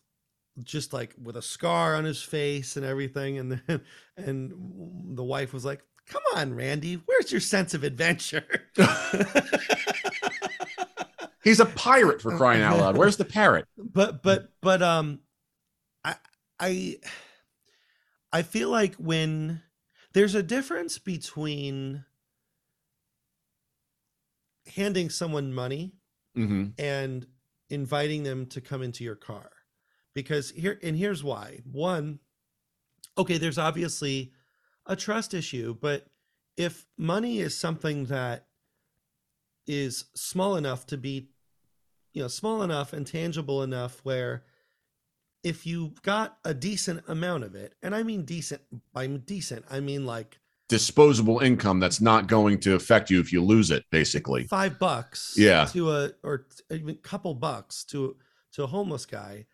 just 0.63 0.93
like 0.93 1.15
with 1.21 1.37
a 1.37 1.43
scar 1.43 1.97
on 1.97 2.05
his 2.05 2.23
face 2.23 2.77
and 2.77 2.87
everything. 2.87 3.39
And 3.39 3.61
then 3.67 3.81
and 4.17 5.17
the 5.17 5.25
wife 5.25 5.53
was 5.53 5.65
like 5.65 5.83
come 6.07 6.23
on 6.35 6.53
randy 6.53 7.01
where's 7.07 7.33
your 7.33 7.41
sense 7.41 7.73
of 7.73 7.83
adventure 7.83 8.45
he's 11.45 11.61
a 11.61 11.67
pirate 11.67 12.21
for 12.21 12.37
crying 12.37 12.63
out 12.63 12.79
loud. 12.79 12.97
Where's 12.97 13.17
the 13.17 13.25
parrot? 13.25 13.67
But 13.77 14.23
but 14.23 14.49
but 14.61 14.83
um 14.83 15.21
i 16.05 16.17
i 16.59 16.97
i 18.33 18.43
feel 18.43 18.71
like 18.71 18.95
when 18.97 19.63
there's 20.15 20.35
a 20.35 20.43
difference 20.43 20.99
between 20.99 22.05
handing 24.75 25.11
someone 25.11 25.53
money 25.53 25.93
hmm 26.35 26.67
and 26.79 27.27
inviting 27.71 28.23
them 28.23 28.47
to 28.47 28.61
come 28.61 28.83
into 28.83 29.05
your 29.05 29.15
car. 29.17 29.51
Because 30.15 30.51
here 30.51 30.79
and 30.83 30.97
here's 30.97 31.23
why. 31.25 31.61
One 31.71 32.21
okay 33.17 33.39
there's 33.39 33.59
obviously 33.59 34.33
a 34.87 34.97
trust 34.97 35.35
issue 35.35 35.77
but 35.81 36.07
if 36.57 36.87
money 36.99 37.39
is 37.39 37.57
something 37.57 38.07
that 38.07 38.47
is 39.67 40.07
small 40.15 40.57
enough 40.57 40.87
to 40.87 40.97
be 40.97 41.31
you 42.15 42.23
know 42.23 42.29
small 42.29 42.63
enough 42.63 42.93
and 42.93 43.07
tangible 43.07 43.63
enough 43.63 44.01
where 44.05 44.45
if 45.43 45.67
you 45.67 45.93
got 46.03 46.39
a 46.45 46.55
decent 46.55 47.03
amount 47.09 47.45
of 47.45 47.55
it 47.55 47.75
and 47.83 47.95
i 47.95 48.03
mean 48.03 48.25
decent 48.25 48.63
by 48.93 49.07
decent 49.07 49.65
i 49.71 49.81
mean 49.81 50.07
like 50.07 50.39
Disposable 50.71 51.41
income 51.41 51.79
that's 51.79 52.01
not 52.01 52.27
going 52.27 52.59
to 52.61 52.75
affect 52.75 53.11
you 53.11 53.21
if 53.21 53.35
you 53.35 53.43
lose 53.45 53.71
it, 53.71 53.85
basically. 53.91 54.45
five 54.45 54.79
bucks 54.79 55.35
Yeah. 55.37 55.67
to 55.67 55.91
a 55.93 56.11
or 56.23 56.47
even 56.71 56.89
a 56.91 56.95
couple 56.95 57.35
bucks 57.35 57.85
to 57.87 58.17
to 58.53 58.65
a 58.65 58.67
homeless 58.67 59.05
guy 59.05 59.45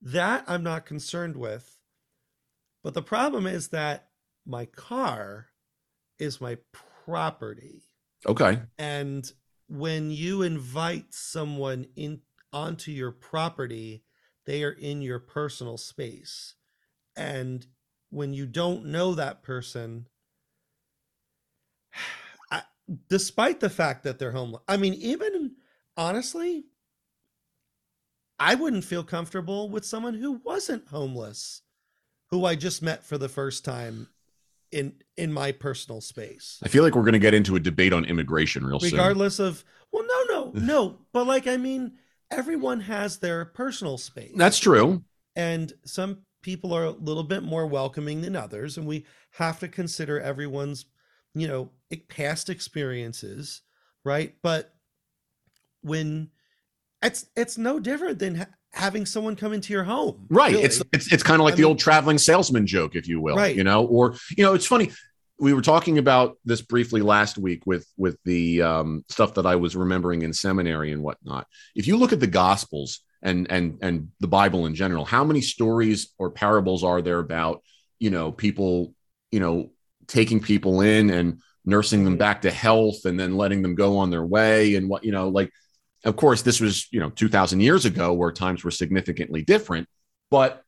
that 0.00 0.44
i'm 0.48 0.62
not 0.62 0.86
concerned 0.86 1.36
with 1.36 1.78
but 2.82 2.94
the 2.94 3.02
problem 3.02 3.46
is 3.46 3.68
that 3.68 4.08
my 4.46 4.64
car 4.64 5.48
is 6.18 6.40
my 6.40 6.56
property 7.04 7.82
Okay. 8.26 8.58
and 8.78 9.30
when 9.68 10.10
you 10.10 10.42
invite 10.42 11.14
someone 11.14 11.86
in 11.96 12.20
onto 12.52 12.90
your 12.90 13.12
property 13.12 14.02
they 14.46 14.64
are 14.64 14.72
in 14.72 15.02
your 15.02 15.18
personal 15.18 15.76
space. 15.76 16.54
And 17.14 17.66
when 18.08 18.32
you 18.32 18.46
don't 18.46 18.86
know 18.86 19.14
that 19.14 19.42
person 19.42 20.06
I, 22.50 22.62
despite 23.08 23.60
the 23.60 23.70
fact 23.70 24.04
that 24.04 24.18
they're 24.18 24.32
homeless 24.32 24.62
i 24.66 24.76
mean 24.76 24.94
even 24.94 25.56
honestly 25.96 26.64
i 28.38 28.54
wouldn't 28.54 28.84
feel 28.84 29.04
comfortable 29.04 29.68
with 29.68 29.84
someone 29.84 30.14
who 30.14 30.40
wasn't 30.44 30.88
homeless 30.88 31.62
who 32.30 32.46
i 32.46 32.54
just 32.54 32.82
met 32.82 33.04
for 33.04 33.18
the 33.18 33.28
first 33.28 33.64
time 33.64 34.08
in 34.72 34.92
in 35.16 35.32
my 35.32 35.52
personal 35.52 36.00
space 36.00 36.58
I 36.62 36.68
feel 36.68 36.82
like 36.82 36.94
we're 36.94 37.02
going 37.02 37.12
to 37.14 37.18
get 37.18 37.34
into 37.34 37.56
a 37.56 37.60
debate 37.60 37.92
on 37.92 38.04
immigration 38.04 38.66
real 38.66 38.80
soon. 38.80 38.92
regardless 38.92 39.38
of 39.38 39.64
well 39.92 40.04
no 40.06 40.24
no 40.34 40.50
no 40.54 40.98
but 41.12 41.26
like 41.26 41.46
i 41.46 41.56
mean 41.56 41.92
everyone 42.30 42.80
has 42.80 43.18
their 43.18 43.46
personal 43.46 43.96
space 43.98 44.32
That's 44.36 44.58
true. 44.58 45.02
and 45.36 45.72
some 45.84 46.18
people 46.42 46.72
are 46.74 46.84
a 46.84 46.90
little 46.90 47.22
bit 47.24 47.42
more 47.42 47.66
welcoming 47.66 48.20
than 48.20 48.36
others 48.36 48.76
and 48.76 48.86
we 48.86 49.06
have 49.32 49.58
to 49.60 49.68
consider 49.68 50.20
everyone's 50.20 50.84
you 51.34 51.48
know 51.48 51.70
past 52.08 52.50
experiences 52.50 53.62
right 54.04 54.34
but 54.42 54.74
when 55.82 56.30
it's 57.02 57.26
it's 57.36 57.56
no 57.56 57.78
different 57.78 58.18
than 58.18 58.34
ha- 58.36 58.46
having 58.72 59.06
someone 59.06 59.34
come 59.36 59.52
into 59.52 59.72
your 59.72 59.84
home 59.84 60.26
Right. 60.28 60.52
really. 60.52 60.64
It's 60.64 60.82
it's 60.92 61.12
it's 61.12 61.22
kind 61.22 61.40
of 61.40 61.44
like 61.44 61.54
I 61.54 61.56
the 61.56 61.62
mean- 61.62 61.68
old 61.70 61.78
traveling 61.78 62.18
salesman 62.18 62.66
joke, 62.66 62.94
if 62.96 63.08
you 63.08 63.20
will. 63.20 63.36
Right. 63.36 63.56
You 63.56 63.64
know, 63.64 63.84
or 63.86 64.14
you 64.36 64.44
know, 64.44 64.54
it's 64.54 64.66
funny. 64.66 64.90
We 65.40 65.52
were 65.52 65.62
talking 65.62 65.98
about 65.98 66.36
this 66.44 66.60
briefly 66.62 67.00
last 67.00 67.38
week 67.38 67.62
with 67.64 67.86
with 67.96 68.18
the 68.24 68.62
um, 68.62 69.04
stuff 69.08 69.34
that 69.34 69.46
I 69.46 69.56
was 69.56 69.76
remembering 69.76 70.22
in 70.22 70.32
seminary 70.32 70.90
and 70.92 71.02
whatnot. 71.02 71.46
If 71.76 71.86
you 71.86 71.96
look 71.96 72.12
at 72.12 72.20
the 72.20 72.26
Gospels 72.26 73.00
and 73.22 73.50
and 73.50 73.78
and 73.80 74.08
the 74.20 74.26
Bible 74.28 74.66
in 74.66 74.74
general, 74.74 75.04
how 75.04 75.24
many 75.24 75.40
stories 75.40 76.12
or 76.18 76.30
parables 76.30 76.82
are 76.84 77.00
there 77.02 77.20
about 77.20 77.62
you 78.00 78.10
know 78.10 78.32
people 78.32 78.94
you 79.30 79.40
know 79.40 79.70
taking 80.08 80.40
people 80.40 80.80
in 80.80 81.10
and 81.10 81.40
nursing 81.64 82.04
them 82.04 82.14
Mhm. 82.16 82.18
back 82.18 82.42
to 82.42 82.50
health 82.50 83.04
and 83.04 83.18
then 83.20 83.36
letting 83.36 83.62
them 83.62 83.74
go 83.74 83.98
on 83.98 84.10
their 84.10 84.24
way 84.24 84.74
and 84.74 84.88
what 84.88 85.04
you 85.04 85.12
know 85.12 85.28
like 85.28 85.52
of 86.04 86.16
course 86.16 86.42
this 86.42 86.60
was 86.60 86.86
you 86.92 87.00
know 87.00 87.10
2000 87.10 87.60
years 87.60 87.84
ago 87.84 88.12
where 88.12 88.32
times 88.32 88.64
were 88.64 88.70
significantly 88.70 89.42
different 89.42 89.88
but 90.30 90.62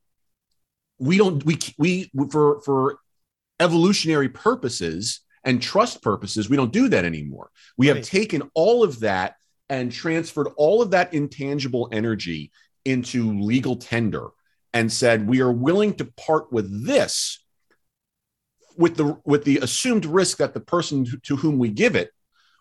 we 0.99 1.17
don't 1.17 1.45
we 1.45 1.59
we 1.79 2.11
for 2.31 2.61
for 2.63 2.99
evolutionary 3.59 4.29
purposes 4.29 5.21
and 5.45 5.63
trust 5.63 6.03
purposes 6.03 6.49
we 6.49 6.57
don't 6.57 6.73
do 6.73 6.89
that 6.89 7.05
anymore. 7.05 7.51
We 7.77 7.89
have 7.89 8.03
taken 8.03 8.51
all 8.55 8.83
of 8.83 9.01
that 9.01 9.37
and 9.69 9.91
transferred 9.91 10.49
all 10.57 10.83
of 10.83 10.91
that 10.91 11.15
intangible 11.15 11.89
energy 11.93 12.51
into 12.85 13.41
legal 13.41 13.77
tender 13.77 14.29
and 14.73 14.93
said 14.93 15.29
we 15.29 15.41
are 15.41 15.53
willing 15.53 15.95
to 15.95 16.05
part 16.05 16.53
with 16.53 16.87
this 16.87 17.43
with 18.77 18.97
the 18.97 19.19
with 19.25 19.45
the 19.45 19.59
assumed 19.59 20.05
risk 20.05 20.39
that 20.39 20.55
the 20.55 20.61
person 20.61 21.07
to 21.23 21.37
whom 21.37 21.59
we 21.59 21.69
give 21.69 21.97
it 21.97 22.11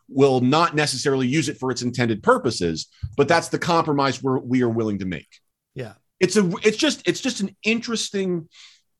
will 0.09 0.41
not 0.41 0.75
necessarily 0.75 1.27
use 1.27 1.49
it 1.49 1.57
for 1.57 1.71
its 1.71 1.81
intended 1.81 2.23
purposes 2.23 2.87
but 3.15 3.27
that's 3.27 3.49
the 3.49 3.59
compromise 3.59 4.23
we're, 4.23 4.39
we 4.39 4.61
are 4.61 4.69
willing 4.69 4.99
to 4.99 5.05
make. 5.05 5.27
Yeah. 5.75 5.93
It's 6.19 6.37
a 6.37 6.49
it's 6.63 6.77
just 6.77 7.07
it's 7.07 7.21
just 7.21 7.41
an 7.41 7.55
interesting 7.63 8.49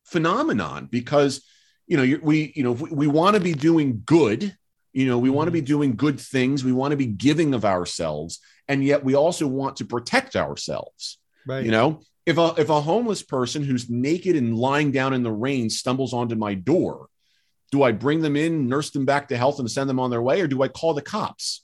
phenomenon 0.05 0.87
because 0.89 1.45
you 1.87 1.97
know 1.97 2.03
you- 2.03 2.19
we 2.21 2.53
you 2.55 2.63
know 2.63 2.71
we, 2.71 2.89
we 2.89 3.07
want 3.07 3.35
to 3.35 3.41
be 3.41 3.53
doing 3.53 4.01
good 4.05 4.55
you 4.93 5.05
know 5.05 5.17
we 5.17 5.29
want 5.29 5.47
to 5.47 5.51
be 5.51 5.59
mm-hmm. 5.59 5.65
doing 5.65 5.95
good 5.95 6.19
things 6.19 6.63
we 6.63 6.71
want 6.71 6.91
to 6.91 6.97
be 6.97 7.05
giving 7.05 7.53
of 7.53 7.65
ourselves 7.65 8.39
and 8.67 8.83
yet 8.83 9.03
we 9.03 9.15
also 9.15 9.47
want 9.47 9.77
to 9.77 9.85
protect 9.85 10.35
ourselves. 10.35 11.17
Right. 11.45 11.65
You 11.65 11.71
know 11.71 12.01
if 12.25 12.37
a 12.37 12.53
if 12.57 12.69
a 12.69 12.81
homeless 12.81 13.23
person 13.23 13.63
who's 13.63 13.89
naked 13.89 14.35
and 14.35 14.57
lying 14.57 14.91
down 14.91 15.13
in 15.13 15.23
the 15.23 15.31
rain 15.31 15.69
stumbles 15.69 16.13
onto 16.13 16.35
my 16.35 16.53
door 16.53 17.07
do 17.71 17.83
i 17.83 17.91
bring 17.91 18.21
them 18.21 18.35
in 18.35 18.67
nurse 18.67 18.89
them 18.91 19.05
back 19.05 19.27
to 19.27 19.37
health 19.37 19.59
and 19.59 19.69
send 19.69 19.89
them 19.89 19.99
on 19.99 20.09
their 20.09 20.21
way 20.21 20.41
or 20.41 20.47
do 20.47 20.61
i 20.63 20.67
call 20.67 20.93
the 20.93 21.01
cops 21.01 21.63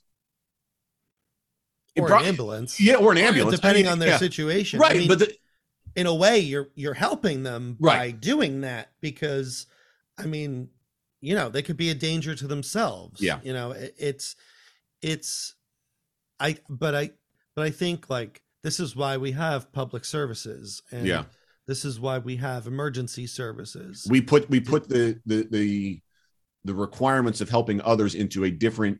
or 1.97 2.07
pro- 2.07 2.19
an 2.19 2.25
ambulance 2.25 2.79
yeah 2.79 2.95
or 2.95 3.11
an 3.11 3.17
ambulance 3.17 3.55
depending 3.55 3.85
I 3.85 3.87
mean, 3.87 3.93
on 3.93 3.99
their 3.99 4.09
yeah. 4.09 4.17
situation 4.17 4.79
I 4.79 4.83
right 4.83 4.97
mean, 4.97 5.07
but 5.07 5.19
the, 5.19 5.35
in 5.95 6.07
a 6.07 6.13
way 6.13 6.39
you're 6.39 6.69
you're 6.75 6.93
helping 6.93 7.43
them 7.43 7.77
by 7.79 8.11
doing 8.11 8.61
that 8.61 8.89
because 9.01 9.67
i 10.17 10.25
mean 10.25 10.69
you 11.21 11.35
know 11.35 11.49
they 11.49 11.61
could 11.61 11.77
be 11.77 11.89
a 11.89 11.95
danger 11.95 12.35
to 12.35 12.47
themselves 12.47 13.21
Yeah. 13.21 13.39
you 13.43 13.53
know 13.53 13.71
it, 13.71 13.95
it's 13.97 14.35
it's 15.01 15.55
i 16.39 16.57
but 16.69 16.93
i 16.95 17.11
but 17.55 17.65
i 17.65 17.69
think 17.69 18.09
like 18.09 18.41
this 18.63 18.79
is 18.79 18.95
why 18.95 19.17
we 19.17 19.31
have 19.31 19.71
public 19.71 20.03
services 20.05 20.81
and 20.91 21.05
Yeah. 21.07 21.25
This 21.67 21.85
is 21.85 21.99
why 21.99 22.19
we 22.19 22.35
have 22.37 22.67
emergency 22.67 23.27
services. 23.27 24.07
We 24.09 24.21
put 24.21 24.49
we 24.49 24.59
put 24.59 24.87
the 24.87 25.19
the 25.25 25.47
the 25.49 26.01
the 26.63 26.73
requirements 26.73 27.41
of 27.41 27.49
helping 27.49 27.81
others 27.81 28.15
into 28.15 28.43
a 28.43 28.51
different 28.51 28.99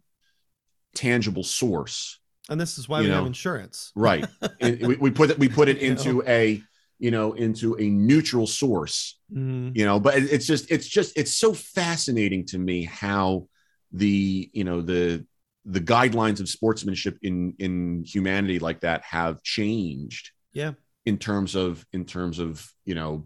tangible 0.93 1.43
source. 1.43 2.19
And 2.49 2.61
this 2.61 2.77
is 2.77 2.87
why 2.87 3.01
you 3.01 3.07
we 3.07 3.13
have 3.13 3.25
insurance. 3.25 3.91
Right. 3.95 4.25
We, 4.61 4.95
we 4.95 5.11
put 5.11 5.31
it 5.31 5.39
we 5.39 5.49
put 5.49 5.67
it 5.67 5.77
You 5.81 5.89
into 5.89 6.23
a 6.27 6.61
you 6.99 7.11
know 7.11 7.33
into 7.33 7.75
a 7.79 7.89
neutral 7.89 8.47
source 8.47 9.19
Mhm. 9.33 9.75
you 9.75 9.83
know 9.85 9.99
but 9.99 10.15
it's 10.17 10.45
just 10.45 10.71
it's 10.71 10.87
just 10.87 11.17
it's 11.17 11.35
so 11.35 11.53
fascinating 11.53 12.45
to 12.47 12.57
me 12.57 12.83
how 12.83 13.47
the 13.91 14.49
you 14.53 14.63
know 14.63 14.81
the 14.81 15.25
the 15.65 15.81
guidelines 15.81 16.39
of 16.39 16.47
sportsmanship 16.47 17.17
in 17.21 17.53
in 17.59 18.03
humanity 18.05 18.59
like 18.59 18.81
that 18.81 19.01
have 19.03 19.41
changed. 19.43 20.31
Yeah 20.53 20.73
in 21.05 21.17
terms 21.17 21.55
of 21.55 21.85
in 21.93 22.05
terms 22.05 22.39
of 22.39 22.71
you 22.85 22.95
know 22.95 23.25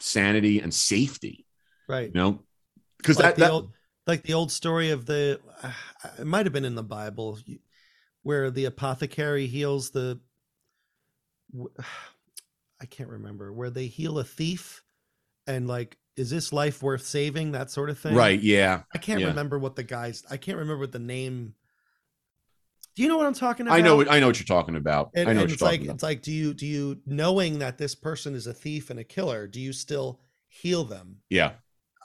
sanity 0.00 0.60
and 0.60 0.72
safety. 0.72 1.46
Right. 1.88 2.08
You 2.08 2.20
know 2.20 2.40
because 3.02 3.18
like 3.18 3.26
that, 3.26 3.36
the 3.36 3.40
that 3.40 3.50
old 3.50 3.72
like 4.06 4.22
the 4.22 4.34
old 4.34 4.50
story 4.50 4.90
of 4.90 5.06
the 5.06 5.40
uh, 5.62 5.72
it 6.18 6.26
might 6.26 6.46
have 6.46 6.52
been 6.52 6.64
in 6.64 6.74
the 6.74 6.82
bible 6.82 7.38
where 8.22 8.50
the 8.50 8.64
apothecary 8.64 9.46
heals 9.46 9.90
the 9.90 10.20
i 12.80 12.86
can't 12.88 13.10
remember 13.10 13.52
where 13.52 13.70
they 13.70 13.86
heal 13.86 14.18
a 14.18 14.24
thief 14.24 14.82
and 15.46 15.68
like 15.68 15.96
is 16.14 16.28
this 16.28 16.52
life 16.52 16.82
worth 16.82 17.06
saving? 17.06 17.52
That 17.52 17.70
sort 17.70 17.88
of 17.88 17.98
thing. 17.98 18.14
Right 18.14 18.40
yeah 18.40 18.82
i 18.94 18.98
can't 18.98 19.20
yeah. 19.20 19.28
remember 19.28 19.58
what 19.58 19.76
the 19.76 19.82
guys 19.82 20.24
i 20.30 20.36
can't 20.36 20.58
remember 20.58 20.80
what 20.80 20.92
the 20.92 20.98
name 20.98 21.54
do 22.94 23.02
you 23.02 23.08
know 23.08 23.16
what 23.16 23.26
i'm 23.26 23.34
talking 23.34 23.66
about 23.66 23.76
i 23.76 23.80
know 23.80 24.04
i 24.08 24.20
know 24.20 24.26
what 24.26 24.38
you're 24.38 24.46
talking 24.46 24.76
about. 24.76 25.10
And, 25.14 25.28
i 25.28 25.32
know 25.32 25.40
and 25.40 25.40
what 25.40 25.48
you're 25.48 25.54
it's 25.54 25.62
like 25.62 25.72
talking 25.72 25.86
about. 25.86 25.94
it's 25.94 26.02
like 26.02 26.22
do 26.22 26.32
you 26.32 26.54
do 26.54 26.66
you 26.66 27.00
knowing 27.06 27.58
that 27.60 27.78
this 27.78 27.94
person 27.94 28.34
is 28.34 28.46
a 28.46 28.54
thief 28.54 28.90
and 28.90 28.98
a 29.00 29.04
killer 29.04 29.46
do 29.46 29.60
you 29.60 29.72
still 29.72 30.20
heal 30.48 30.84
them? 30.84 31.16
Yeah. 31.30 31.52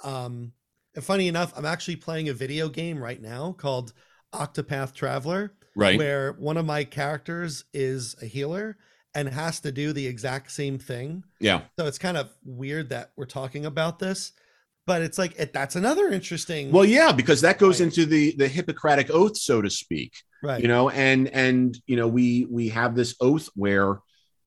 Um 0.04 0.54
and 0.96 1.04
funny 1.04 1.28
enough 1.28 1.54
i'm 1.58 1.66
actually 1.66 1.98
playing 1.98 2.30
a 2.30 2.34
video 2.34 2.70
game 2.70 2.98
right 2.98 3.22
now 3.22 3.52
called 3.52 3.94
octopath 4.34 4.94
traveler 4.94 5.54
right. 5.76 5.98
where 5.98 6.34
one 6.34 6.58
of 6.58 6.66
my 6.66 6.84
characters 6.84 7.66
is 7.74 8.16
a 8.22 8.26
healer 8.26 8.78
and 9.16 9.30
has 9.30 9.60
to 9.62 9.72
do 9.72 9.94
the 9.94 10.06
exact 10.06 10.52
same 10.52 10.78
thing. 10.78 11.24
Yeah. 11.40 11.62
So 11.80 11.86
it's 11.86 11.98
kind 11.98 12.18
of 12.18 12.30
weird 12.44 12.90
that 12.90 13.12
we're 13.16 13.26
talking 13.26 13.66
about 13.66 14.00
this 14.00 14.34
but 14.88 15.04
it's 15.04 15.20
like 15.20 15.36
it, 15.38 15.54
that's 15.54 15.76
another 15.76 16.08
interesting 16.08 16.72
well 16.72 16.86
yeah 16.86 17.12
because 17.12 17.42
that 17.42 17.60
goes 17.60 17.80
into 17.82 18.06
the 18.08 18.34
the 18.38 18.48
hippocratic 18.48 19.12
oath 19.12 19.38
so 19.38 19.62
to 19.62 19.70
speak 19.70 20.14
right 20.42 20.62
you 20.64 20.68
know 20.68 20.90
and 20.90 21.28
and 21.28 21.78
you 21.86 21.96
know 21.96 22.08
we 22.08 22.48
we 22.50 22.70
have 22.70 22.96
this 22.96 23.16
oath 23.22 23.50
where 23.56 24.00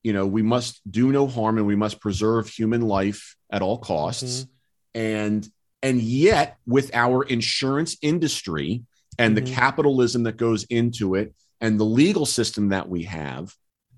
you 0.03 0.13
know 0.13 0.27
we 0.27 0.43
must 0.43 0.81
do 0.91 1.13
no 1.13 1.29
harm 1.29 1.59
and 1.59 1.67
we 1.67 1.77
must 1.77 2.01
preserve 2.01 2.49
human 2.49 2.81
life 2.83 3.37
at 3.53 3.63
all 3.63 3.79
costs 3.79 4.41
Mm-hmm. 4.41 5.01
and 5.01 5.49
and 5.83 6.03
yet 6.03 6.57
with 6.67 6.91
our 6.95 7.23
insurance 7.23 7.97
industry 8.03 8.83
and 9.19 9.33
Mhm. 9.37 9.45
the 9.45 9.53
capitalism 9.53 10.25
that 10.25 10.37
goes 10.37 10.65
into 10.65 11.15
it 11.15 11.35
and 11.61 11.79
the 11.79 11.85
legal 11.85 12.27
system 12.27 12.71
that 12.71 12.89
we 12.89 13.03
have. 13.05 13.55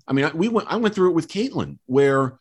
I 0.07 0.11
mean, 0.13 0.25
I, 0.25 0.31
we 0.31 0.47
went 0.49 0.67
I 0.71 0.75
went 0.77 0.93
through 0.95 1.09
it 1.11 1.15
with 1.15 1.27
Caitlin 1.29 1.77
where 1.85 2.39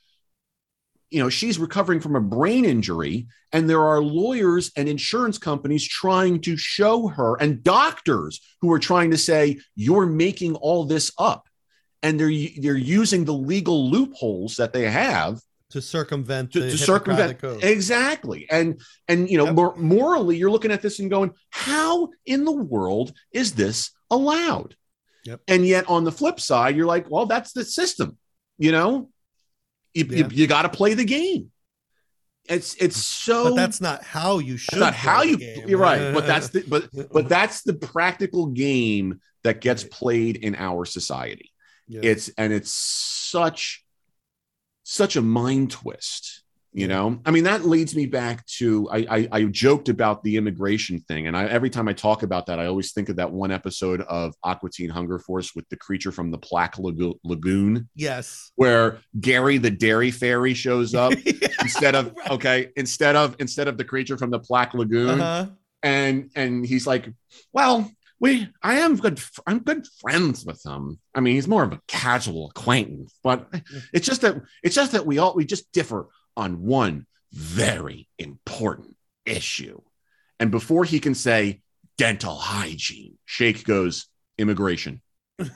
you 1.12 1.18
know 1.22 1.28
she's 1.28 1.58
recovering 1.58 2.00
from 2.00 2.16
a 2.16 2.20
brain 2.20 2.64
injury 2.64 3.26
and 3.52 3.68
there 3.68 3.82
are 3.82 4.00
lawyers 4.00 4.72
and 4.76 4.88
insurance 4.88 5.38
companies 5.38 5.86
trying 5.86 6.40
to 6.40 6.56
show 6.56 7.06
her 7.08 7.36
and 7.40 7.62
doctors 7.62 8.40
who 8.60 8.72
are 8.72 8.78
trying 8.78 9.10
to 9.10 9.18
say 9.18 9.58
you're 9.76 10.06
making 10.06 10.54
all 10.56 10.84
this 10.84 11.12
up 11.18 11.46
and 12.02 12.18
they're 12.18 12.32
they're 12.60 12.76
using 12.76 13.24
the 13.24 13.32
legal 13.34 13.90
loopholes 13.90 14.56
that 14.56 14.72
they 14.72 14.88
have 14.90 15.40
to 15.70 15.80
circumvent 15.82 16.52
to, 16.52 16.60
the 16.60 16.70
to 16.70 16.78
circumvent 16.78 17.42
Oath. 17.44 17.62
exactly 17.62 18.46
and 18.50 18.80
and 19.08 19.28
you 19.30 19.36
know 19.38 19.46
Yep. 19.46 19.54
mor- 19.54 19.76
morally 19.76 20.36
you're 20.36 20.50
looking 20.50 20.72
at 20.72 20.82
this 20.82 20.98
and 20.98 21.10
going 21.10 21.30
how 21.50 22.08
in 22.26 22.44
the 22.44 22.52
world 22.52 23.12
is 23.32 23.52
this 23.52 23.90
allowed 24.10 24.74
Yep. 25.24 25.40
and 25.46 25.66
yet 25.66 25.84
on 25.88 26.04
the 26.04 26.12
flip 26.12 26.40
side 26.40 26.74
you're 26.76 26.86
like 26.86 27.10
well 27.10 27.26
that's 27.26 27.52
the 27.52 27.64
system 27.64 28.16
you 28.58 28.72
know 28.72 29.08
you, 29.94 30.06
Yeah. 30.08 30.28
you, 30.30 30.46
got 30.46 30.62
to 30.62 30.68
play 30.68 30.94
the 30.94 31.04
game 31.04 31.50
it's 32.48 32.74
it's 32.74 32.96
so 32.96 33.50
but 33.50 33.56
that's 33.56 33.80
not 33.80 34.02
how 34.02 34.38
you 34.40 34.56
should. 34.56 34.72
that's 34.72 34.80
not 34.80 34.94
how 34.94 35.22
you. 35.22 35.36
Game. 35.36 35.68
You're 35.68 35.78
right 35.78 36.12
but 36.12 36.26
that's 36.26 36.48
the 36.48 36.64
but 36.66 36.88
but 37.12 37.28
that's 37.28 37.62
the 37.62 37.74
practical 37.74 38.46
game 38.46 39.20
that 39.44 39.60
gets 39.60 39.84
played 39.84 40.36
in 40.36 40.54
our 40.56 40.84
society 40.84 41.52
Yeah. 41.86 42.00
it's 42.02 42.30
and 42.36 42.52
it's 42.52 42.72
such 42.72 43.84
such 44.82 45.14
a 45.16 45.22
mind 45.22 45.70
twist 45.70 46.41
you 46.74 46.88
know 46.88 47.20
i 47.26 47.30
mean 47.30 47.44
that 47.44 47.66
leads 47.66 47.94
me 47.94 48.06
back 48.06 48.44
to 48.46 48.88
I, 48.90 48.98
I 49.10 49.28
i 49.32 49.44
joked 49.44 49.88
about 49.90 50.22
the 50.22 50.36
immigration 50.36 51.00
thing 51.00 51.26
and 51.26 51.36
i 51.36 51.44
every 51.44 51.68
time 51.68 51.86
i 51.86 51.92
talk 51.92 52.22
about 52.22 52.46
that 52.46 52.58
i 52.58 52.64
always 52.66 52.92
think 52.92 53.10
of 53.10 53.16
that 53.16 53.30
one 53.30 53.50
episode 53.50 54.00
of 54.02 54.34
aqua 54.42 54.70
teen 54.70 54.88
hunger 54.88 55.18
force 55.18 55.54
with 55.54 55.68
the 55.68 55.76
creature 55.76 56.12
from 56.12 56.30
the 56.30 56.38
plaque 56.38 56.78
Lago- 56.78 57.18
lagoon 57.24 57.88
yes. 57.94 58.52
where 58.56 58.98
gary 59.20 59.58
the 59.58 59.70
dairy 59.70 60.10
fairy 60.10 60.54
shows 60.54 60.94
up 61.04 61.12
instead 61.60 61.94
of 61.94 62.14
okay 62.30 62.68
instead 62.76 63.16
of 63.16 63.36
instead 63.38 63.68
of 63.68 63.76
the 63.76 63.84
creature 63.84 64.16
from 64.16 64.30
the 64.30 64.38
plaque 64.40 64.72
lagoon 64.72 65.20
Uh-huh. 65.20 65.50
and 65.82 66.30
and 66.36 66.64
he's 66.64 66.86
like, 66.86 67.12
well, 67.52 67.90
we 68.20 68.48
I 68.62 68.74
am 68.78 68.96
good 68.96 69.20
I'm 69.46 69.58
good 69.58 69.84
friends 70.00 70.44
with 70.46 70.64
him. 70.64 71.00
I 71.14 71.20
mean, 71.20 71.34
he's 71.34 71.48
more 71.48 71.64
of 71.64 71.72
a 71.72 71.80
casual 71.88 72.50
acquaintance, 72.50 73.12
but 73.22 73.48
it's 73.92 74.06
just 74.06 74.20
that 74.20 74.36
it's 74.62 74.76
just 74.76 74.92
that 74.92 75.04
we 75.04 75.18
all 75.18 75.34
we 75.34 75.44
just 75.44 75.70
differ 75.72 76.06
on 76.36 76.62
one 76.62 77.06
very 77.32 78.08
important 78.18 78.96
issue. 79.24 79.80
And 80.38 80.50
before 80.50 80.84
he 80.84 81.00
can 81.00 81.14
say 81.14 81.62
dental 81.98 82.36
hygiene, 82.36 83.18
Shake 83.24 83.64
goes 83.64 84.06
immigration. 84.38 85.00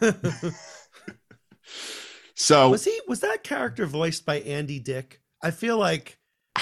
So 2.36 2.68
was 2.68 2.84
he? 2.84 3.00
Was 3.08 3.20
that 3.20 3.42
character 3.42 3.86
voiced 3.86 4.26
by 4.26 4.40
Andy 4.40 4.78
Dick? 4.78 5.20
I 5.42 5.50
feel 5.50 5.78
like 5.78 6.18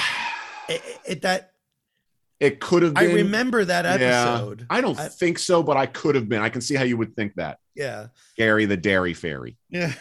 it, 0.68 0.82
it, 1.04 1.22
that. 1.22 1.50
It 2.40 2.60
could 2.60 2.82
have 2.82 2.94
been. 2.94 3.10
I 3.10 3.14
remember 3.14 3.64
that 3.64 3.86
episode. 3.86 4.60
Yeah, 4.60 4.66
I 4.70 4.80
don't 4.80 4.98
I- 4.98 5.08
think 5.08 5.38
so, 5.38 5.62
but 5.62 5.76
I 5.76 5.86
could 5.86 6.14
have 6.14 6.28
been. 6.28 6.42
I 6.42 6.48
can 6.48 6.60
see 6.60 6.74
how 6.74 6.84
you 6.84 6.96
would 6.96 7.14
think 7.16 7.34
that. 7.36 7.58
Yeah. 7.74 8.06
Gary 8.36 8.66
the 8.66 8.76
Dairy 8.76 9.14
Fairy. 9.14 9.56
Yeah. 9.68 9.92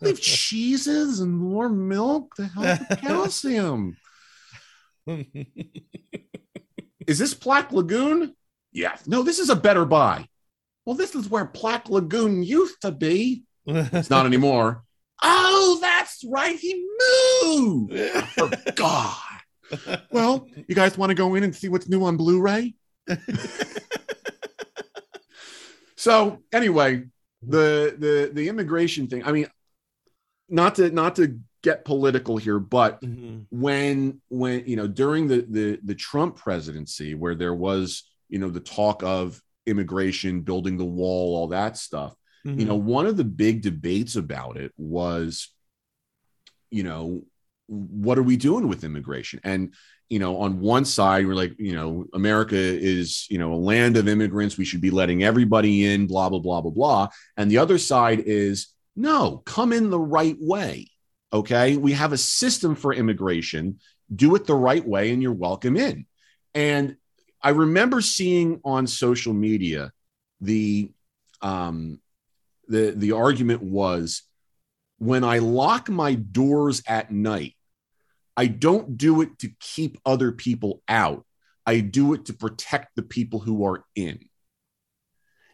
Leave 0.00 0.20
cheeses 0.20 1.20
and 1.20 1.32
more 1.36 1.68
milk 1.68 2.34
to 2.36 2.46
help 2.46 2.80
with 2.88 3.00
calcium. 3.00 3.96
Is 7.06 7.18
this 7.18 7.34
Plaque 7.34 7.72
Lagoon? 7.72 8.34
Yeah. 8.72 8.96
No, 9.06 9.22
this 9.22 9.38
is 9.38 9.50
a 9.50 9.56
better 9.56 9.84
buy. 9.84 10.26
Well, 10.84 10.96
this 10.96 11.14
is 11.14 11.28
where 11.28 11.46
Plaque 11.46 11.88
Lagoon 11.88 12.42
used 12.42 12.80
to 12.82 12.90
be. 12.92 13.44
It's 13.66 14.10
not 14.10 14.26
anymore. 14.26 14.82
Oh, 15.22 15.78
that's 15.80 16.24
right. 16.28 16.56
He 16.58 16.84
moved. 17.44 17.98
For 18.34 18.50
God. 18.74 19.16
Well, 20.10 20.48
you 20.68 20.74
guys 20.74 20.96
want 20.96 21.10
to 21.10 21.14
go 21.14 21.34
in 21.34 21.42
and 21.44 21.54
see 21.54 21.68
what's 21.68 21.88
new 21.88 22.04
on 22.04 22.16
Blu-ray? 22.16 22.74
so 25.96 26.42
anyway, 26.52 27.04
the 27.42 27.94
the 27.98 28.30
the 28.32 28.48
immigration 28.48 29.06
thing. 29.08 29.24
I 29.24 29.32
mean, 29.32 29.46
not 30.48 30.76
to 30.76 30.90
not 30.90 31.16
to 31.16 31.38
get 31.62 31.84
political 31.84 32.36
here, 32.36 32.58
but 32.58 33.00
Mhm. 33.02 33.46
when 33.50 34.20
when 34.28 34.64
you 34.66 34.76
know 34.76 34.86
during 34.86 35.26
the 35.28 35.44
the 35.48 35.80
the 35.84 35.94
Trump 35.94 36.36
presidency, 36.36 37.14
where 37.14 37.34
there 37.34 37.54
was 37.54 38.08
you 38.28 38.38
know 38.38 38.50
the 38.50 38.60
talk 38.60 39.02
of 39.02 39.42
immigration, 39.66 40.42
building 40.42 40.76
the 40.76 40.84
wall, 40.84 41.36
all 41.36 41.48
that 41.48 41.76
stuff. 41.76 42.14
You 42.44 42.64
know, 42.64 42.76
one 42.76 43.06
of 43.06 43.16
the 43.16 43.24
big 43.24 43.62
debates 43.62 44.14
about 44.14 44.56
it 44.56 44.72
was, 44.76 45.52
you 46.70 46.84
know, 46.84 47.24
what 47.66 48.18
are 48.18 48.22
we 48.22 48.36
doing 48.36 48.68
with 48.68 48.84
immigration? 48.84 49.40
And 49.44 49.74
you 50.08 50.18
know, 50.20 50.38
on 50.38 50.60
one 50.60 50.84
side, 50.84 51.26
we're 51.26 51.34
like, 51.34 51.54
you 51.58 51.74
know, 51.74 52.06
America 52.14 52.56
is, 52.56 53.26
you 53.28 53.38
know, 53.38 53.52
a 53.52 53.56
land 53.56 53.96
of 53.96 54.06
immigrants. 54.06 54.56
We 54.56 54.64
should 54.64 54.80
be 54.80 54.90
letting 54.90 55.24
everybody 55.24 55.84
in, 55.84 56.06
blah, 56.06 56.28
blah, 56.28 56.38
blah, 56.38 56.60
blah, 56.60 56.70
blah. 56.70 57.08
And 57.36 57.50
the 57.50 57.58
other 57.58 57.76
side 57.76 58.20
is, 58.20 58.68
no, 58.94 59.42
come 59.44 59.72
in 59.72 59.90
the 59.90 59.98
right 59.98 60.36
way. 60.38 60.90
Okay. 61.32 61.76
We 61.76 61.92
have 61.92 62.12
a 62.12 62.18
system 62.18 62.76
for 62.76 62.94
immigration. 62.94 63.80
Do 64.14 64.36
it 64.36 64.46
the 64.46 64.54
right 64.54 64.86
way, 64.86 65.10
and 65.10 65.20
you're 65.20 65.32
welcome 65.32 65.76
in. 65.76 66.06
And 66.54 66.96
I 67.42 67.50
remember 67.50 68.00
seeing 68.00 68.60
on 68.64 68.86
social 68.86 69.32
media 69.32 69.92
the 70.40 70.90
um 71.42 72.00
the 72.68 72.92
the 72.96 73.12
argument 73.12 73.62
was 73.62 74.22
when 74.98 75.24
I 75.24 75.38
lock 75.38 75.88
my 75.88 76.14
doors 76.14 76.82
at 76.86 77.10
night, 77.10 77.55
I 78.36 78.46
don't 78.46 78.96
do 78.96 79.22
it 79.22 79.38
to 79.40 79.50
keep 79.60 79.98
other 80.04 80.32
people 80.32 80.82
out. 80.88 81.24
I 81.64 81.80
do 81.80 82.14
it 82.14 82.26
to 82.26 82.32
protect 82.34 82.94
the 82.94 83.02
people 83.02 83.40
who 83.40 83.64
are 83.64 83.84
in. 83.94 84.18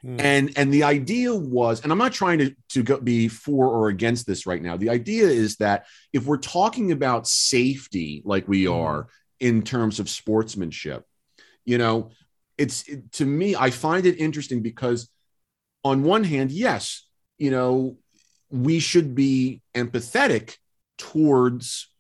Hmm. 0.03 0.16
And 0.18 0.53
and 0.57 0.74
the 0.74 0.83
idea 0.83 1.35
was, 1.35 1.83
and 1.83 1.93
I'm 1.93 1.99
not 1.99 2.12
trying 2.12 2.39
to 2.41 2.55
to 2.70 2.83
go, 2.83 3.01
be 3.01 3.28
for 3.28 3.68
or 3.68 3.89
against 3.89 4.26
this 4.26 4.47
right 4.47 4.61
now. 4.61 4.76
The 4.76 4.91
idea 4.91 5.28
is 5.28 5.57
that 5.57 5.87
if 6.12 6.26
we're 6.26 6.39
talking 6.39 6.91
about 6.93 7.28
safety, 7.28 8.22
like 8.24 8.49
we 8.49 8.64
Mhm. 8.64 8.74
are 8.74 9.09
in 9.39 9.62
terms 9.62 10.01
of 10.01 10.09
sportsmanship, 10.11 11.05
you 11.64 11.78
know, 11.78 12.11
it's 12.59 12.89
it- 12.89 13.12
to 13.12 13.24
me, 13.24 13.55
I 13.55 13.70
find 13.70 14.05
it 14.07 14.18
interesting 14.18 14.61
because 14.62 15.09
on 15.85 16.03
one 16.03 16.24
hand, 16.24 16.51
yes, 16.51 17.07
you 17.39 17.51
know, 17.51 17.99
we 18.51 18.80
should 18.80 19.14
be 19.14 19.62
empathetic 19.74 20.57
towards 20.99 21.91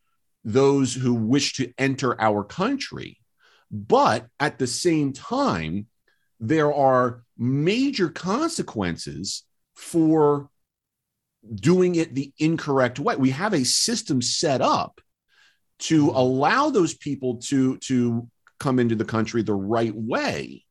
those 0.44 0.94
who 0.94 1.14
wish 1.14 1.54
to 1.54 1.72
enter 1.78 2.20
our 2.20 2.44
country. 2.44 3.18
But 3.70 4.26
at 4.40 4.58
the 4.58 4.66
same 4.66 5.12
time, 5.12 5.86
there 6.40 6.72
are 6.72 7.22
major 7.38 8.08
consequences 8.08 9.44
for 9.74 10.50
doing 11.54 11.94
it 11.94 12.14
the 12.14 12.32
incorrect 12.38 12.98
way. 12.98 13.16
We 13.16 13.30
have 13.30 13.54
a 13.54 13.64
system 13.64 14.20
set 14.22 14.60
up 14.60 15.00
to 15.80 16.10
allow 16.10 16.70
those 16.70 16.94
people 16.94 17.36
to 17.36 17.76
to 17.78 18.28
come 18.60 18.78
into 18.78 18.94
the 18.94 19.04
country 19.04 19.42
the 19.42 19.54
right 19.54 19.94
way 19.94 20.64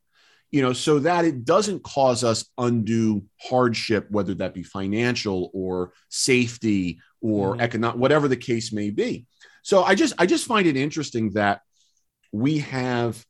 you 0.51 0.61
know 0.61 0.71
so 0.71 0.99
that 0.99 1.25
it 1.25 1.43
doesn't 1.43 1.83
cause 1.83 2.23
us 2.23 2.45
undue 2.57 3.21
hardship 3.41 4.09
whether 4.09 4.33
that 4.33 4.53
be 4.53 4.63
financial 4.63 5.51
or 5.53 5.91
safety 6.07 7.01
or 7.19 7.57
Mhm. 7.57 7.61
economic 7.61 7.97
whatever 7.97 8.29
the 8.29 8.37
case 8.37 8.71
may 8.71 8.89
be 8.89 9.25
so 9.61 9.83
i 9.83 9.95
just 9.95 10.13
i 10.17 10.25
just 10.25 10.45
find 10.45 10.67
it 10.67 10.77
interesting 10.77 11.31
that 11.31 11.61
we 12.31 12.59
have 12.59 13.25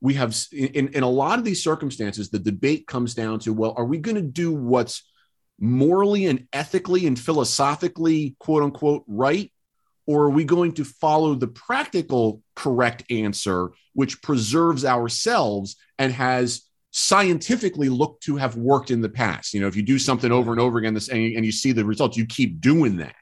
we 0.00 0.14
have 0.14 0.36
in, 0.50 0.88
in 0.88 1.02
a 1.02 1.08
lot 1.08 1.38
of 1.38 1.44
these 1.44 1.62
circumstances 1.62 2.30
the 2.30 2.38
debate 2.38 2.86
comes 2.86 3.14
down 3.14 3.38
to 3.38 3.52
well 3.52 3.74
are 3.76 3.84
we 3.84 3.98
going 3.98 4.16
to 4.16 4.22
do 4.22 4.52
what's 4.52 5.02
morally 5.62 6.26
and 6.26 6.48
ethically 6.52 7.06
and 7.06 7.18
philosophically 7.18 8.34
quote 8.40 8.64
unquote 8.64 9.04
right? 9.06 9.50
Or 10.04 10.24
are 10.24 10.30
we 10.30 10.42
going 10.42 10.72
to 10.74 10.84
follow 10.84 11.36
the 11.36 11.46
practical 11.46 12.42
correct 12.56 13.04
answer 13.10 13.70
which 13.94 14.20
preserves 14.20 14.84
ourselves 14.84 15.76
and 15.98 16.12
has 16.12 16.62
scientifically 16.90 17.88
looked 17.88 18.24
to 18.24 18.36
have 18.36 18.56
worked 18.56 18.90
in 18.90 19.00
the 19.00 19.08
past? 19.08 19.54
You 19.54 19.60
know 19.60 19.68
if 19.68 19.76
you 19.76 19.82
do 19.82 20.00
something 20.00 20.32
over 20.32 20.50
and 20.50 20.60
over 20.60 20.78
again 20.78 20.94
this 20.94 21.08
and 21.08 21.22
you, 21.22 21.52
see 21.52 21.70
the 21.70 21.84
results 21.84 22.16
you 22.16 22.26
keep 22.26 22.60
doing 22.60 22.96
that. 22.96 23.14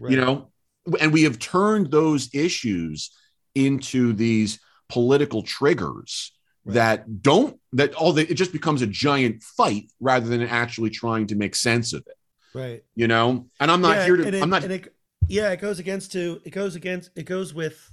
Right. 0.00 0.12
you 0.12 0.20
know 0.20 0.50
and 1.00 1.12
we 1.12 1.22
have 1.24 1.38
turned 1.38 1.90
those 1.90 2.28
issues 2.34 3.10
into 3.54 4.12
these 4.12 4.60
political 4.88 5.42
triggers 5.42 6.32
Right. 6.62 6.74
that 6.74 7.22
don't 7.22 7.58
that 7.72 7.94
all 7.94 8.12
the, 8.12 8.30
it 8.30 8.34
just 8.34 8.52
becomes 8.52 8.82
a 8.82 8.86
giant 8.86 9.42
fight 9.42 9.84
rather 9.98 10.28
than 10.28 10.42
actually 10.42 10.90
trying 10.90 11.26
to 11.28 11.34
make 11.34 11.56
sense 11.56 11.94
of 11.94 12.04
it 12.06 12.18
right. 12.54 12.84
you 12.94 13.08
know 13.08 13.46
and 13.58 13.70
i'm 13.70 13.80
not 13.80 13.96
Yeah, 13.96 14.04
here 14.04 14.16
to 14.16 14.28
it- 14.28 14.42
i'm 14.42 14.50
not 14.50 14.64
it, 14.64 14.94
yeah, 15.26 15.50
it 15.52 15.60
goes 15.60 15.78
against 15.78 16.12
to 16.12 16.40
it 16.44 16.50
goes 16.50 16.74
against 16.76 17.10
it 17.16 17.22
goes 17.24 17.54
with 17.54 17.90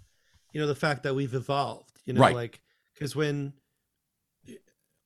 you 0.52 0.60
know 0.60 0.68
the 0.68 0.76
fact 0.76 1.04
that 1.04 1.14
we've 1.16 1.34
evolved. 1.34 2.02
You 2.06 2.14
know, 2.14 2.22
Right. 2.22 2.36
like 2.36 2.60
because 2.94 3.16
when 3.16 3.54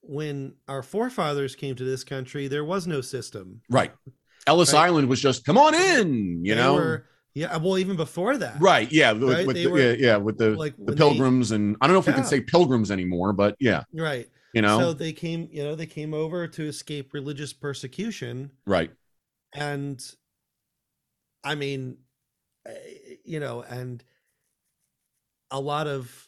when 0.02 0.54
our 0.68 0.82
forefathers 0.84 1.56
came 1.56 1.76
to 1.76 1.84
this 1.84 2.04
country, 2.04 2.48
there 2.48 2.64
was 2.66 2.88
no 2.88 3.02
system. 3.02 3.62
Right. 3.70 3.92
Ellis 4.48 4.74
Right. 4.74 4.86
Island 4.86 5.08
was 5.10 5.22
just 5.22 5.46
come 5.46 5.58
on 5.58 5.76
in, 5.76 6.44
you 6.46 6.56
They 6.56 6.62
know. 6.62 6.74
were- 6.76 7.06
yeah. 7.34 7.56
Well, 7.58 7.78
even 7.78 7.96
before 7.96 8.38
that, 8.38 8.60
right. 8.60 8.92
Yeah. 8.92 9.12
Right, 9.12 9.46
with 9.48 9.56
the, 9.56 9.68
were- 9.68 9.80
yeah, 9.80 9.96
yeah, 9.98 10.18
with 10.18 10.38
the 10.38 10.52
Like 10.52 10.76
the 10.78 10.84
when 10.84 10.96
they- 10.96 10.98
pilgrims 11.00 11.52
and 11.52 11.76
I 11.82 11.88
don't 11.88 11.94
know 11.94 12.00
if 12.00 12.08
we 12.08 12.14
can 12.14 12.26
say 12.26 12.42
pilgrims 12.42 12.92
anymore, 12.92 13.34
but 13.34 13.56
yeah, 13.60 13.84
right. 13.94 14.28
you 14.54 14.62
know. 14.62 14.80
So 14.80 14.94
they 14.94 15.14
came, 15.14 15.48
you 15.52 15.64
know, 15.64 15.76
they 15.76 15.86
came 15.86 16.14
over 16.14 16.48
to 16.48 16.64
escape 16.68 17.14
religious 17.14 17.54
persecution, 17.54 18.52
right. 18.66 18.92
and 19.54 20.02
I 21.44 21.56
mean, 21.56 21.98
eh, 22.68 22.72
you 23.24 23.40
know, 23.40 23.62
and 23.62 24.04
a 25.50 25.60
lot 25.60 25.88
of 25.88 26.28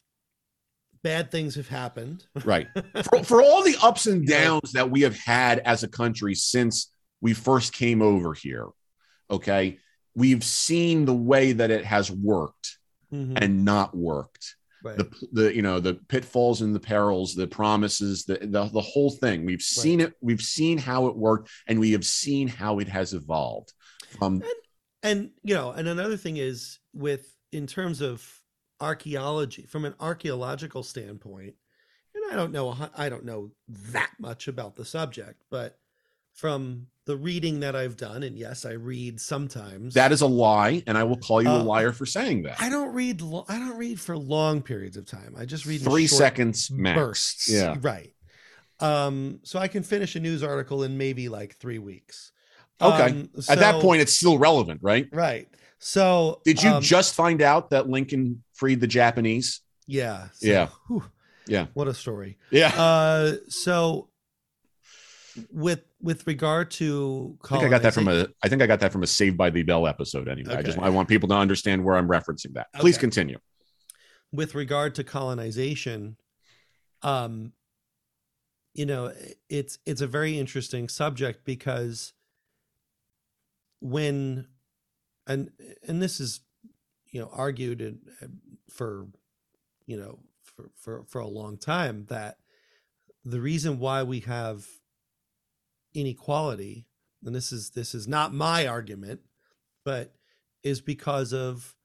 bad 1.04 1.32
things 1.32 1.56
have 1.56 1.68
happened. 1.68 2.26
Right. 2.45 2.68
for, 3.04 3.24
for 3.24 3.41
all 3.41 3.64
the 3.64 3.76
ups 3.84 4.06
and 4.08 4.28
Yeah. 4.28 4.43
downs 4.43 4.72
that 4.72 4.89
we 4.89 5.01
have 5.01 5.18
had 5.18 5.60
as 5.60 5.84
a 5.84 5.88
country 5.88 6.34
since 6.36 6.91
we 7.22 7.34
first 7.34 7.74
came 7.74 8.01
over 8.01 8.34
here, 8.34 8.68
okay, 9.30 9.80
we've 10.16 10.43
seen 10.43 11.05
the 11.05 11.14
way 11.14 11.51
that 11.53 11.72
it 11.72 11.86
has 11.86 12.11
worked 12.11 12.78
Mhm. 13.11 13.38
and 13.41 13.64
not 13.66 13.95
worked. 13.95 14.55
Right. 14.84 14.97
The, 14.97 15.09
the 15.32 15.55
you 15.55 15.61
know 15.61 15.80
the 15.80 15.93
pitfalls 15.93 16.61
and 16.61 16.76
the 16.76 16.80
perils, 16.80 17.36
the 17.36 17.47
promises, 17.47 18.26
the, 18.26 18.39
the 18.39 18.66
the 18.66 18.82
whole 18.82 19.11
thing. 19.11 19.45
We've 19.45 19.61
seen 19.61 20.01
it. 20.01 20.14
We've 20.20 20.41
seen 20.41 20.78
how 20.78 21.07
it 21.07 21.16
worked, 21.16 21.49
and 21.68 21.80
we 21.80 21.91
have 21.93 22.05
seen 22.05 22.47
how 22.49 22.80
it 22.80 22.89
has 22.89 23.14
evolved. 23.14 23.72
From 24.20 24.43
and 25.01 25.32
you 25.43 25.55
know 25.55 25.72
and 25.72 25.88
another 25.88 26.18
thing 26.18 26.38
is 26.38 26.80
with 26.93 27.34
in 27.51 27.66
terms 27.68 28.01
of 28.01 28.28
archaeology 28.82 29.66
from 29.66 29.86
an 29.86 29.93
archaeological 29.99 30.84
standpoint 30.84 31.55
and 32.16 32.24
i 32.32 32.36
don't 32.36 32.51
know 32.51 32.76
i 32.97 33.07
don't 33.07 33.24
know 33.24 33.51
that 33.91 34.11
much 34.20 34.47
about 34.47 34.76
the 34.76 34.84
subject 34.84 35.41
but 35.49 35.78
from 36.34 36.88
the 37.06 37.16
reading 37.18 37.60
that 37.60 37.76
i've 37.76 37.98
done 37.98 38.24
and 38.24 38.38
yes 38.38 38.66
i 38.66 38.72
read 38.72 39.20
sometimes 39.20 39.94
that 39.94 40.12
is 40.12 40.22
a 40.22 40.28
lie, 40.28 40.82
and 40.88 40.98
I 40.98 41.04
will 41.04 41.18
call 41.18 41.42
you 41.42 41.50
a 41.50 41.60
Uh, 41.60 41.64
liar 41.64 41.92
for 41.92 42.06
saying 42.06 42.44
that. 42.44 42.62
i 42.62 42.70
don't 42.70 42.94
read 42.94 43.22
lo- 43.22 43.46
i 43.50 43.58
don't 43.60 43.78
read 43.78 44.00
for 44.00 44.18
long 44.18 44.62
periods 44.62 44.98
of 44.98 45.06
time 45.06 45.36
i 45.38 45.46
just 45.46 45.66
read 45.66 45.82
Three 45.82 46.08
short 46.08 46.18
seconds 46.20 46.72
max. 46.72 46.98
bursts 46.98 47.50
Yeah. 47.50 47.76
right 47.82 48.14
um 48.80 49.40
so 49.44 49.60
i 49.60 49.68
can 49.68 49.84
finish 49.84 50.16
a 50.16 50.20
news 50.20 50.44
article 50.44 50.84
in 50.84 50.98
maybe 50.98 51.30
like 51.30 51.56
three 51.58 51.80
weeks 51.80 52.32
Okay. 52.82 53.12
Um, 53.12 53.30
At 53.48 53.60
that 53.60 53.82
point, 53.82 54.02
it's 54.02 54.12
still 54.14 54.38
relevant, 54.38 54.80
right? 54.84 55.08
right 55.14 55.48
so 55.80 56.42
Did 56.44 56.62
you 56.64 56.72
um, 56.72 56.82
just 56.84 57.14
find 57.14 57.42
out 57.42 57.70
that 57.70 57.88
Lincoln 57.88 58.44
freed 58.54 58.82
the 58.82 58.88
Japanese? 58.88 59.62
Yeah. 59.88 60.30
so- 60.34 60.48
Yeah. 60.48 60.68
whew, 60.88 61.04
Yeah. 61.48 61.68
What 61.76 61.88
a 61.88 61.94
story. 61.94 62.40
Yeah. 62.52 62.74
Uh, 62.76 63.36
so 63.48 64.10
with 65.52 65.82
with 66.04 66.28
regard 66.28 66.70
to 66.70 67.38
I 67.45 67.47
think 67.47 67.64
I 67.64 67.70
got 67.70 67.82
that 67.82 67.93
from 67.93 68.08
a 68.10 68.28
I 68.43 68.49
think 68.49 68.62
I 68.62 68.68
got 68.68 68.82
that 68.82 68.91
from 68.91 69.01
a 69.04 69.08
Saved 69.08 69.38
by 69.38 69.49
the 69.49 69.64
Bell 69.64 69.88
episode 69.88 70.28
anyway. 70.28 70.56
I 70.56 70.62
just 70.62 70.78
I 70.78 70.89
want 70.89 71.08
people 71.10 71.30
to 71.30 71.36
understand 71.36 71.84
where 71.84 71.95
I'm 71.95 72.08
referencing 72.08 72.54
that. 72.54 72.68
Please 72.76 72.95
Okay. 72.95 73.01
continue. 73.01 73.39
with 74.32 74.54
regard 74.56 74.95
to 74.95 75.04
colonization, 75.04 76.18
um, 77.04 77.54
you 78.74 78.86
know, 78.86 79.14
it's 79.49 79.80
it's 79.86 80.01
a 80.01 80.08
very 80.08 80.38
interesting 80.38 80.89
subject 80.89 81.45
because 81.45 82.14
when 83.80 84.47
and 85.28 85.51
and 85.88 86.01
this 86.01 86.20
is 86.20 86.41
you 87.12 87.22
know 87.22 87.30
argued 87.32 87.82
in, 87.82 87.99
for 88.70 89.08
you 89.86 89.97
know 89.97 90.20
for, 90.41 90.72
for 90.76 91.04
for 91.06 91.20
a 91.20 91.28
long 91.28 91.58
time 91.58 92.06
that 92.10 92.38
the 93.24 93.39
reason 93.39 93.80
why 93.80 94.04
we 94.04 94.20
have 94.22 94.66
inequality 95.94 96.86
and 97.26 97.34
this 97.36 97.52
is 97.52 97.72
this 97.72 97.94
is 97.96 98.08
not 98.08 98.34
my 98.34 98.66
argument 98.68 99.22
but 99.86 100.16
is 100.64 100.82
because 100.82 101.34
of 101.34 101.76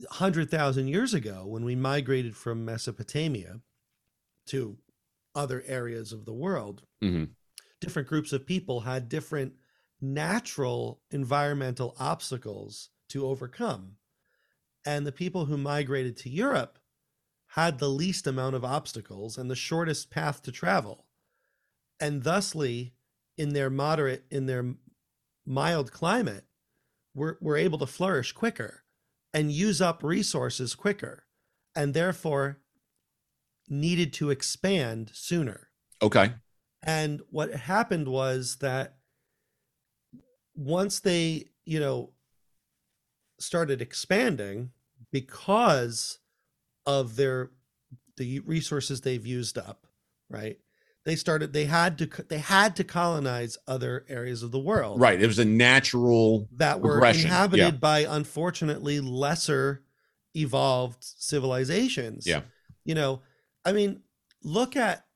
100,000 0.00 0.88
years 0.88 1.14
ago 1.14 1.44
when 1.46 1.64
we 1.64 1.74
migrated 1.76 2.36
from 2.36 2.64
Mesopotamia 2.64 3.60
to 4.46 4.78
other 5.34 5.62
areas 5.66 6.12
of 6.12 6.24
the 6.24 6.32
world, 6.32 6.82
Mhm. 7.02 7.34
different 7.80 8.08
groups 8.08 8.32
of 8.32 8.46
people 8.46 8.80
had 8.80 9.08
different 9.08 9.56
natural 10.00 11.02
environmental 11.10 11.94
obstacles 11.98 12.90
to 13.08 13.26
overcome. 13.26 13.98
And 14.84 15.06
the 15.06 15.12
people 15.12 15.46
who 15.46 15.56
migrated 15.56 16.16
to 16.18 16.30
Europe 16.30 16.78
had 17.52 17.78
the 17.78 17.90
least 17.90 18.26
amount 18.26 18.54
of 18.54 18.64
obstacles 18.64 19.36
and 19.36 19.50
the 19.50 19.56
shortest 19.56 20.10
path 20.10 20.42
to 20.42 20.52
travel. 20.52 21.07
And 22.00 22.22
thusly, 22.22 22.94
in 23.36 23.50
their 23.50 23.70
moderate, 23.70 24.24
in 24.30 24.46
their 24.46 24.74
mild 25.46 25.92
climate, 25.92 26.44
were, 27.14 27.38
were 27.40 27.56
able 27.56 27.78
to 27.78 27.86
flourish 27.86 28.32
quicker 28.32 28.84
and 29.34 29.52
use 29.52 29.80
up 29.80 30.02
resources 30.02 30.74
quicker 30.74 31.24
and 31.74 31.94
therefore 31.94 32.58
needed 33.68 34.12
to 34.14 34.30
expand 34.30 35.10
sooner. 35.12 35.68
Okay. 36.02 36.32
And 36.82 37.20
what 37.30 37.52
happened 37.52 38.08
was 38.08 38.56
that 38.60 38.96
once 40.54 41.00
they, 41.00 41.46
you 41.64 41.80
know, 41.80 42.10
started 43.38 43.80
expanding 43.80 44.70
because 45.12 46.18
of 46.86 47.16
their 47.16 47.50
the 48.16 48.40
resources 48.40 49.00
they've 49.00 49.26
used 49.26 49.58
up, 49.58 49.86
right? 50.28 50.58
They 51.08 51.16
started 51.16 51.54
they 51.54 51.64
had 51.64 51.96
to 51.98 52.24
they 52.28 52.36
had 52.36 52.76
to 52.76 52.84
colonize 52.84 53.56
other 53.66 54.04
areas 54.10 54.42
of 54.42 54.50
the 54.50 54.58
world 54.58 55.00
Right. 55.00 55.18
It 55.18 55.26
was 55.26 55.38
a 55.38 55.44
natural 55.46 56.46
that 56.52 56.82
were 56.82 56.92
Progression, 56.92 57.22
yeah. 57.22 57.44
inhabited 57.44 57.80
by 57.80 58.00
unfortunately 58.00 59.00
lesser 59.00 59.84
evolved 60.34 60.98
civilizations. 61.00 62.26
Yeah. 62.26 62.42
You 62.84 62.94
know, 62.94 63.22
I 63.64 63.72
mean, 63.72 64.02
look 64.44 64.76
at 64.76 65.06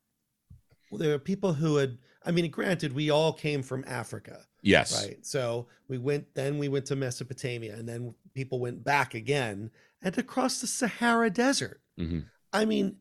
there 0.92 1.12
are 1.12 1.18
people 1.18 1.52
who 1.52 1.76
had 1.76 1.98
I 2.24 2.30
mean, 2.30 2.50
granted, 2.50 2.94
we 2.94 3.10
all 3.10 3.34
came 3.34 3.62
from 3.62 3.84
Africa, 3.86 4.46
yes. 4.62 4.98
right? 4.98 5.18
So 5.26 5.66
we 5.88 5.98
went 5.98 6.34
then 6.34 6.56
we 6.56 6.68
went 6.68 6.86
to 6.86 6.96
Mesopotamia 6.96 7.74
and 7.74 7.86
then 7.86 8.14
people 8.32 8.60
went 8.60 8.82
back 8.82 9.12
again 9.12 9.70
and 10.00 10.16
across 10.16 10.62
the 10.62 10.66
Sahara 10.66 11.28
Desert. 11.28 11.82
Mhm. 12.00 12.24
I 12.50 12.64
mean, 12.64 12.96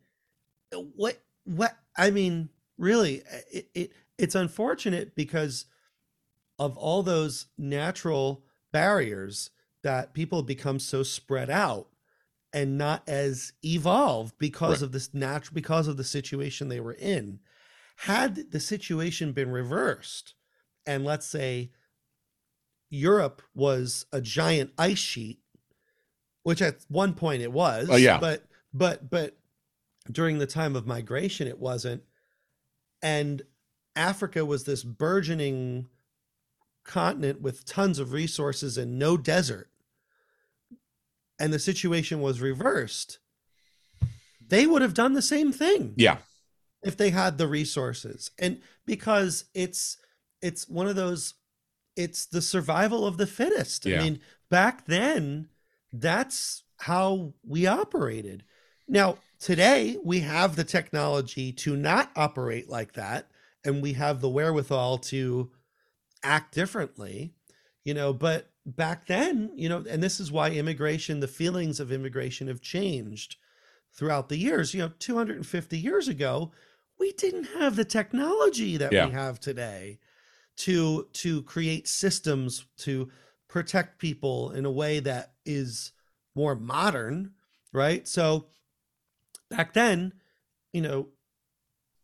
what 0.74 1.24
what 1.46 1.78
I 1.98 2.12
mean, 2.12 2.50
really, 2.82 3.22
eh, 3.30 3.42
it, 3.52 3.70
it 3.74 3.92
it's 4.18 4.36
unfortunate 4.36 5.16
because 5.16 5.66
of 6.60 6.78
all 6.78 7.02
those 7.04 7.48
natural 7.58 8.44
barriers 8.72 9.50
that 9.84 10.14
people 10.14 10.44
become 10.44 10.80
so 10.80 11.02
spread 11.04 11.50
out 11.50 11.88
and 12.54 12.78
not 12.78 13.08
as 13.08 13.54
evolved 13.64 14.38
because 14.38 14.82
Right. 14.82 14.86
of 14.88 14.92
this 14.92 15.14
natural 15.14 15.54
because 15.56 15.88
of 15.88 15.98
the 15.98 16.04
situation 16.04 16.68
they 16.68 16.80
were 16.80 16.94
in. 16.94 17.40
Had 17.98 18.52
the 18.52 18.60
situation 18.60 19.32
been 19.32 19.52
reversed, 19.52 20.34
and 20.86 21.06
let's 21.06 21.26
say 21.26 21.72
Europe 22.90 23.42
was 23.54 24.06
a 24.12 24.22
giant 24.22 24.72
ice 24.78 24.98
sheet, 24.98 25.40
which 26.44 26.62
at 26.62 26.84
one 26.90 27.14
point 27.14 27.42
it 27.42 27.52
was. 27.52 27.90
Oh, 27.90 27.96
yeah. 27.96 28.20
But 28.20 28.46
but 28.74 29.10
but 29.10 29.38
during 30.12 30.40
the 30.40 30.48
time 30.48 30.76
of 30.76 30.88
migration 30.88 31.48
it 31.48 31.60
wasn't. 31.60 32.04
And 33.02 33.42
Africa 33.96 34.46
was 34.46 34.64
this 34.64 34.84
burgeoning 34.84 35.88
continent 36.84 37.42
with 37.42 37.66
tons 37.66 38.00
of 38.00 38.12
resources 38.14 38.78
and 38.78 38.98
no 38.98 39.18
desert. 39.18 39.70
And 41.40 41.52
the 41.52 41.60
situation 41.60 42.22
was 42.22 42.42
reversed. 42.42 43.20
They 44.48 44.68
would 44.68 44.82
have 44.82 44.94
done 44.94 45.14
the 45.14 45.22
same 45.22 45.52
thing 45.52 45.94
Yeah. 45.98 46.20
if 46.84 46.98
they 46.98 47.10
had 47.12 47.38
the 47.38 47.48
resources 47.48 48.32
and 48.38 48.60
because 48.86 49.46
it's 49.54 49.98
it's 50.42 50.68
one 50.68 50.88
of 50.88 50.96
those 50.96 51.36
it's 51.96 52.26
the 52.26 52.42
survival 52.42 53.06
of 53.06 53.18
the 53.18 53.28
fittest 53.28 53.86
Yeah. 53.86 54.00
i 54.00 54.04
mean 54.04 54.20
back 54.50 54.86
then 54.88 55.48
that's 55.94 56.64
how 56.80 57.34
we 57.46 57.66
operated 57.68 58.44
now 58.92 59.18
today 59.40 59.98
we 60.04 60.20
have 60.20 60.56
the 60.56 60.64
technology 60.64 61.52
to 61.52 61.76
not 61.76 62.12
operate 62.16 62.70
like 62.70 62.94
that 62.94 63.28
and 63.66 63.82
we 63.82 63.94
have 63.94 64.22
the 64.22 64.30
wherewithal 64.30 64.98
to 65.00 65.50
act 66.24 66.54
differently 66.54 67.34
you 67.84 67.94
know 67.94 68.14
but 68.14 68.52
back 68.66 69.08
then 69.08 69.50
you 69.56 69.68
know 69.68 69.84
and 69.90 70.04
this 70.04 70.20
is 70.20 70.32
why 70.32 70.50
immigration 70.52 71.20
the 71.20 71.28
feelings 71.28 71.80
of 71.80 71.92
immigration 71.92 72.48
have 72.48 72.62
changed 72.62 73.38
throughout 73.94 74.30
the 74.30 74.38
years 74.38 74.74
you 74.74 74.82
know 74.82 74.92
250 75.00 75.78
years 75.80 76.08
ago 76.08 76.52
we 77.00 77.12
didn't 77.14 77.46
have 77.46 77.76
the 77.76 77.86
technology 77.86 78.78
that 78.78 78.92
Yeah. 78.92 79.08
we 79.08 79.14
have 79.14 79.40
today 79.40 79.98
to 80.58 81.08
to 81.14 81.42
create 81.44 81.88
systems 81.88 82.66
to 82.80 83.10
protect 83.48 83.98
people 84.00 84.52
in 84.52 84.66
a 84.66 84.72
way 84.72 85.00
that 85.00 85.34
is 85.46 85.94
more 86.36 86.56
modern 86.56 87.32
right 87.74 88.08
so 88.08 88.48
back 89.52 89.74
then 89.74 90.14
you 90.74 90.82
know 90.82 91.08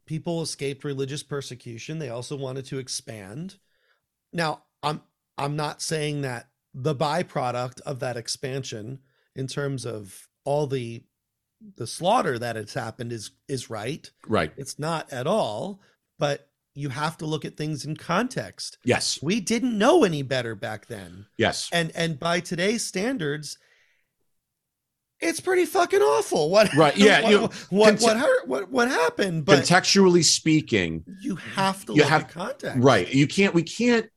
people 0.07 0.41
escaped 0.41 0.83
religious 0.83 1.21
persecution. 1.21 1.99
They 1.99 2.09
also 2.09 2.35
wanted 2.35 2.65
to 2.65 2.79
expand. 2.79 3.57
Now, 4.33 4.63
I'm 4.81 5.01
I'm 5.37 5.55
not 5.55 5.81
saying 5.81 6.21
that 6.21 6.49
the 6.73 6.95
byproduct 6.95 7.81
of 7.81 7.99
that 7.99 8.17
expansion 8.17 8.99
in 9.35 9.45
terms 9.45 9.85
of 9.85 10.27
all 10.43 10.65
the 10.65 11.03
the 11.75 11.87
slaughter 11.87 12.39
that 12.39 12.55
has 12.55 12.73
happened 12.73 13.11
is 13.11 13.31
is 13.47 13.69
right. 13.69 14.09
Right. 14.27 14.51
It's 14.57 14.79
not 14.79 15.11
at 15.13 15.27
all, 15.27 15.81
but 16.17 16.49
you 16.73 16.89
have 16.89 17.17
to 17.17 17.25
look 17.25 17.43
at 17.43 17.57
things 17.57 17.85
in 17.85 17.97
context. 17.97 18.77
Yes. 18.83 19.19
We 19.21 19.39
didn't 19.39 19.77
know 19.77 20.03
any 20.03 20.21
better 20.21 20.55
back 20.55 20.87
then. 20.87 21.25
Yes. 21.37 21.69
And 21.71 21.91
and 21.95 22.19
by 22.19 22.39
today's 22.39 22.85
standards, 22.85 23.57
it's 25.19 25.39
pretty 25.39 25.65
fucking 25.65 26.01
awful. 26.01 26.49
What 26.49 26.73
Right, 26.75 26.95
yeah, 26.97 27.21
What 27.23 27.31
you- 27.31 27.39
what, 27.69 27.87
conte- 27.89 28.01
what 28.03 28.17
hurt 28.17 28.47
what 28.47 28.69
what 28.71 28.87
happened? 28.89 29.45
But 29.45 29.63
Contextually 29.63 30.23
speaking, 30.23 31.03
you 31.21 31.35
have 31.35 31.85
to 31.85 31.93
You 31.93 32.01
look 32.01 32.09
have- 32.09 32.21
at 32.23 32.29
context. 32.31 32.77
right. 32.83 33.11
You 33.13 33.27
can't 33.27 33.53
we 33.53 33.63
can't 33.63 34.07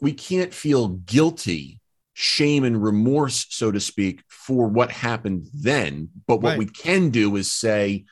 we 0.00 0.12
can't 0.12 0.52
feel 0.52 0.88
guilty, 0.88 1.80
shame 2.14 2.64
and 2.64 2.82
remorse, 2.82 3.46
so 3.50 3.70
to 3.70 3.78
speak, 3.80 4.22
for 4.28 4.66
what 4.66 4.90
happened 4.90 5.46
then. 5.54 6.08
But 6.26 6.38
what 6.40 6.50
Right. 6.50 6.58
we 6.58 6.66
can 6.66 7.10
do 7.10 7.36
is 7.36 7.52
say, 7.52 8.04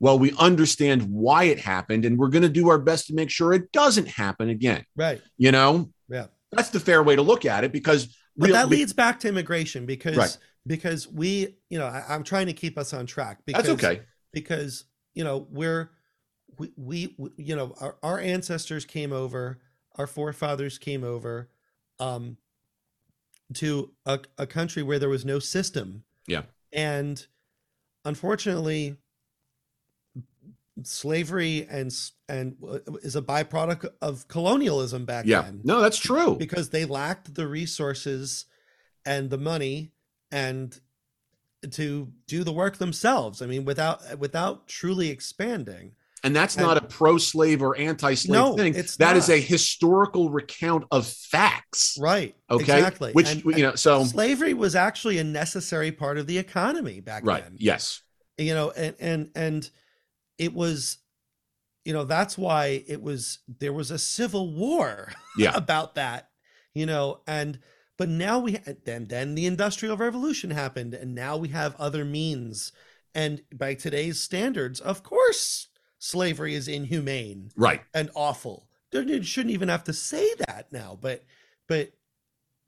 well, 0.00 0.18
we 0.18 0.32
understand 0.38 1.02
why 1.02 1.44
it 1.44 1.58
happened, 1.60 2.04
and 2.06 2.16
we're 2.18 2.28
going 2.30 2.42
to 2.42 2.48
do 2.48 2.68
our 2.70 2.78
best 2.78 3.08
to 3.08 3.14
make 3.14 3.28
sure 3.30 3.52
it 3.52 3.72
doesn't 3.72 4.08
happen 4.08 4.48
again. 4.48 4.84
Right. 4.96 5.20
You 5.36 5.52
know, 5.52 5.90
Yeah. 6.10 6.26
that's 6.50 6.70
the 6.70 6.80
fair 6.80 7.02
way 7.02 7.14
to 7.16 7.22
look 7.22 7.44
at 7.44 7.62
it 7.64 7.72
because 7.72 8.06
But 8.36 8.46
real- 8.46 8.54
that 8.54 8.68
leads 8.70 8.92
back 8.94 9.20
to 9.20 9.28
immigration 9.28 9.84
because 9.86 10.16
Right. 10.16 10.36
Because 10.66 11.06
we, 11.08 11.56
you 11.70 11.78
know, 11.78 11.86
I, 11.86 12.04
I'm 12.08 12.22
trying 12.24 12.46
to 12.46 12.52
keep 12.52 12.78
us 12.78 12.92
on 12.92 13.06
track 13.06 13.40
because 13.46 13.66
that's 13.66 13.84
okay. 13.84 14.02
because 14.32 14.84
you 15.14 15.24
know 15.24 15.46
we're 15.50 15.90
we, 16.58 16.72
we, 16.76 17.14
we 17.18 17.30
you 17.36 17.56
know 17.56 17.74
our, 17.80 17.96
our 18.02 18.18
ancestors 18.20 18.84
came 18.84 19.12
over 19.12 19.58
our 19.96 20.06
forefathers 20.06 20.78
came 20.78 21.04
over 21.04 21.48
um 22.00 22.36
to 23.54 23.92
a, 24.06 24.18
a 24.38 24.46
country 24.46 24.82
where 24.82 24.98
there 24.98 25.08
was 25.08 25.24
no 25.24 25.38
system 25.38 26.02
Yeah. 26.26 26.42
and 26.72 27.24
unfortunately 28.04 28.96
slavery 30.82 31.66
and 31.70 31.86
s- 31.86 32.12
and 32.28 32.56
uh, 32.66 32.78
is 33.02 33.14
a 33.16 33.22
byproduct 33.22 33.86
of 34.02 34.26
colonialism 34.28 35.04
back 35.04 35.24
then. 35.24 35.30
Yeah. 35.30 35.42
then 35.42 35.60
No, 35.64 35.80
that's 35.80 35.98
true. 35.98 36.36
because 36.36 36.70
they 36.70 36.84
lacked 36.84 37.34
the 37.34 37.46
resources 37.46 38.46
and 39.06 39.30
the 39.30 39.38
money 39.38 39.92
and 40.34 40.80
to 41.70 42.12
do 42.26 42.44
the 42.44 42.52
work 42.52 42.76
themselves 42.76 43.40
i 43.40 43.46
mean 43.46 43.64
without 43.64 44.18
without 44.18 44.68
truly 44.68 45.08
expanding 45.08 45.92
And 46.24 46.34
that's 46.34 46.56
And- 46.56 46.66
not 46.66 46.76
a 46.76 46.80
pro-slave 46.98 47.62
or 47.62 47.76
anti-slave 47.76 48.32
No, 48.40 48.56
thing. 48.56 48.74
it's 48.74 48.96
That 48.96 49.16
is 49.16 49.28
a 49.28 49.38
historical 49.38 50.30
recount 50.30 50.84
of 50.90 51.06
facts. 51.06 51.96
right 52.00 52.34
Okay. 52.50 52.62
exactly 52.62 53.12
Which 53.12 53.30
And- 53.30 53.44
you 53.44 53.62
know, 53.66 53.74
so 53.76 54.04
slavery 54.04 54.54
was 54.54 54.74
actually 54.74 55.18
a 55.18 55.24
necessary 55.24 55.92
part 55.92 56.16
of 56.18 56.26
the 56.26 56.38
economy 56.38 57.00
back 57.00 57.22
right. 57.26 57.42
then 57.44 57.56
Yes. 57.58 58.02
you 58.38 58.54
know 58.54 58.70
and 58.70 58.94
and 59.00 59.30
and 59.34 59.70
it 60.38 60.52
was 60.54 60.98
you 61.86 61.92
know 61.92 62.04
that's 62.04 62.36
why 62.38 62.82
it 62.94 63.00
was 63.02 63.38
there 63.60 63.72
was 63.80 63.90
a 63.90 63.98
civil 63.98 64.52
war 64.54 65.12
Yeah. 65.38 65.52
about 65.64 65.94
that 65.96 66.28
you 66.74 66.86
know 66.86 67.20
and 67.26 67.58
but 67.96 68.08
now 68.08 68.38
we 68.38 68.58
then 68.84 69.06
then 69.06 69.34
the 69.34 69.46
industrial 69.46 69.96
revolution 69.96 70.50
happened 70.50 70.94
and 70.94 71.14
now 71.14 71.36
we 71.36 71.48
have 71.48 71.74
other 71.76 72.04
means 72.04 72.72
and 73.14 73.42
by 73.54 73.74
today's 73.74 74.20
standards 74.20 74.80
of 74.80 75.02
course 75.02 75.68
slavery 75.98 76.54
is 76.54 76.68
inhumane 76.68 77.50
Right. 77.56 77.82
and 77.94 78.10
awful 78.14 78.68
you 78.92 79.22
shouldn't 79.22 79.54
even 79.54 79.68
have 79.68 79.84
to 79.84 79.92
say 79.92 80.28
that 80.46 80.66
now 80.70 80.96
but 81.00 81.24
but 81.68 81.92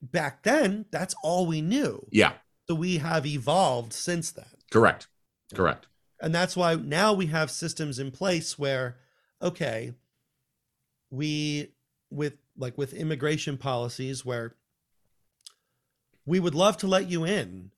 back 0.02 0.42
then 0.42 0.86
that's 0.90 1.14
all 1.22 1.46
we 1.46 1.60
knew 1.60 2.06
Yeah. 2.10 2.32
so 2.68 2.74
we 2.74 2.98
have 2.98 3.26
evolved 3.26 3.92
since 3.92 4.30
then 4.32 4.44
Correct. 4.70 5.06
Correct. 5.54 5.86
and 6.20 6.34
that's 6.34 6.56
why 6.56 6.74
now 6.74 7.12
we 7.12 7.26
have 7.26 7.50
systems 7.50 7.98
in 7.98 8.10
place 8.10 8.58
where 8.58 8.96
okay 9.42 9.92
we 11.10 11.72
with 12.10 12.34
like 12.56 12.76
with 12.78 12.94
immigration 12.94 13.56
policies 13.56 14.24
where 14.24 14.54
we 16.26 16.40
would 16.40 16.54
love 16.54 16.76
to 16.78 16.86
let 16.86 17.08
you 17.08 17.24
in. 17.24 17.70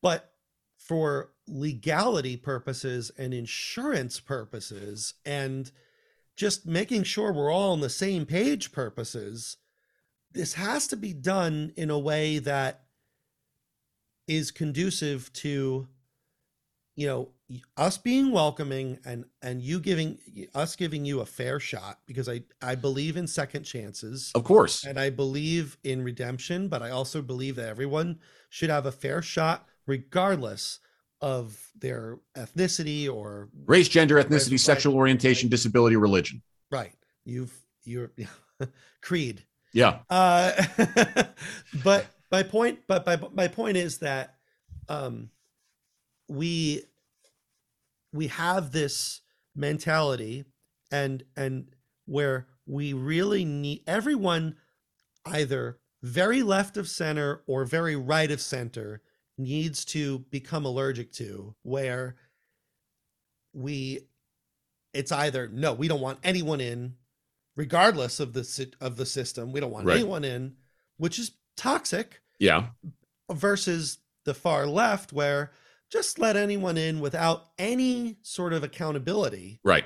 But 0.00 0.32
for 0.76 1.32
legality 1.46 2.36
purposes 2.36 3.10
and 3.18 3.34
insurance 3.34 4.20
purposes 4.20 5.14
and 5.26 5.70
just 6.36 6.66
making 6.66 7.02
sure 7.02 7.32
we're 7.32 7.52
all 7.52 7.72
on 7.72 7.80
the 7.80 7.90
same 7.90 8.24
page 8.24 8.70
purposes 8.70 9.56
this 10.32 10.54
has 10.54 10.86
to 10.86 10.96
be 10.96 11.12
done 11.12 11.72
in 11.76 11.90
a 11.90 11.98
way 11.98 12.38
that 12.38 12.84
is 14.26 14.50
conducive 14.50 15.32
to 15.32 15.88
you 16.94 17.06
know 17.06 17.28
us 17.76 17.96
being 17.96 18.30
welcoming 18.30 18.98
and 19.06 19.24
and 19.42 19.62
you 19.62 19.80
giving 19.80 20.18
us 20.54 20.76
giving 20.76 21.04
you 21.04 21.20
a 21.20 21.26
fair 21.26 21.58
shot 21.58 21.98
because 22.06 22.28
i 22.28 22.42
i 22.60 22.74
believe 22.74 23.16
in 23.16 23.26
second 23.26 23.62
chances 23.62 24.30
Of 24.34 24.44
course. 24.44 24.84
and 24.84 25.00
i 25.00 25.08
believe 25.08 25.78
in 25.82 26.02
redemption 26.02 26.68
but 26.68 26.82
i 26.82 26.90
also 26.90 27.22
believe 27.22 27.56
that 27.56 27.68
everyone 27.68 28.18
should 28.50 28.68
have 28.68 28.84
a 28.86 28.92
fair 28.92 29.22
shot 29.22 29.66
regardless 29.86 30.80
of 31.22 31.58
their 31.76 32.18
ethnicity 32.36 33.12
or 33.12 33.48
Race, 33.66 33.88
gender, 33.88 34.22
ethnicity, 34.22 34.52
right, 34.52 34.60
sexual 34.60 34.94
orientation, 34.94 35.48
disability, 35.48 35.96
religion. 35.96 36.42
right 36.70 36.92
you've 37.24 37.52
you're 37.84 38.12
creed 39.00 39.42
Yeah. 39.72 40.00
uh 40.10 40.52
but 41.82 42.06
my 42.30 42.42
point 42.42 42.80
but 42.86 43.06
my, 43.06 43.18
my 43.32 43.48
point 43.48 43.78
is 43.78 43.98
that 43.98 44.34
um 44.90 45.30
we 46.28 46.82
we 48.12 48.26
have 48.28 48.72
this 48.72 49.20
mentality 49.54 50.44
and 50.90 51.24
and 51.36 51.68
where 52.06 52.46
we 52.66 52.92
really 52.92 53.44
need 53.44 53.82
everyone 53.86 54.56
either 55.26 55.78
very 56.02 56.42
left 56.42 56.76
of 56.76 56.88
center 56.88 57.42
or 57.46 57.64
very 57.64 57.96
right 57.96 58.30
of 58.30 58.40
center 58.40 59.02
needs 59.36 59.84
to 59.84 60.20
become 60.30 60.64
allergic 60.64 61.12
to 61.12 61.54
where 61.62 62.16
we 63.52 64.00
it's 64.94 65.12
either 65.12 65.48
no 65.48 65.72
we 65.74 65.88
don't 65.88 66.00
want 66.00 66.18
anyone 66.22 66.60
in 66.60 66.94
regardless 67.56 68.20
of 68.20 68.32
the 68.32 68.72
of 68.80 68.96
the 68.96 69.06
system 69.06 69.52
we 69.52 69.60
don't 69.60 69.72
want 69.72 69.86
Right. 69.86 69.98
anyone 69.98 70.24
in 70.24 70.54
which 70.96 71.18
is 71.18 71.32
toxic 71.56 72.22
Yeah. 72.38 72.68
versus 73.30 73.98
the 74.24 74.34
far 74.34 74.66
left 74.66 75.12
where 75.12 75.52
just 75.90 76.18
let 76.18 76.36
anyone 76.36 76.76
in 76.76 77.00
without 77.00 77.46
any 77.58 78.18
sort 78.22 78.52
of 78.52 78.62
accountability 78.64 79.60
Right. 79.64 79.84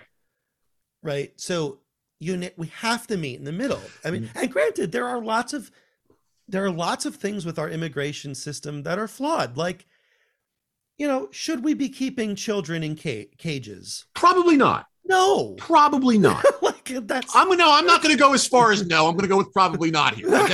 right 1.02 1.32
so 1.40 1.78
you 2.18 2.50
we 2.56 2.68
have 2.80 3.06
to 3.08 3.16
meet 3.16 3.38
in 3.38 3.44
the 3.44 3.52
middle 3.52 3.80
i 4.04 4.10
mean 4.10 4.24
mm. 4.24 4.40
and 4.40 4.50
granted 4.52 4.92
there 4.92 5.08
are 5.08 5.20
lots 5.22 5.52
of 5.52 5.70
there 6.48 6.64
are 6.64 6.70
lots 6.70 7.06
of 7.06 7.16
things 7.16 7.44
with 7.46 7.58
our 7.58 7.68
immigration 7.68 8.34
system 8.34 8.82
that 8.84 8.98
are 8.98 9.08
flawed 9.08 9.56
like 9.56 9.86
you 10.98 11.06
know 11.08 11.28
should 11.32 11.64
we 11.64 11.74
be 11.74 11.88
keeping 11.88 12.34
children 12.36 12.82
in 12.82 12.96
ca- 12.96 13.28
cages 13.38 14.04
Probably 14.14 14.56
not. 14.56 14.86
no 15.04 15.54
Probably 15.54 16.18
not. 16.18 16.44
like 16.62 16.84
that's 17.06 17.34
I'm 17.34 17.48
no, 17.56 17.72
I'm 17.72 17.86
not 17.86 18.02
going 18.02 18.14
to 18.14 18.18
go 18.20 18.34
as 18.34 18.46
far 18.46 18.70
as 18.72 18.86
no. 18.86 19.06
I'm 19.08 19.14
going 19.14 19.22
to 19.22 19.28
go 19.28 19.36
with 19.38 19.52
probably 19.52 19.90
not 19.90 20.14
here. 20.14 20.28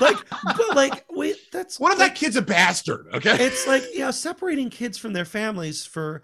like 0.00 0.16
but 0.30 0.74
like 0.76 1.04
wait 1.10 1.36
that's 1.52 1.78
what 1.80 1.92
if 1.92 1.98
like, 1.98 2.12
that 2.14 2.18
kid's 2.18 2.36
a 2.36 2.42
bastard? 2.42 3.06
Okay. 3.14 3.36
it's 3.44 3.66
like 3.66 3.82
you 3.92 4.00
know 4.00 4.10
separating 4.10 4.70
kids 4.70 4.96
from 4.98 5.12
their 5.12 5.24
families 5.24 5.84
for 5.86 6.22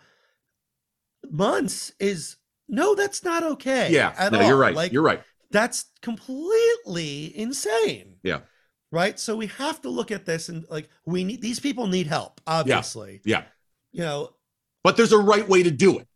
months 1.31 1.93
is 2.01 2.37
no 2.69 2.95
that's 2.95 3.23
not 3.25 3.43
okay 3.43 3.91
yeah. 3.93 4.15
at 4.19 4.33
No, 4.33 4.41
all. 4.41 4.47
you're 4.49 4.57
right. 4.57 4.75
like 4.75 4.93
you're 4.93 5.03
right. 5.03 5.23
that's 5.51 5.87
completely 6.03 7.37
insane 7.37 8.17
Yeah. 8.23 8.41
right 8.91 9.19
so 9.19 9.37
we 9.37 9.47
have 9.49 9.81
to 9.83 9.89
look 9.91 10.11
at 10.11 10.25
this 10.27 10.49
and 10.49 10.65
like 10.71 10.89
we 11.05 11.25
need 11.25 11.43
these 11.43 11.61
people 11.61 11.87
need 11.87 12.07
help 12.07 12.41
obviously 12.47 13.21
Yeah. 13.25 13.45
you 13.93 14.01
know 14.03 14.31
But 14.83 14.97
there's 14.97 15.13
a 15.13 15.19
right 15.19 15.47
way 15.49 15.63
to 15.63 15.71
do 15.71 15.99
it. 15.99 16.09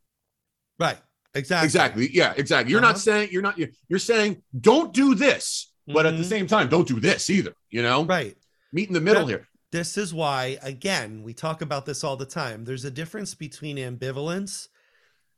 right 0.78 0.98
exactly 1.34 1.66
Exactly. 1.66 2.10
Yeah, 2.12 2.32
exactly. 2.36 2.70
You're 2.70 2.80
not 2.80 2.90
Uh-huh. 2.90 2.98
saying 2.98 3.28
you're 3.32 3.42
not 3.42 3.58
you're 3.88 3.98
saying 3.98 4.42
don't 4.58 4.92
do 4.94 5.14
this, 5.16 5.72
but 5.86 6.06
at 6.06 6.16
the 6.16 6.22
Mhm. 6.22 6.28
same 6.28 6.46
time 6.46 6.68
don't 6.68 6.88
do 6.88 7.00
this 7.00 7.28
either, 7.30 7.54
you 7.70 7.82
know? 7.82 8.04
right 8.04 8.36
Meet 8.72 8.88
in 8.88 8.94
the 8.94 9.00
middle 9.00 9.24
That- 9.26 9.30
here. 9.32 9.48
this 9.70 9.96
is 9.96 10.12
why 10.14 10.58
again 10.62 11.22
we 11.22 11.32
talk 11.34 11.60
about 11.62 11.86
this 11.86 12.02
all 12.04 12.16
the 12.16 12.26
time 12.26 12.64
there's 12.64 12.84
a 12.84 12.90
difference 12.90 13.34
between 13.34 13.76
ambivalence 13.76 14.68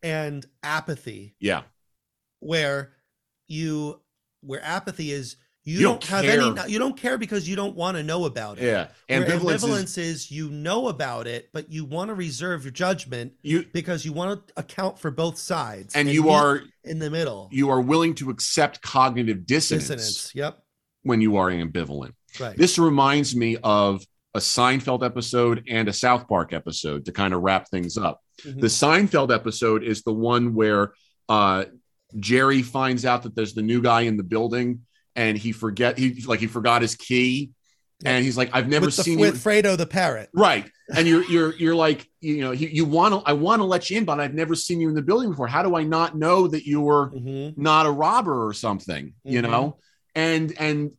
and 0.03 0.47
apathy 0.63 1.35
Yeah. 1.41 1.65
where 2.41 2.95
you 3.49 4.03
where 4.41 4.63
apathy 4.63 5.11
is 5.13 5.37
You, 5.67 5.79
You 5.79 5.83
don't, 5.83 6.01
don't 6.01 6.11
have 6.11 6.25
care. 6.25 6.41
any. 6.41 6.73
You 6.73 6.79
don't 6.79 6.97
care 6.97 7.19
because 7.19 7.47
you 7.49 7.57
don't 7.57 7.75
want 7.75 7.97
to 7.97 8.03
know 8.05 8.25
about 8.25 8.59
it. 8.59 8.64
Yeah, 8.64 8.87
ambivalence, 9.11 9.62
ambivalence 9.64 9.99
is 9.99 9.99
is, 9.99 10.31
you 10.31 10.49
know 10.49 10.87
about 10.89 11.27
it, 11.27 11.51
but 11.53 11.71
you 11.73 11.85
want 11.85 12.09
to 12.09 12.14
reserve 12.14 12.62
your 12.64 12.71
judgment 12.71 13.33
you, 13.43 13.64
because 13.73 14.05
you 14.05 14.12
want 14.12 14.47
to 14.47 14.53
account 14.57 14.99
for 14.99 15.11
both 15.11 15.37
sides, 15.39 15.95
and 15.97 16.09
you 16.09 16.31
are 16.31 16.62
in 16.85 17.01
the 17.01 17.11
middle. 17.11 17.49
you 17.53 17.69
are 17.69 17.81
willing 17.81 18.14
to 18.14 18.31
accept 18.31 18.81
cognitive 18.81 19.45
dissonance, 19.45 19.89
Dissonance. 19.89 20.33
Yep. 20.37 20.62
when 21.03 21.21
you 21.21 21.37
are 21.37 21.51
ambivalent. 21.51 22.12
Right. 22.39 22.57
This 22.57 22.79
reminds 22.79 23.35
me 23.35 23.57
of 23.64 24.05
a 24.35 24.39
Seinfeld 24.39 25.05
episode 25.05 25.64
and 25.69 25.89
a 25.89 25.93
South 25.93 26.29
Park 26.29 26.53
episode 26.53 27.07
to 27.07 27.12
kind 27.12 27.35
of 27.35 27.41
wrap 27.43 27.69
things 27.71 27.97
up. 27.99 28.21
Mhm. 28.45 28.61
The 28.61 28.67
Seinfeld 28.69 29.35
episode 29.35 29.83
is 29.83 30.03
the 30.03 30.12
one 30.12 30.55
where 30.55 30.93
uh, 31.29 31.64
Jerry 32.21 32.62
finds 32.62 33.05
out 33.05 33.25
that 33.25 33.35
there's 33.35 33.55
the 33.55 33.62
new 33.62 33.83
guy 33.83 34.03
in 34.03 34.17
the 34.17 34.23
building 34.23 34.83
and 35.17 35.37
he 35.37 35.51
forget 35.53 35.99
he 35.99 36.23
like 36.29 36.39
he 36.41 36.47
forgot 36.47 36.83
his 36.83 36.95
key 36.95 37.51
Yeah. 38.03 38.11
and 38.12 38.25
he's 38.25 38.37
like 38.37 38.51
I've 38.53 38.69
never 38.69 38.87
with, 38.87 38.97
the, 38.97 39.03
seen 39.03 39.19
you 39.19 39.25
with 39.27 39.43
Fredo 39.43 39.77
the 39.77 39.87
parrot. 39.87 40.29
right 40.35 40.71
and 40.95 41.09
you're 41.09 41.25
you're 41.25 41.53
you're 41.57 41.75
like 41.75 42.07
you 42.21 42.43
know 42.43 42.53
you, 42.53 42.69
you 42.69 42.85
want 42.85 43.14
to 43.14 43.19
I 43.29 43.33
want 43.33 43.61
to 43.61 43.64
let 43.64 43.91
you 43.91 43.97
in 43.99 44.05
but 44.05 44.21
I've 44.21 44.35
never 44.35 44.55
seen 44.55 44.81
you 44.81 44.89
in 44.89 44.95
the 44.95 45.03
building 45.03 45.31
before 45.31 45.49
how 45.49 45.62
do 45.64 45.75
I 45.75 45.83
not 45.83 46.17
know 46.17 46.47
that 46.47 46.64
you 46.64 46.81
were 46.83 47.11
Mhm. 47.11 47.57
not 47.59 47.87
a 47.87 47.91
robber 47.91 48.47
or 48.47 48.53
something 48.53 49.14
you 49.25 49.41
Mhm. 49.41 49.51
know 49.51 49.77
and 50.14 50.53
and 50.61 50.91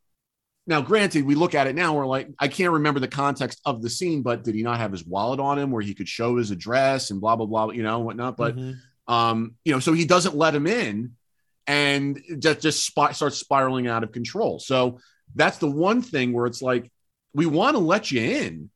now 0.65 0.81
granted 0.81 1.23
we 1.25 1.35
look 1.35 1.55
at 1.55 1.65
it 1.67 1.75
now 1.75 1.95
we're 1.95 2.05
like 2.05 2.27
i 2.39 2.47
can't 2.49 2.73
remember 2.73 2.99
the 2.99 3.07
context 3.07 3.61
of 3.63 3.81
the 3.81 3.89
scene 3.89 4.21
but 4.21 4.43
did 4.43 4.53
he 4.53 4.63
not 4.63 4.77
have 4.79 4.91
his 4.91 5.05
wallet 5.05 5.39
on 5.39 5.57
him 5.57 5.71
where 5.71 5.81
he 5.81 5.93
could 5.93 6.09
show 6.09 6.35
his 6.35 6.51
address 6.51 7.09
and 7.09 7.21
blah 7.21 7.35
blah 7.37 7.45
blah 7.45 7.69
you 7.71 7.83
know 7.83 7.99
whatnot 7.99 8.35
but 8.35 8.55
Mhm. 8.57 8.75
um 9.07 9.55
you 9.63 9.71
know 9.71 9.79
so 9.79 9.93
he 9.93 10.03
doesn't 10.03 10.35
let 10.35 10.53
him 10.53 10.67
in 10.67 11.13
and 11.67 12.19
just 12.39 12.61
just 12.61 12.83
starts 12.85 13.37
spiraling 13.37 13.87
out 13.87 14.03
of 14.03 14.11
control 14.11 14.59
so 14.59 14.99
that's 15.35 15.57
the 15.57 15.69
one 15.69 16.01
thing 16.01 16.33
where 16.33 16.45
it's 16.45 16.61
like 16.61 16.89
we 17.33 17.45
want 17.45 17.75
to 17.75 17.79
let 17.79 18.09
you 18.11 18.21
in 18.21 18.69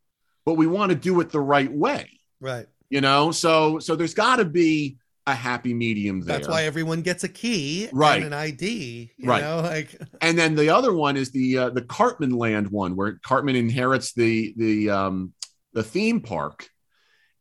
but 0.46 0.56
we 0.56 0.68
want 0.68 0.92
to 0.92 0.96
do 0.96 1.20
it 1.22 1.30
the 1.32 1.40
right 1.40 1.72
way 1.72 2.10
right. 2.40 2.68
you 2.90 3.02
know 3.02 3.32
so 3.32 3.80
so 3.80 3.96
there's 3.96 4.14
got 4.14 4.36
to 4.38 4.46
be 4.46 4.98
a 5.28 5.36
happy 5.36 5.72
medium 5.74 6.20
there 6.22 6.38
That's 6.38 6.50
why 6.50 6.64
everyone 6.64 7.04
gets 7.04 7.24
a 7.24 7.30
key 7.30 7.88
Right. 7.94 8.18
and 8.18 8.26
an 8.26 8.34
ID. 8.34 9.12
You 9.18 9.30
Right. 9.30 9.44
know, 9.44 9.62
like 9.62 9.96
and 10.22 10.36
then 10.36 10.56
the 10.56 10.70
other 10.72 10.92
one 10.94 11.16
is 11.16 11.30
the 11.32 11.58
uh, 11.60 11.70
the 11.70 11.84
Cartman 11.84 12.32
Land 12.32 12.70
one, 12.70 12.96
where 12.96 13.20
Cartman 13.24 13.56
inherits 13.56 14.14
the 14.14 14.52
the 14.58 14.90
um, 14.90 15.34
the 15.74 15.84
theme 15.84 16.22
park, 16.22 16.68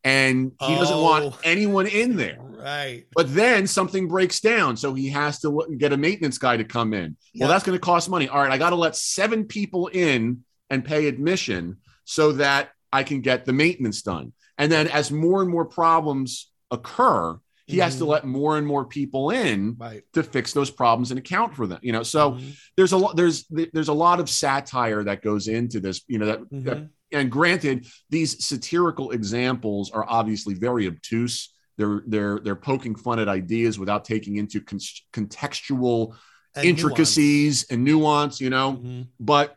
and 0.04 0.52
he 0.60 0.74
doesn't 0.76 0.96
Oh. 0.96 1.02
want 1.02 1.34
anyone 1.44 1.86
in 1.86 2.16
there. 2.16 2.38
right. 2.40 3.04
But 3.14 3.34
then 3.34 3.66
something 3.66 4.06
breaks 4.08 4.40
down, 4.40 4.76
so 4.76 4.92
he 4.92 5.08
has 5.08 5.40
to 5.40 5.66
get 5.78 5.92
a 5.94 5.96
maintenance 5.96 6.36
guy 6.36 6.56
to 6.58 6.64
come 6.64 6.92
in. 6.92 7.16
Yeah. 7.32 7.44
Well, 7.44 7.48
that's 7.52 7.64
going 7.64 7.76
to 7.76 7.80
cost 7.80 8.10
money. 8.10 8.28
All 8.28 8.38
right, 8.42 8.50
I 8.52 8.58
got 8.58 8.70
to 8.70 8.76
let 8.76 8.96
seven 8.96 9.44
people 9.44 9.86
in 9.88 10.44
and 10.68 10.84
pay 10.84 11.06
admission 11.08 11.78
so 12.04 12.32
that 12.32 12.70
I 12.92 13.02
can 13.02 13.22
get 13.22 13.46
the 13.46 13.52
maintenance 13.54 14.02
done. 14.02 14.32
And 14.58 14.70
then 14.70 14.88
as 14.88 15.10
more 15.10 15.40
and 15.42 15.50
more 15.50 15.64
problems 15.64 16.50
occur, 16.70 17.38
he 17.66 17.78
has 17.78 17.96
to 17.98 18.04
Mhm. 18.04 18.08
let 18.08 18.26
more 18.26 18.58
and 18.58 18.66
more 18.66 18.84
people 18.84 19.30
in 19.30 19.76
Right. 19.78 20.02
to 20.12 20.22
fix 20.22 20.52
those 20.52 20.70
problems 20.70 21.12
and 21.12 21.18
account 21.18 21.54
for 21.54 21.66
them. 21.66 21.78
You 21.82 21.92
know, 21.92 22.02
so 22.02 22.32
Mhm. 22.32 22.56
there's 22.76 22.92
a 22.92 22.96
lot 22.98 23.16
there's 23.16 23.46
there's 23.48 23.88
a 23.88 23.92
lot 23.94 24.20
of 24.20 24.28
satire 24.28 25.04
that 25.04 25.22
goes 25.22 25.46
into 25.48 25.78
this 25.80 26.02
you 26.08 26.18
know 26.18 26.26
that, 26.26 26.40
that- 26.50 26.78
Mhm. 26.78 26.88
And 27.12 27.30
granted 27.30 27.86
these 28.10 28.44
satirical 28.44 29.10
examples 29.10 29.90
are 29.90 30.04
obviously 30.08 30.54
very 30.54 30.86
obtuse 30.86 31.52
they're 31.78 32.02
they're 32.06 32.38
they're 32.40 32.56
poking 32.56 32.94
fun 32.94 33.18
at 33.18 33.28
ideas 33.28 33.78
without 33.78 34.04
taking 34.04 34.36
into 34.36 34.60
con- 34.60 34.78
contextual 35.12 36.14
And 36.54 36.64
intricacies 36.66 37.66
and 37.70 37.84
nuance 37.84 38.40
you 38.40 38.50
know 38.50 38.72
nuance. 38.72 38.84
Mhm. 38.84 39.06
but 39.18 39.56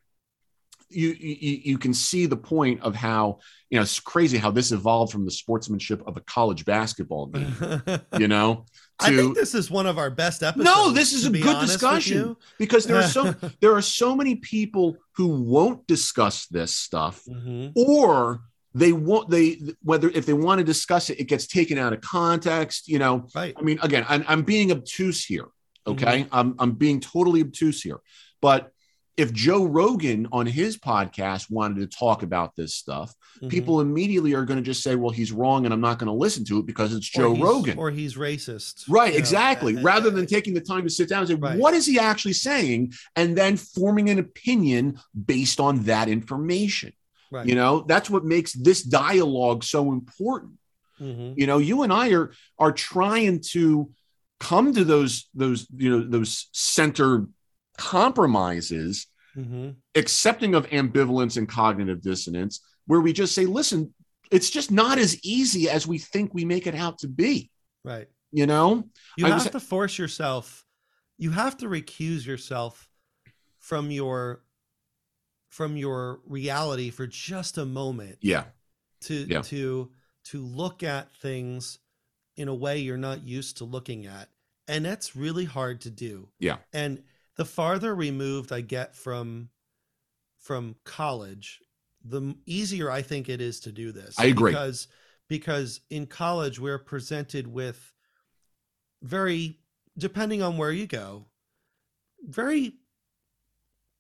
you, 0.90 1.10
you 1.10 1.62
you 1.72 1.78
can 1.80 1.94
see 1.94 2.28
the 2.28 2.38
point 2.38 2.82
of 2.82 2.94
how 2.96 3.40
you 3.70 3.78
know 3.78 3.82
it's 3.82 4.00
crazy 4.00 4.38
how 4.38 4.52
this 4.52 4.72
evolved 4.72 5.12
from 5.12 5.26
the 5.26 5.32
sportsmanship 5.32 6.08
of 6.08 6.18
a 6.18 6.22
college 6.22 6.66
basketball 6.66 7.26
game 7.28 7.54
you 8.20 8.28
know 8.28 8.66
I 9.00 9.16
think 9.16 9.36
this 9.36 9.54
is 9.56 9.70
one 9.72 9.86
of 9.88 9.98
our 9.98 10.10
best 10.10 10.44
episodes. 10.44 10.66
no 10.66 10.92
this 10.92 11.14
is 11.14 11.26
a 11.26 11.30
good 11.30 11.60
discussion 11.62 12.36
because 12.60 12.86
there 12.86 12.98
are 12.98 13.04
so 13.04 13.34
there 13.62 13.74
are 13.74 13.82
so 13.82 14.16
many 14.16 14.36
people 14.36 14.98
who 15.18 15.28
won't 15.28 15.86
discuss 15.88 16.46
this 16.48 16.76
stuff 16.76 17.22
Mhm. 17.28 17.74
or 17.76 18.42
they 18.76 18.92
won't 18.94 19.30
they 19.30 19.60
whether 19.84 20.10
if 20.10 20.26
they 20.26 20.34
want 20.34 20.60
to 20.60 20.64
discuss 20.64 21.10
it 21.10 21.20
it 21.20 21.26
gets 21.26 21.46
taken 21.48 21.78
out 21.78 21.94
of 21.94 22.02
context 22.02 22.88
you 22.88 22.98
know 23.00 23.28
Right. 23.36 23.54
i 23.58 23.62
mean 23.62 23.78
again 23.82 24.06
i'm, 24.10 24.24
I'm 24.28 24.42
being 24.44 24.72
obtuse 24.72 25.24
here 25.26 25.48
okay 25.86 26.26
I'm, 26.32 26.56
I'm 26.60 26.72
being 26.72 27.00
totally 27.00 27.42
obtuse 27.42 27.82
here 27.82 28.00
but 28.42 28.72
if 29.18 29.32
joe 29.34 29.64
rogan 29.66 30.28
on 30.32 30.46
his 30.46 30.78
podcast 30.78 31.50
wanted 31.52 31.80
to 31.80 31.98
talk 31.98 32.24
about 32.24 32.56
this 32.56 32.74
stuff 32.74 33.14
Mhm. 33.42 33.50
people 33.50 33.82
immediately 33.82 34.34
are 34.36 34.46
going 34.46 34.58
to 34.60 34.64
just 34.64 34.84
say 34.84 34.96
well 34.96 35.10
he's 35.10 35.32
wrong 35.32 35.66
and 35.66 35.74
i'm 35.74 35.82
not 35.82 35.98
going 36.00 36.08
to 36.08 36.14
listen 36.14 36.46
to 36.46 36.60
it 36.60 36.66
because 36.66 36.94
it's 36.94 37.08
joe 37.08 37.34
he's- 37.34 37.44
rogan 37.44 37.78
or 37.78 37.90
he's 37.92 38.16
racist. 38.16 38.86
Right, 38.88 39.08
you 39.08 39.14
know, 39.14 39.20
exactly. 39.20 39.78
uh, 39.78 39.82
Rather 39.82 40.10
uh, 40.10 40.14
than 40.14 40.26
taking 40.28 40.54
the 40.54 40.62
time 40.62 40.84
to 40.84 40.90
sit 40.90 41.10
down 41.10 41.20
and 41.20 41.28
say, 41.28 41.36
Right. 41.36 41.58
what 41.60 41.74
is 41.74 41.86
he 41.86 41.98
actually 42.00 42.34
saying? 42.34 42.94
And 43.16 43.36
then 43.38 43.58
forming 43.58 44.10
an 44.10 44.20
opinion 44.20 45.00
based 45.26 45.60
on 45.60 45.84
that 45.84 46.08
information. 46.10 46.94
right. 47.32 47.48
You 47.48 47.56
know, 47.56 47.84
that's 47.88 48.10
what 48.12 48.24
makes 48.26 48.54
this 48.54 48.84
dialogue 48.84 49.64
so 49.64 49.92
important. 49.92 50.54
Mhm. 51.02 51.34
You 51.36 51.48
know, 51.48 51.58
you 51.58 51.82
and 51.82 51.92
I 51.92 52.10
are 52.14 52.32
are 52.60 52.72
trying 52.72 53.42
to 53.54 53.90
come 54.40 54.74
to 54.74 54.84
those 54.84 55.28
those, 55.34 55.66
you 55.76 55.90
know, 55.90 56.02
those 56.08 56.48
center 56.52 57.28
compromises, 57.78 59.08
Mhm. 59.36 59.76
accepting 59.96 60.54
of 60.56 60.68
ambivalence 60.68 61.38
and 61.38 61.48
cognitive 61.50 62.02
dissonance, 62.02 62.60
where 62.86 63.02
we 63.02 63.14
just 63.14 63.34
say, 63.34 63.46
listen, 63.46 63.94
it's 64.32 64.50
just 64.50 64.72
not 64.72 64.98
as 64.98 65.20
easy 65.24 65.70
as 65.70 65.88
we 65.88 65.98
think 65.98 66.34
we 66.34 66.46
make 66.46 66.68
it 66.68 66.76
out 66.76 67.00
to 67.00 67.08
be. 67.08 67.50
Right. 67.84 68.08
You 68.32 68.46
know? 68.46 68.90
You 69.18 69.26
I 69.26 69.30
have 69.30 69.44
was- 69.44 69.52
to 69.52 69.60
force 69.60 69.98
yourself. 69.98 70.66
You 71.18 71.32
have 71.32 71.58
to 71.58 71.68
recuse 71.68 72.26
yourself 72.26 72.90
from 73.60 73.92
your 73.92 74.44
from 75.50 75.78
your 75.78 76.20
reality 76.26 76.90
for 76.90 77.06
just 77.06 77.60
a 77.60 77.66
moment 77.66 78.18
Yeah. 78.22 78.46
to 79.02 79.14
Yeah. 79.30 79.44
to 79.44 79.92
to 80.24 80.44
look 80.44 80.82
at 80.82 81.16
things 81.18 81.78
in 82.36 82.48
a 82.48 82.56
way 82.56 82.80
you're 82.80 82.98
not 82.98 83.24
used 83.24 83.58
to 83.58 83.64
looking 83.66 84.08
at 84.08 84.30
and 84.68 84.84
that's 84.84 85.16
really 85.16 85.46
hard 85.46 85.82
to 85.82 85.92
do 85.92 86.28
Yeah. 86.40 86.58
and 86.74 87.04
the 87.36 87.46
farther 87.46 87.94
removed 87.96 88.52
i 88.52 88.62
get 88.62 88.96
from 88.96 89.50
from 90.40 90.76
college 90.84 91.60
the 92.04 92.36
easier 92.46 92.90
i 92.92 93.02
think 93.02 93.30
it 93.30 93.42
is 93.42 93.60
to 93.62 93.72
do 93.72 93.92
this 93.92 94.20
I 94.20 94.26
agree. 94.26 94.52
because 94.52 94.88
because 95.30 95.82
in 95.90 96.06
college 96.06 96.60
we're 96.60 96.80
presented 96.80 97.48
with 97.48 97.94
very 99.02 99.60
depending 99.98 100.42
on 100.42 100.58
where 100.58 100.72
you 100.72 100.88
go 100.88 101.26
very 102.26 102.74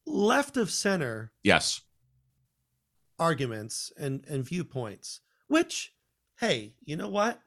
left 0.05 0.57
of 0.57 0.69
center 0.71 1.31
Yes. 1.43 1.81
arguments 3.19 3.91
and 3.97 4.25
and 4.27 4.43
viewpoints 4.45 5.21
which 5.47 5.93
hey 6.39 6.73
you 6.83 6.95
know 6.95 7.07
what 7.09 7.39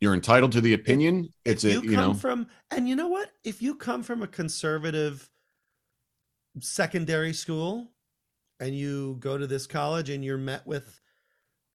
You're 0.00 0.14
entitled 0.14 0.52
to 0.52 0.60
the 0.60 0.74
opinion. 0.74 1.30
It's 1.44 1.64
if 1.64 1.70
a, 1.70 1.74
you 1.74 1.90
you, 1.90 1.96
come 1.96 2.08
know, 2.08 2.14
from 2.14 2.46
and 2.70 2.88
you 2.88 2.96
know 2.96 3.08
what? 3.08 3.30
If 3.44 3.62
you 3.62 3.74
come 3.74 4.02
from 4.02 4.22
a 4.22 4.26
conservative 4.26 5.30
secondary 6.60 7.32
school 7.32 7.88
and 8.60 8.74
you 8.74 9.16
go 9.20 9.36
to 9.36 9.46
this 9.46 9.66
college 9.66 10.10
and 10.10 10.24
you're 10.24 10.38
met 10.38 10.66
with 10.66 11.00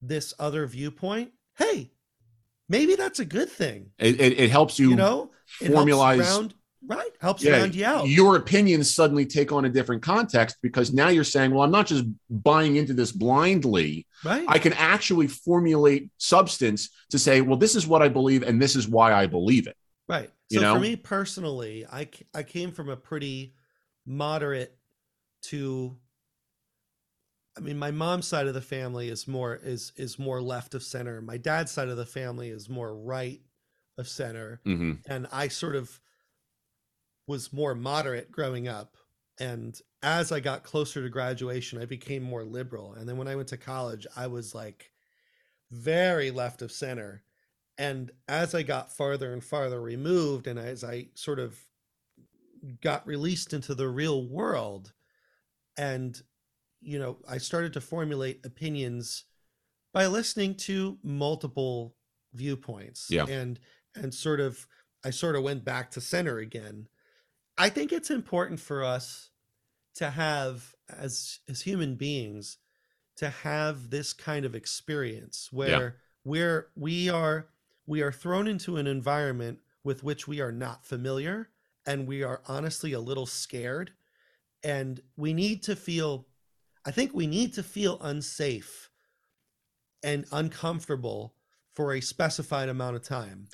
this 0.00 0.34
other 0.40 0.66
viewpoint 0.66 1.30
hey 1.56 1.92
maybe 2.68 2.96
that's 2.96 3.20
a 3.20 3.24
good 3.24 3.48
thing. 3.48 3.90
It, 3.98 4.20
it, 4.20 4.40
it 4.40 4.50
helps 4.50 4.78
you, 4.78 4.90
you, 4.90 4.96
know 4.96 5.30
formalize- 5.60 6.20
round 6.20 6.54
right 6.86 7.10
helps 7.20 7.44
yeah, 7.44 7.52
round 7.52 7.74
you 7.74 7.84
out 7.84 8.08
your 8.08 8.36
opinions 8.36 8.92
suddenly 8.92 9.24
take 9.24 9.52
on 9.52 9.64
a 9.64 9.68
different 9.68 10.02
context 10.02 10.56
because 10.62 10.92
now 10.92 11.08
you're 11.08 11.22
saying, 11.24 11.52
well, 11.52 11.62
I'm 11.62 11.70
not 11.70 11.86
just 11.86 12.04
buying 12.28 12.76
into 12.76 12.92
this 12.92 13.12
blindly. 13.12 14.06
right 14.24 14.44
I 14.48 14.58
can 14.58 14.72
actually 14.74 15.28
formulate 15.28 16.10
substance 16.18 16.90
to 17.10 17.18
say, 17.18 17.40
well, 17.40 17.56
this 17.56 17.76
is 17.76 17.86
what 17.86 18.02
I 18.02 18.08
believe 18.08 18.42
and 18.42 18.60
this 18.60 18.74
is 18.76 18.88
why 18.88 19.12
I 19.12 19.26
believe 19.26 19.66
it. 19.66 19.76
Right. 20.08 20.30
You 20.50 20.58
So 20.58 20.62
know? 20.62 20.74
for 20.74 20.80
me 20.80 20.96
personally, 20.96 21.86
I, 21.90 22.08
I 22.34 22.42
came 22.42 22.72
from 22.72 22.88
a 22.88 22.96
pretty 22.96 23.54
moderate 24.04 24.76
to 25.44 25.96
I 27.56 27.60
mean 27.60 27.78
my 27.78 27.90
mom's 27.90 28.26
side 28.26 28.46
of 28.46 28.54
the 28.54 28.60
family 28.60 29.08
is 29.08 29.28
more 29.28 29.60
is 29.62 29.92
is 29.96 30.18
more 30.18 30.40
left 30.40 30.74
of 30.74 30.82
center. 30.82 31.20
My 31.20 31.36
dad's 31.36 31.70
side 31.70 31.88
of 31.88 31.96
the 31.96 32.06
family 32.06 32.48
is 32.48 32.68
more 32.68 32.94
right 32.94 33.40
of 33.98 34.08
center 34.08 34.60
hmm 34.64 34.92
and 35.06 35.26
I 35.32 35.48
sort 35.48 35.76
of 35.76 36.00
was 37.26 37.52
more 37.52 37.74
moderate 37.74 38.30
growing 38.30 38.68
up. 38.68 38.96
And 39.40 39.78
as 40.02 40.32
I 40.32 40.40
got 40.40 40.62
closer 40.64 41.02
to 41.02 41.08
graduation 41.08 41.80
I 41.80 41.86
became 41.86 42.22
more 42.22 42.44
liberal. 42.44 42.94
And 42.94 43.08
then 43.08 43.16
when 43.16 43.28
I 43.28 43.36
went 43.36 43.48
to 43.48 43.56
college 43.56 44.06
I 44.16 44.26
was 44.26 44.54
like 44.54 44.90
very 45.70 46.30
left 46.30 46.62
of 46.62 46.72
center. 46.72 47.22
And 47.78 48.10
as 48.28 48.54
I 48.54 48.62
got 48.62 48.92
farther 48.92 49.32
and 49.32 49.42
farther 49.42 49.80
removed 49.80 50.46
and 50.46 50.58
as 50.58 50.84
I 50.84 51.08
sort 51.14 51.38
of 51.38 51.58
got 52.80 53.06
released 53.06 53.52
into 53.52 53.74
the 53.74 53.88
real 53.88 54.24
world 54.26 54.92
and 55.76 56.22
you 56.80 56.98
know 56.98 57.16
i 57.28 57.38
started 57.38 57.72
to 57.72 57.80
formulate 57.80 58.44
opinions 58.44 59.24
by 59.92 60.06
listening 60.06 60.54
to 60.54 60.98
multiple 61.02 61.94
viewpoints. 62.34 63.08
Yeah. 63.10 63.26
and 63.26 63.58
and 63.94 64.14
sort 64.14 64.40
of 64.40 64.66
i 65.04 65.10
sort 65.10 65.36
of 65.36 65.42
went 65.42 65.64
back 65.64 65.90
to 65.92 66.00
center 66.00 66.38
again 66.38 66.86
i 67.58 67.68
think 67.68 67.92
it's 67.92 68.10
important 68.10 68.58
for 68.60 68.84
us 68.84 69.30
to 69.94 70.10
have 70.10 70.74
as 70.98 71.40
as 71.48 71.62
human 71.62 71.94
beings 71.94 72.58
to 73.16 73.28
have 73.28 73.90
this 73.90 74.12
kind 74.12 74.44
of 74.44 74.54
experience 74.54 75.48
where 75.52 75.96
where 76.22 76.68
we 76.76 77.08
are 77.08 77.48
we 77.86 78.00
are 78.02 78.12
thrown 78.12 78.46
into 78.46 78.76
an 78.76 78.86
environment 78.86 79.58
with 79.84 80.02
which 80.02 80.28
we 80.28 80.40
are 80.40 80.52
not 80.52 80.86
familiar 80.86 81.48
and 81.86 82.06
we 82.06 82.22
are 82.22 82.42
honestly 82.46 82.92
a 82.92 83.00
little 83.00 83.26
scared. 83.26 83.92
And 84.64 85.00
we 85.16 85.32
need 85.32 85.62
to 85.64 85.76
feel 85.76 86.26
i 86.84 86.90
think 86.90 87.14
we 87.14 87.26
need 87.26 87.54
to 87.54 87.62
feel 87.62 87.98
unsafe 88.00 88.90
and 90.02 90.24
uncomfortable 90.32 91.34
for 91.74 91.94
a 91.94 92.00
specified 92.00 92.68
amount 92.68 92.96
of 92.96 93.02
time 93.02 93.48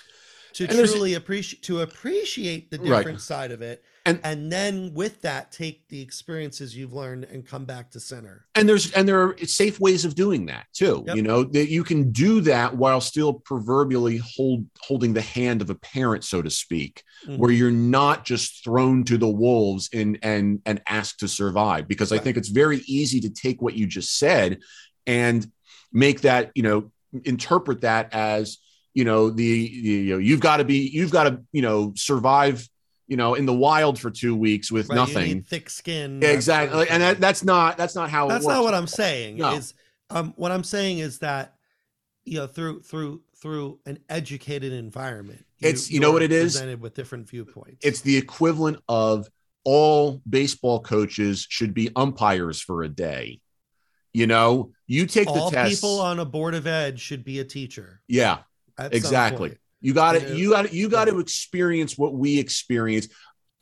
to 0.54 0.64
And 0.64 0.72
truly 0.88 1.14
appreciate 1.14 1.62
to 1.62 1.80
appreciate 1.80 2.70
the 2.70 2.78
Right. 2.78 2.98
different 2.98 3.20
side 3.20 3.50
of 3.50 3.62
it 3.62 3.82
And- 4.06 4.20
and 4.24 4.50
then 4.50 4.94
with 4.94 5.20
that 5.22 5.52
take 5.52 5.86
the 5.88 6.00
experiences 6.00 6.76
you've 6.76 6.92
learned 6.92 7.24
and 7.24 7.46
come 7.46 7.64
back 7.64 7.90
to 7.92 8.00
center 8.00 8.46
and 8.54 8.68
there's 8.68 8.90
and 8.92 9.06
there 9.08 9.22
are 9.22 9.36
safe 9.44 9.78
ways 9.80 10.04
of 10.04 10.14
doing 10.14 10.46
that 10.46 10.66
too 10.72 11.04
Yep. 11.06 11.16
you 11.16 11.22
know 11.22 11.44
that 11.44 11.68
you 11.68 11.84
can 11.84 12.10
do 12.10 12.40
that 12.42 12.76
while 12.76 13.00
still 13.00 13.34
proverbially 13.34 14.18
hold 14.18 14.66
holding 14.80 15.12
the 15.12 15.20
hand 15.22 15.60
of 15.60 15.70
a 15.70 15.74
parent 15.74 16.24
so 16.24 16.40
to 16.42 16.50
speak 16.50 17.02
mm-hmm. 17.26 17.36
where 17.36 17.50
you're 17.50 17.70
not 17.70 18.24
just 18.24 18.64
thrown 18.64 19.04
to 19.04 19.18
the 19.18 19.28
wolves 19.28 19.88
and 19.92 20.18
and 20.22 20.60
and 20.64 20.80
asked 20.88 21.20
to 21.20 21.28
survive 21.28 21.86
because 21.86 22.12
i 22.12 22.18
think 22.18 22.36
it's 22.36 22.48
very 22.48 22.78
easy 22.86 23.20
to 23.20 23.30
take 23.30 23.60
what 23.60 23.74
you 23.74 23.86
just 23.86 24.16
said 24.18 24.58
and 25.06 25.50
make 25.92 26.22
that 26.22 26.50
you 26.54 26.62
know 26.62 26.90
interpret 27.24 27.80
that 27.82 28.12
as 28.12 28.58
you 28.94 29.04
know 29.04 29.30
the 29.30 29.44
you 29.44 30.12
know 30.12 30.18
you've 30.18 30.40
got 30.40 30.58
to 30.58 30.64
be 30.64 30.88
you've 30.92 31.10
got 31.10 31.24
to 31.24 31.40
you 31.52 31.62
know 31.62 31.92
survive 31.96 32.68
you 33.06 33.16
know 33.16 33.34
in 33.34 33.46
the 33.46 33.54
wild 33.54 33.98
for 33.98 34.10
two 34.10 34.34
weeks 34.36 34.70
with 34.72 34.88
Right, 34.88 34.94
you 34.96 35.00
nothing 35.00 35.42
thick 35.42 35.70
skin 35.70 36.20
Yeah, 36.22 36.30
exactly 36.30 36.88
and 36.88 37.02
that, 37.02 37.20
that's 37.20 37.44
not 37.44 37.76
that's 37.76 37.94
not 37.94 38.10
how 38.10 38.28
that's 38.28 38.44
it 38.44 38.46
works 38.46 38.56
not 38.56 38.64
what 38.64 38.74
i'm 38.74 38.86
saying 38.86 39.36
No. 39.38 39.54
is 39.54 39.74
um 40.10 40.32
what 40.36 40.50
i'm 40.52 40.64
saying 40.64 40.98
is 40.98 41.18
that 41.20 41.54
you 42.24 42.38
know 42.38 42.46
through 42.46 42.80
through 42.82 43.22
through 43.40 43.78
an 43.86 43.98
educated 44.08 44.72
environment 44.72 45.44
It's- 45.60 45.90
you 45.90 46.00
know 46.00 46.10
what 46.12 46.22
it 46.22 46.32
is? 46.32 46.54
presented 46.54 46.80
with 46.80 46.94
different 46.94 47.28
viewpoints 47.28 47.84
it's 47.86 48.00
the 48.00 48.16
equivalent 48.16 48.78
of 48.88 49.28
all 49.64 50.20
baseball 50.28 50.80
coaches 50.80 51.46
should 51.48 51.74
be 51.74 51.90
umpires 51.94 52.58
for 52.60 52.84
a 52.84 52.88
day. 52.88 53.40
You 54.14 54.26
know, 54.26 54.72
you 54.86 55.04
take 55.04 55.28
all 55.28 55.50
the 55.50 55.56
test. 55.56 55.70
people 55.74 56.00
on 56.00 56.18
a 56.18 56.24
board 56.24 56.54
of 56.54 56.66
ed 56.66 56.98
should 56.98 57.22
be 57.22 57.38
a 57.40 57.44
teacher 57.44 58.00
yeah, 58.08 58.38
at 58.78 58.94
exactly. 58.94 59.56
You 59.80 59.94
got 59.94 60.12
to 60.12 60.36
you 60.36 60.50
got 60.50 60.66
to 60.66 60.74
you 60.74 60.88
got 60.88 61.06
to 61.06 61.18
experience 61.20 61.96
what 61.96 62.14
we 62.14 62.38
experience 62.38 63.08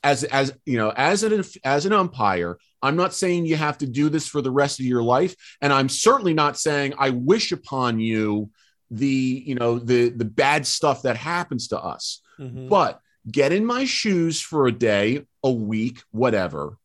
as 0.02 0.24
as 0.24 0.52
you 0.64 0.78
know 0.78 0.92
as 0.96 1.22
an 1.22 1.44
as 1.64 1.86
an 1.86 1.92
umpire. 1.92 2.58
I'm 2.82 2.96
not 2.96 3.14
saying 3.14 3.46
you 3.46 3.56
have 3.56 3.78
to 3.78 3.86
do 3.86 4.08
this 4.08 4.28
for 4.28 4.40
the 4.40 4.50
rest 4.50 4.80
of 4.80 4.86
your 4.86 5.02
life, 5.02 5.34
and 5.60 5.72
I'm 5.72 5.88
certainly 5.88 6.34
not 6.34 6.58
saying 6.58 6.94
I 6.98 7.10
wish 7.10 7.52
upon 7.52 8.00
you 8.00 8.50
the 8.90 9.42
you 9.46 9.54
know 9.56 9.78
the 9.78 10.10
the 10.10 10.24
bad 10.24 10.66
stuff 10.66 11.02
that 11.02 11.16
happens 11.16 11.68
to 11.68 11.78
us. 11.78 12.20
Mhm. 12.38 12.68
but 12.68 13.00
get 13.30 13.50
in 13.50 13.64
my 13.64 13.86
shoes 13.86 14.42
for 14.42 14.66
a 14.66 14.72
day, 14.72 15.24
a 15.42 15.50
week, 15.50 16.02
whatever, 16.10 16.76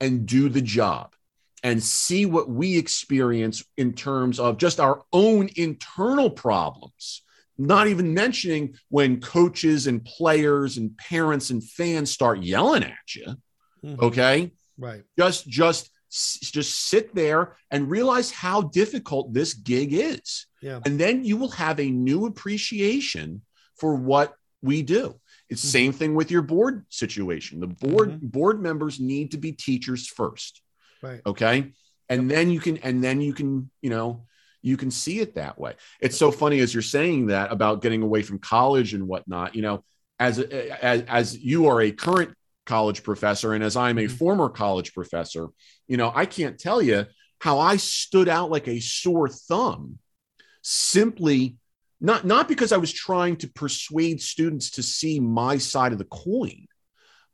and 0.00 0.26
do 0.26 0.48
the 0.48 0.60
job 0.60 1.14
and 1.62 1.82
see 1.82 2.26
what 2.26 2.50
we 2.50 2.76
experience 2.76 3.64
in 3.76 3.92
terms 3.92 4.38
of 4.38 4.58
just 4.58 4.80
our 4.80 5.04
own 5.12 5.48
internal 5.56 6.28
problems. 6.28 7.22
Not 7.58 7.86
even 7.88 8.12
mentioning 8.12 8.74
when 8.88 9.20
coaches 9.20 9.86
and 9.86 10.04
players 10.04 10.76
and 10.76 10.96
parents 10.96 11.50
and 11.50 11.62
fans 11.64 12.10
start 12.10 12.42
yelling 12.42 12.82
at 12.84 13.14
you. 13.14 13.36
Mhm. 13.84 13.98
Okay. 14.00 14.52
right 14.78 15.02
Just, 15.18 15.48
just, 15.48 15.90
just 16.10 16.88
sit 16.88 17.14
there 17.14 17.56
and 17.70 17.90
realize 17.90 18.30
how 18.30 18.62
difficult 18.62 19.32
this 19.34 19.54
gig 19.54 19.92
is 19.92 20.46
yeah 20.62 20.80
and 20.86 21.00
then 21.00 21.24
you 21.24 21.36
will 21.36 21.50
have 21.50 21.80
a 21.80 21.90
new 21.90 22.26
appreciation 22.26 23.42
for 23.80 23.94
what 23.96 24.34
we 24.62 24.82
do 24.82 25.18
it's 25.50 25.64
Mhm. 25.64 25.68
same 25.78 25.92
thing 25.92 26.14
with 26.14 26.30
your 26.30 26.42
board 26.42 26.84
situation 26.90 27.60
the 27.60 27.66
board 27.66 28.10
Mhm. 28.20 28.30
board 28.30 28.62
members 28.62 29.00
need 29.00 29.30
to 29.32 29.38
be 29.38 29.52
teachers 29.52 30.06
first 30.06 30.62
right 31.02 31.20
okay 31.26 31.72
and 32.08 32.30
then 32.30 32.50
you 32.50 32.60
can 32.60 32.76
and 32.78 33.02
then 33.02 33.20
you 33.20 33.32
can 33.34 33.70
you 33.82 33.90
know 33.90 34.26
you 34.66 34.76
can 34.76 34.90
see 34.90 35.20
it 35.20 35.36
that 35.36 35.58
way. 35.58 35.74
It's 36.00 36.18
so 36.18 36.32
funny 36.32 36.58
as 36.58 36.74
you're 36.74 36.82
saying 36.82 37.28
that 37.28 37.52
about 37.52 37.82
getting 37.82 38.02
away 38.02 38.22
from 38.22 38.38
college 38.40 38.94
and 38.94 39.06
whatnot 39.06 39.54
you 39.54 39.62
know 39.62 39.84
as 40.18 40.38
as, 40.38 41.02
as 41.02 41.38
you 41.38 41.68
are 41.68 41.80
a 41.80 41.92
current 41.92 42.34
college 42.64 43.04
professor 43.04 43.54
and 43.54 43.62
as 43.62 43.76
i'm 43.76 43.98
a 43.98 44.06
Mhm. 44.06 44.10
former 44.10 44.48
college 44.48 44.92
professor 44.92 45.48
you 45.86 45.96
know 45.96 46.10
i 46.14 46.26
can't 46.26 46.58
tell 46.58 46.82
you 46.82 47.06
how 47.38 47.60
i 47.60 47.76
stood 47.76 48.28
out 48.28 48.50
like 48.50 48.66
a 48.66 48.80
sore 48.80 49.28
thumb 49.28 49.98
simply 50.62 51.56
not 52.00 52.24
not 52.24 52.48
because 52.48 52.72
i 52.72 52.76
was 52.76 52.92
trying 52.92 53.36
to 53.36 53.48
persuade 53.48 54.20
students 54.20 54.70
to 54.72 54.82
see 54.82 55.20
my 55.20 55.58
side 55.58 55.92
of 55.92 55.98
the 55.98 56.04
coin 56.26 56.66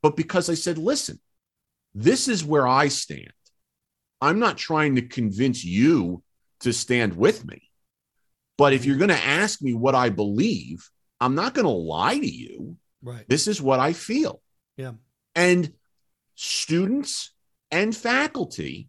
but 0.02 0.16
because 0.16 0.50
i 0.50 0.54
said 0.54 0.76
listen 0.76 1.18
this 1.94 2.28
is 2.28 2.44
where 2.44 2.66
i 2.66 2.88
stand. 2.88 3.32
I'm 4.20 4.38
not 4.38 4.56
trying 4.56 4.94
to 4.96 5.02
convince 5.02 5.64
you 5.64 6.22
to 6.62 6.72
stand 6.72 7.16
with 7.16 7.44
me. 7.44 7.62
But 8.58 8.72
if 8.72 8.84
you're 8.84 8.96
going 8.96 9.08
to 9.08 9.24
ask 9.24 9.62
me 9.62 9.74
what 9.74 9.94
i 9.94 10.08
believe 10.08 10.88
i'm 11.20 11.34
not 11.34 11.54
going 11.54 11.64
to 11.64 11.70
lie 11.70 12.18
to 12.18 12.30
you. 12.30 12.76
Right. 13.02 13.24
This 13.28 13.46
is 13.46 13.60
what 13.60 13.80
i 13.80 13.92
feel. 13.92 14.40
Yeah. 14.76 14.92
and 15.34 15.72
students 16.34 17.32
and 17.70 17.94
faculty 17.94 18.88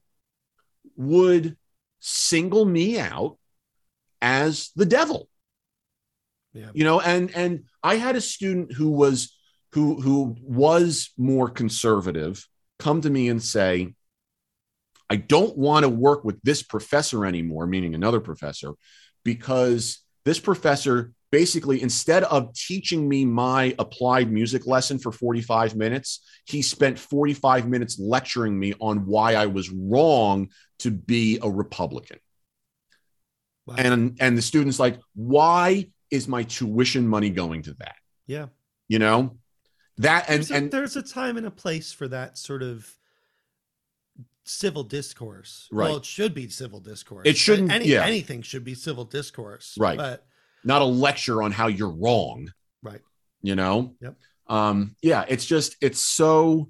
would 0.96 1.58
single 2.00 2.66
me 2.66 3.00
out 3.00 3.38
as 4.22 4.72
the 4.76 4.86
devil. 4.86 5.30
Yeah. 6.54 6.70
You 6.74 6.84
know 6.84 7.00
and 7.00 7.32
and 7.36 7.64
i 7.82 7.96
had 7.96 8.16
a 8.16 8.22
student 8.22 8.72
who 8.74 8.92
was 8.92 9.36
who 9.72 10.00
who 10.00 10.36
was 10.42 11.12
more 11.18 11.50
conservative 11.50 12.48
come 12.78 13.02
to 13.02 13.10
me 13.10 13.30
and 13.30 13.42
say 13.42 13.96
i 15.10 15.16
don't 15.16 15.58
want 15.58 15.84
to 15.84 15.90
work 15.90 16.24
with 16.24 16.42
this 16.44 16.64
professor 16.64 17.26
anymore 17.26 17.66
meaning 17.66 17.96
another 17.96 18.20
professor 18.20 18.74
because 19.24 20.00
this 20.26 20.40
professor 20.40 21.12
basically 21.32 21.82
instead 21.82 22.24
of 22.24 22.54
teaching 22.54 23.08
me 23.08 23.26
my 23.26 23.76
applied 23.80 24.32
music 24.32 24.68
lesson 24.68 25.00
for 25.00 25.12
45 25.12 25.76
minutes 25.76 26.22
he 26.46 26.62
spent 26.62 27.00
45 27.00 27.68
minutes 27.68 28.00
lecturing 28.00 28.58
me 28.58 28.74
on 28.80 29.06
why 29.06 29.36
i 29.36 29.48
was 29.48 29.70
wrong 29.70 30.50
to 30.80 30.92
be 30.92 31.40
a 31.42 31.50
republican. 31.50 32.20
Wow. 33.66 33.76
and 33.78 34.18
and 34.20 34.38
the 34.38 34.42
students 34.42 34.78
like 34.78 35.00
why 35.16 35.88
is 36.14 36.28
my 36.28 36.44
tuition 36.44 37.08
money 37.08 37.32
going 37.32 37.64
to 37.64 37.74
that? 37.80 37.96
Yeah. 38.28 38.48
You 38.88 39.00
know? 39.00 39.38
That 39.98 40.30
and 40.30 40.38
there's, 40.38 40.52
a, 40.52 40.56
and 40.56 40.72
there's 40.72 40.96
a 40.96 41.02
time 41.02 41.38
and 41.38 41.48
a 41.48 41.52
place 41.52 41.92
for 41.92 42.08
that 42.08 42.38
sort 42.38 42.62
of 42.62 42.88
civil 44.44 44.84
discourse. 44.84 45.68
Right. 45.72 45.88
Well, 45.88 45.98
it 45.98 46.06
should 46.06 46.34
be 46.34 46.50
civil 46.50 46.80
discourse. 46.80 47.24
It 47.28 47.38
shouldn't- 47.38 47.72
Any, 47.72 47.86
yeah. 47.88 48.04
Anything 48.06 48.42
should 48.42 48.64
be 48.64 48.76
civil 48.76 49.06
discourse. 49.06 49.76
Right. 49.78 49.98
But 49.98 50.26
not 50.64 50.82
a 50.82 50.86
lecture 50.86 51.42
on 51.44 51.52
how 51.52 51.68
you're 51.68 51.92
wrong 51.92 52.50
right. 52.82 53.02
you 53.42 53.54
know 53.56 53.96
Yep. 54.02 54.16
um 54.48 54.96
yeah 55.02 55.26
it's 55.28 55.46
just 55.46 55.76
it's 55.82 56.02
so 56.02 56.70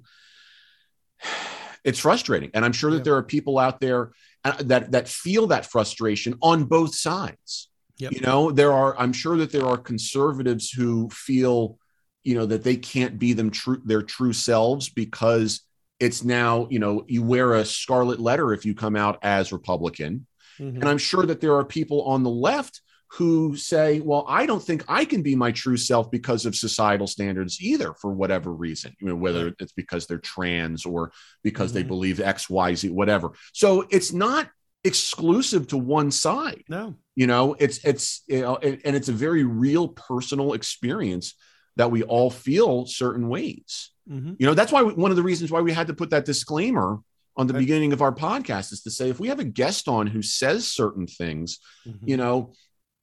it's 1.84 1.98
frustrating 2.00 2.50
and 2.54 2.64
i'm 2.64 2.72
sure 2.72 2.90
that 2.90 2.98
Yeah. 2.98 3.02
there 3.04 3.16
are 3.16 3.22
people 3.22 3.56
out 3.58 3.78
there 3.80 4.10
uh, 4.44 4.56
that 4.64 4.90
that 4.92 5.08
feel 5.08 5.46
that 5.48 5.66
frustration 5.66 6.34
on 6.42 6.64
both 6.64 6.94
sides 6.94 7.70
Yep. 7.98 8.12
you 8.14 8.20
know 8.20 8.50
there 8.50 8.72
are 8.72 8.98
i'm 8.98 9.12
sure 9.12 9.36
that 9.36 9.52
there 9.52 9.66
are 9.66 9.78
conservatives 9.78 10.70
who 10.70 11.08
feel 11.10 11.78
you 12.24 12.34
know 12.34 12.46
that 12.46 12.64
they 12.64 12.76
can't 12.76 13.18
be 13.18 13.32
them 13.32 13.50
true 13.50 13.80
their 13.84 14.02
true 14.02 14.32
selves 14.32 14.88
because 14.88 15.60
it's 16.00 16.24
now 16.24 16.66
you 16.70 16.78
know 16.78 17.04
you 17.06 17.22
wear 17.22 17.54
a 17.54 17.64
scarlet 17.64 18.20
letter 18.20 18.52
if 18.52 18.64
you 18.64 18.74
come 18.74 18.96
out 18.96 19.18
as 19.22 19.52
republican 19.52 20.26
Mhm. 20.60 20.76
and 20.76 20.84
I'm 20.84 20.98
sure 20.98 21.26
that 21.26 21.40
there 21.40 21.56
are 21.56 21.64
people 21.64 22.02
on 22.02 22.22
the 22.22 22.30
left 22.30 22.80
who 23.18 23.56
say, 23.56 24.00
well, 24.00 24.24
I 24.28 24.46
don't 24.46 24.62
think 24.62 24.84
I 24.88 25.04
can 25.04 25.22
be 25.22 25.34
my 25.36 25.50
true 25.52 25.76
self 25.76 26.10
because 26.10 26.46
of 26.46 26.54
societal 26.56 27.06
standards 27.08 27.60
either, 27.60 27.94
for 27.94 28.12
whatever 28.12 28.52
reason, 28.52 28.94
you 29.00 29.08
know, 29.08 29.16
whether 29.16 29.54
it's 29.60 29.72
because 29.72 30.06
they're 30.06 30.18
trans 30.18 30.84
or 30.86 31.10
because 31.42 31.72
they 31.72 31.84
Mhm. 31.84 31.88
believe 31.88 32.20
X, 32.20 32.48
Y, 32.50 32.74
Z, 32.74 32.90
whatever. 32.90 33.32
So 33.52 33.86
it's 33.90 34.12
not 34.12 34.48
exclusive 34.84 35.66
to 35.68 35.76
one 35.76 36.10
side. 36.10 36.64
No. 36.68 36.96
You 37.16 37.26
know, 37.26 37.54
it's, 37.58 37.78
it's, 37.84 38.22
you 38.28 38.42
know, 38.42 38.56
and 38.56 38.94
it's 38.96 39.08
a 39.08 39.12
very 39.12 39.44
real 39.44 39.88
personal 39.88 40.52
experience 40.52 41.34
that 41.76 41.90
we 41.90 42.02
all 42.04 42.30
feel 42.30 42.86
certain 42.86 43.28
ways. 43.28 43.90
Mhm. 44.08 44.36
You 44.38 44.46
know, 44.46 44.54
that's 44.54 44.72
why 44.72 44.82
we, 44.82 44.92
one 44.94 45.10
of 45.10 45.16
the 45.16 45.22
reasons 45.22 45.50
why 45.50 45.60
we 45.60 45.72
had 45.72 45.86
to 45.86 45.94
put 45.94 46.10
that 46.10 46.24
disclaimer 46.24 46.98
on 47.36 47.46
the 47.46 47.54
beginning 47.54 47.92
of 47.92 48.02
our 48.02 48.14
podcast 48.14 48.72
is 48.72 48.82
to 48.82 48.90
say 48.90 49.08
if 49.08 49.18
we 49.18 49.28
have 49.28 49.40
a 49.40 49.44
guest 49.44 49.88
on 49.88 50.06
who 50.06 50.22
says 50.22 50.68
certain 50.68 51.06
things, 51.06 51.58
Mhm. 51.86 51.98
you 52.08 52.16
know, 52.16 52.52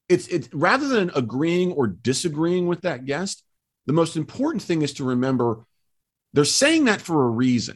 it's 0.10 0.28
it's 0.28 0.48
rather 0.54 0.88
than 0.88 1.12
agreeing 1.16 1.72
or 1.72 1.88
disagreeing 1.88 2.68
with 2.68 2.82
that 2.82 3.06
guest, 3.06 3.44
the 3.88 3.94
most 3.94 4.16
important 4.16 4.62
thing 4.62 4.82
is 4.84 4.94
to 4.94 5.04
remember 5.04 5.66
they're 6.34 6.46
saying 6.46 6.86
that 6.86 7.02
for 7.02 7.26
a 7.26 7.30
reason. 7.30 7.76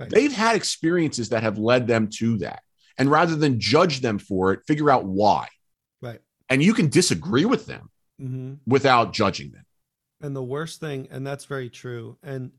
Right. 0.00 0.10
They've 0.10 0.32
had 0.32 0.56
experiences 0.56 1.28
that 1.28 1.42
have 1.44 1.58
led 1.58 1.86
them 1.86 2.08
to 2.18 2.38
that. 2.38 2.62
And 2.98 3.10
rather 3.10 3.36
than 3.36 3.60
judge 3.60 4.00
them 4.00 4.18
for 4.18 4.52
it, 4.52 4.60
figure 4.66 4.90
out 4.90 5.04
why. 5.04 5.48
Right. 6.00 6.20
And 6.48 6.62
you 6.62 6.74
can 6.74 6.88
disagree 6.88 7.44
with 7.44 7.66
them 7.66 7.90
Mhm. 8.20 8.58
without 8.66 9.12
judging 9.12 9.52
them. 9.52 9.64
And 10.24 10.34
the 10.34 10.42
worst 10.42 10.80
thing, 10.80 11.06
and 11.10 11.26
that's 11.26 11.44
very 11.44 11.68
true. 11.68 12.16
And 12.22 12.50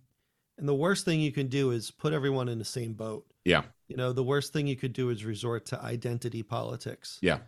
and 0.59 0.69
the 0.69 0.75
worst 0.75 1.03
thing 1.03 1.19
you 1.19 1.31
can 1.31 1.47
do 1.47 1.71
is 1.71 1.89
put 1.89 2.13
everyone 2.13 2.47
in 2.47 2.59
the 2.59 2.63
same 2.63 2.93
boat. 2.93 3.25
Yeah. 3.43 3.63
You 3.87 3.97
know, 3.97 4.13
the 4.13 4.23
worst 4.23 4.53
thing 4.53 4.67
you 4.67 4.75
could 4.75 4.93
do 4.93 5.09
is 5.09 5.25
resort 5.25 5.65
to 5.67 5.81
identity 5.81 6.43
politics. 6.43 7.17
Yeah. 7.23 7.39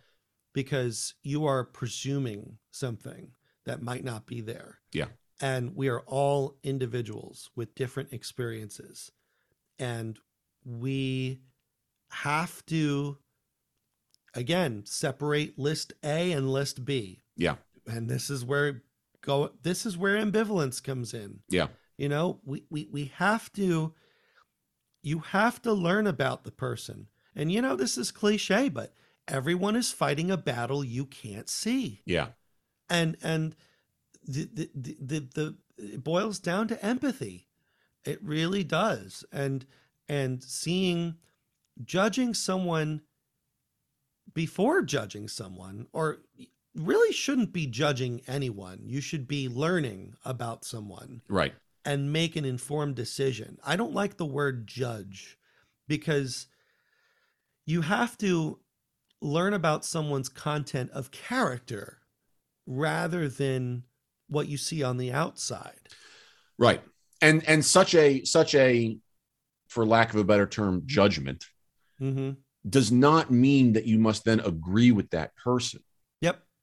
Because 0.52 1.14
you 1.22 1.46
are 1.46 1.62
presuming 1.62 2.58
something 2.72 3.30
that 3.64 3.80
might 3.80 4.02
not 4.02 4.26
be 4.26 4.40
there. 4.40 4.80
Yeah. 4.92 5.06
And 5.40 5.76
we 5.76 5.86
are 5.86 6.00
all 6.00 6.56
individuals 6.64 7.50
with 7.54 7.76
different 7.76 8.12
experiences. 8.12 9.12
And 9.78 10.18
we 10.64 11.42
have 12.10 12.66
to 12.66 13.18
again 14.34 14.82
separate 14.84 15.56
list 15.60 15.92
A 16.02 16.32
and 16.32 16.50
list 16.50 16.84
B. 16.84 17.22
Yeah. 17.36 17.54
And 17.86 18.08
this 18.10 18.30
is 18.30 18.44
where 18.44 18.82
go 19.28 19.52
this 19.62 19.86
is 19.86 19.96
where 19.96 20.16
ambivalence 20.16 20.82
comes 20.82 21.14
in. 21.14 21.40
Yeah. 21.48 21.68
You 21.96 22.08
know, 22.08 22.40
we 22.44 22.64
we 22.70 22.88
we 22.90 23.12
have 23.16 23.52
to 23.52 23.94
you 25.02 25.20
have 25.20 25.62
to 25.62 25.72
learn 25.72 26.06
about 26.06 26.44
the 26.44 26.50
person. 26.50 27.08
And 27.36 27.52
you 27.52 27.62
know, 27.62 27.76
this 27.76 27.98
is 27.98 28.10
cliche, 28.10 28.68
but 28.68 28.94
everyone 29.28 29.76
is 29.76 29.92
fighting 29.92 30.30
a 30.30 30.36
battle 30.36 30.82
you 30.82 31.04
can't 31.04 31.48
see. 31.48 32.02
Yeah. 32.04 32.28
And 32.88 33.16
and 33.22 33.54
the 34.26 34.48
the 34.52 34.70
the, 34.74 34.96
the, 35.00 35.20
the 35.34 35.56
it 35.76 36.02
boils 36.02 36.38
down 36.38 36.68
to 36.68 36.84
empathy. 36.84 37.46
It 38.04 38.22
really 38.22 38.64
does. 38.64 39.24
And 39.30 39.66
and 40.08 40.42
seeing 40.42 41.16
judging 41.84 42.34
someone 42.34 43.02
before 44.32 44.82
judging 44.82 45.28
someone 45.28 45.86
or 45.92 46.18
really 46.78 47.12
shouldn't 47.12 47.52
be 47.52 47.66
judging 47.66 48.22
anyone. 48.26 48.80
You 48.84 49.00
should 49.00 49.26
be 49.26 49.48
learning 49.48 50.14
about 50.24 50.64
someone 50.64 51.22
Right. 51.28 51.54
and 51.84 52.12
make 52.12 52.36
an 52.36 52.44
informed 52.44 52.94
decision. 52.96 53.58
I 53.64 53.76
don't 53.76 53.92
like 53.94 54.16
the 54.16 54.26
word 54.26 54.66
judge 54.66 55.38
because 55.86 56.46
you 57.66 57.82
have 57.82 58.16
to 58.18 58.60
learn 59.20 59.52
about 59.54 59.84
someone's 59.84 60.28
content 60.28 60.90
of 60.92 61.10
character 61.10 61.98
rather 62.66 63.28
than 63.28 63.84
what 64.28 64.48
you 64.48 64.56
see 64.56 64.82
on 64.82 64.96
the 64.96 65.12
outside. 65.12 65.80
Right. 66.58 66.82
And 67.20 67.42
and 67.48 67.64
such 67.64 67.94
a 67.94 68.24
such 68.24 68.54
a 68.54 68.98
for 69.68 69.84
lack 69.84 70.10
of 70.14 70.20
a 70.20 70.24
better 70.24 70.46
term 70.46 70.82
judgment 70.86 71.44
Mm-hmm. 72.00 72.38
does 72.68 72.92
not 72.92 73.32
mean 73.32 73.72
that 73.72 73.86
you 73.86 73.98
must 73.98 74.24
then 74.24 74.38
agree 74.40 74.92
with 74.92 75.10
that 75.10 75.34
person. 75.34 75.82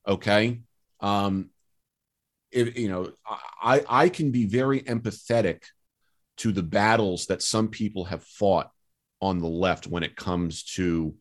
Okay? 0.07 0.61
Um 0.99 1.49
if 2.51 2.77
you 2.77 2.87
know 2.87 3.11
i 3.61 3.83
i 3.89 4.09
can 4.09 4.31
be 4.31 4.45
very 4.45 4.81
empathetic 4.81 5.63
to 6.37 6.51
the 6.51 6.63
battles 6.63 7.25
that 7.25 7.41
some 7.41 7.67
people 7.67 8.05
have 8.05 8.23
fought 8.23 8.69
on 9.21 9.39
the 9.39 9.47
left 9.47 9.87
when 9.87 10.03
it 10.03 10.15
comes 10.15 10.63
to 10.63 11.15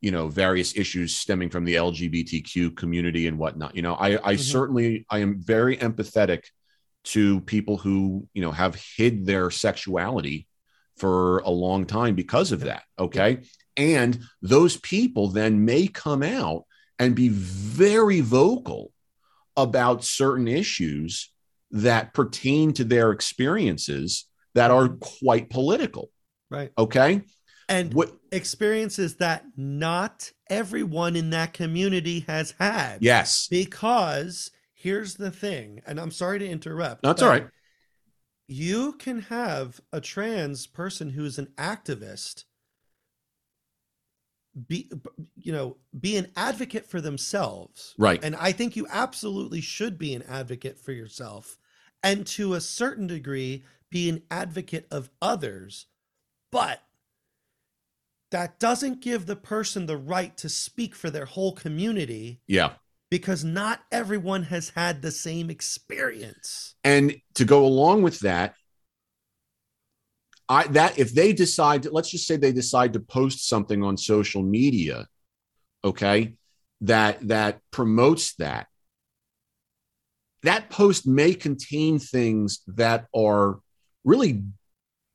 you 0.00 0.10
know 0.10 0.28
various 0.28 0.76
issues 0.76 1.16
stemming 1.16 1.50
from 1.50 1.64
the 1.64 1.74
lgbtq 1.74 2.76
community 2.76 3.26
and 3.26 3.38
whatnot 3.38 3.74
you 3.76 3.82
know? 3.82 3.94
I 3.94 4.14
i 4.30 4.34
Mhm. 4.34 4.40
certainly 4.40 5.06
i 5.10 5.18
am 5.18 5.42
very 5.42 5.76
empathetic 5.76 6.44
to 7.04 7.40
people 7.42 7.76
who 7.76 8.28
you 8.32 8.42
know 8.42 8.52
have 8.52 8.80
hid 8.96 9.26
their 9.26 9.50
sexuality 9.50 10.46
for 10.96 11.38
a 11.40 11.50
long 11.50 11.86
time 11.86 12.14
because 12.14 12.52
of 12.52 12.60
that 12.60 12.84
okay? 12.98 13.40
And 13.76 14.20
those 14.42 14.76
people 14.76 15.28
then 15.28 15.64
may 15.64 15.86
come 15.86 16.22
out 16.22 16.64
and 16.98 17.14
be 17.14 17.28
very 17.28 18.20
vocal 18.20 18.92
about 19.56 20.04
certain 20.04 20.48
issues 20.48 21.32
that 21.70 22.14
pertain 22.14 22.72
to 22.74 22.84
their 22.84 23.10
experiences 23.12 24.26
that 24.54 24.70
are 24.70 24.88
quite 24.88 25.50
political. 25.50 26.10
Right. 26.50 26.72
Okay. 26.78 27.22
And 27.68 27.92
What? 27.92 28.12
experiences 28.32 29.16
that 29.16 29.44
not 29.56 30.32
everyone 30.48 31.16
in 31.16 31.30
that 31.30 31.52
community 31.52 32.20
has 32.26 32.54
had. 32.58 32.98
Yes. 33.02 33.46
Because 33.50 34.50
here's 34.72 35.14
the 35.14 35.30
thing, 35.30 35.82
and 35.86 36.00
I'm 36.00 36.10
sorry 36.10 36.38
to 36.38 36.48
interrupt. 36.48 37.02
That's 37.02 37.20
all 37.20 37.28
right. 37.28 37.46
You 38.46 38.92
can 38.94 39.20
have 39.22 39.78
a 39.92 40.00
trans 40.00 40.66
person 40.66 41.10
who's 41.10 41.38
an 41.38 41.48
activist 41.58 42.44
be 44.66 44.90
you 45.36 45.52
know 45.52 45.76
be 46.00 46.16
an 46.16 46.26
advocate 46.36 46.86
for 46.86 47.00
themselves 47.00 47.94
Right. 47.98 48.22
and 48.24 48.34
i 48.36 48.50
think 48.50 48.76
you 48.76 48.86
absolutely 48.90 49.60
should 49.60 49.98
be 49.98 50.14
an 50.14 50.22
advocate 50.28 50.78
for 50.78 50.92
yourself 50.92 51.58
and 52.02 52.26
to 52.28 52.54
a 52.54 52.60
certain 52.60 53.06
degree 53.06 53.64
be 53.90 54.08
an 54.08 54.22
advocate 54.30 54.86
of 54.90 55.10
others 55.22 55.86
but 56.50 56.82
that 58.30 58.58
doesn't 58.58 59.00
give 59.00 59.26
the 59.26 59.36
person 59.36 59.86
the 59.86 59.96
right 59.96 60.36
to 60.38 60.48
speak 60.48 60.94
for 60.94 61.08
their 61.10 61.24
whole 61.24 61.52
community 61.52 62.40
Yeah. 62.46 62.72
because 63.10 63.44
not 63.44 63.80
everyone 63.92 64.44
has 64.44 64.70
had 64.70 65.00
the 65.02 65.10
same 65.12 65.50
experience 65.50 66.74
And 66.84 67.16
to 67.34 67.44
go 67.44 67.64
along 67.64 68.02
with 68.02 68.20
that, 68.20 68.54
I 70.48 70.66
that 70.68 70.98
if 70.98 71.12
they 71.12 71.32
decide, 71.32 71.82
to, 71.82 71.90
let's 71.90 72.10
just 72.10 72.26
say 72.26 72.36
they 72.36 72.52
decide 72.52 72.94
to 72.94 73.00
post 73.00 73.46
something 73.46 73.82
on 73.82 73.96
social 73.96 74.42
media, 74.42 75.06
okay, 75.84 76.34
that 76.82 77.28
that 77.28 77.60
promotes 77.70 78.34
that. 78.36 78.66
That 80.44 80.70
post 80.70 81.06
may 81.06 81.34
contain 81.34 81.98
things 81.98 82.60
that 82.68 83.06
are 83.14 83.58
really 84.04 84.44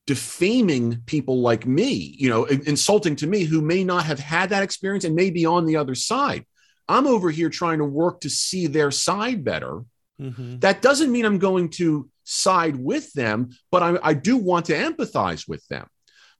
defaming 0.06 1.02
people 1.06 1.40
like 1.40 1.66
me, 1.66 2.16
you 2.20 2.30
know, 2.30 2.46
insulting 2.46 3.16
to 3.16 3.28
me 3.28 3.46
who 3.46 3.62
may 3.62 3.84
not 3.84 4.04
have 4.04 4.20
had 4.20 4.50
that 4.50 4.64
experience 4.64 5.06
and 5.06 5.16
may 5.16 5.30
be 5.30 5.46
on 5.46 5.66
the 5.66 5.78
other 5.78 5.96
side. 5.96 6.46
I'm 6.90 7.08
over 7.08 7.32
here 7.32 7.50
trying 7.50 7.80
to 7.80 7.86
work 7.86 8.22
to 8.22 8.30
see 8.30 8.68
their 8.68 8.92
side 8.92 9.46
better. 9.46 9.84
Mhm. 10.20 10.62
That 10.62 10.82
doesn't 10.82 11.12
mean 11.12 11.26
I'm 11.26 11.40
going 11.40 11.70
to 11.70 12.10
side 12.24 12.76
with 12.76 13.12
them, 13.14 13.50
but 13.72 13.84
I, 13.84 13.98
I 14.02 14.14
do 14.14 14.38
want 14.38 14.68
to 14.68 14.74
empathize 14.74 15.48
with 15.48 15.68
them. 15.68 15.88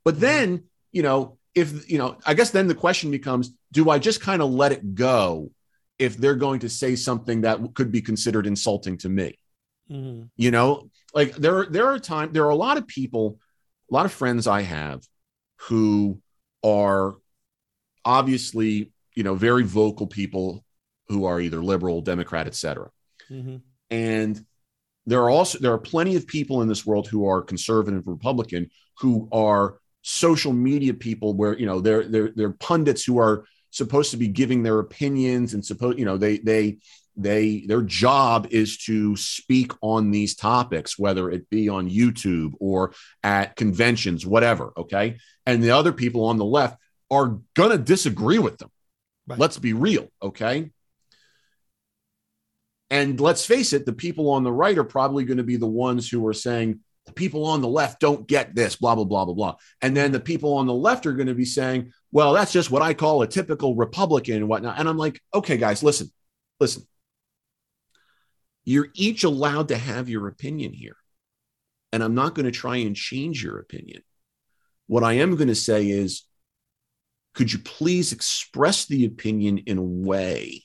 But 0.06 0.20
then, 0.20 0.66
you 0.92 1.02
know, 1.04 1.38
if, 1.56 1.90
you 1.90 1.98
know, 1.98 2.18
I 2.26 2.34
guess 2.34 2.52
then 2.52 2.68
the 2.68 2.76
question 2.76 3.12
becomes 3.12 3.52
do 3.72 3.90
I 3.90 4.00
just 4.00 4.22
kind 4.22 4.42
of 4.42 4.52
let 4.52 4.72
it 4.72 4.96
go 4.96 5.52
if 6.00 6.18
they're 6.18 6.36
going 6.36 6.60
to 6.62 6.70
say 6.70 6.96
something 6.96 7.42
that 7.42 7.74
could 7.74 7.92
be 7.92 8.02
considered 8.02 8.48
insulting 8.48 8.98
to 9.00 9.10
me? 9.10 9.38
Mhm. 9.90 10.30
You 10.36 10.52
know, 10.52 10.90
like 11.14 11.36
there, 11.36 11.66
there 11.66 11.88
are 11.88 12.00
times, 12.00 12.34
there 12.34 12.46
are 12.46 12.50
a 12.50 12.56
lot 12.56 12.78
of 12.78 12.88
people, 12.88 13.40
a 13.92 13.94
lot 13.94 14.06
of 14.06 14.12
friends 14.12 14.48
I 14.48 14.62
have 14.62 15.02
who 15.68 16.22
are 16.64 17.16
obviously, 18.06 18.92
you 19.16 19.24
know, 19.24 19.36
very 19.36 19.64
vocal 19.64 20.08
people 20.08 20.64
who 21.10 21.26
are 21.26 21.40
either 21.40 21.62
liberal, 21.64 22.02
Democrat, 22.02 22.48
et 22.48 22.56
cetera 22.56 22.90
Mhm. 23.30 23.62
and 23.90 24.46
there 25.06 25.22
are 25.22 25.30
also 25.30 25.60
there 25.60 25.74
are 25.74 25.78
plenty 25.80 26.16
of 26.16 26.26
people 26.28 26.62
in 26.62 26.68
this 26.68 26.86
world 26.86 27.08
who 27.08 27.26
are 27.28 27.42
conservative 27.42 28.04
republican 28.08 28.70
who 29.00 29.28
are 29.32 29.80
social 30.02 30.54
media 30.54 30.94
people 30.94 31.34
where 31.34 31.58
you 31.58 31.66
know 31.66 31.82
they're 31.82 32.04
they're 32.08 32.32
they're 32.36 32.52
pundits 32.52 33.04
who 33.04 33.18
are 33.20 33.46
supposed 33.72 34.12
to 34.12 34.18
be 34.18 34.28
giving 34.28 34.64
their 34.64 34.80
opinions 34.80 35.54
and 35.54 35.66
suppose 35.66 35.96
you 35.98 36.06
know 36.06 36.18
they 36.18 36.38
they 36.38 36.78
they 37.16 37.64
their 37.68 37.82
job 37.82 38.48
is 38.52 38.78
to 38.78 39.16
speak 39.16 39.72
on 39.82 40.10
these 40.12 40.36
topics 40.36 40.98
whether 40.98 41.30
it 41.30 41.50
be 41.50 41.70
on 41.70 41.90
youtube 41.90 42.52
or 42.60 42.94
at 43.24 43.56
conventions 43.56 44.26
whatever 44.26 44.74
okay 44.78 45.18
and 45.46 45.62
the 45.64 45.72
other 45.72 45.92
people 45.92 46.26
on 46.26 46.38
the 46.38 46.46
left 46.46 46.78
are 47.12 47.40
gonna 47.56 47.78
disagree 47.78 48.40
with 48.40 48.58
them 48.58 48.70
Right. 49.28 49.40
let's 49.40 49.58
be 49.58 49.74
real 49.74 50.08
okay 50.22 50.72
and 52.94 53.20
let's 53.20 53.44
face 53.44 53.74
it, 53.74 53.88
the 53.88 53.92
people 53.92 54.30
on 54.30 54.44
the 54.44 54.52
right 54.52 54.78
are 54.78 54.84
probably 54.84 55.24
going 55.26 55.38
to 55.38 55.44
be 55.44 55.56
the 55.56 55.66
ones 55.66 56.08
who 56.08 56.28
are 56.28 56.34
saying, 56.34 56.80
the 57.08 57.12
people 57.12 57.44
on 57.44 57.60
the 57.60 57.68
left 57.68 58.00
don't 58.00 58.28
get 58.28 58.54
this, 58.54 58.76
blah, 58.76 58.94
blah, 58.94 59.04
blah, 59.04 59.26
blah, 59.26 59.34
blah. 59.34 59.56
And 59.82 59.98
then 59.98 60.12
the 60.12 60.20
people 60.20 60.54
on 60.54 60.68
the 60.68 60.76
left 60.76 61.08
are 61.08 61.14
going 61.14 61.28
to 61.28 61.34
be 61.34 61.44
saying, 61.44 61.92
well, 62.12 62.34
that's 62.34 62.52
just 62.52 62.70
what 62.70 62.84
I 62.84 62.94
call 62.94 63.24
a 63.24 63.28
typical 63.28 63.76
Republican 63.76 64.36
and 64.36 64.48
whatnot. 64.48 64.78
And 64.78 64.88
I'm 64.88 65.00
like, 65.00 65.20
okay, 65.34 65.58
guys, 65.58 65.82
listen, 65.82 66.12
listen. 66.60 66.84
You're 68.64 68.90
each 68.94 69.24
allowed 69.24 69.70
to 69.70 69.78
have 69.78 70.08
your 70.08 70.28
opinion 70.28 70.72
here. 70.72 70.96
And 71.92 72.04
I'm 72.04 72.14
not 72.14 72.36
going 72.36 72.46
to 72.46 72.52
try 72.52 72.76
and 72.76 72.96
change 72.96 73.44
your 73.44 73.58
opinion. 73.58 74.04
What 74.86 75.04
I 75.04 75.14
am 75.14 75.36
going 75.36 75.48
to 75.48 75.56
say 75.56 75.90
is, 75.90 76.26
could 77.34 77.52
you 77.52 77.58
please 77.58 78.14
express 78.14 78.86
the 78.86 79.06
opinion 79.06 79.64
in 79.66 79.80
a 79.80 79.84
way 79.84 80.63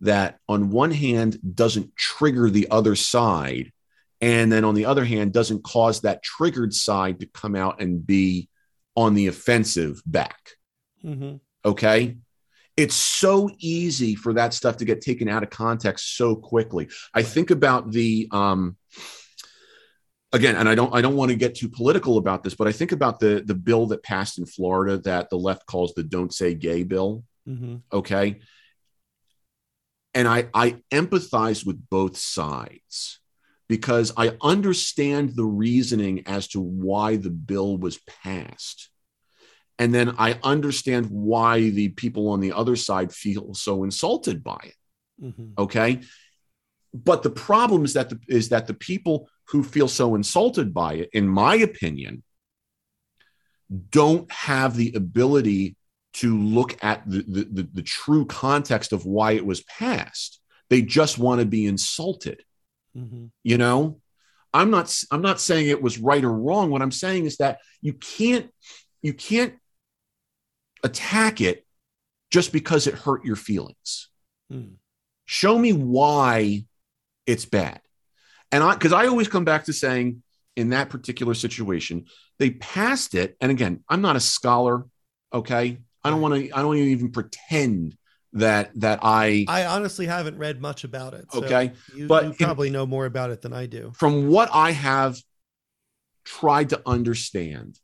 that, 0.00 0.38
on 0.48 0.70
one 0.70 0.90
hand, 0.90 1.38
doesn't 1.54 1.96
trigger 1.96 2.50
the 2.50 2.68
other 2.70 2.94
side, 2.94 3.72
and 4.20 4.50
then 4.50 4.64
on 4.64 4.74
the 4.74 4.84
other 4.84 5.04
hand, 5.04 5.32
doesn't 5.32 5.64
cause 5.64 6.00
that 6.02 6.22
triggered 6.22 6.74
side 6.74 7.20
to 7.20 7.26
come 7.26 7.54
out 7.54 7.80
and 7.80 8.06
be 8.06 8.48
on 8.96 9.14
the 9.14 9.26
offensive 9.26 10.02
back? 10.06 10.38
Mm-hmm. 11.04 11.36
Okay. 11.64 12.16
It's 12.76 12.94
so 12.94 13.50
easy 13.58 14.14
for 14.14 14.34
that 14.34 14.54
stuff 14.54 14.76
to 14.78 14.84
get 14.84 15.00
taken 15.00 15.28
out 15.28 15.42
of 15.42 15.50
context 15.50 16.16
so 16.16 16.36
quickly. 16.36 16.88
I 17.12 17.22
think 17.22 17.50
about 17.50 17.90
the, 17.90 18.28
um, 18.30 18.76
again 20.32 20.56
and 20.56 20.68
i 20.68 20.74
don't 20.74 20.94
i 20.94 21.00
don't 21.00 21.16
want 21.16 21.30
to 21.30 21.36
get 21.36 21.54
too 21.54 21.68
political 21.68 22.18
about 22.18 22.42
this 22.42 22.54
but 22.54 22.68
i 22.68 22.72
think 22.72 22.92
about 22.92 23.18
the 23.18 23.42
the 23.46 23.54
bill 23.54 23.86
that 23.86 24.02
passed 24.02 24.38
in 24.38 24.44
florida 24.44 24.98
that 24.98 25.30
the 25.30 25.38
left 25.38 25.66
calls 25.66 25.94
the 25.94 26.02
don't 26.02 26.34
say 26.34 26.54
gay 26.54 26.82
bill 26.82 27.24
Mm-hmm. 27.48 27.76
okay 27.90 28.40
and 30.18 30.26
i 30.26 30.48
i 30.52 30.76
empathize 30.90 31.64
with 31.64 31.78
both 31.88 32.16
sides 32.16 33.20
because 33.68 34.12
i 34.16 34.36
understand 34.42 35.36
the 35.36 35.44
reasoning 35.44 36.26
as 36.26 36.48
to 36.48 36.60
why 36.60 37.16
the 37.16 37.30
bill 37.30 37.78
was 37.78 37.98
passed. 38.24 38.90
And 39.78 39.94
then 39.94 40.16
i 40.18 40.40
understand 40.42 41.06
why 41.06 41.70
the 41.70 41.90
people 41.90 42.30
on 42.30 42.40
the 42.40 42.52
other 42.52 42.74
side 42.74 43.12
feel 43.12 43.54
so 43.54 43.84
insulted 43.84 44.42
by 44.42 44.60
it. 44.64 44.74
Mm-hmm. 45.22 45.48
okay? 45.56 46.00
But 46.92 47.22
the 47.22 47.30
problem 47.30 47.84
is 47.84 47.92
that 47.94 48.08
the, 48.10 48.18
is 48.28 48.48
that 48.48 48.66
the 48.66 48.74
people 48.74 49.28
who 49.50 49.62
feel 49.62 49.88
so 49.88 50.14
insulted 50.14 50.74
by 50.74 50.94
it 50.94 51.10
in 51.12 51.28
my 51.28 51.54
opinion 51.56 52.24
don't 53.90 54.30
have 54.32 54.74
the 54.74 54.94
ability 54.94 55.76
to 56.18 56.38
look 56.38 56.82
at 56.82 57.08
the, 57.08 57.24
the, 57.28 57.44
the, 57.44 57.68
the 57.74 57.82
true 57.82 58.26
context 58.26 58.92
of 58.92 59.06
why 59.06 59.32
it 59.32 59.46
was 59.46 59.62
passed. 59.62 60.40
They 60.70 60.82
just 60.82 61.18
want 61.18 61.40
to 61.40 61.46
be 61.46 61.66
insulted. 61.66 62.42
Mm-hmm. 62.96 63.26
you 63.44 63.58
know? 63.58 64.00
I'm 64.52 64.70
not 64.70 64.96
i'm 65.10 65.22
not 65.22 65.40
saying 65.40 65.68
it 65.68 65.82
was 65.82 65.98
right 65.98 66.24
or 66.24 66.32
wrong. 66.32 66.70
What 66.70 66.82
i'm 66.82 66.90
saying 66.90 67.26
is 67.26 67.36
that 67.36 67.58
you 67.80 67.92
can't 67.92 68.50
you 69.02 69.12
can't 69.12 69.54
attack 70.82 71.40
it 71.40 71.66
just 72.30 72.52
because 72.52 72.86
it 72.86 72.94
hurt 72.94 73.24
your 73.24 73.36
feelings. 73.36 74.08
Mm. 74.52 74.76
show 75.26 75.58
me 75.58 75.72
why 75.74 76.64
it's 77.26 77.44
bad. 77.44 77.80
And 78.50 78.64
i 78.64 78.72
because 78.72 78.92
i 78.92 79.06
always 79.06 79.28
come 79.28 79.44
back 79.44 79.64
to 79.64 79.72
saying 79.72 80.22
in 80.56 80.70
that 80.70 80.88
particular 80.88 81.34
situation 81.34 82.06
they 82.38 82.50
passed 82.50 83.14
it. 83.14 83.36
And 83.40 83.50
again 83.50 83.84
i'm 83.88 84.00
not 84.00 84.16
a 84.16 84.20
scholar 84.20 84.86
okay 85.32 85.78
i 86.04 86.10
don't 86.10 86.20
want 86.20 86.34
to 86.34 86.50
i 86.52 86.62
don't 86.62 86.76
even 86.76 87.10
pretend 87.10 87.96
that 88.34 88.70
that 88.74 89.00
i 89.02 89.44
I 89.48 89.64
honestly 89.66 90.06
haven't 90.06 90.36
read 90.38 90.60
much 90.60 90.84
about 90.84 91.14
it. 91.14 91.32
so 91.32 91.38
Okay, 91.44 91.72
you, 91.94 92.06
but 92.06 92.24
you 92.24 92.32
probably 92.34 92.70
know 92.70 92.86
more 92.86 93.06
about 93.06 93.30
it 93.30 93.40
than 93.40 93.52
I 93.52 93.66
do. 93.66 93.92
from 93.96 94.28
what 94.28 94.50
I 94.52 94.72
have 94.72 95.16
tried 96.24 96.68
to 96.70 96.82
understand, 96.84 97.78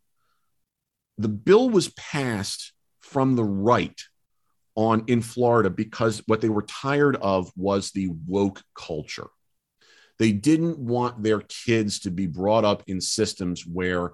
the 1.16 1.28
bill 1.28 1.70
was 1.70 1.88
passed 1.88 2.72
from 3.00 3.36
the 3.36 3.44
right 3.44 3.98
on 4.74 5.04
in 5.06 5.22
Florida 5.22 5.70
because 5.70 6.22
what 6.26 6.40
they 6.40 6.48
were 6.48 6.62
tired 6.62 7.16
of 7.16 7.50
was 7.56 7.90
the 7.92 8.10
woke 8.26 8.62
culture. 8.74 9.28
They 10.18 10.32
didn't 10.32 10.78
want 10.78 11.22
their 11.22 11.40
kids 11.40 12.00
to 12.00 12.10
be 12.10 12.26
brought 12.26 12.64
up 12.64 12.82
in 12.86 13.00
systems 13.00 13.66
where 13.66 14.12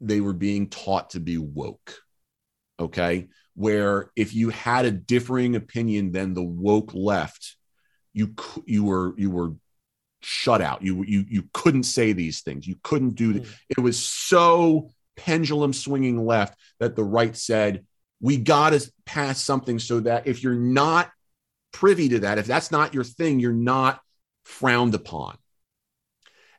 they 0.00 0.20
were 0.20 0.32
being 0.32 0.68
taught 0.68 1.10
to 1.10 1.20
be 1.20 1.36
woke. 1.38 1.98
Okay. 2.80 3.28
Where 3.54 4.10
if 4.16 4.34
you 4.34 4.50
had 4.50 4.84
a 4.86 4.90
differing 4.90 5.56
opinion 5.56 6.12
than 6.12 6.34
the 6.34 6.42
woke 6.42 6.92
left, 6.94 7.56
you 8.12 8.34
you 8.66 8.84
were 8.84 9.14
you 9.16 9.30
were 9.30 9.52
shut 10.20 10.62
out. 10.62 10.82
You 10.82 11.02
you 11.04 11.24
you 11.28 11.44
couldn't 11.52 11.84
say 11.84 12.12
these 12.12 12.40
things. 12.40 12.66
You 12.66 12.76
couldn't 12.82 13.14
do. 13.14 13.34
Mm. 13.34 13.48
It 13.68 13.80
was 13.80 13.98
so 13.98 14.90
pendulum 15.16 15.72
swinging 15.72 16.24
left 16.24 16.58
that 16.80 16.96
the 16.96 17.04
right 17.04 17.36
said 17.36 17.84
we 18.20 18.36
got 18.36 18.70
to 18.70 18.90
pass 19.04 19.42
something 19.42 19.78
so 19.78 20.00
that 20.00 20.26
if 20.26 20.42
you're 20.42 20.54
not 20.54 21.10
privy 21.72 22.08
to 22.10 22.20
that, 22.20 22.38
if 22.38 22.46
that's 22.46 22.70
not 22.70 22.94
your 22.94 23.04
thing, 23.04 23.40
you're 23.40 23.52
not 23.52 24.00
frowned 24.44 24.94
upon. 24.94 25.36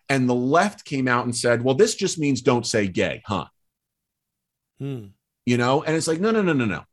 And 0.09 0.29
the 0.29 0.35
left 0.35 0.83
came 0.83 1.07
out 1.07 1.23
and 1.23 1.35
said, 1.35 1.63
well, 1.63 1.75
this 1.75 1.95
just 1.95 2.19
means 2.19 2.41
don't 2.41 2.67
say 2.67 2.87
gay, 2.87 3.23
huh? 3.25 3.45
Hmm. 4.77 5.05
You 5.45 5.57
know, 5.57 5.83
and 5.83 5.95
it's 5.95 6.07
like, 6.07 6.19
no, 6.19 6.31
no, 6.31 6.41
no, 6.41 6.53
no, 6.53 6.65
no. 6.65 6.83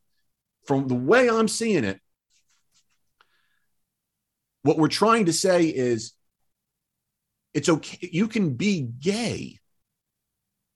From 0.67 0.89
the 0.89 0.95
way 0.95 1.31
I'm 1.31 1.49
seeing 1.49 1.85
it, 1.85 2.01
what 4.63 4.77
we're 4.77 4.89
trying 4.89 5.27
to 5.27 5.33
say 5.33 5.65
is 5.65 6.13
it's 7.55 7.69
okay. 7.69 8.09
You 8.13 8.29
can 8.29 8.55
be 8.55 8.83
gay. 8.83 9.59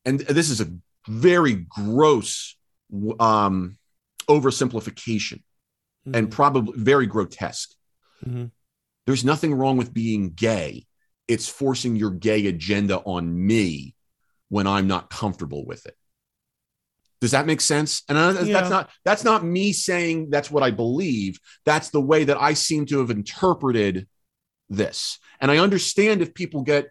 And 0.05 0.21
this 0.21 0.51
is 0.51 0.61
a 0.61 0.73
very 1.09 1.55
gross 1.55 2.57
um, 3.21 3.79
oversimplification 4.29 5.43
and 6.13 6.31
probably 6.31 6.79
very 6.79 7.07
grotesque. 7.07 7.71
Mm-hmm. 8.27 8.47
There's 9.07 9.25
nothing 9.25 9.55
wrong 9.55 9.77
with 9.77 9.95
being 9.95 10.31
gay. 10.31 10.87
It's 11.29 11.49
forcing 11.49 11.97
your 11.97 12.11
gay 12.11 12.47
agenda 12.47 12.99
on 12.99 13.47
me 13.47 13.95
when 14.49 14.67
I'm 14.67 14.87
not 14.87 15.09
comfortable 15.09 15.65
with 15.65 15.87
it. 15.87 15.97
Does 17.25 17.31
that 17.31 17.47
make 17.47 17.63
sense? 17.63 18.03
And 18.11 18.19
I, 18.19 18.33
Yeah. 18.43 18.53
that's 18.53 18.69
not 18.69 18.91
that's 19.03 19.25
not 19.25 19.43
me 19.43 19.73
saying 19.73 20.29
that's 20.29 20.51
what 20.51 20.63
I 20.63 20.71
believe. 20.71 21.41
That's 21.65 21.89
the 21.89 22.01
way 22.03 22.25
that 22.25 22.37
I 22.39 22.53
seem 22.53 22.85
to 22.91 22.99
have 22.99 23.09
interpreted 23.09 24.07
this. 24.69 25.19
And 25.41 25.51
I 25.51 25.57
understand 25.57 26.21
if 26.21 26.35
people 26.35 26.61
get 26.61 26.91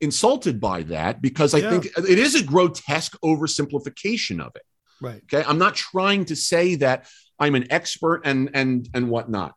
insulted 0.00 0.60
by 0.60 0.82
that 0.94 1.22
because 1.22 1.54
I 1.54 1.58
Yeah. 1.58 1.70
think 1.70 1.86
it 1.96 2.18
is 2.18 2.34
a 2.34 2.42
grotesque 2.42 3.14
oversimplification 3.22 4.40
of 4.44 4.50
it. 4.56 4.62
right. 5.00 5.22
Okay, 5.32 5.44
I'm 5.48 5.58
not 5.58 5.76
trying 5.76 6.24
to 6.24 6.34
say 6.34 6.74
that 6.76 7.06
I'm 7.38 7.54
an 7.54 7.70
expert 7.70 8.22
and 8.24 8.50
and 8.52 8.88
and 8.94 9.08
whatnot. 9.08 9.54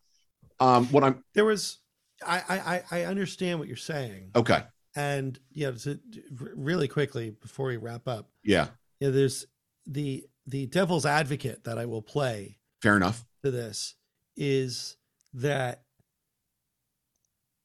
Um, 0.60 0.86
what 0.94 1.04
I'm 1.04 1.24
There 1.34 1.46
was, 1.46 1.80
I, 2.24 2.44
I, 2.92 3.00
I- 3.00 3.06
understand 3.06 3.58
what 3.58 3.68
you're 3.68 3.76
saying. 3.96 4.30
okay, 4.36 4.62
And, 4.96 5.40
you 5.52 5.66
know, 5.66 5.74
to, 5.78 6.00
really 6.30 6.88
quickly 6.88 7.32
before 7.32 7.70
we 7.70 7.78
wrap 7.78 8.08
up, 8.08 8.30
yeah, 8.44 8.68
you 9.00 9.08
know, 9.08 9.14
there's 9.14 9.48
the, 9.92 10.26
the 10.48 10.66
devil's 10.68 11.06
advocate 11.06 11.64
that 11.66 11.78
I 11.78 11.86
will 11.86 12.02
play 12.02 12.58
fair 12.82 12.96
enough. 12.96 13.26
to 13.44 13.52
this 13.52 13.96
is 14.36 14.96
that 15.34 15.84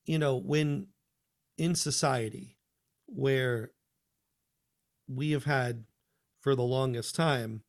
you 0.05 0.19
know 0.19 0.37
when 0.37 0.89
in 1.57 1.75
society 1.75 2.57
where 3.07 3.71
we 5.09 5.31
have 5.31 5.45
had 5.45 5.85
for 6.41 6.55
the 6.55 6.63
longest 6.63 7.15
time 7.15 7.63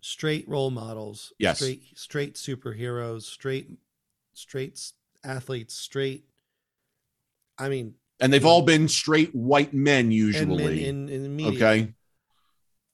straight 0.00 0.48
role 0.48 0.70
models 0.70 1.32
Yes. 1.38 1.56
straight 1.58 1.82
straight 1.94 2.34
superheroes 2.34 3.22
straight 3.22 3.70
straight 4.32 4.80
athletes 5.22 5.74
straight 5.74 6.24
i 7.58 7.68
mean 7.68 7.94
And 8.20 8.32
they've 8.32 8.44
all 8.46 8.62
been 8.62 8.88
straight 8.88 9.34
white 9.34 9.74
men 9.74 10.06
and 10.06 10.10
men 10.10 10.12
usually. 10.12 10.84
in 10.88 11.08
in 11.10 11.22
the 11.22 11.28
media 11.28 11.52
okay, 11.68 11.94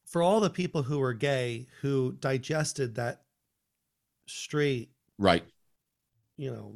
for 0.06 0.22
all 0.22 0.40
the 0.40 0.50
people 0.50 0.84
who 0.84 0.98
were 0.98 1.12
gay 1.12 1.66
who 1.82 2.12
digested 2.20 2.94
that 2.94 3.22
straight 4.26 4.90
right, 5.18 5.44
you 6.36 6.50
know 6.50 6.74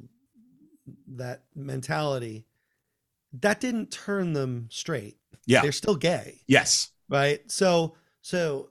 that 1.07 1.45
mentality 1.55 2.45
that 3.33 3.61
didn't 3.61 3.91
turn 3.91 4.33
them 4.33 4.67
straight. 4.71 5.17
Yeah, 5.47 5.63
they're 5.63 5.73
still 5.73 5.97
gay. 5.97 6.43
Yes, 6.47 6.91
right? 7.09 7.41
So 7.51 7.95
so 8.21 8.71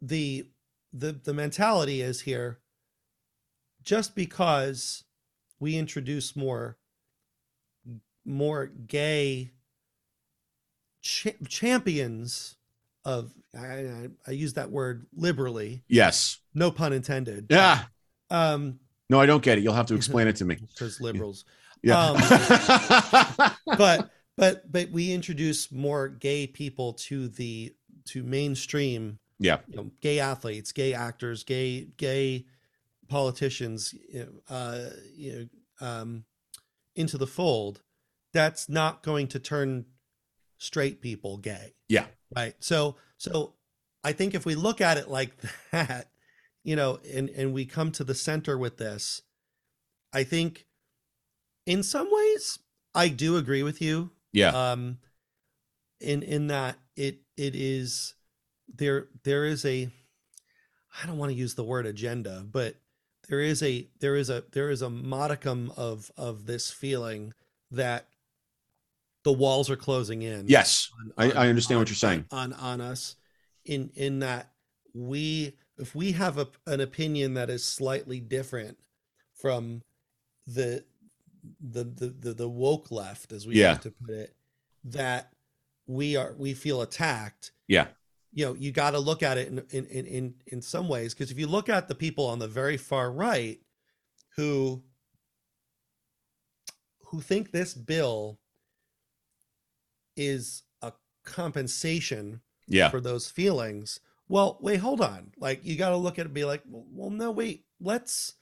the 0.00 0.46
the 0.92 1.12
the 1.12 1.34
mentality 1.34 2.02
is 2.02 2.20
here 2.20 2.60
just 3.82 4.14
because 4.14 5.04
we 5.58 5.76
introduce 5.76 6.36
more 6.36 6.78
more 8.24 8.66
gay 8.66 9.50
cha- 11.00 11.30
champions 11.48 12.56
of 13.04 13.32
I, 13.58 14.08
I, 14.26 14.30
use 14.30 14.54
that 14.54 14.70
word 14.70 15.06
liberally. 15.14 15.82
Yes, 15.88 16.38
no 16.54 16.70
pun 16.70 16.92
intended. 16.92 17.46
Yeah. 17.50 17.82
um 18.30 18.80
No, 19.10 19.20
I 19.20 19.26
don't 19.26 19.42
get 19.42 19.58
it. 19.58 19.64
You'll 19.64 19.74
have 19.74 19.86
to 19.86 19.94
explain 19.94 20.26
it 20.26 20.36
to 20.36 20.44
me. 20.44 20.56
because 20.74 21.00
liberals. 21.00 21.44
Yeah, 21.82 22.12
but 23.66 24.10
but 24.36 24.72
but 24.72 24.90
we 24.90 25.12
introduce 25.12 25.70
more 25.70 26.08
gay 26.08 26.46
people 26.46 26.94
to 26.94 27.28
the 27.28 27.74
to 28.06 28.22
mainstream 28.22 29.18
yeah, 29.38 29.58
you 29.68 29.76
know 29.76 29.90
gay 30.00 30.18
athletes 30.18 30.72
gay 30.72 30.94
actors 30.94 31.44
gay 31.44 31.88
gay 31.96 32.46
politicians 33.08 33.94
you 34.08 34.20
know, 34.20 34.54
uh 34.54 34.90
you 35.14 35.48
know 35.80 35.86
um 35.86 36.24
into 36.96 37.18
the 37.18 37.26
fold. 37.26 37.82
That's 38.32 38.68
not 38.68 39.02
going 39.02 39.28
to 39.28 39.38
turn 39.38 39.84
straight 40.64 41.00
people 41.00 41.36
gay 41.38 41.74
Yeah. 41.88 42.06
right 42.34 42.54
so 42.60 42.96
so 43.18 43.54
I 44.02 44.12
think 44.12 44.34
if 44.34 44.44
we 44.44 44.54
look 44.54 44.80
at 44.82 44.98
it 44.98 45.08
like 45.08 45.32
that, 45.72 46.10
you 46.62 46.76
know, 46.76 46.98
and 47.10 47.30
and 47.30 47.54
we 47.54 47.64
come 47.64 47.90
to 47.92 48.04
the 48.04 48.14
center 48.14 48.58
with 48.58 48.76
this, 48.76 49.22
I 50.12 50.24
think 50.24 50.66
in 51.64 51.82
some 51.82 52.08
ways 52.10 52.58
I 52.94 53.08
do 53.08 53.36
agree 53.38 53.62
with 53.62 53.80
you. 53.80 54.10
Yeah. 54.32 54.50
Um 54.72 54.98
in 56.00 56.22
in 56.22 56.48
that 56.48 56.76
it 56.96 57.20
it 57.36 57.54
is 57.54 58.14
there 58.68 59.08
there 59.22 59.46
is 59.46 59.64
a 59.64 59.88
I 61.02 61.06
don't 61.06 61.18
want 61.18 61.32
to 61.32 61.38
use 61.38 61.54
the 61.54 61.64
word 61.64 61.86
agenda, 61.86 62.44
but 62.50 62.76
there 63.28 63.40
is 63.40 63.62
a 63.62 63.88
there 64.00 64.16
is 64.16 64.28
a 64.28 64.44
there 64.52 64.68
is 64.70 64.82
a 64.82 64.90
modicum 64.90 65.72
of 65.76 66.10
of 66.16 66.44
this 66.46 66.70
feeling 66.70 67.32
that 67.70 68.06
the 69.24 69.32
walls 69.32 69.68
are 69.70 69.76
closing 69.76 70.22
in. 70.22 70.46
yes. 70.48 70.90
on- 71.00 71.12
I, 71.16 71.30
I 71.44 71.48
understand 71.48 71.76
on- 71.76 71.80
what 71.82 71.88
you're 71.88 71.96
saying. 71.96 72.24
on 72.30 72.52
on 72.54 72.80
us 72.80 73.16
in 73.64 73.90
in 73.94 74.20
that 74.20 74.52
we 74.94 75.56
if 75.78 75.94
we 75.94 76.12
have 76.12 76.38
a, 76.38 76.46
an 76.66 76.80
opinion 76.80 77.34
that 77.34 77.50
is 77.50 77.64
slightly 77.66 78.20
different 78.20 78.76
from 79.34 79.82
the 80.46 80.84
the 81.60 81.84
the 81.84 82.06
the, 82.20 82.34
the 82.34 82.48
woke 82.48 82.90
left 82.90 83.32
as 83.32 83.46
we 83.46 83.54
Yeah. 83.56 83.72
like 83.72 83.80
to 83.82 83.90
put 83.90 84.10
it 84.10 84.34
that 84.84 85.32
we 85.86 86.16
are 86.16 86.34
we 86.38 86.54
feel 86.54 86.82
attacked 86.82 87.52
Yeah. 87.68 87.88
you 88.32 88.44
know 88.46 88.54
you 88.54 88.72
got 88.72 88.92
to 88.92 88.98
look 88.98 89.22
at 89.22 89.36
it 89.38 89.48
in 89.48 89.58
in 89.70 89.86
in 89.86 90.06
in, 90.06 90.34
in 90.46 90.62
some 90.62 90.86
ways 90.88 91.12
because 91.14 91.30
if 91.30 91.38
you 91.38 91.46
look 91.46 91.68
at 91.68 91.88
the 91.88 91.94
people 91.94 92.26
on 92.26 92.38
the 92.38 92.48
very 92.48 92.76
far 92.76 93.10
right 93.10 93.58
who 94.36 94.82
who 97.10 97.20
think 97.20 97.50
this 97.50 97.74
bill 97.74 98.38
is 100.16 100.62
a 100.82 100.92
compensation 101.24 102.40
Yeah. 102.66 102.88
for 102.90 103.00
those 103.00 103.28
feelings 103.30 104.00
well 104.28 104.58
wait 104.60 104.80
hold 104.80 105.00
on 105.00 105.32
like 105.38 105.64
you 105.64 105.76
got 105.76 105.90
to 105.90 105.96
look 105.96 106.18
at 106.18 106.22
it 106.22 106.26
and 106.26 106.34
be 106.34 106.44
like 106.44 106.62
well, 106.68 106.86
well 106.90 107.10
no 107.10 107.30
wait 107.30 107.64
let's 107.80 108.34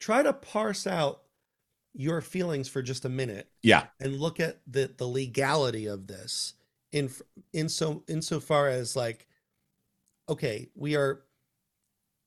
try 0.00 0.22
to 0.22 0.32
parse 0.32 0.86
out 0.86 1.22
your 1.94 2.20
feelings 2.20 2.68
for 2.68 2.82
just 2.82 3.04
a 3.04 3.08
minute 3.08 3.48
Yeah. 3.62 3.86
and 4.00 4.18
look 4.20 4.40
at 4.40 4.60
the 4.66 4.92
the 4.96 5.06
legality 5.06 5.86
of 5.86 6.06
this 6.06 6.54
in 6.92 7.10
in 7.52 7.68
so 7.68 8.02
insofar 8.08 8.68
as 8.68 8.96
like 8.96 9.26
okay 10.28 10.68
we 10.74 10.96
are 10.96 11.22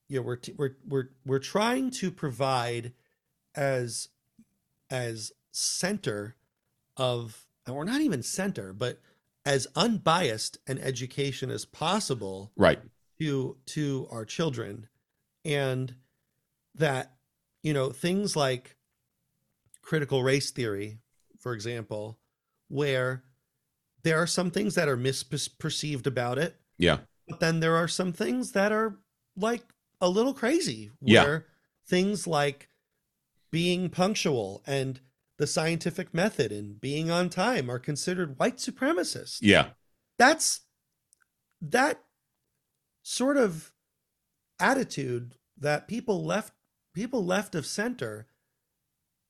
you 0.08 0.18
know 0.18 0.24
we're 0.24 0.36
t- 0.36 0.54
we're 0.58 0.76
we're 0.88 1.10
we're 1.26 1.40
trying 1.40 1.90
to 1.92 2.12
provide 2.12 2.94
as 3.56 4.10
as 4.90 5.32
center 5.52 6.36
of 6.98 7.48
and 7.66 7.76
we're 7.76 7.84
not 7.84 8.02
even 8.02 8.24
center 8.24 8.74
but 8.74 9.00
as 9.46 9.68
unbiased 9.76 10.58
an 10.68 10.78
education 10.80 11.50
as 11.50 11.66
possible 11.66 12.52
Right. 12.56 12.80
to 13.20 13.58
to 13.68 14.08
our 14.12 14.26
children 14.26 14.88
and 15.46 15.96
that 16.76 17.14
you 17.64 17.74
know 17.74 17.90
things 17.92 18.36
like 18.36 18.76
critical 19.82 20.24
race 20.24 20.52
theory 20.52 21.00
for 21.40 21.54
example 21.54 22.20
where 22.68 23.24
there 24.04 24.18
are 24.22 24.28
some 24.28 24.50
things 24.52 24.76
that 24.76 24.88
are 24.88 24.98
misperceived 24.98 26.08
about 26.08 26.38
it 26.38 26.56
Yeah. 26.78 27.00
but 27.28 27.40
then 27.40 27.60
there 27.60 27.76
are 27.76 27.88
some 27.88 28.14
things 28.14 28.52
that 28.52 28.72
are 28.72 28.98
like 29.36 29.64
a 30.00 30.10
little 30.10 30.34
crazy 30.34 30.92
Yeah. 31.02 31.24
where 31.24 31.46
things 31.86 32.26
like 32.28 32.70
being 33.52 33.90
punctual 33.90 34.64
and 34.66 35.00
the 35.41 35.47
scientific 35.47 36.13
method 36.13 36.51
and 36.51 36.80
being 36.80 37.09
on 37.09 37.27
time 37.27 37.68
are 37.68 37.80
considered 37.80 38.38
white 38.38 38.57
supremacists. 38.57 39.39
Yeah. 39.41 39.69
that's 40.19 40.61
that 41.59 42.03
sort 43.01 43.38
of 43.38 43.72
attitude 44.59 45.34
that 45.57 45.88
people 45.88 46.23
left 46.23 46.53
people 46.93 47.26
left 47.26 47.55
of 47.55 47.65
center 47.65 48.27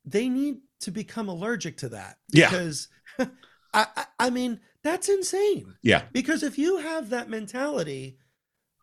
they 0.04 0.28
need 0.28 0.58
to 0.82 0.92
become 0.92 1.30
allergic 1.30 1.78
to 1.78 1.88
that 1.90 2.18
Yeah. 2.34 2.50
because 2.50 2.90
I, 3.20 3.28
I 3.74 4.06
i 4.20 4.30
mean 4.30 4.60
that's 4.84 5.08
insane 5.08 5.76
Yeah. 5.82 6.04
because 6.12 6.44
if 6.44 6.58
you 6.58 6.78
have 6.78 7.10
that 7.12 7.30
mentality 7.30 8.18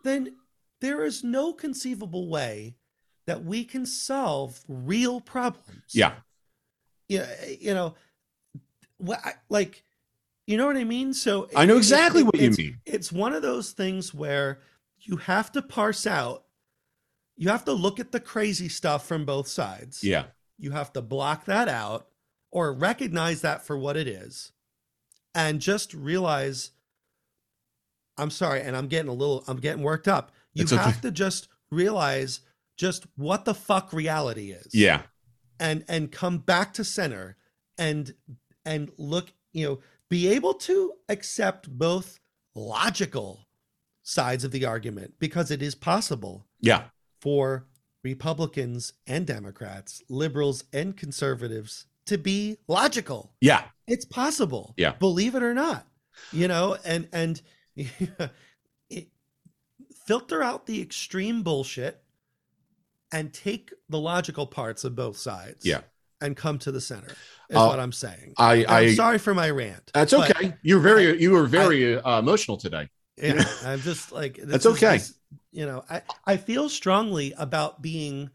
then 0.04 0.36
there 0.80 1.04
is 1.04 1.22
no 1.22 1.52
conceivable 1.52 2.30
way 2.30 2.76
that 3.26 3.44
we 3.44 3.64
can 3.64 3.84
solve 3.84 4.60
real 4.66 5.20
problems 5.20 5.92
Yeah. 5.92 6.14
Yeah, 7.08 7.26
you 7.60 7.74
know, 7.74 7.94
what 8.98 9.20
I, 9.24 9.32
like, 9.48 9.82
you 10.46 10.56
know 10.56 10.66
what 10.66 10.76
I 10.76 10.84
mean. 10.84 11.12
So 11.14 11.48
I 11.56 11.64
know 11.66 11.76
exactly 11.76 12.20
it- 12.22 12.24
what 12.24 12.38
you 12.38 12.50
mean. 12.50 12.80
It's 12.86 13.10
one 13.12 13.32
of 13.34 13.42
those 13.42 13.72
things 13.72 14.12
where 14.14 14.60
you 15.00 15.16
have 15.16 15.52
to 15.52 15.62
parse 15.62 16.06
out. 16.06 16.44
You 17.36 17.48
have 17.50 17.64
to 17.66 17.72
look 17.72 18.00
at 18.00 18.12
the 18.12 18.20
crazy 18.20 18.68
stuff 18.68 19.06
from 19.06 19.24
both 19.24 19.46
sides. 19.48 20.02
Yeah. 20.02 20.26
You 20.58 20.72
have 20.72 20.92
to 20.94 21.02
block 21.02 21.44
that 21.44 21.68
out 21.68 22.08
or 22.50 22.72
recognize 22.72 23.42
that 23.42 23.64
for 23.64 23.78
what 23.78 23.96
it 23.96 24.08
is, 24.08 24.52
and 25.34 25.60
just 25.60 25.94
realize. 25.94 26.70
I'm 28.16 28.30
sorry, 28.30 28.60
and 28.62 28.76
I'm 28.76 28.88
getting 28.88 29.08
a 29.08 29.14
little. 29.14 29.44
I'm 29.46 29.58
getting 29.58 29.82
worked 29.84 30.08
up. 30.08 30.32
You 30.54 30.62
It's 30.64 30.72
okay. 30.72 30.82
have 30.82 31.00
to 31.02 31.12
just 31.12 31.46
realize 31.70 32.40
just 32.76 33.06
what 33.16 33.44
the 33.44 33.54
fuck 33.54 33.92
reality 33.92 34.50
is 34.50 34.74
Yeah. 34.74 35.02
And 35.60 35.84
and 35.88 36.12
come 36.12 36.38
back 36.38 36.72
to 36.74 36.84
center 36.84 37.36
and 37.76 38.14
and 38.64 38.90
look 38.98 39.32
you 39.52 39.64
know 39.66 39.78
be 40.08 40.28
able 40.28 40.54
to 40.54 40.92
accept 41.08 41.68
both 41.68 42.18
logical 42.54 43.46
sides 44.02 44.44
of 44.44 44.50
the 44.52 44.64
argument 44.64 45.14
because 45.18 45.50
it 45.50 45.62
is 45.62 45.74
possible 45.74 46.46
Yeah. 46.60 46.84
for 47.20 47.66
republicans 48.04 48.92
and 49.06 49.26
democrats 49.26 50.02
liberals 50.08 50.64
and 50.72 50.96
conservatives 50.96 51.86
to 52.06 52.16
be 52.18 52.56
logical 52.68 53.32
Yeah. 53.40 53.64
it's 53.86 54.04
possible 54.04 54.74
Yeah. 54.76 54.92
believe 54.92 55.34
it 55.34 55.42
or 55.42 55.54
not 55.54 55.86
you 56.32 56.48
know 56.48 56.76
and 56.84 57.08
and 57.12 57.42
it, 58.90 59.08
filter 60.06 60.42
out 60.42 60.66
the 60.66 60.80
extreme 60.80 61.42
bullshit 61.42 62.02
and 63.12 63.32
take 63.32 63.72
the 63.88 63.98
logical 63.98 64.46
parts 64.46 64.84
of 64.84 64.94
both 64.94 65.16
sides 65.16 65.64
Yeah. 65.64 65.80
and 66.20 66.36
come 66.36 66.58
to 66.60 66.72
the 66.72 66.80
center 66.80 67.08
is 67.50 67.56
Uh, 67.56 67.66
what 67.66 67.80
i'm 67.80 67.92
saying 67.92 68.34
I. 68.36 68.64
I. 68.64 68.80
i'm 68.82 68.94
sorry 68.94 69.18
for 69.18 69.34
my 69.34 69.50
rant 69.50 69.90
That's 69.94 70.12
okay. 70.12 70.54
You're 70.62 70.80
very. 70.80 71.20
You 71.20 71.30
were 71.32 71.46
very 71.46 71.98
uh, 71.98 72.18
emotional 72.18 72.56
today. 72.58 72.88
yeah 73.16 73.42
i'm 73.64 73.80
just 73.80 74.12
like 74.12 74.38
That's 74.42 74.66
okay. 74.66 74.98
this- 74.98 75.14
you 75.52 75.64
know 75.66 75.84
i 75.88 76.02
i 76.26 76.36
feel 76.36 76.68
strongly 76.68 77.32
about 77.38 77.80
being 77.82 78.30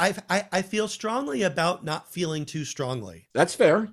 I've, 0.00 0.22
I, 0.30 0.46
I 0.52 0.62
feel 0.62 0.86
strongly 0.86 1.42
about 1.42 1.84
not 1.84 2.08
feeling 2.12 2.44
too 2.46 2.64
strongly 2.64 3.28
That's 3.34 3.54
fair. 3.54 3.88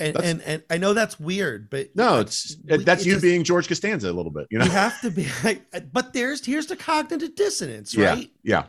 And 0.00 0.16
and 0.22 0.42
and 0.42 0.62
i 0.70 0.76
know 0.78 0.94
that's 0.94 1.20
weird 1.20 1.68
but 1.70 1.88
No, 1.94 2.20
it's 2.20 2.56
We- 2.68 2.78
that's 2.84 3.02
it 3.02 3.06
you 3.06 3.12
just- 3.14 3.22
being 3.22 3.44
George 3.44 3.68
Costanza 3.68 4.10
a 4.10 4.12
little 4.12 4.32
bit. 4.32 4.46
You 4.50 4.58
know. 4.58 4.64
you 4.64 4.70
have 4.70 5.00
to 5.02 5.10
be 5.10 5.26
uh, 5.72 5.80
but 5.92 6.12
there's 6.12 6.44
here's 6.44 6.66
the 6.66 6.76
cognitive 6.76 7.34
dissonance 7.34 7.94
Yeah. 7.94 8.08
right 8.10 8.30
Yeah. 8.42 8.64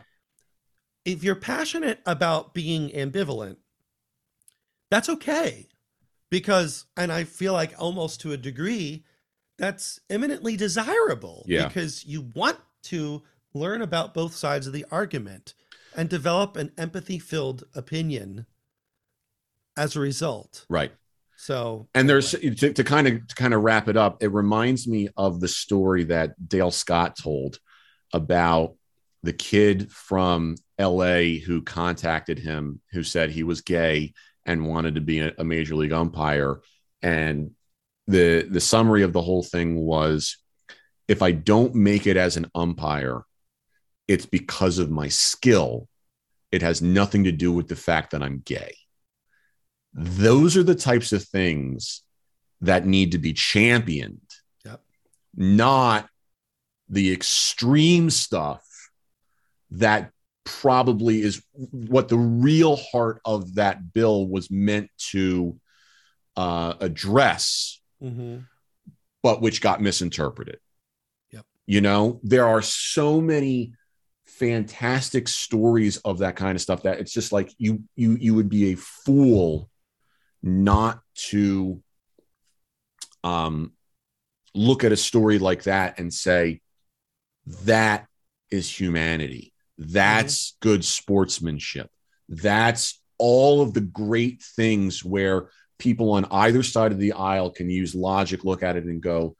if 1.04 1.24
you're 1.24 1.34
passionate 1.34 2.00
about 2.06 2.54
being 2.54 2.90
ambivalent 2.90 3.56
that's 4.90 5.08
okay 5.08 5.68
because 6.30 6.84
and 6.96 7.10
i 7.12 7.24
feel 7.24 7.52
like 7.52 7.72
almost 7.78 8.20
to 8.20 8.32
a 8.32 8.36
degree 8.36 9.04
that's 9.58 10.00
eminently 10.10 10.56
desirable 10.56 11.44
Yeah. 11.48 11.68
because 11.68 12.04
you 12.04 12.30
want 12.34 12.58
to 12.84 13.22
learn 13.54 13.80
about 13.82 14.14
both 14.14 14.34
sides 14.34 14.66
of 14.66 14.72
the 14.72 14.84
argument 14.90 15.54
and 15.94 16.08
develop 16.08 16.56
an 16.56 16.72
empathy 16.78 17.18
filled 17.18 17.64
opinion 17.74 18.46
as 19.76 19.94
a 19.94 20.00
result 20.00 20.64
Right. 20.68 20.92
So 21.42 21.88
And 21.92 22.08
there's 22.08 22.30
to, 22.30 22.72
to 22.72 22.84
kind 22.84 23.08
of 23.08 23.26
to 23.26 23.34
kind 23.34 23.52
of 23.52 23.62
wrap 23.62 23.88
it 23.88 23.96
up. 23.96 24.22
It 24.22 24.32
reminds 24.32 24.86
me 24.86 25.08
of 25.16 25.40
the 25.40 25.48
story 25.48 26.04
that 26.04 26.48
Dale 26.48 26.70
Scott 26.70 27.16
told 27.16 27.58
about 28.12 28.76
the 29.24 29.32
kid 29.32 29.90
from 29.90 30.54
L.A. 30.78 31.38
who 31.38 31.62
contacted 31.62 32.38
him, 32.38 32.80
who 32.92 33.02
said 33.02 33.30
he 33.30 33.42
was 33.42 33.60
gay 33.60 34.14
and 34.46 34.68
wanted 34.68 34.94
to 34.94 35.00
be 35.00 35.18
a, 35.18 35.32
a 35.36 35.42
major 35.42 35.74
league 35.74 35.92
umpire. 35.92 36.60
And 37.02 37.50
the 38.06 38.46
the 38.48 38.60
summary 38.60 39.02
of 39.02 39.12
the 39.12 39.22
whole 39.22 39.42
thing 39.42 39.80
was, 39.80 40.38
if 41.08 41.22
I 41.22 41.32
don't 41.32 41.74
make 41.74 42.06
it 42.06 42.16
as 42.16 42.36
an 42.36 42.52
umpire, 42.54 43.22
it's 44.06 44.26
because 44.26 44.78
of 44.78 44.92
my 44.92 45.08
skill. 45.08 45.88
It 46.52 46.62
has 46.62 46.82
nothing 46.82 47.24
to 47.24 47.32
do 47.32 47.50
with 47.50 47.66
the 47.66 47.74
fact 47.74 48.12
that 48.12 48.22
I'm 48.22 48.42
gay 48.44 48.74
those 49.94 50.56
are 50.56 50.62
the 50.62 50.74
types 50.74 51.12
of 51.12 51.22
things 51.24 52.02
that 52.60 52.86
need 52.86 53.12
to 53.12 53.18
be 53.18 53.32
championed 53.32 54.20
Yep. 54.64 54.80
not 55.34 56.08
the 56.88 57.12
extreme 57.12 58.10
stuff 58.10 58.64
that 59.70 60.10
probably 60.44 61.22
is 61.22 61.42
what 61.70 62.08
the 62.08 62.18
real 62.18 62.76
heart 62.76 63.20
of 63.24 63.54
that 63.54 63.92
bill 63.92 64.26
was 64.26 64.50
meant 64.50 64.90
to 65.10 65.58
uh, 66.36 66.74
address 66.80 67.80
mhm. 68.02 68.46
but 69.22 69.40
which 69.40 69.60
got 69.60 69.80
misinterpreted 69.80 70.58
You 71.66 71.80
know, 71.80 72.20
there 72.24 72.46
are 72.48 72.60
so 72.60 73.20
many 73.20 73.74
fantastic 74.24 75.28
stories 75.28 75.98
of 75.98 76.18
that 76.18 76.34
kind 76.36 76.56
of 76.56 76.60
stuff 76.60 76.82
that 76.82 76.98
it's 76.98 77.12
just 77.12 77.32
like 77.32 77.52
you 77.58 77.84
you 77.94 78.16
you 78.16 78.34
would 78.34 78.48
be 78.48 78.72
a 78.72 78.76
fool 78.76 79.70
not 80.42 81.00
to 81.14 81.82
um 83.24 83.72
look 84.54 84.84
at 84.84 84.92
a 84.92 84.96
story 84.96 85.38
like 85.38 85.64
that 85.64 85.98
and 85.98 86.12
say 86.12 86.60
that 87.64 88.06
is 88.50 88.68
humanity. 88.68 89.52
That's 89.78 90.50
mm-hmm. 90.50 90.68
good 90.68 90.84
sportsmanship. 90.84 91.90
That's 92.28 93.00
all 93.18 93.62
of 93.62 93.72
the 93.72 93.80
great 93.80 94.42
things 94.42 95.04
where 95.04 95.48
people 95.78 96.12
on 96.12 96.26
either 96.30 96.62
side 96.62 96.92
of 96.92 96.98
the 96.98 97.12
aisle 97.12 97.50
can 97.50 97.70
use 97.70 97.94
logic 97.94 98.44
look 98.44 98.62
at 98.62 98.76
it 98.76 98.84
and 98.84 99.00
go 99.00 99.36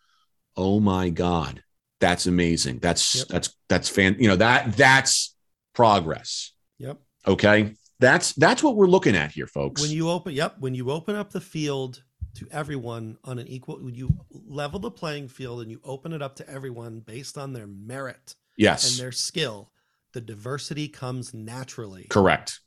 oh 0.57 0.81
my 0.81 1.09
god 1.09 1.63
that's 2.03 2.27
amazing. 2.27 2.81
That's 2.81 3.15
yep. 3.15 3.29
that's 3.29 3.57
that's 3.69 3.89
fan 3.89 4.17
you 4.19 4.27
know 4.27 4.35
that 4.35 4.77
that's 4.77 5.37
progress. 5.73 6.51
Yep. 6.79 6.99
Okay 7.29 7.75
that's 8.03 8.33
that's 8.33 8.63
what 8.63 8.77
we're 8.77 8.87
looking 8.87 9.17
at 9.17 9.31
here 9.31 9.47
folks. 9.47 9.81
When 9.81 9.91
you 9.91 10.11
open 10.11 10.35
yep 10.35 10.57
when 10.59 10.75
you 10.75 10.91
open 10.91 11.15
up 11.17 11.31
the 11.31 11.41
field 11.41 12.03
to 12.35 12.49
everyone 12.51 13.17
on 13.25 13.39
an 13.39 13.47
equal 13.47 13.79
when 13.79 13.95
you 13.95 14.11
level 14.31 14.81
the 14.81 14.91
playing 14.91 15.29
field 15.29 15.63
and 15.63 15.71
you 15.71 15.81
open 15.85 16.13
it 16.13 16.21
up 16.21 16.37
to 16.37 16.51
everyone 16.51 17.01
based 17.01 17.39
on 17.39 17.53
their 17.53 17.67
merit 17.67 18.35
yes. 18.57 18.91
and 18.91 19.01
their 19.01 19.13
skill 19.13 19.71
the 20.13 20.21
diversity 20.21 20.89
comes 20.89 21.33
naturally. 21.33 22.07
Correct. 22.11 22.61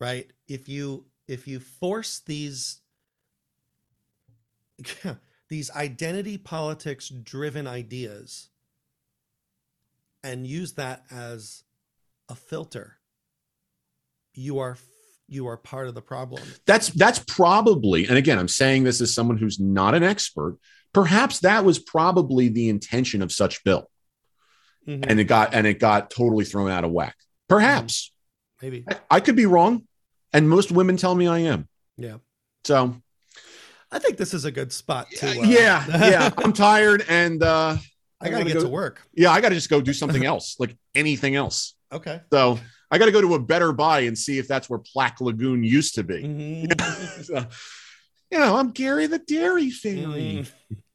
Right? 0.00 0.30
If 0.48 0.68
you 0.68 1.06
if 1.28 1.46
you 1.48 1.60
force 1.60 2.20
these 2.20 2.80
these 5.48 5.70
identity 5.70 6.36
politics 6.36 7.08
driven 7.08 7.66
ideas 7.66 8.50
and 10.22 10.46
use 10.46 10.72
that 10.74 11.04
as 11.10 11.62
a 12.28 12.34
filter 12.34 12.98
you 14.36 14.58
are 14.58 14.76
you 15.28 15.48
are 15.48 15.56
part 15.56 15.88
of 15.88 15.94
the 15.94 16.02
problem 16.02 16.42
that's 16.66 16.88
that's 16.90 17.18
probably 17.18 18.06
and 18.06 18.16
again 18.16 18.38
i'm 18.38 18.48
saying 18.48 18.84
this 18.84 19.00
as 19.00 19.12
someone 19.12 19.36
who's 19.36 19.58
not 19.58 19.94
an 19.94 20.02
expert 20.02 20.58
perhaps 20.92 21.40
that 21.40 21.64
was 21.64 21.78
probably 21.78 22.48
the 22.48 22.68
intention 22.68 23.22
of 23.22 23.32
such 23.32 23.64
bill 23.64 23.90
mm-hmm. 24.86 25.02
and 25.08 25.18
it 25.18 25.24
got 25.24 25.54
and 25.54 25.66
it 25.66 25.80
got 25.80 26.10
totally 26.10 26.44
thrown 26.44 26.70
out 26.70 26.84
of 26.84 26.90
whack 26.90 27.16
perhaps 27.48 28.12
mm-hmm. 28.62 28.66
maybe 28.66 28.84
I, 28.88 29.16
I 29.16 29.20
could 29.20 29.36
be 29.36 29.46
wrong 29.46 29.86
and 30.32 30.48
most 30.48 30.70
women 30.70 30.96
tell 30.96 31.14
me 31.14 31.26
i 31.26 31.38
am 31.38 31.68
yeah 31.96 32.18
so 32.64 32.94
I 33.92 33.98
think 33.98 34.16
this 34.16 34.34
is 34.34 34.44
a 34.44 34.50
good 34.50 34.72
spot 34.72 35.06
to. 35.18 35.28
Uh, 35.28 35.44
yeah, 35.44 35.84
yeah. 35.88 36.30
I'm 36.38 36.52
tired 36.52 37.04
and 37.08 37.42
uh, 37.42 37.76
I 38.20 38.28
gotta 38.28 38.44
get 38.44 38.54
go, 38.54 38.62
to 38.62 38.68
work. 38.68 39.00
Yeah, 39.14 39.30
I 39.30 39.40
gotta 39.40 39.54
just 39.54 39.70
go 39.70 39.80
do 39.80 39.92
something 39.92 40.24
else, 40.24 40.56
like 40.58 40.76
anything 40.94 41.36
else. 41.36 41.74
Okay. 41.92 42.20
So 42.32 42.58
I 42.90 42.98
gotta 42.98 43.12
go 43.12 43.20
to 43.20 43.34
a 43.34 43.40
better 43.40 43.72
buy 43.72 44.00
and 44.00 44.16
see 44.16 44.38
if 44.38 44.46
that's 44.46 44.70
where 44.70 44.78
Plaque 44.78 45.20
Lagoon 45.20 45.64
used 45.64 45.94
to 45.96 46.04
be. 46.04 46.22
Mm-hmm. 46.22 47.22
so, 47.22 47.46
you 48.30 48.38
know, 48.38 48.56
I'm 48.56 48.70
Gary 48.70 49.06
the 49.06 49.18
Dairy 49.18 49.70
Fairy. 49.70 50.46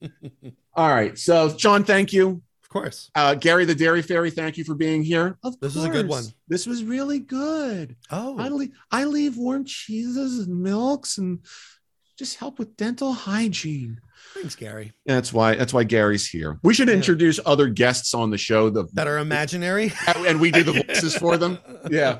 Mm-hmm. 0.01 0.49
All 0.73 0.89
right. 0.89 1.18
So, 1.18 1.49
John, 1.49 1.84
thank 1.84 2.13
you. 2.13 2.41
Of 2.63 2.69
course. 2.69 3.11
Uh, 3.13 3.35
Gary 3.35 3.65
the 3.65 3.76
Dairy 3.76 4.01
Fairy, 4.01 4.31
thank 4.31 4.57
you 4.57 4.63
for 4.63 4.76
being 4.76 5.03
here. 5.03 5.38
Of 5.43 5.59
this 5.59 5.73
course. 5.73 5.76
is 5.76 5.84
a 5.84 5.89
good 5.89 6.07
one. 6.07 6.23
This 6.47 6.65
was 6.65 6.84
really 6.84 7.19
good. 7.19 7.97
Oh, 8.09 8.38
I 8.39 8.47
leave, 8.47 8.72
I 8.89 9.03
leave 9.03 9.38
warm 9.38 9.65
cheeses 9.65 10.39
and 10.39 10.63
milks 10.63 11.18
and 11.18 11.39
just 12.18 12.38
help 12.38 12.59
with 12.59 12.77
dental 12.77 13.11
hygiene. 13.11 13.99
Thanks, 14.34 14.56
Gary. 14.56 14.93
That's 15.06 15.31
why 15.31 15.56
that's 15.56 15.73
why 15.73 15.84
Gary's 15.84 16.27
here. 16.27 16.60
We 16.64 16.73
should 16.73 16.89
introduce 16.89 17.38
yeah. 17.38 17.43
other 17.45 17.68
guests 17.68 18.14
on 18.14 18.30
the 18.30 18.38
show 18.38 18.69
the, 18.69 18.88
that 18.93 19.07
are 19.07 19.19
imaginary, 19.19 19.93
and 20.15 20.39
we 20.39 20.52
do 20.52 20.64
the 20.64 20.84
voices 20.88 21.15
for 21.15 21.38
them. 21.38 21.60
Yeah. 21.89 22.19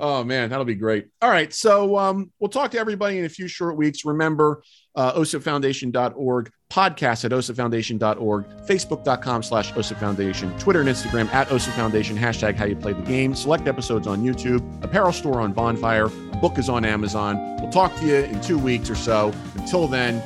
Oh 0.00 0.24
man, 0.24 0.50
that'll 0.50 0.64
be 0.64 0.74
great. 0.74 1.08
All 1.22 1.30
right, 1.30 1.52
so 1.52 1.96
um, 1.96 2.32
we'll 2.38 2.48
talk 2.48 2.70
to 2.72 2.78
everybody 2.78 3.18
in 3.18 3.24
a 3.24 3.28
few 3.28 3.46
short 3.46 3.76
weeks. 3.76 4.04
Remember, 4.04 4.62
uh, 4.96 5.12
osipfoundation.org, 5.14 6.52
podcast 6.70 7.24
at 7.24 7.30
osipfoundation.org, 7.30 8.44
facebook.com 8.66 9.42
slash 9.42 9.72
osipfoundation, 9.72 10.58
Twitter 10.58 10.80
and 10.80 10.88
Instagram 10.88 11.32
at 11.32 11.48
osipfoundation, 11.48 12.16
hashtag 12.16 12.56
how 12.56 12.64
you 12.64 12.76
play 12.76 12.92
the 12.92 13.02
game, 13.02 13.34
select 13.34 13.68
episodes 13.68 14.06
on 14.06 14.22
YouTube, 14.22 14.82
apparel 14.82 15.12
store 15.12 15.40
on 15.40 15.52
Bonfire, 15.52 16.08
book 16.40 16.58
is 16.58 16.68
on 16.68 16.84
Amazon. 16.84 17.38
We'll 17.60 17.70
talk 17.70 17.94
to 17.96 18.06
you 18.06 18.16
in 18.16 18.40
two 18.40 18.58
weeks 18.58 18.90
or 18.90 18.94
so. 18.94 19.32
Until 19.56 19.86
then, 19.86 20.22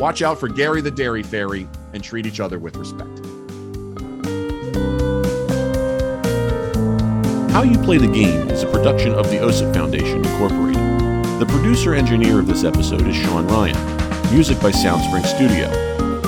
watch 0.00 0.22
out 0.22 0.40
for 0.40 0.48
Gary 0.48 0.80
the 0.80 0.90
Dairy 0.90 1.22
Fairy 1.22 1.68
and 1.92 2.02
treat 2.02 2.24
each 2.26 2.40
other 2.40 2.58
with 2.58 2.74
respect. 2.76 3.10
How 7.52 7.62
You 7.62 7.78
Play 7.78 7.98
the 7.98 8.10
Game 8.10 8.48
is 8.48 8.62
a 8.62 8.70
production 8.70 9.12
of 9.12 9.28
the 9.28 9.36
OSIP 9.36 9.74
Foundation, 9.74 10.24
Incorporated. 10.24 10.80
The 11.38 11.46
producer 11.46 11.94
engineer 11.94 12.38
of 12.38 12.46
this 12.46 12.64
episode 12.64 13.06
is 13.06 13.14
Sean 13.14 13.46
Ryan. 13.48 13.76
Music 14.32 14.58
by 14.60 14.70
Soundspring 14.70 15.24
Studio. 15.24 15.68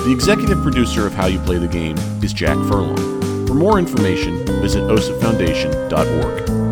The 0.03 0.11
executive 0.11 0.61
producer 0.61 1.07
of 1.07 1.13
How 1.13 1.25
You 1.25 1.39
Play 1.39 1.57
the 1.57 1.67
Game 1.67 1.97
is 2.21 2.33
Jack 2.33 2.57
Furlong. 2.67 3.47
For 3.47 3.55
more 3.55 3.79
information, 3.79 4.45
visit 4.61 4.83
osipfoundation.org. 4.83 6.62